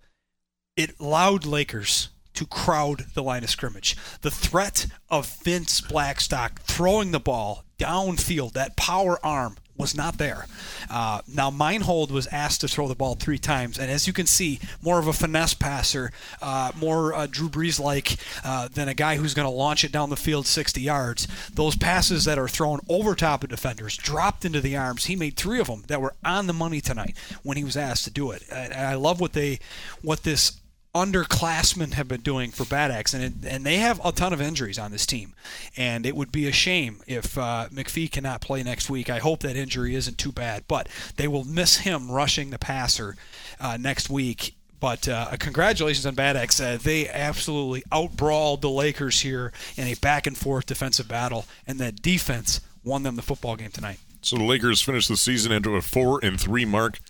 it 0.79 0.95
allowed 1.01 1.45
Lakers 1.45 2.09
to 2.35 2.47
crowd 2.47 3.07
the 3.15 3.23
line 3.23 3.43
of 3.43 3.51
scrimmage. 3.51 3.97
The 4.23 4.31
threat 4.31 4.87
of 5.11 5.27
Vince 5.43 5.81
Blackstock 5.81 6.61
throwing 6.63 7.11
the 7.11 7.19
ball 7.19 7.65
downfield, 7.81 8.53
that 8.53 8.77
power 8.77 9.19
arm, 9.27 9.57
was 9.77 9.97
not 9.97 10.19
there. 10.19 10.47
Uh, 10.91 11.21
now, 11.33 11.51
Meinhold 11.51 12.11
was 12.11 12.27
asked 12.29 12.61
to 12.61 12.69
throw 12.69 12.89
the 12.89 12.95
ball 12.95 13.15
three 13.15 13.39
times, 13.39 13.79
and 13.79 13.91
as 13.91 14.07
you 14.07 14.13
can 14.13 14.27
see, 14.27 14.59
more 14.83 14.99
of 14.99 15.07
a 15.07 15.13
finesse 15.13 15.55
passer, 15.55 16.11
uh, 16.43 16.73
more 16.77 17.15
uh, 17.15 17.27
Drew 17.29 17.49
Brees 17.49 17.81
like 17.81 18.17
uh, 18.45 18.69
than 18.69 18.89
a 18.89 18.95
guy 18.95 19.17
who's 19.17 19.35
going 19.35 19.49
to 19.49 19.55
launch 19.55 19.85
it 19.85 19.93
down 19.93 20.11
the 20.11 20.17
field 20.17 20.47
60 20.47 20.81
yards. 20.81 21.29
Those 21.53 21.77
passes 21.77 22.25
that 22.25 22.39
are 22.39 22.49
thrown 22.49 22.81
over 22.89 23.15
top 23.15 23.45
of 23.45 23.51
defenders, 23.51 23.97
dropped 23.97 24.45
into 24.45 24.61
the 24.61 24.77
arms, 24.77 25.07
he 25.07 25.17
made 25.17 25.37
three 25.37 25.61
of 25.61 25.69
them 25.69 25.85
that 25.87 26.01
were 26.01 26.15
on 26.25 26.49
the 26.49 26.53
money 26.53 26.81
tonight 26.81 27.17
when 27.43 27.57
he 27.57 27.65
was 27.65 27.77
asked 27.77 28.05
to 28.05 28.11
do 28.11 28.33
it. 28.33 28.43
And 28.51 28.75
I 28.75 28.95
love 28.95 29.21
what 29.21 29.33
they, 29.33 29.61
what 30.03 30.25
this 30.25 30.61
underclassmen 31.05 31.95
have 31.95 32.09
been 32.09 32.21
doing 32.21 32.51
for 32.51 32.65
Bad 32.65 32.91
Axe, 32.91 33.15
and 33.15 33.23
it, 33.23 33.33
and 33.49 33.65
they 33.65 33.77
have 33.77 34.01
a 34.05 34.13
ton 34.13 34.33
of 34.33 34.41
injuries 34.41 34.79
on 34.79 34.91
this 34.91 35.07
team, 35.07 35.35
and 35.77 36.05
it 36.05 36.17
would 36.17 36.33
be 36.33 36.49
a 36.49 36.53
shame 36.53 37.01
if 37.07 37.39
uh, 37.39 37.69
McPhee 37.73 38.11
cannot 38.11 38.41
play 38.41 38.63
next 38.63 38.91
week. 38.91 39.09
I 39.09 39.19
hope 39.19 39.41
that 39.41 39.57
injury 39.57 39.95
isn't 39.95 40.19
too 40.19 40.33
bad, 40.33 40.65
but 40.67 40.89
they 41.17 41.29
will 41.29 41.45
miss 41.45 41.79
him 41.79 42.11
rushing 42.11 42.51
the 42.51 42.59
passer 42.59 43.17
uh, 43.61 43.77
next 43.77 44.11
week. 44.11 44.55
But 44.81 45.09
uh, 45.09 45.37
congratulations 45.39 46.07
on 46.07 46.15
Bad 46.15 46.37
Axe. 46.37 46.61
Uh, 46.61 46.79
they 46.81 47.09
absolutely 47.09 47.83
outbrawled 47.91 48.61
the 48.61 48.71
Lakers 48.71 49.21
here 49.21 49.53
in 49.77 49.89
a 49.89 49.95
back 49.95 50.27
and 50.27 50.37
forth 50.37 50.67
defensive 50.67 51.09
battle, 51.09 51.47
and 51.67 51.79
that 51.81 52.03
defense 52.03 52.61
won 52.85 53.03
them 53.03 53.17
the 53.17 53.23
football 53.23 53.57
game 53.57 53.71
tonight. 53.71 53.99
So 54.23 54.37
the 54.37 54.45
Lakers 54.45 54.83
finished 54.83 55.09
the 55.09 55.17
season 55.17 55.53
into 55.53 55.77
a 55.77 55.81
four 55.81 56.21
and 56.25 56.41
three 56.41 56.65
mark 56.65 57.01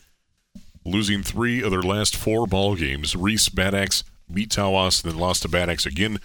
losing 0.91 1.23
three 1.23 1.63
of 1.63 1.71
their 1.71 1.83
last 1.83 2.17
four 2.17 2.47
ball 2.47 2.75
games. 2.75 3.15
Reese 3.15 3.49
Bad 3.49 3.75
Axe 3.75 4.05
beat 4.33 4.51
Tawas, 4.51 5.03
then 5.03 5.17
lost 5.17 5.43
to 5.43 5.49
Bad 5.49 5.71
Axe 5.71 5.87
again. 5.87 6.19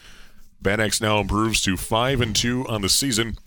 Bad 0.61 0.79
Axe 0.79 1.01
now 1.01 1.19
improves 1.19 1.61
to 1.61 1.77
five 1.77 2.21
and 2.21 2.35
two 2.35 2.65
on 2.67 2.81
the 2.81 2.89
season, 2.89 3.37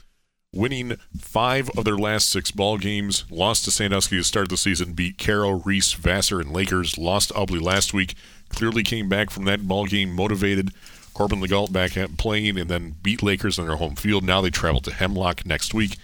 winning 0.53 0.97
five 1.19 1.71
of 1.77 1.85
their 1.85 1.97
last 1.97 2.29
six 2.29 2.51
ball 2.51 2.79
games. 2.79 3.25
Lost 3.31 3.65
to 3.65 3.71
Sandusky 3.71 4.17
to 4.17 4.25
start 4.25 4.49
the 4.49 4.57
season, 4.57 4.93
beat 4.93 5.19
Carroll, 5.19 5.61
Reese, 5.61 5.93
Vassar, 5.93 6.41
and 6.41 6.53
Lakers. 6.53 6.99
Lost 6.99 7.29
to 7.29 7.35
Ubly 7.35 7.61
last 7.61 7.95
week. 7.95 8.15
Clearly 8.49 8.83
came 8.83 9.09
back 9.09 9.31
from 9.31 9.45
that 9.45 9.67
ball 9.67 9.87
game 9.87 10.15
motivated. 10.15 10.73
Corbin 11.15 11.41
Legault 11.41 11.73
back 11.73 11.97
at 11.97 12.19
playing 12.19 12.59
and 12.59 12.69
then 12.69 12.97
beat 13.03 13.23
Lakers 13.23 13.59
on 13.59 13.67
their 13.67 13.77
home 13.77 13.97
field. 13.97 14.23
Now 14.23 14.43
they 14.43 14.51
travel 14.51 14.81
to 14.83 14.93
Hemlock 14.93 15.47
next 15.47 15.73
week. 15.73 15.97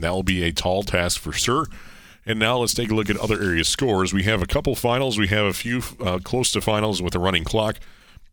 That 0.00 0.10
will 0.10 0.24
be 0.24 0.42
a 0.42 0.52
tall 0.52 0.82
task 0.82 1.20
for 1.20 1.32
sure. 1.32 1.66
And 2.28 2.38
now 2.38 2.58
let's 2.58 2.74
take 2.74 2.90
a 2.90 2.94
look 2.94 3.08
at 3.08 3.16
other 3.16 3.42
area 3.42 3.64
scores. 3.64 4.12
We 4.12 4.24
have 4.24 4.42
a 4.42 4.46
couple 4.46 4.74
finals. 4.74 5.18
We 5.18 5.28
have 5.28 5.46
a 5.46 5.54
few 5.54 5.80
uh, 5.98 6.18
close 6.22 6.52
to 6.52 6.60
finals 6.60 7.00
with 7.00 7.14
a 7.14 7.18
running 7.18 7.42
clock. 7.42 7.76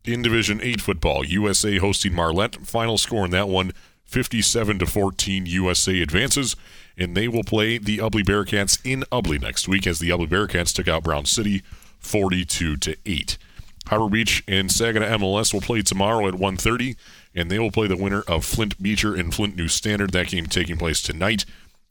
In 0.04 0.20
Division 0.20 0.60
8 0.62 0.82
football, 0.82 1.24
USA 1.24 1.78
hosting 1.78 2.12
Marlette. 2.12 2.56
Final 2.56 2.98
score 2.98 3.24
in 3.24 3.30
that 3.30 3.48
one, 3.48 3.72
57 4.04 4.80
to 4.80 4.86
14. 4.86 5.46
USA 5.46 6.02
advances, 6.02 6.56
and 6.98 7.16
they 7.16 7.26
will 7.26 7.42
play 7.42 7.78
the 7.78 7.96
Ubly 7.96 8.22
Bearcats 8.22 8.78
in 8.84 9.02
Ubly 9.10 9.40
next 9.40 9.66
week 9.66 9.86
as 9.86 9.98
the 9.98 10.10
Ubly 10.10 10.28
Bearcats 10.28 10.74
took 10.74 10.88
out 10.88 11.02
Brown 11.02 11.24
City 11.24 11.62
42 11.98 12.76
to 12.76 12.96
8. 13.06 13.38
Harbor 13.86 14.10
Beach 14.10 14.44
and 14.46 14.70
Saginaw 14.70 15.06
MLS 15.16 15.54
will 15.54 15.62
play 15.62 15.80
tomorrow 15.80 16.28
at 16.28 16.34
1:30, 16.34 16.96
and 17.34 17.50
they 17.50 17.58
will 17.58 17.70
play 17.70 17.86
the 17.86 17.96
winner 17.96 18.20
of 18.28 18.44
Flint 18.44 18.80
Beecher 18.82 19.14
and 19.14 19.34
Flint 19.34 19.56
New 19.56 19.68
Standard. 19.68 20.10
That 20.10 20.28
game 20.28 20.46
taking 20.46 20.76
place 20.76 21.00
tonight. 21.00 21.46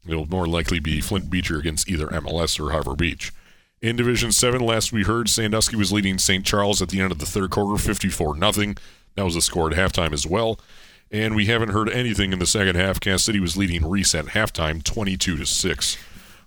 It'll 0.08 0.28
more 0.28 0.48
likely 0.48 0.80
be 0.80 1.02
Flint 1.02 1.30
Beecher 1.30 1.58
against 1.58 1.90
either 1.90 2.08
MLS 2.08 2.60
or 2.60 2.72
Harbor 2.72 2.96
Beach. 2.96 3.32
In 3.82 3.96
Division 3.96 4.32
7, 4.32 4.62
last 4.62 4.92
we 4.92 5.04
heard, 5.04 5.30
Sandusky 5.30 5.76
was 5.76 5.92
leading 5.92 6.18
St. 6.18 6.46
Charles 6.46 6.82
at 6.82 6.90
the 6.90 7.02
end 7.02 7.12
of 7.12 7.20
the 7.20 7.26
third 7.26 7.52
quarter, 7.52 7.82
54 7.82 8.38
0. 8.38 8.74
That 9.16 9.26
was 9.26 9.36
the 9.36 9.42
score 9.42 9.72
at 9.72 9.78
halftime 9.78 10.14
as 10.14 10.26
well. 10.26 10.60
And 11.12 11.36
we 11.36 11.46
haven't 11.46 11.70
heard 11.70 11.90
anything 11.90 12.34
in 12.34 12.40
the 12.40 12.46
second 12.46 12.76
half. 12.76 13.00
Cass 13.00 13.24
City 13.24 13.40
was 13.40 13.56
leading 13.56 13.88
Reese 13.88 14.16
at 14.16 14.26
halftime, 14.28 14.84
22 14.84 15.38
to 15.38 15.46
6 15.46 15.98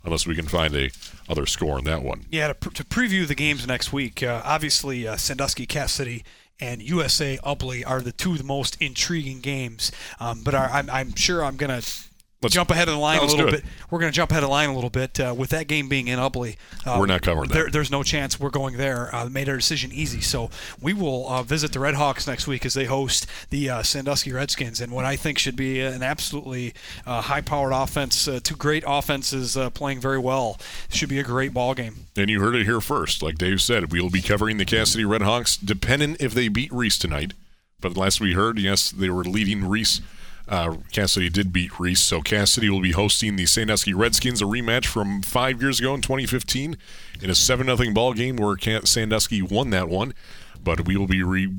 unless 0.05 0.27
we 0.27 0.35
can 0.35 0.47
find 0.47 0.75
a 0.75 0.91
other 1.29 1.47
score 1.47 1.79
in 1.79 1.85
that 1.85 2.03
one. 2.03 2.25
Yeah, 2.31 2.49
to, 2.49 2.55
pr- 2.55 2.71
to 2.71 2.85
preview 2.85 3.27
the 3.27 3.35
games 3.35 3.67
next 3.67 3.93
week, 3.93 4.23
uh, 4.23 4.43
obviously 4.45 5.07
uh, 5.07 5.17
Sandusky, 5.17 5.67
Cass 5.67 5.93
City, 5.93 6.25
and 6.61 6.83
USA 6.83 7.39
Ubly 7.45 7.85
are 7.87 8.01
the 8.01 8.13
two 8.13 8.43
most 8.43 8.81
intriguing 8.81 9.41
games. 9.41 9.93
Um, 10.19 10.43
but 10.43 10.55
I'm, 10.55 10.91
I'm 10.91 11.15
sure 11.15 11.45
I'm 11.45 11.57
going 11.57 11.81
to 11.81 11.87
Let's 12.41 12.55
jump 12.55 12.71
ahead 12.71 12.87
of 12.87 12.95
the 12.95 13.01
line 13.01 13.17
no, 13.19 13.25
a 13.25 13.27
little 13.27 13.51
bit. 13.51 13.65
We're 13.91 13.99
going 13.99 14.13
to 14.13 14.17
jump 14.17 14.31
ahead 14.31 14.45
of 14.45 14.49
the 14.49 14.53
line 14.53 14.69
a 14.69 14.75
little 14.75 14.91
bit 14.91 15.19
uh, 15.19 15.35
with 15.37 15.51
that 15.51 15.67
game 15.67 15.89
being 15.89 16.07
in 16.07 16.21
Ubly. 16.21 16.57
Uh, 16.87 16.97
we're 17.01 17.07
not 17.07 17.23
covering 17.23 17.51
there, 17.51 17.69
There's 17.69 17.91
no 17.91 18.05
chance 18.05 18.39
we're 18.39 18.51
going 18.51 18.77
there. 18.77 19.13
Uh, 19.13 19.29
made 19.29 19.49
our 19.49 19.57
decision 19.57 19.91
easy, 19.93 20.21
so 20.21 20.49
we 20.81 20.93
will 20.93 21.29
uh, 21.29 21.43
visit 21.43 21.73
the 21.73 21.81
Red 21.81 21.97
Hawks 21.97 22.29
next 22.29 22.47
week 22.47 22.65
as 22.65 22.75
they 22.75 22.85
host 22.85 23.27
the 23.51 23.69
uh, 23.69 23.83
Sandusky 23.83 24.33
Redskins, 24.33 24.81
and 24.81 24.93
what 24.93 25.05
I 25.05 25.17
think 25.17 25.41
should 25.41 25.57
be 25.57 25.81
an 25.81 26.05
absolutely 26.05 26.75
uh, 27.05 27.23
high-powered 27.23 27.73
offense. 27.73 28.29
two 28.45 28.55
great 28.55 28.85
offenses 28.87 29.59
playing 29.75 30.01
very 30.01 30.19
well. 30.19 30.61
Should 30.91 31.09
be 31.09 31.19
a 31.19 31.25
great 31.25 31.53
ball 31.53 31.75
game. 31.75 32.07
And 32.17 32.31
you 32.31 32.41
heard 32.41 32.55
it 32.55 32.67
here 32.67 32.81
first, 32.81 33.21
like 33.21 33.37
Dave 33.37 33.61
said. 33.61 33.91
We 33.91 34.01
will 34.01 34.11
be 34.11 34.23
covering 34.23 34.59
the 34.59 34.65
Cass 34.65 34.91
City 34.91 35.05
Red 35.05 35.23
Hawks, 35.23 35.57
depending 35.57 36.17
if 36.21 36.35
they 36.35 36.47
beat 36.47 36.73
Reese 36.73 36.99
tonight. 36.99 37.35
But 37.81 37.97
last 37.97 38.21
we 38.21 38.35
heard, 38.35 38.61
yes, 38.61 38.91
they 38.93 39.11
were 39.11 39.25
leading 39.25 39.65
Reese 39.69 40.01
uh, 40.49 40.77
Cass 40.93 41.13
City 41.13 41.29
did 41.29 41.53
beat 41.53 41.79
Reese, 41.79 42.01
so 42.01 42.21
Cass 42.21 42.51
City 42.53 42.71
will 42.71 42.81
be 42.81 42.93
hosting 42.93 43.37
the 43.37 43.47
Sandusky 43.47 43.93
Redskins, 43.93 44.41
a 44.41 44.47
rematch 44.47 44.87
from 44.87 45.23
five 45.23 45.61
years 45.61 45.79
ago 45.79 45.95
in 45.95 46.01
2015 46.01 46.77
in 47.21 47.31
a 47.31 47.35
7 47.35 47.77
0 47.77 47.93
ball 47.93 48.15
game 48.15 48.37
where 48.37 48.57
Sandusky 48.85 49.43
won 49.43 49.71
that 49.71 49.89
one. 49.89 50.15
But 50.63 50.87
we 50.87 50.97
will 50.97 51.07
be 51.07 51.23
re- 51.23 51.55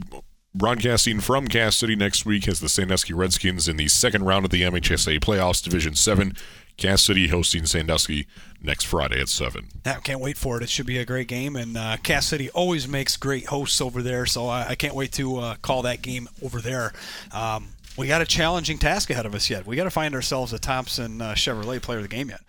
broadcasting 0.53 1.19
from 1.19 1.47
Cass 1.47 1.77
City 1.77 1.95
next 1.95 2.25
week 2.25 2.47
as 2.47 2.59
the 2.59 2.69
Sandusky 2.69 3.13
Redskins 3.13 3.67
in 3.67 3.77
the 3.77 3.87
second 3.87 4.25
round 4.25 4.45
of 4.45 4.51
the 4.51 4.63
MHSAA 4.63 5.19
playoffs, 5.19 5.63
Division 5.63 5.95
7. 5.95 6.35
Cass 6.79 7.01
City 7.01 7.27
hosting 7.27 7.65
Sandusky 7.65 8.25
next 8.61 8.85
Friday 8.85 9.19
at 9.19 9.27
7. 9.27 9.67
I 9.85 9.95
can't 9.95 10.21
wait 10.21 10.37
for 10.37 10.57
it. 10.57 10.63
It 10.63 10.69
should 10.69 10.85
be 10.85 10.97
a 10.97 11.05
great 11.05 11.27
game. 11.27 11.57
And 11.57 11.77
uh, 11.77 11.97
Cass 12.01 12.27
City 12.27 12.49
always 12.51 12.87
makes 12.87 13.17
great 13.17 13.47
hosts 13.47 13.81
over 13.81 14.01
there, 14.01 14.25
so 14.25 14.47
I, 14.47 14.69
I 14.69 14.75
can't 14.75 14.95
wait 14.95 15.11
to 15.13 15.37
uh, 15.37 15.55
call 15.61 15.81
that 15.81 16.01
game 16.01 16.29
over 16.41 16.61
there. 16.61 16.93
Um, 17.33 17.73
we 17.99 18.07
got 18.07 18.21
a 18.21 18.25
challenging 18.25 18.77
task 18.77 19.09
ahead 19.09 19.25
of 19.25 19.35
us 19.35 19.49
yet. 19.49 19.67
We 19.67 19.75
got 19.75 19.83
to 19.83 19.89
find 19.89 20.15
ourselves 20.15 20.53
a 20.53 20.59
Thompson 20.59 21.21
uh, 21.21 21.33
Chevrolet 21.33 21.81
player 21.81 21.97
of 21.97 22.03
the 22.03 22.07
game 22.07 22.29
yet. 22.29 22.39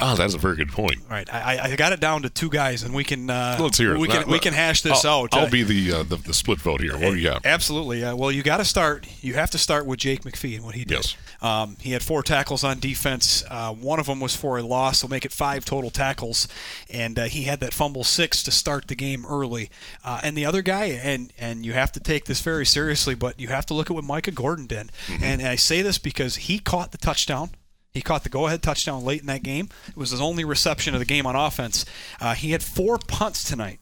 Oh, 0.00 0.14
that's 0.14 0.34
a 0.34 0.38
very 0.38 0.56
good 0.56 0.70
point. 0.70 0.98
All 1.02 1.10
right, 1.10 1.32
I, 1.32 1.58
I 1.58 1.76
got 1.76 1.92
it 1.92 2.00
down 2.00 2.22
to 2.22 2.30
two 2.30 2.50
guys, 2.50 2.82
and 2.82 2.94
we 2.94 3.04
can 3.04 3.30
uh, 3.30 3.56
let's 3.60 3.78
hear 3.78 3.94
it. 3.94 3.98
We 3.98 4.08
can 4.08 4.28
we 4.28 4.38
can 4.38 4.52
hash 4.52 4.82
this 4.82 5.04
I'll, 5.04 5.24
out. 5.24 5.34
I'll 5.34 5.50
be 5.50 5.62
the, 5.62 5.92
uh, 5.92 6.02
the, 6.02 6.16
the 6.16 6.34
split 6.34 6.58
vote 6.58 6.80
here. 6.80 6.92
What 6.92 7.10
do 7.10 7.16
you 7.16 7.24
got? 7.24 7.44
Absolutely. 7.44 8.04
Uh, 8.04 8.16
well, 8.16 8.32
you 8.32 8.42
got 8.42 8.58
to 8.58 8.64
start. 8.64 9.06
You 9.22 9.34
have 9.34 9.50
to 9.50 9.58
start 9.58 9.86
with 9.86 9.98
Jake 9.98 10.22
McPhee 10.22 10.56
and 10.56 10.64
what 10.64 10.74
he 10.74 10.84
did. 10.84 10.98
Yes. 10.98 11.16
Um, 11.42 11.76
he 11.80 11.92
had 11.92 12.02
four 12.02 12.22
tackles 12.22 12.64
on 12.64 12.78
defense. 12.78 13.42
Uh, 13.48 13.72
one 13.72 13.98
of 13.98 14.06
them 14.06 14.20
was 14.20 14.36
for 14.36 14.58
a 14.58 14.62
loss, 14.62 14.98
so 14.98 15.08
make 15.08 15.24
it 15.24 15.32
five 15.32 15.64
total 15.64 15.90
tackles. 15.90 16.48
And 16.90 17.18
uh, 17.18 17.24
he 17.24 17.44
had 17.44 17.60
that 17.60 17.72
fumble 17.72 18.04
six 18.04 18.42
to 18.44 18.50
start 18.50 18.88
the 18.88 18.94
game 18.94 19.24
early. 19.26 19.70
Uh, 20.04 20.20
and 20.22 20.36
the 20.36 20.44
other 20.44 20.62
guy, 20.62 20.84
and 20.84 21.32
and 21.38 21.64
you 21.64 21.72
have 21.72 21.92
to 21.92 22.00
take 22.00 22.26
this 22.26 22.40
very 22.40 22.66
seriously, 22.66 23.14
but 23.14 23.40
you 23.40 23.48
have 23.48 23.66
to 23.66 23.74
look 23.74 23.90
at 23.90 23.94
what 23.94 24.04
Micah 24.04 24.30
Gordon 24.30 24.66
did. 24.66 24.90
Mm-hmm. 25.06 25.24
And 25.24 25.42
I 25.42 25.56
say 25.56 25.82
this 25.82 25.98
because 25.98 26.36
he 26.36 26.58
caught 26.58 26.92
the 26.92 26.98
touchdown 26.98 27.50
he 27.92 28.00
caught 28.00 28.22
the 28.22 28.28
go-ahead 28.28 28.62
touchdown 28.62 29.04
late 29.04 29.20
in 29.20 29.26
that 29.26 29.42
game. 29.42 29.68
It 29.88 29.96
was 29.96 30.10
his 30.10 30.20
only 30.20 30.44
reception 30.44 30.94
of 30.94 31.00
the 31.00 31.06
game 31.06 31.26
on 31.26 31.36
offense. 31.36 31.84
Uh, 32.20 32.34
he 32.34 32.52
had 32.52 32.62
four 32.62 32.98
punts 32.98 33.44
tonight. 33.44 33.80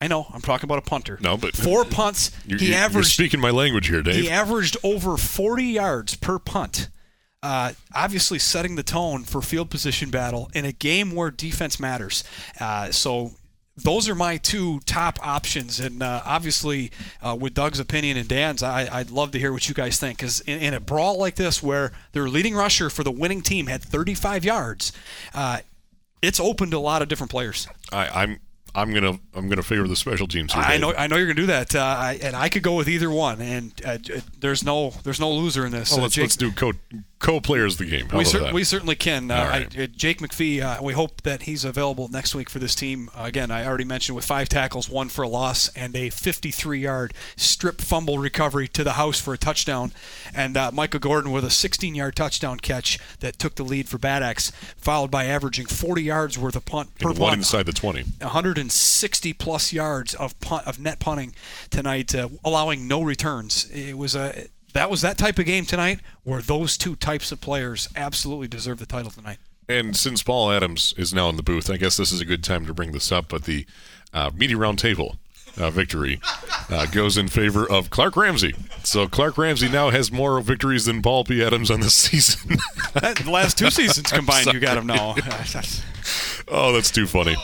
I 0.00 0.08
know 0.08 0.26
I'm 0.32 0.40
talking 0.40 0.66
about 0.66 0.78
a 0.78 0.82
punter. 0.82 1.16
No, 1.20 1.36
but 1.36 1.54
four 1.54 1.84
punts. 1.84 2.32
You're, 2.46 2.58
he 2.58 2.74
averaged. 2.74 2.94
You're 3.16 3.26
speaking 3.26 3.40
my 3.40 3.50
language 3.50 3.86
here, 3.86 4.02
Dave. 4.02 4.16
He 4.16 4.28
averaged 4.28 4.76
over 4.82 5.16
40 5.16 5.64
yards 5.64 6.16
per 6.16 6.40
punt. 6.40 6.88
Uh, 7.40 7.72
obviously, 7.94 8.40
setting 8.40 8.74
the 8.74 8.82
tone 8.82 9.22
for 9.22 9.40
field 9.40 9.70
position 9.70 10.10
battle 10.10 10.50
in 10.54 10.64
a 10.64 10.72
game 10.72 11.14
where 11.14 11.30
defense 11.30 11.78
matters. 11.78 12.24
Uh, 12.58 12.90
so 12.90 13.32
those 13.76 14.08
are 14.08 14.14
my 14.14 14.36
two 14.36 14.80
top 14.80 15.18
options, 15.26 15.80
and 15.80 16.02
uh, 16.02 16.22
obviously, 16.24 16.90
uh, 17.22 17.36
with 17.38 17.54
Doug's 17.54 17.80
opinion 17.80 18.16
and 18.16 18.28
Dan's, 18.28 18.62
I, 18.62 18.98
would 18.98 19.10
love 19.10 19.30
to 19.32 19.38
hear 19.38 19.52
what 19.52 19.68
you 19.68 19.74
guys 19.74 19.98
think. 19.98 20.18
Because 20.18 20.40
in, 20.42 20.58
in, 20.60 20.74
a 20.74 20.80
brawl 20.80 21.18
like 21.18 21.36
this, 21.36 21.62
where 21.62 21.92
their 22.12 22.28
leading 22.28 22.54
rusher 22.54 22.90
for 22.90 23.02
the 23.02 23.10
winning 23.10 23.40
team 23.40 23.68
had 23.68 23.82
35 23.82 24.44
yards, 24.44 24.92
uh, 25.34 25.60
it's 26.20 26.38
open 26.38 26.70
to 26.70 26.76
a 26.76 26.78
lot 26.78 27.00
of 27.00 27.08
different 27.08 27.30
players. 27.30 27.66
I, 27.90 28.08
I'm 28.08 28.40
I'm 28.74 28.92
gonna 28.92 29.18
I'm 29.34 29.48
gonna 29.48 29.62
favor 29.62 29.86
the 29.86 29.96
special 29.96 30.26
teams. 30.26 30.52
Here, 30.52 30.62
I 30.62 30.78
know 30.78 30.94
I 30.94 31.06
know 31.06 31.16
you're 31.16 31.26
gonna 31.26 31.34
do 31.34 31.46
that, 31.46 31.74
uh, 31.74 31.80
I, 31.80 32.18
and 32.22 32.34
I 32.34 32.48
could 32.48 32.62
go 32.62 32.74
with 32.74 32.88
either 32.88 33.10
one, 33.10 33.40
and 33.40 33.72
uh, 33.84 33.98
there's 34.40 34.64
no 34.64 34.94
there's 35.02 35.20
no 35.20 35.30
loser 35.30 35.66
in 35.66 35.72
this. 35.72 35.96
Oh, 35.96 36.00
let's, 36.00 36.14
Jake, 36.14 36.24
let's 36.24 36.36
do 36.36 36.52
co 36.52 36.72
co-players 37.22 37.74
of 37.74 37.78
the 37.78 37.84
game. 37.86 38.08
How 38.08 38.18
we, 38.18 38.24
cer- 38.24 38.52
we 38.52 38.64
certainly 38.64 38.96
can. 38.96 39.30
Uh, 39.30 39.48
right. 39.48 39.78
I, 39.78 39.86
Jake 39.86 40.18
McPhee, 40.18 40.60
uh, 40.60 40.82
we 40.82 40.92
hope 40.92 41.22
that 41.22 41.42
he's 41.42 41.64
available 41.64 42.08
next 42.08 42.34
week 42.34 42.50
for 42.50 42.58
this 42.58 42.74
team. 42.74 43.08
Uh, 43.16 43.22
again, 43.24 43.50
I 43.50 43.64
already 43.64 43.84
mentioned 43.84 44.16
with 44.16 44.24
five 44.24 44.48
tackles, 44.48 44.90
one 44.90 45.08
for 45.08 45.22
a 45.22 45.28
loss, 45.28 45.68
and 45.74 45.94
a 45.94 46.10
53-yard 46.10 47.14
strip 47.36 47.80
fumble 47.80 48.18
recovery 48.18 48.66
to 48.68 48.84
the 48.84 48.94
house 48.94 49.20
for 49.20 49.32
a 49.32 49.38
touchdown. 49.38 49.92
And 50.34 50.56
uh, 50.56 50.72
Michael 50.72 51.00
Gordon 51.00 51.30
with 51.30 51.44
a 51.44 51.48
16-yard 51.48 52.16
touchdown 52.16 52.58
catch 52.58 52.98
that 53.20 53.38
took 53.38 53.54
the 53.54 53.64
lead 53.64 53.88
for 53.88 53.98
Bad 53.98 54.22
Axe, 54.22 54.50
followed 54.76 55.12
by 55.12 55.24
averaging 55.24 55.66
40 55.66 56.02
yards 56.02 56.38
worth 56.38 56.56
of 56.56 56.64
punt 56.64 56.98
per 56.98 57.10
and 57.10 57.18
punt. 57.18 57.30
One 57.30 57.38
inside 57.38 57.66
the 57.66 57.72
20. 57.72 58.02
160 58.20 59.32
plus 59.34 59.72
yards 59.72 60.14
of 60.14 60.38
punt 60.40 60.66
of 60.66 60.80
net 60.80 60.98
punting 60.98 61.34
tonight, 61.70 62.14
uh, 62.14 62.28
allowing 62.44 62.88
no 62.88 63.00
returns. 63.00 63.70
It 63.70 63.96
was 63.96 64.16
a 64.16 64.48
that 64.72 64.90
was 64.90 65.02
that 65.02 65.18
type 65.18 65.38
of 65.38 65.46
game 65.46 65.64
tonight 65.64 66.00
where 66.24 66.40
those 66.42 66.76
two 66.76 66.96
types 66.96 67.32
of 67.32 67.40
players 67.40 67.88
absolutely 67.96 68.48
deserve 68.48 68.78
the 68.78 68.86
title 68.86 69.10
tonight. 69.10 69.38
And 69.68 69.96
since 69.96 70.22
Paul 70.22 70.50
Adams 70.50 70.92
is 70.96 71.14
now 71.14 71.28
in 71.28 71.36
the 71.36 71.42
booth, 71.42 71.70
I 71.70 71.76
guess 71.76 71.96
this 71.96 72.12
is 72.12 72.20
a 72.20 72.24
good 72.24 72.42
time 72.42 72.66
to 72.66 72.74
bring 72.74 72.92
this 72.92 73.12
up. 73.12 73.28
But 73.28 73.44
the 73.44 73.64
uh, 74.12 74.30
media 74.34 74.56
roundtable 74.56 75.16
uh, 75.58 75.70
victory 75.70 76.20
uh, 76.70 76.86
goes 76.86 77.16
in 77.16 77.28
favor 77.28 77.70
of 77.70 77.90
Clark 77.90 78.16
Ramsey. 78.16 78.54
So 78.82 79.06
Clark 79.06 79.38
Ramsey 79.38 79.68
now 79.68 79.90
has 79.90 80.10
more 80.10 80.40
victories 80.40 80.86
than 80.86 81.02
Paul 81.02 81.24
P. 81.24 81.42
Adams 81.42 81.70
on 81.70 81.80
this 81.80 81.94
season. 82.10 82.56
the 82.94 83.30
last 83.30 83.58
two 83.58 83.70
seasons 83.70 84.10
combined, 84.12 84.52
you 84.52 84.60
got 84.60 84.76
him 84.76 84.86
now. 84.86 85.14
oh, 86.48 86.72
that's 86.72 86.90
too 86.90 87.06
funny. 87.06 87.36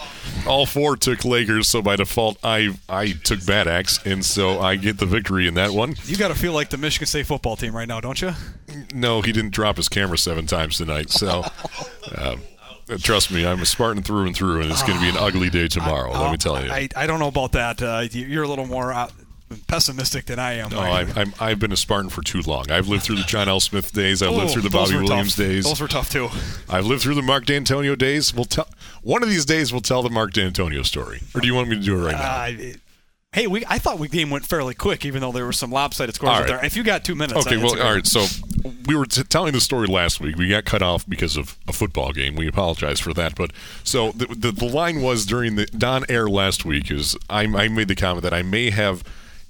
All 0.47 0.66
four 0.66 0.97
took 0.97 1.24
Lakers, 1.24 1.68
so 1.68 1.82
by 1.82 1.97
default, 1.97 2.39
I 2.43 2.74
I 2.89 3.12
took 3.12 3.44
Bad 3.47 3.68
Axe, 3.68 4.01
and 4.05 4.24
so 4.24 4.60
I 4.60 4.76
get 4.76 4.98
the 4.98 5.06
victory 5.06 5.47
in 5.47 5.55
that 5.55 5.70
one. 5.70 5.94
You 6.05 6.16
got 6.16 6.28
to 6.28 6.35
feel 6.35 6.52
like 6.52 6.70
the 6.70 6.78
Michigan 6.78 7.06
State 7.06 7.26
football 7.26 7.56
team 7.56 7.74
right 7.74 7.89
now, 7.89 8.01
don't 8.01 8.20
you? 8.20 8.32
No, 8.94 9.22
he 9.22 9.32
didn't 9.32 9.52
drop 9.52 9.76
his 9.76 9.89
camera 9.89 10.18
seven 10.18 10.47
times 10.47 10.76
tonight, 10.78 11.10
so. 11.10 11.44
Um, 12.16 12.40
Trust 13.01 13.30
me, 13.30 13.44
I'm 13.47 13.60
a 13.60 13.66
Spartan 13.66 14.02
through 14.02 14.28
and 14.28 14.35
through, 14.35 14.62
and 14.62 14.70
it's 14.70 14.82
going 14.82 14.94
to 14.94 15.01
be 15.01 15.10
an 15.10 15.18
ugly 15.18 15.51
day 15.51 15.68
tomorrow. 15.68 16.10
Let 16.10 16.30
me 16.30 16.39
tell 16.39 16.64
you. 16.64 16.70
I, 16.70 16.89
I 16.97 17.06
don't 17.06 17.18
know 17.18 17.28
about 17.28 17.52
that. 17.52 17.82
Uh, 17.82 18.06
you're 18.10 18.44
a 18.44 18.48
little 18.48 18.66
more 18.66 18.94
uh, 18.94 19.10
pessimistic 19.66 20.27
than 20.27 20.39
I 20.39 20.55
am. 20.55 20.70
No, 20.70 20.81
I, 20.81 21.07
I'm, 21.16 21.35
I've 21.41 21.59
been 21.59 21.73
a 21.73 21.77
Spartan 21.77 22.11
for 22.11 22.23
too 22.23 22.41
long. 22.43 22.70
I've 22.70 22.89
lived 22.89 23.05
through 23.05 23.16
the 23.16 23.23
John 23.23 23.49
L. 23.49 23.61
Smith 23.61 23.93
days. 23.93 24.23
I've 24.23 24.31
oh, 24.31 24.37
lived 24.37 24.53
through 24.53 24.62
the 24.62 24.70
Bobby 24.70 24.95
Williams 24.95 25.37
tough. 25.37 25.47
days. 25.47 25.65
Those 25.65 25.81
were 25.81 25.89
tough 25.89 26.11
too. 26.11 26.29
I've 26.69 26.87
lived 26.87 27.03
through 27.03 27.15
the 27.15 27.23
Mark 27.23 27.47
Dantonio 27.47 27.97
days. 27.97 28.35
We'll 28.35 28.45
tell 28.45 28.69
one 29.03 29.23
of 29.23 29.29
these 29.29 29.45
days. 29.45 29.73
We'll 29.73 29.81
tell 29.81 30.03
the 30.03 30.11
Mark 30.11 30.33
Dantonio 30.33 30.85
story, 30.85 31.20
or 31.35 31.41
do 31.41 31.47
you 31.47 31.55
want 31.55 31.69
me 31.69 31.77
to 31.77 31.83
do 31.83 31.99
it 31.99 32.12
right 32.12 32.12
now? 32.61 32.69
Uh, 32.69 32.73
Hey, 33.31 33.47
we 33.47 33.62
I 33.69 33.79
thought 33.79 34.01
the 34.01 34.09
game 34.09 34.31
went 34.31 34.47
fairly 34.47 34.75
quick, 34.75 35.05
even 35.05 35.20
though 35.20 35.33
there 35.33 35.45
were 35.45 35.53
some 35.53 35.70
lopsided 35.70 36.15
scores 36.15 36.39
right. 36.39 36.47
there. 36.47 36.65
If 36.65 36.79
you 36.79 36.83
got 36.83 37.05
two 37.05 37.15
minutes, 37.15 37.47
okay. 37.47 37.59
Well, 37.59 37.79
all 37.79 37.95
right. 37.95 38.07
So 38.07 38.25
we 38.87 38.97
were 38.97 39.05
t- 39.05 39.23
telling 39.23 39.53
the 39.53 39.61
story 39.61 39.87
last 39.87 40.19
week. 40.19 40.37
We 40.37 40.49
got 40.49 40.65
cut 40.65 40.81
off 40.81 41.07
because 41.07 41.37
of 41.37 41.59
a 41.69 41.75
football 41.75 42.12
game. 42.12 42.37
We 42.37 42.49
apologize 42.49 43.01
for 43.01 43.12
that. 43.15 43.37
But 43.37 43.53
so 43.85 44.12
the 44.12 44.27
the, 44.29 44.51
the 44.51 44.65
line 44.65 45.03
was 45.03 45.27
during 45.27 45.57
the 45.57 45.66
Don 45.66 46.07
air 46.09 46.27
last 46.27 46.65
week 46.65 46.91
is 46.91 47.16
I, 47.29 47.43
I 47.43 47.69
made 47.69 47.89
the 47.89 47.95
comment 47.95 48.23
that 48.23 48.33
I 48.33 48.41
may 48.41 48.70
have 48.70 49.05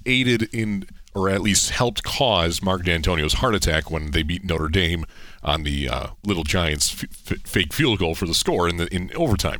aided 0.05 0.53
in 0.53 0.85
or 1.15 1.29
at 1.29 1.41
least 1.41 1.71
helped 1.71 2.03
cause 2.03 2.61
Mark 2.61 2.83
Dantonio's 2.83 3.33
heart 3.33 3.55
attack 3.55 3.89
when 3.89 4.11
they 4.11 4.23
beat 4.23 4.43
Notre 4.43 4.69
Dame 4.69 5.05
on 5.43 5.63
the 5.63 5.89
uh, 5.89 6.07
Little 6.23 6.43
Giants 6.43 7.03
f- 7.03 7.31
f- 7.31 7.39
fake 7.41 7.73
field 7.73 7.99
goal 7.99 8.13
for 8.13 8.27
the 8.27 8.33
score 8.33 8.69
in 8.69 8.77
the 8.77 8.93
in 8.93 9.11
overtime. 9.15 9.59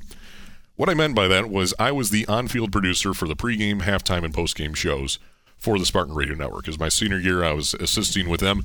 What 0.76 0.90
I 0.90 0.94
meant 0.94 1.16
by 1.16 1.28
that 1.28 1.50
was 1.50 1.74
I 1.80 1.92
was 1.92 2.10
the 2.10 2.26
on 2.28 2.48
field 2.48 2.72
producer 2.72 3.14
for 3.14 3.28
the 3.28 3.36
pregame, 3.36 3.82
halftime, 3.82 4.24
and 4.24 4.34
postgame 4.34 4.76
shows 4.76 5.20
for 5.58 5.78
the 5.78 5.86
Spartan 5.86 6.16
Radio 6.16 6.36
Network. 6.36 6.68
As 6.68 6.80
my 6.80 6.88
senior 6.88 7.20
year, 7.20 7.44
I 7.44 7.52
was 7.52 7.74
assisting 7.74 8.30
with 8.30 8.40
them 8.40 8.64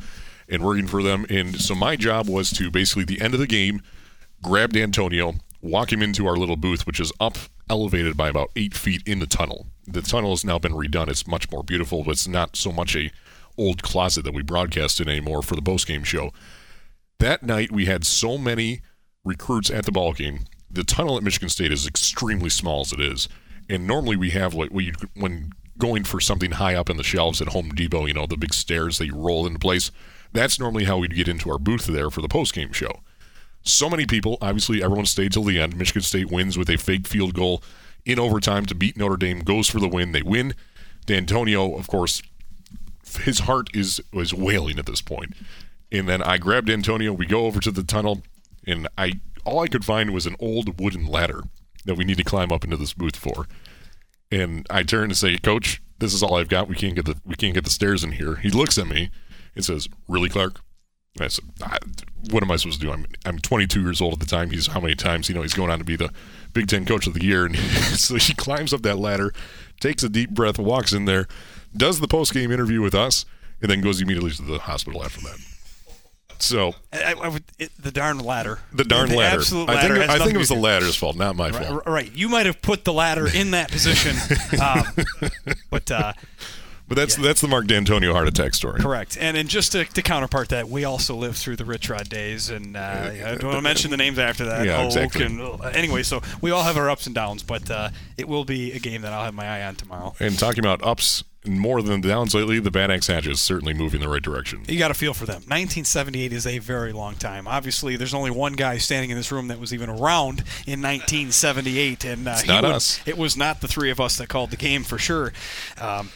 and 0.49 0.63
working 0.63 0.87
for 0.87 1.03
them. 1.03 1.27
And 1.29 1.61
so 1.61 1.75
my 1.75 1.97
job 1.97 2.29
was 2.29 2.51
to 2.53 2.71
basically, 2.71 3.05
the 3.05 3.21
end 3.21 3.35
of 3.35 3.41
the 3.41 3.47
game, 3.47 3.83
grab 4.43 4.73
Dantonio, 4.73 5.41
walk 5.65 5.93
him 5.93 6.03
into 6.03 6.27
our 6.27 6.37
little 6.37 6.57
booth, 6.57 6.87
which 6.87 7.01
is 7.01 7.13
up 7.19 7.37
elevated 7.69 8.17
by 8.17 8.29
about 8.29 8.51
eight 8.55 8.75
feet 8.75 9.03
in 9.07 9.19
the 9.19 9.27
tunnel. 9.27 9.67
The 9.87 10.03
tunnel 10.03 10.31
has 10.31 10.45
now 10.45 10.59
been 10.59 10.73
redone. 10.73 11.09
It's 11.09 11.27
much 11.27 11.51
more 11.51 11.63
beautiful, 11.63 12.05
but 12.05 12.13
it's 12.13 12.29
not 12.29 12.57
so 12.57 12.71
much 12.71 12.95
a 12.95 13.11
old 13.57 13.83
closet 13.83 14.25
that 14.25 14.35
we 14.35 14.43
broadcast 14.43 15.01
in 15.01 15.09
anymore 15.09 15.43
for 15.43 15.55
the 15.55 15.63
postgame 15.63 16.05
show. 16.05 16.33
That 17.21 17.43
night, 17.43 17.73
we 17.73 17.87
had 17.87 18.05
so 18.05 18.37
many 18.37 18.81
recruits 19.25 19.71
at 19.71 19.87
the 19.87 19.93
ball 19.93 20.13
game 20.13 20.41
the 20.75 20.85
tunnel 20.85 21.17
at 21.17 21.23
Michigan 21.23 21.49
State 21.49 21.73
is 21.73 21.87
extremely 21.87 22.51
small 22.51 22.81
as 22.81 22.93
it 22.93 23.01
is, 23.01 23.29
and 23.71 23.87
normally 23.87 24.17
we 24.17 24.31
have 24.31 24.55
like 24.55 24.71
you, 24.73 24.93
when 25.15 25.53
going 25.79 26.05
for 26.05 26.21
something 26.21 26.53
high 26.53 26.75
up 26.75 26.91
in 26.91 26.97
the 26.97 27.05
shelves 27.05 27.41
at 27.41 27.49
Home 27.49 27.71
Depot, 27.71 28.07
you 28.07 28.15
know, 28.15 28.27
the 28.27 28.37
big 28.37 28.53
stairs 28.53 28.99
that 28.99 29.07
you 29.07 29.15
roll 29.15 29.47
into 29.47 29.59
place. 29.59 29.91
That's 30.33 30.59
normally 30.59 30.85
how 30.85 30.99
we'd 30.99 31.15
get 31.15 31.29
into 31.29 31.51
our 31.51 31.59
booth 31.59 31.87
there 31.87 32.11
for 32.11 32.21
the 32.21 32.29
post-game 32.29 32.73
show. 32.73 33.01
So 33.65 33.89
many 33.89 34.05
people, 34.07 34.37
obviously, 34.41 34.83
everyone 34.83 35.07
stayed 35.07 35.33
till 35.33 35.45
the 35.45 35.59
end. 35.59 35.77
Michigan 35.77 36.03
State 36.03 36.31
wins 36.31 36.59
with 36.59 36.69
a 36.69 36.77
fake 36.77 37.07
field 37.07 37.35
goal 37.35 37.63
in 38.05 38.19
overtime 38.19 38.67
to 38.67 38.75
beat 38.75 38.97
Notre 38.97 39.17
Dame, 39.17 39.41
goes 39.41 39.69
for 39.69 39.81
the 39.81 39.89
win. 39.89 40.13
They 40.13 40.23
win. 40.23 40.55
Dantonio, 41.07 41.79
of 41.79 41.87
course, 41.87 42.23
his 43.23 43.41
heart 43.41 43.69
is 43.75 44.03
was 44.13 44.35
wailing 44.35 44.79
at 44.79 44.87
this 44.87 45.01
point. 45.01 45.35
And 45.91 46.09
then 46.09 46.23
I 46.23 46.39
grabbed 46.39 46.69
Dantonio. 46.69 47.17
We 47.17 47.27
go 47.27 47.47
over 47.47 47.61
to 47.61 47.71
the 47.71 47.83
tunnel, 47.83 48.23
and 48.67 48.89
I 48.99 49.21
all 49.45 49.61
I 49.61 49.69
could 49.69 49.85
find 49.85 50.13
was 50.13 50.27
an 50.27 50.37
old 50.39 50.81
wooden 50.81 51.07
ladder 51.07 51.43
that 51.85 51.97
we 51.97 52.05
need 52.05 52.17
to 52.19 52.25
climb 52.25 52.53
up 52.53 52.65
into 52.65 52.77
this 52.77 52.93
booth 52.93 53.17
for. 53.17 53.47
And 54.31 54.67
I 54.71 54.83
turn 54.83 55.05
and 55.05 55.17
say, 55.17 55.39
Coach, 55.39 55.83
this 55.99 56.15
is 56.15 56.23
all 56.23 56.35
I've 56.35 56.49
got. 56.49 56.69
We 56.69 56.77
can't 56.77 56.95
get 56.95 57.05
the 57.05 57.17
we 57.25 57.37
can't 57.37 57.55
get 57.55 57.65
the 57.65 57.71
stairs 57.71 58.05
in 58.05 58.13
here. 58.13 58.37
He 58.37 58.51
looks 58.51 58.79
at 58.79 58.87
me 58.87 59.11
and 59.55 59.65
says, 59.65 59.89
Really, 60.09 60.29
Clark? 60.29 60.61
I 61.21 61.29
said, 61.29 61.45
I, 61.63 61.79
What 62.31 62.43
am 62.43 62.51
I 62.51 62.57
supposed 62.57 62.81
to 62.81 62.87
do? 62.87 62.93
I'm 62.93 63.07
I'm 63.25 63.39
22 63.39 63.81
years 63.81 64.01
old 64.01 64.15
at 64.15 64.21
the 64.21 64.27
time. 64.27 64.51
He's 64.51 64.67
how 64.69 64.81
many 64.81 64.95
times? 64.95 65.29
You 65.29 65.35
know, 65.35 65.43
he's 65.43 65.55
going 65.55 65.71
on 65.71 65.79
to 65.79 65.85
be 65.85 65.97
the 65.97 66.11
Big 66.53 66.69
Ten 66.69 66.85
Coach 66.85 67.07
of 67.07 67.15
the 67.15 67.25
Year. 67.25 67.47
And 67.47 67.57
so 67.57 68.17
he 68.17 68.35
climbs 68.35 68.73
up 68.73 68.83
that 68.83 68.99
ladder, 68.99 69.33
takes 69.81 70.03
a 70.03 70.09
deep 70.09 70.31
breath, 70.31 70.59
walks 70.59 70.93
in 70.93 71.05
there, 71.05 71.29
does 71.77 72.01
the 72.01 72.09
post 72.09 72.33
game 72.33 72.51
interview 72.51 72.81
with 72.81 72.95
us, 72.95 73.27
and 73.61 73.71
then 73.71 73.81
goes 73.81 74.01
immediately 74.01 74.31
to 74.33 74.43
the 74.43 74.59
hospital 74.59 75.05
after 75.05 75.21
that. 75.23 75.39
So 76.39 76.75
I, 76.93 77.15
I 77.15 77.29
would, 77.29 77.45
it, 77.59 77.71
the 77.79 77.93
darn 77.93 78.19
ladder. 78.19 78.59
The 78.73 78.85
darn 78.85 79.09
the 79.09 79.17
ladder. 79.17 79.39
Absolute 79.39 79.71
I 79.71 79.75
ladder 79.75 79.97
think, 79.97 80.11
I 80.11 80.19
think 80.19 80.35
it 80.35 80.39
was 80.39 80.49
the 80.49 80.57
ladder's 80.57 80.97
fault, 80.97 81.17
not 81.17 81.37
my 81.37 81.51
right, 81.51 81.67
fault. 81.67 81.87
Right. 81.87 82.13
You 82.13 82.29
might 82.29 82.47
have 82.47 82.61
put 82.61 82.85
the 82.85 82.93
ladder 82.93 83.29
in 83.33 83.53
that 83.53 83.71
position, 83.71 84.17
um, 84.61 85.31
but. 85.71 85.91
Uh, 85.91 86.13
but 86.89 86.97
that's 86.97 87.17
yeah. 87.17 87.25
that's 87.25 87.41
the 87.41 87.49
Mark 87.49 87.67
Dantonio 87.67 88.13
heart 88.13 88.29
attack 88.29 88.55
story. 88.55 88.81
Correct. 88.81 89.17
And 89.19 89.37
and 89.37 89.49
just 89.49 89.73
to, 89.73 89.85
to 89.85 90.03
counterpart 90.03 90.51
that, 90.51 90.69
we 90.69 90.85
also 90.85 91.17
lived 91.17 91.37
through 91.37 91.57
the 91.57 91.65
Rich 91.65 91.89
Rod 91.89 92.09
days, 92.09 92.51
and 92.51 92.77
uh, 92.77 93.11
I 93.11 93.37
don't 93.37 93.45
want 93.45 93.57
to 93.57 93.63
mention 93.63 93.91
the 93.91 93.97
names 93.97 94.19
after 94.19 94.45
that. 94.47 94.67
Yeah, 94.67 94.81
Oak 94.81 94.87
exactly. 94.87 95.27
And, 95.27 95.41
uh, 95.41 95.57
anyway, 95.75 96.03
so 96.03 96.23
we 96.41 96.51
all 96.51 96.63
have 96.63 96.77
our 96.77 96.91
ups 96.91 97.07
and 97.07 97.15
downs, 97.15 97.43
but 97.43 97.71
uh, 97.71 97.91
it 98.17 98.29
will 98.29 98.45
be 98.45 98.73
a 98.73 98.79
game 98.79 99.03
that 99.03 99.13
I'll 99.13 99.25
have 99.25 99.35
my 99.35 99.47
eye 99.47 99.67
on 99.67 99.77
tomorrow. 99.77 100.15
And 100.21 100.39
talking 100.39 100.61
about 100.61 100.83
ups 100.85 101.25
more 101.47 101.83
than 101.83 102.01
the 102.01 102.09
downs 102.09 102.35
lately, 102.35 102.59
the 102.59 102.71
Bad 102.71 102.91
Axe 102.91 103.07
Hatch 103.09 103.27
is 103.27 103.41
certainly 103.41 103.75
moving 103.75 104.01
in 104.01 104.07
the 104.07 104.13
right 104.13 104.23
direction. 104.23 104.65
You 104.67 104.79
got 104.79 104.89
to 104.89 104.95
feel 104.95 105.13
for 105.13 105.27
them. 105.27 105.43
1978 105.43 106.33
is 106.33 106.47
a 106.47 106.59
very 106.59 106.93
long 106.93 107.17
time. 107.17 107.47
Obviously, 107.47 107.97
there's 107.97 108.15
only 108.15 108.31
one 108.31 108.55
guy 108.55 108.79
standing 108.79 109.11
in 109.11 109.17
this 109.17 109.31
room 109.31 109.49
that 109.49 109.61
was 109.61 109.75
even 109.75 109.91
around 109.91 110.41
in 110.67 110.81
1978, 110.81 112.05
and 112.05 112.29
uh, 112.29 112.31
it's 112.33 112.47
not 112.47 112.63
would, 112.65 112.73
us. 112.73 113.01
It 113.07 113.19
was 113.19 113.37
not 113.37 113.61
the 113.61 113.69
three 113.69 113.91
of 113.91 114.01
us 114.01 114.17
that 114.19 114.29
called 114.29 114.51
the 114.51 114.57
game 114.57 114.85
for 114.85 114.99
sure. 114.99 115.33
Um, 115.81 116.11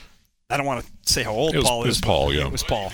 I 0.50 0.56
don't 0.56 0.64
want 0.64 0.82
to 0.82 1.12
say 1.12 1.22
how 1.22 1.32
old 1.32 1.54
was, 1.54 1.66
Paul 1.66 1.82
is. 1.82 1.84
It 1.84 1.88
was 1.88 2.00
Paul, 2.00 2.32
yeah. 2.32 2.46
It 2.46 2.52
was 2.52 2.62
Paul. 2.62 2.90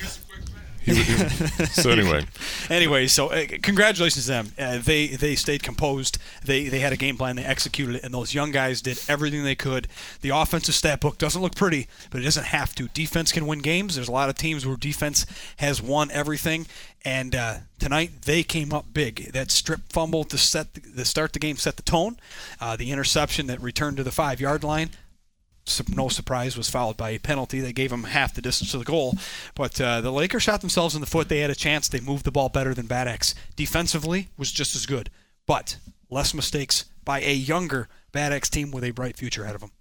so 1.71 1.91
anyway, 1.91 2.27
anyway, 2.69 3.07
so 3.07 3.29
uh, 3.29 3.47
congratulations 3.63 4.25
to 4.25 4.31
them. 4.33 4.53
Uh, 4.59 4.79
they 4.79 5.07
they 5.07 5.37
stayed 5.37 5.63
composed. 5.63 6.19
They 6.45 6.65
they 6.65 6.81
had 6.81 6.93
a 6.93 6.97
game 6.97 7.17
plan. 7.17 7.37
They 7.37 7.45
executed 7.45 7.95
it, 7.95 8.03
and 8.03 8.13
those 8.13 8.35
young 8.35 8.51
guys 8.51 8.83
did 8.83 8.99
everything 9.09 9.45
they 9.45 9.55
could. 9.55 9.87
The 10.21 10.31
offensive 10.31 10.75
stat 10.75 11.01
book 11.01 11.17
doesn't 11.17 11.41
look 11.41 11.55
pretty, 11.55 11.87
but 12.11 12.21
it 12.21 12.25
doesn't 12.25 12.47
have 12.47 12.75
to. 12.75 12.89
Defense 12.89 13.31
can 13.31 13.47
win 13.47 13.61
games. 13.61 13.95
There's 13.95 14.09
a 14.09 14.13
lot 14.13 14.29
of 14.29 14.35
teams 14.35 14.67
where 14.67 14.77
defense 14.77 15.25
has 15.59 15.81
won 15.81 16.11
everything, 16.11 16.67
and 17.05 17.37
uh, 17.37 17.59
tonight 17.79 18.23
they 18.23 18.43
came 18.43 18.75
up 18.75 18.87
big. 18.93 19.33
That 19.33 19.53
strip 19.53 19.93
fumble 19.93 20.25
to 20.25 20.37
set 20.37 20.75
the, 20.75 20.81
to 20.81 21.05
start 21.05 21.33
the 21.33 21.39
game 21.39 21.57
set 21.57 21.77
the 21.77 21.83
tone. 21.83 22.19
Uh, 22.61 22.75
the 22.75 22.91
interception 22.91 23.47
that 23.47 23.63
returned 23.63 23.97
to 23.99 24.03
the 24.03 24.13
five 24.13 24.41
yard 24.41 24.65
line 24.65 24.91
no 25.89 26.09
surprise, 26.09 26.57
was 26.57 26.71
followed 26.71 26.97
by 26.97 27.11
a 27.11 27.19
penalty. 27.19 27.61
They 27.61 27.73
gave 27.73 27.91
them 27.91 28.05
half 28.05 28.35
the 28.35 28.43
distance 28.43 28.71
to 28.73 28.79
the 28.79 28.85
goal. 28.85 29.17
But 29.55 29.81
uh, 29.81 30.01
the 30.01 30.13
Lakers 30.13 30.43
shot 30.43 30.61
themselves 30.61 30.95
in 30.95 31.01
the 31.01 31.07
foot. 31.07 31.29
They 31.29 31.41
had 31.41 31.51
a 31.51 31.55
chance. 31.55 31.89
They 31.89 32.01
moved 32.01 32.25
the 32.25 32.33
ball 32.33 32.49
better 32.49 32.75
than 32.75 32.87
Bad 32.87 33.09
Axe. 33.09 33.35
Defensively 33.57 34.29
was 34.37 34.53
just 34.53 34.77
as 34.77 34.87
good, 34.87 35.11
but 35.47 35.77
less 36.11 36.35
mistakes, 36.35 36.85
by 37.05 37.21
a 37.21 37.35
younger 37.35 37.89
Bad 38.13 38.33
Axe 38.33 38.51
team 38.51 38.71
with 38.71 38.85
a 38.85 38.93
bright 38.93 39.17
future 39.17 39.43
ahead 39.45 39.55
of 39.55 39.61
them. 39.61 39.73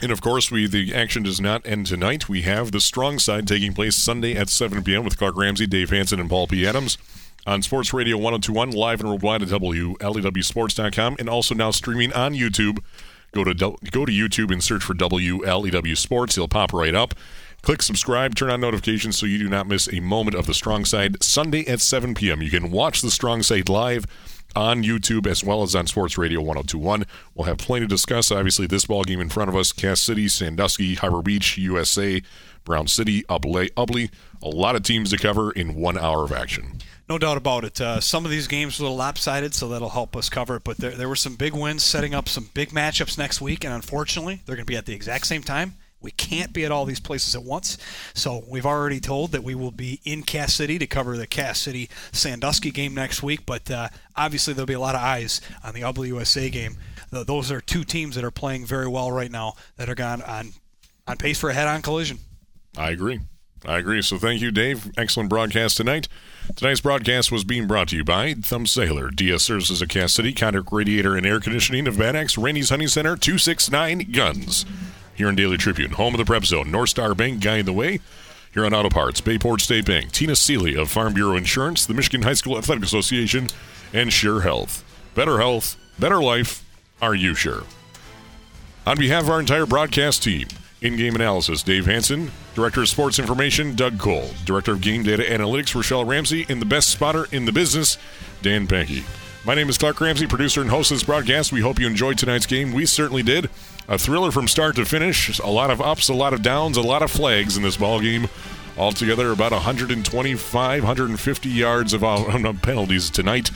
And 0.00 0.12
of 0.12 0.20
course, 0.20 0.50
we 0.50 0.68
the 0.68 0.94
action 0.94 1.24
does 1.24 1.40
not 1.40 1.66
end 1.66 1.86
tonight. 1.86 2.28
We 2.28 2.42
have 2.42 2.70
the 2.70 2.80
strong 2.80 3.18
side 3.18 3.48
taking 3.48 3.72
place 3.72 3.96
Sunday 3.96 4.36
at 4.36 4.48
7 4.48 4.84
p.m. 4.84 5.04
with 5.04 5.18
Clark 5.18 5.36
Ramsey, 5.36 5.66
Dave 5.66 5.90
Hanson, 5.90 6.20
and 6.20 6.30
Paul 6.30 6.46
P. 6.46 6.66
Adams 6.66 6.98
on 7.46 7.62
Sports 7.62 7.92
Radio 7.92 8.16
1021, 8.16 8.70
live 8.70 9.00
and 9.00 9.08
worldwide 9.08 9.42
at 9.42 9.48
WLEWSports.com, 9.48 11.16
and 11.18 11.28
also 11.28 11.54
now 11.54 11.70
streaming 11.70 12.12
on 12.12 12.34
YouTube. 12.34 12.78
Go 13.32 13.44
to 13.44 13.54
go 13.54 14.04
to 14.04 14.12
YouTube 14.12 14.52
and 14.52 14.62
search 14.62 14.82
for 14.82 14.94
WLEW 14.94 15.96
Sports. 15.96 16.36
It'll 16.36 16.48
pop 16.48 16.72
right 16.72 16.94
up. 16.94 17.14
Click 17.62 17.82
subscribe, 17.82 18.34
turn 18.34 18.50
on 18.50 18.60
notifications 18.60 19.18
so 19.18 19.26
you 19.26 19.36
do 19.38 19.48
not 19.48 19.66
miss 19.66 19.92
a 19.92 20.00
moment 20.00 20.36
of 20.36 20.46
the 20.46 20.54
Strong 20.54 20.84
Side 20.84 21.22
Sunday 21.22 21.66
at 21.66 21.80
7 21.80 22.14
p.m. 22.14 22.40
You 22.40 22.50
can 22.50 22.70
watch 22.70 23.02
the 23.02 23.10
Strong 23.10 23.42
Side 23.42 23.68
live 23.68 24.06
on 24.54 24.82
YouTube 24.82 25.26
as 25.26 25.44
well 25.44 25.62
as 25.62 25.74
on 25.74 25.86
Sports 25.86 26.16
Radio 26.16 26.40
1021. 26.40 27.04
We'll 27.34 27.46
have 27.46 27.58
plenty 27.58 27.84
to 27.84 27.88
discuss. 27.88 28.30
Obviously, 28.30 28.66
this 28.66 28.86
ball 28.86 29.04
game 29.04 29.20
in 29.20 29.28
front 29.28 29.50
of 29.50 29.56
us: 29.56 29.72
Cass 29.72 30.00
City, 30.00 30.28
Sandusky, 30.28 30.94
Harbor 30.94 31.20
Beach, 31.20 31.58
USA, 31.58 32.22
Brown 32.64 32.86
City, 32.86 33.24
Ubly, 33.24 33.70
Ubly. 33.74 34.10
A 34.42 34.48
lot 34.48 34.76
of 34.76 34.82
teams 34.82 35.10
to 35.10 35.18
cover 35.18 35.50
in 35.50 35.74
one 35.74 35.98
hour 35.98 36.24
of 36.24 36.32
action. 36.32 36.78
No 37.08 37.16
doubt 37.16 37.38
about 37.38 37.64
it. 37.64 37.80
Uh, 37.80 38.00
some 38.00 38.24
of 38.24 38.30
these 38.30 38.46
games 38.46 38.78
were 38.78 38.82
a 38.82 38.88
little 38.88 38.98
lopsided, 38.98 39.54
so 39.54 39.68
that'll 39.68 39.88
help 39.88 40.14
us 40.14 40.28
cover 40.28 40.56
it. 40.56 40.64
But 40.64 40.76
there, 40.76 40.90
there 40.90 41.08
were 41.08 41.16
some 41.16 41.36
big 41.36 41.54
wins 41.54 41.82
setting 41.82 42.14
up 42.14 42.28
some 42.28 42.50
big 42.52 42.70
matchups 42.70 43.16
next 43.16 43.40
week, 43.40 43.64
and 43.64 43.72
unfortunately, 43.72 44.42
they're 44.44 44.56
going 44.56 44.66
to 44.66 44.70
be 44.70 44.76
at 44.76 44.84
the 44.86 44.92
exact 44.92 45.26
same 45.26 45.42
time. 45.42 45.74
We 46.00 46.10
can't 46.12 46.52
be 46.52 46.64
at 46.64 46.70
all 46.70 46.84
these 46.84 47.00
places 47.00 47.34
at 47.34 47.42
once. 47.42 47.76
So 48.14 48.44
we've 48.46 48.66
already 48.66 49.00
told 49.00 49.32
that 49.32 49.42
we 49.42 49.54
will 49.54 49.72
be 49.72 50.00
in 50.04 50.22
Cass 50.22 50.54
City 50.54 50.78
to 50.78 50.86
cover 50.86 51.16
the 51.16 51.26
Cass 51.26 51.58
City 51.58 51.88
Sandusky 52.12 52.70
game 52.70 52.94
next 52.94 53.22
week. 53.22 53.46
But 53.46 53.70
uh, 53.70 53.88
obviously, 54.14 54.54
there'll 54.54 54.66
be 54.66 54.74
a 54.74 54.80
lot 54.80 54.94
of 54.94 55.00
eyes 55.00 55.40
on 55.64 55.74
the 55.74 55.80
WUSA 55.80 56.52
game. 56.52 56.76
Those 57.10 57.50
are 57.50 57.60
two 57.60 57.84
teams 57.84 58.14
that 58.14 58.22
are 58.24 58.30
playing 58.30 58.66
very 58.66 58.86
well 58.86 59.10
right 59.10 59.30
now 59.30 59.54
that 59.76 59.88
are 59.88 59.94
gone 59.94 60.22
on 60.22 60.52
on 61.06 61.16
pace 61.16 61.40
for 61.40 61.48
a 61.48 61.54
head-on 61.54 61.80
collision. 61.80 62.18
I 62.76 62.90
agree. 62.90 63.20
I 63.64 63.78
agree. 63.78 64.02
So 64.02 64.18
thank 64.18 64.42
you, 64.42 64.50
Dave. 64.50 64.92
Excellent 64.98 65.30
broadcast 65.30 65.78
tonight. 65.78 66.06
Tonight's 66.56 66.80
broadcast 66.80 67.30
was 67.30 67.44
being 67.44 67.66
brought 67.66 67.88
to 67.88 67.96
you 67.96 68.04
by 68.04 68.34
Thumb 68.34 68.66
Cellular, 68.66 69.10
DS 69.10 69.42
Services 69.42 69.80
of 69.80 69.88
Cass 69.88 70.12
City, 70.14 70.32
Conduct 70.32 70.70
Radiator 70.72 71.16
and 71.16 71.24
Air 71.24 71.40
Conditioning 71.40 71.86
of 71.86 71.98
Bad 71.98 72.16
Axe, 72.16 72.36
Randy's 72.36 72.70
Hunting 72.70 72.88
Center, 72.88 73.16
269 73.16 74.10
Guns 74.12 74.64
Huron 75.14 75.34
Daily 75.34 75.56
Tribune, 75.56 75.92
home 75.92 76.14
of 76.14 76.18
the 76.18 76.24
Prep 76.24 76.44
Zone, 76.44 76.70
North 76.70 76.90
Star 76.90 77.14
Bank 77.14 77.42
guiding 77.42 77.66
the 77.66 77.72
way. 77.72 78.00
Huron 78.52 78.72
Auto 78.72 78.88
Parts, 78.88 79.20
Bayport 79.20 79.60
State 79.60 79.84
Bank, 79.86 80.10
Tina 80.10 80.34
Seeley 80.34 80.74
of 80.74 80.90
Farm 80.90 81.12
Bureau 81.12 81.36
Insurance, 81.36 81.86
the 81.86 81.94
Michigan 81.94 82.22
High 82.22 82.34
School 82.34 82.56
Athletic 82.56 82.84
Association, 82.84 83.48
and 83.92 84.12
Sure 84.12 84.40
Health. 84.40 84.84
Better 85.14 85.38
health, 85.38 85.76
better 85.98 86.22
life. 86.22 86.64
Are 87.02 87.14
you 87.14 87.34
sure? 87.34 87.64
On 88.86 88.96
behalf 88.98 89.24
of 89.24 89.30
our 89.30 89.40
entire 89.40 89.66
broadcast 89.66 90.22
team, 90.22 90.48
in 90.80 90.96
game 90.96 91.14
analysis, 91.14 91.62
Dave 91.62 91.86
Hanson, 91.86 92.30
Director 92.54 92.82
of 92.82 92.88
Sports 92.88 93.18
Information, 93.18 93.74
Doug 93.74 93.98
Cole, 93.98 94.30
Director 94.44 94.72
of 94.72 94.80
Game 94.80 95.02
Data 95.02 95.22
Analytics, 95.22 95.74
Rochelle 95.74 96.04
Ramsey, 96.04 96.46
and 96.48 96.60
the 96.60 96.66
best 96.66 96.88
spotter 96.88 97.26
in 97.32 97.44
the 97.44 97.52
business, 97.52 97.98
Dan 98.42 98.66
Pankey. 98.66 99.04
My 99.44 99.54
name 99.54 99.68
is 99.68 99.78
Clark 99.78 100.00
Ramsey, 100.00 100.26
producer 100.26 100.60
and 100.60 100.70
host 100.70 100.90
of 100.90 100.96
this 100.96 101.04
broadcast. 101.04 101.52
We 101.52 101.60
hope 101.60 101.80
you 101.80 101.86
enjoyed 101.86 102.18
tonight's 102.18 102.46
game. 102.46 102.72
We 102.72 102.86
certainly 102.86 103.22
did. 103.22 103.48
A 103.88 103.98
thriller 103.98 104.30
from 104.30 104.46
start 104.46 104.76
to 104.76 104.84
finish. 104.84 105.38
A 105.38 105.46
lot 105.46 105.70
of 105.70 105.80
ups, 105.80 106.08
a 106.08 106.14
lot 106.14 106.34
of 106.34 106.42
downs, 106.42 106.76
a 106.76 106.82
lot 106.82 107.02
of 107.02 107.10
flags 107.10 107.56
in 107.56 107.62
this 107.62 107.76
ball 107.76 108.00
game. 108.00 108.28
Altogether, 108.76 109.32
about 109.32 109.52
125, 109.52 110.82
150 110.82 111.48
yards 111.48 111.92
of 111.94 112.02
penalties 112.62 113.10
tonight 113.10 113.50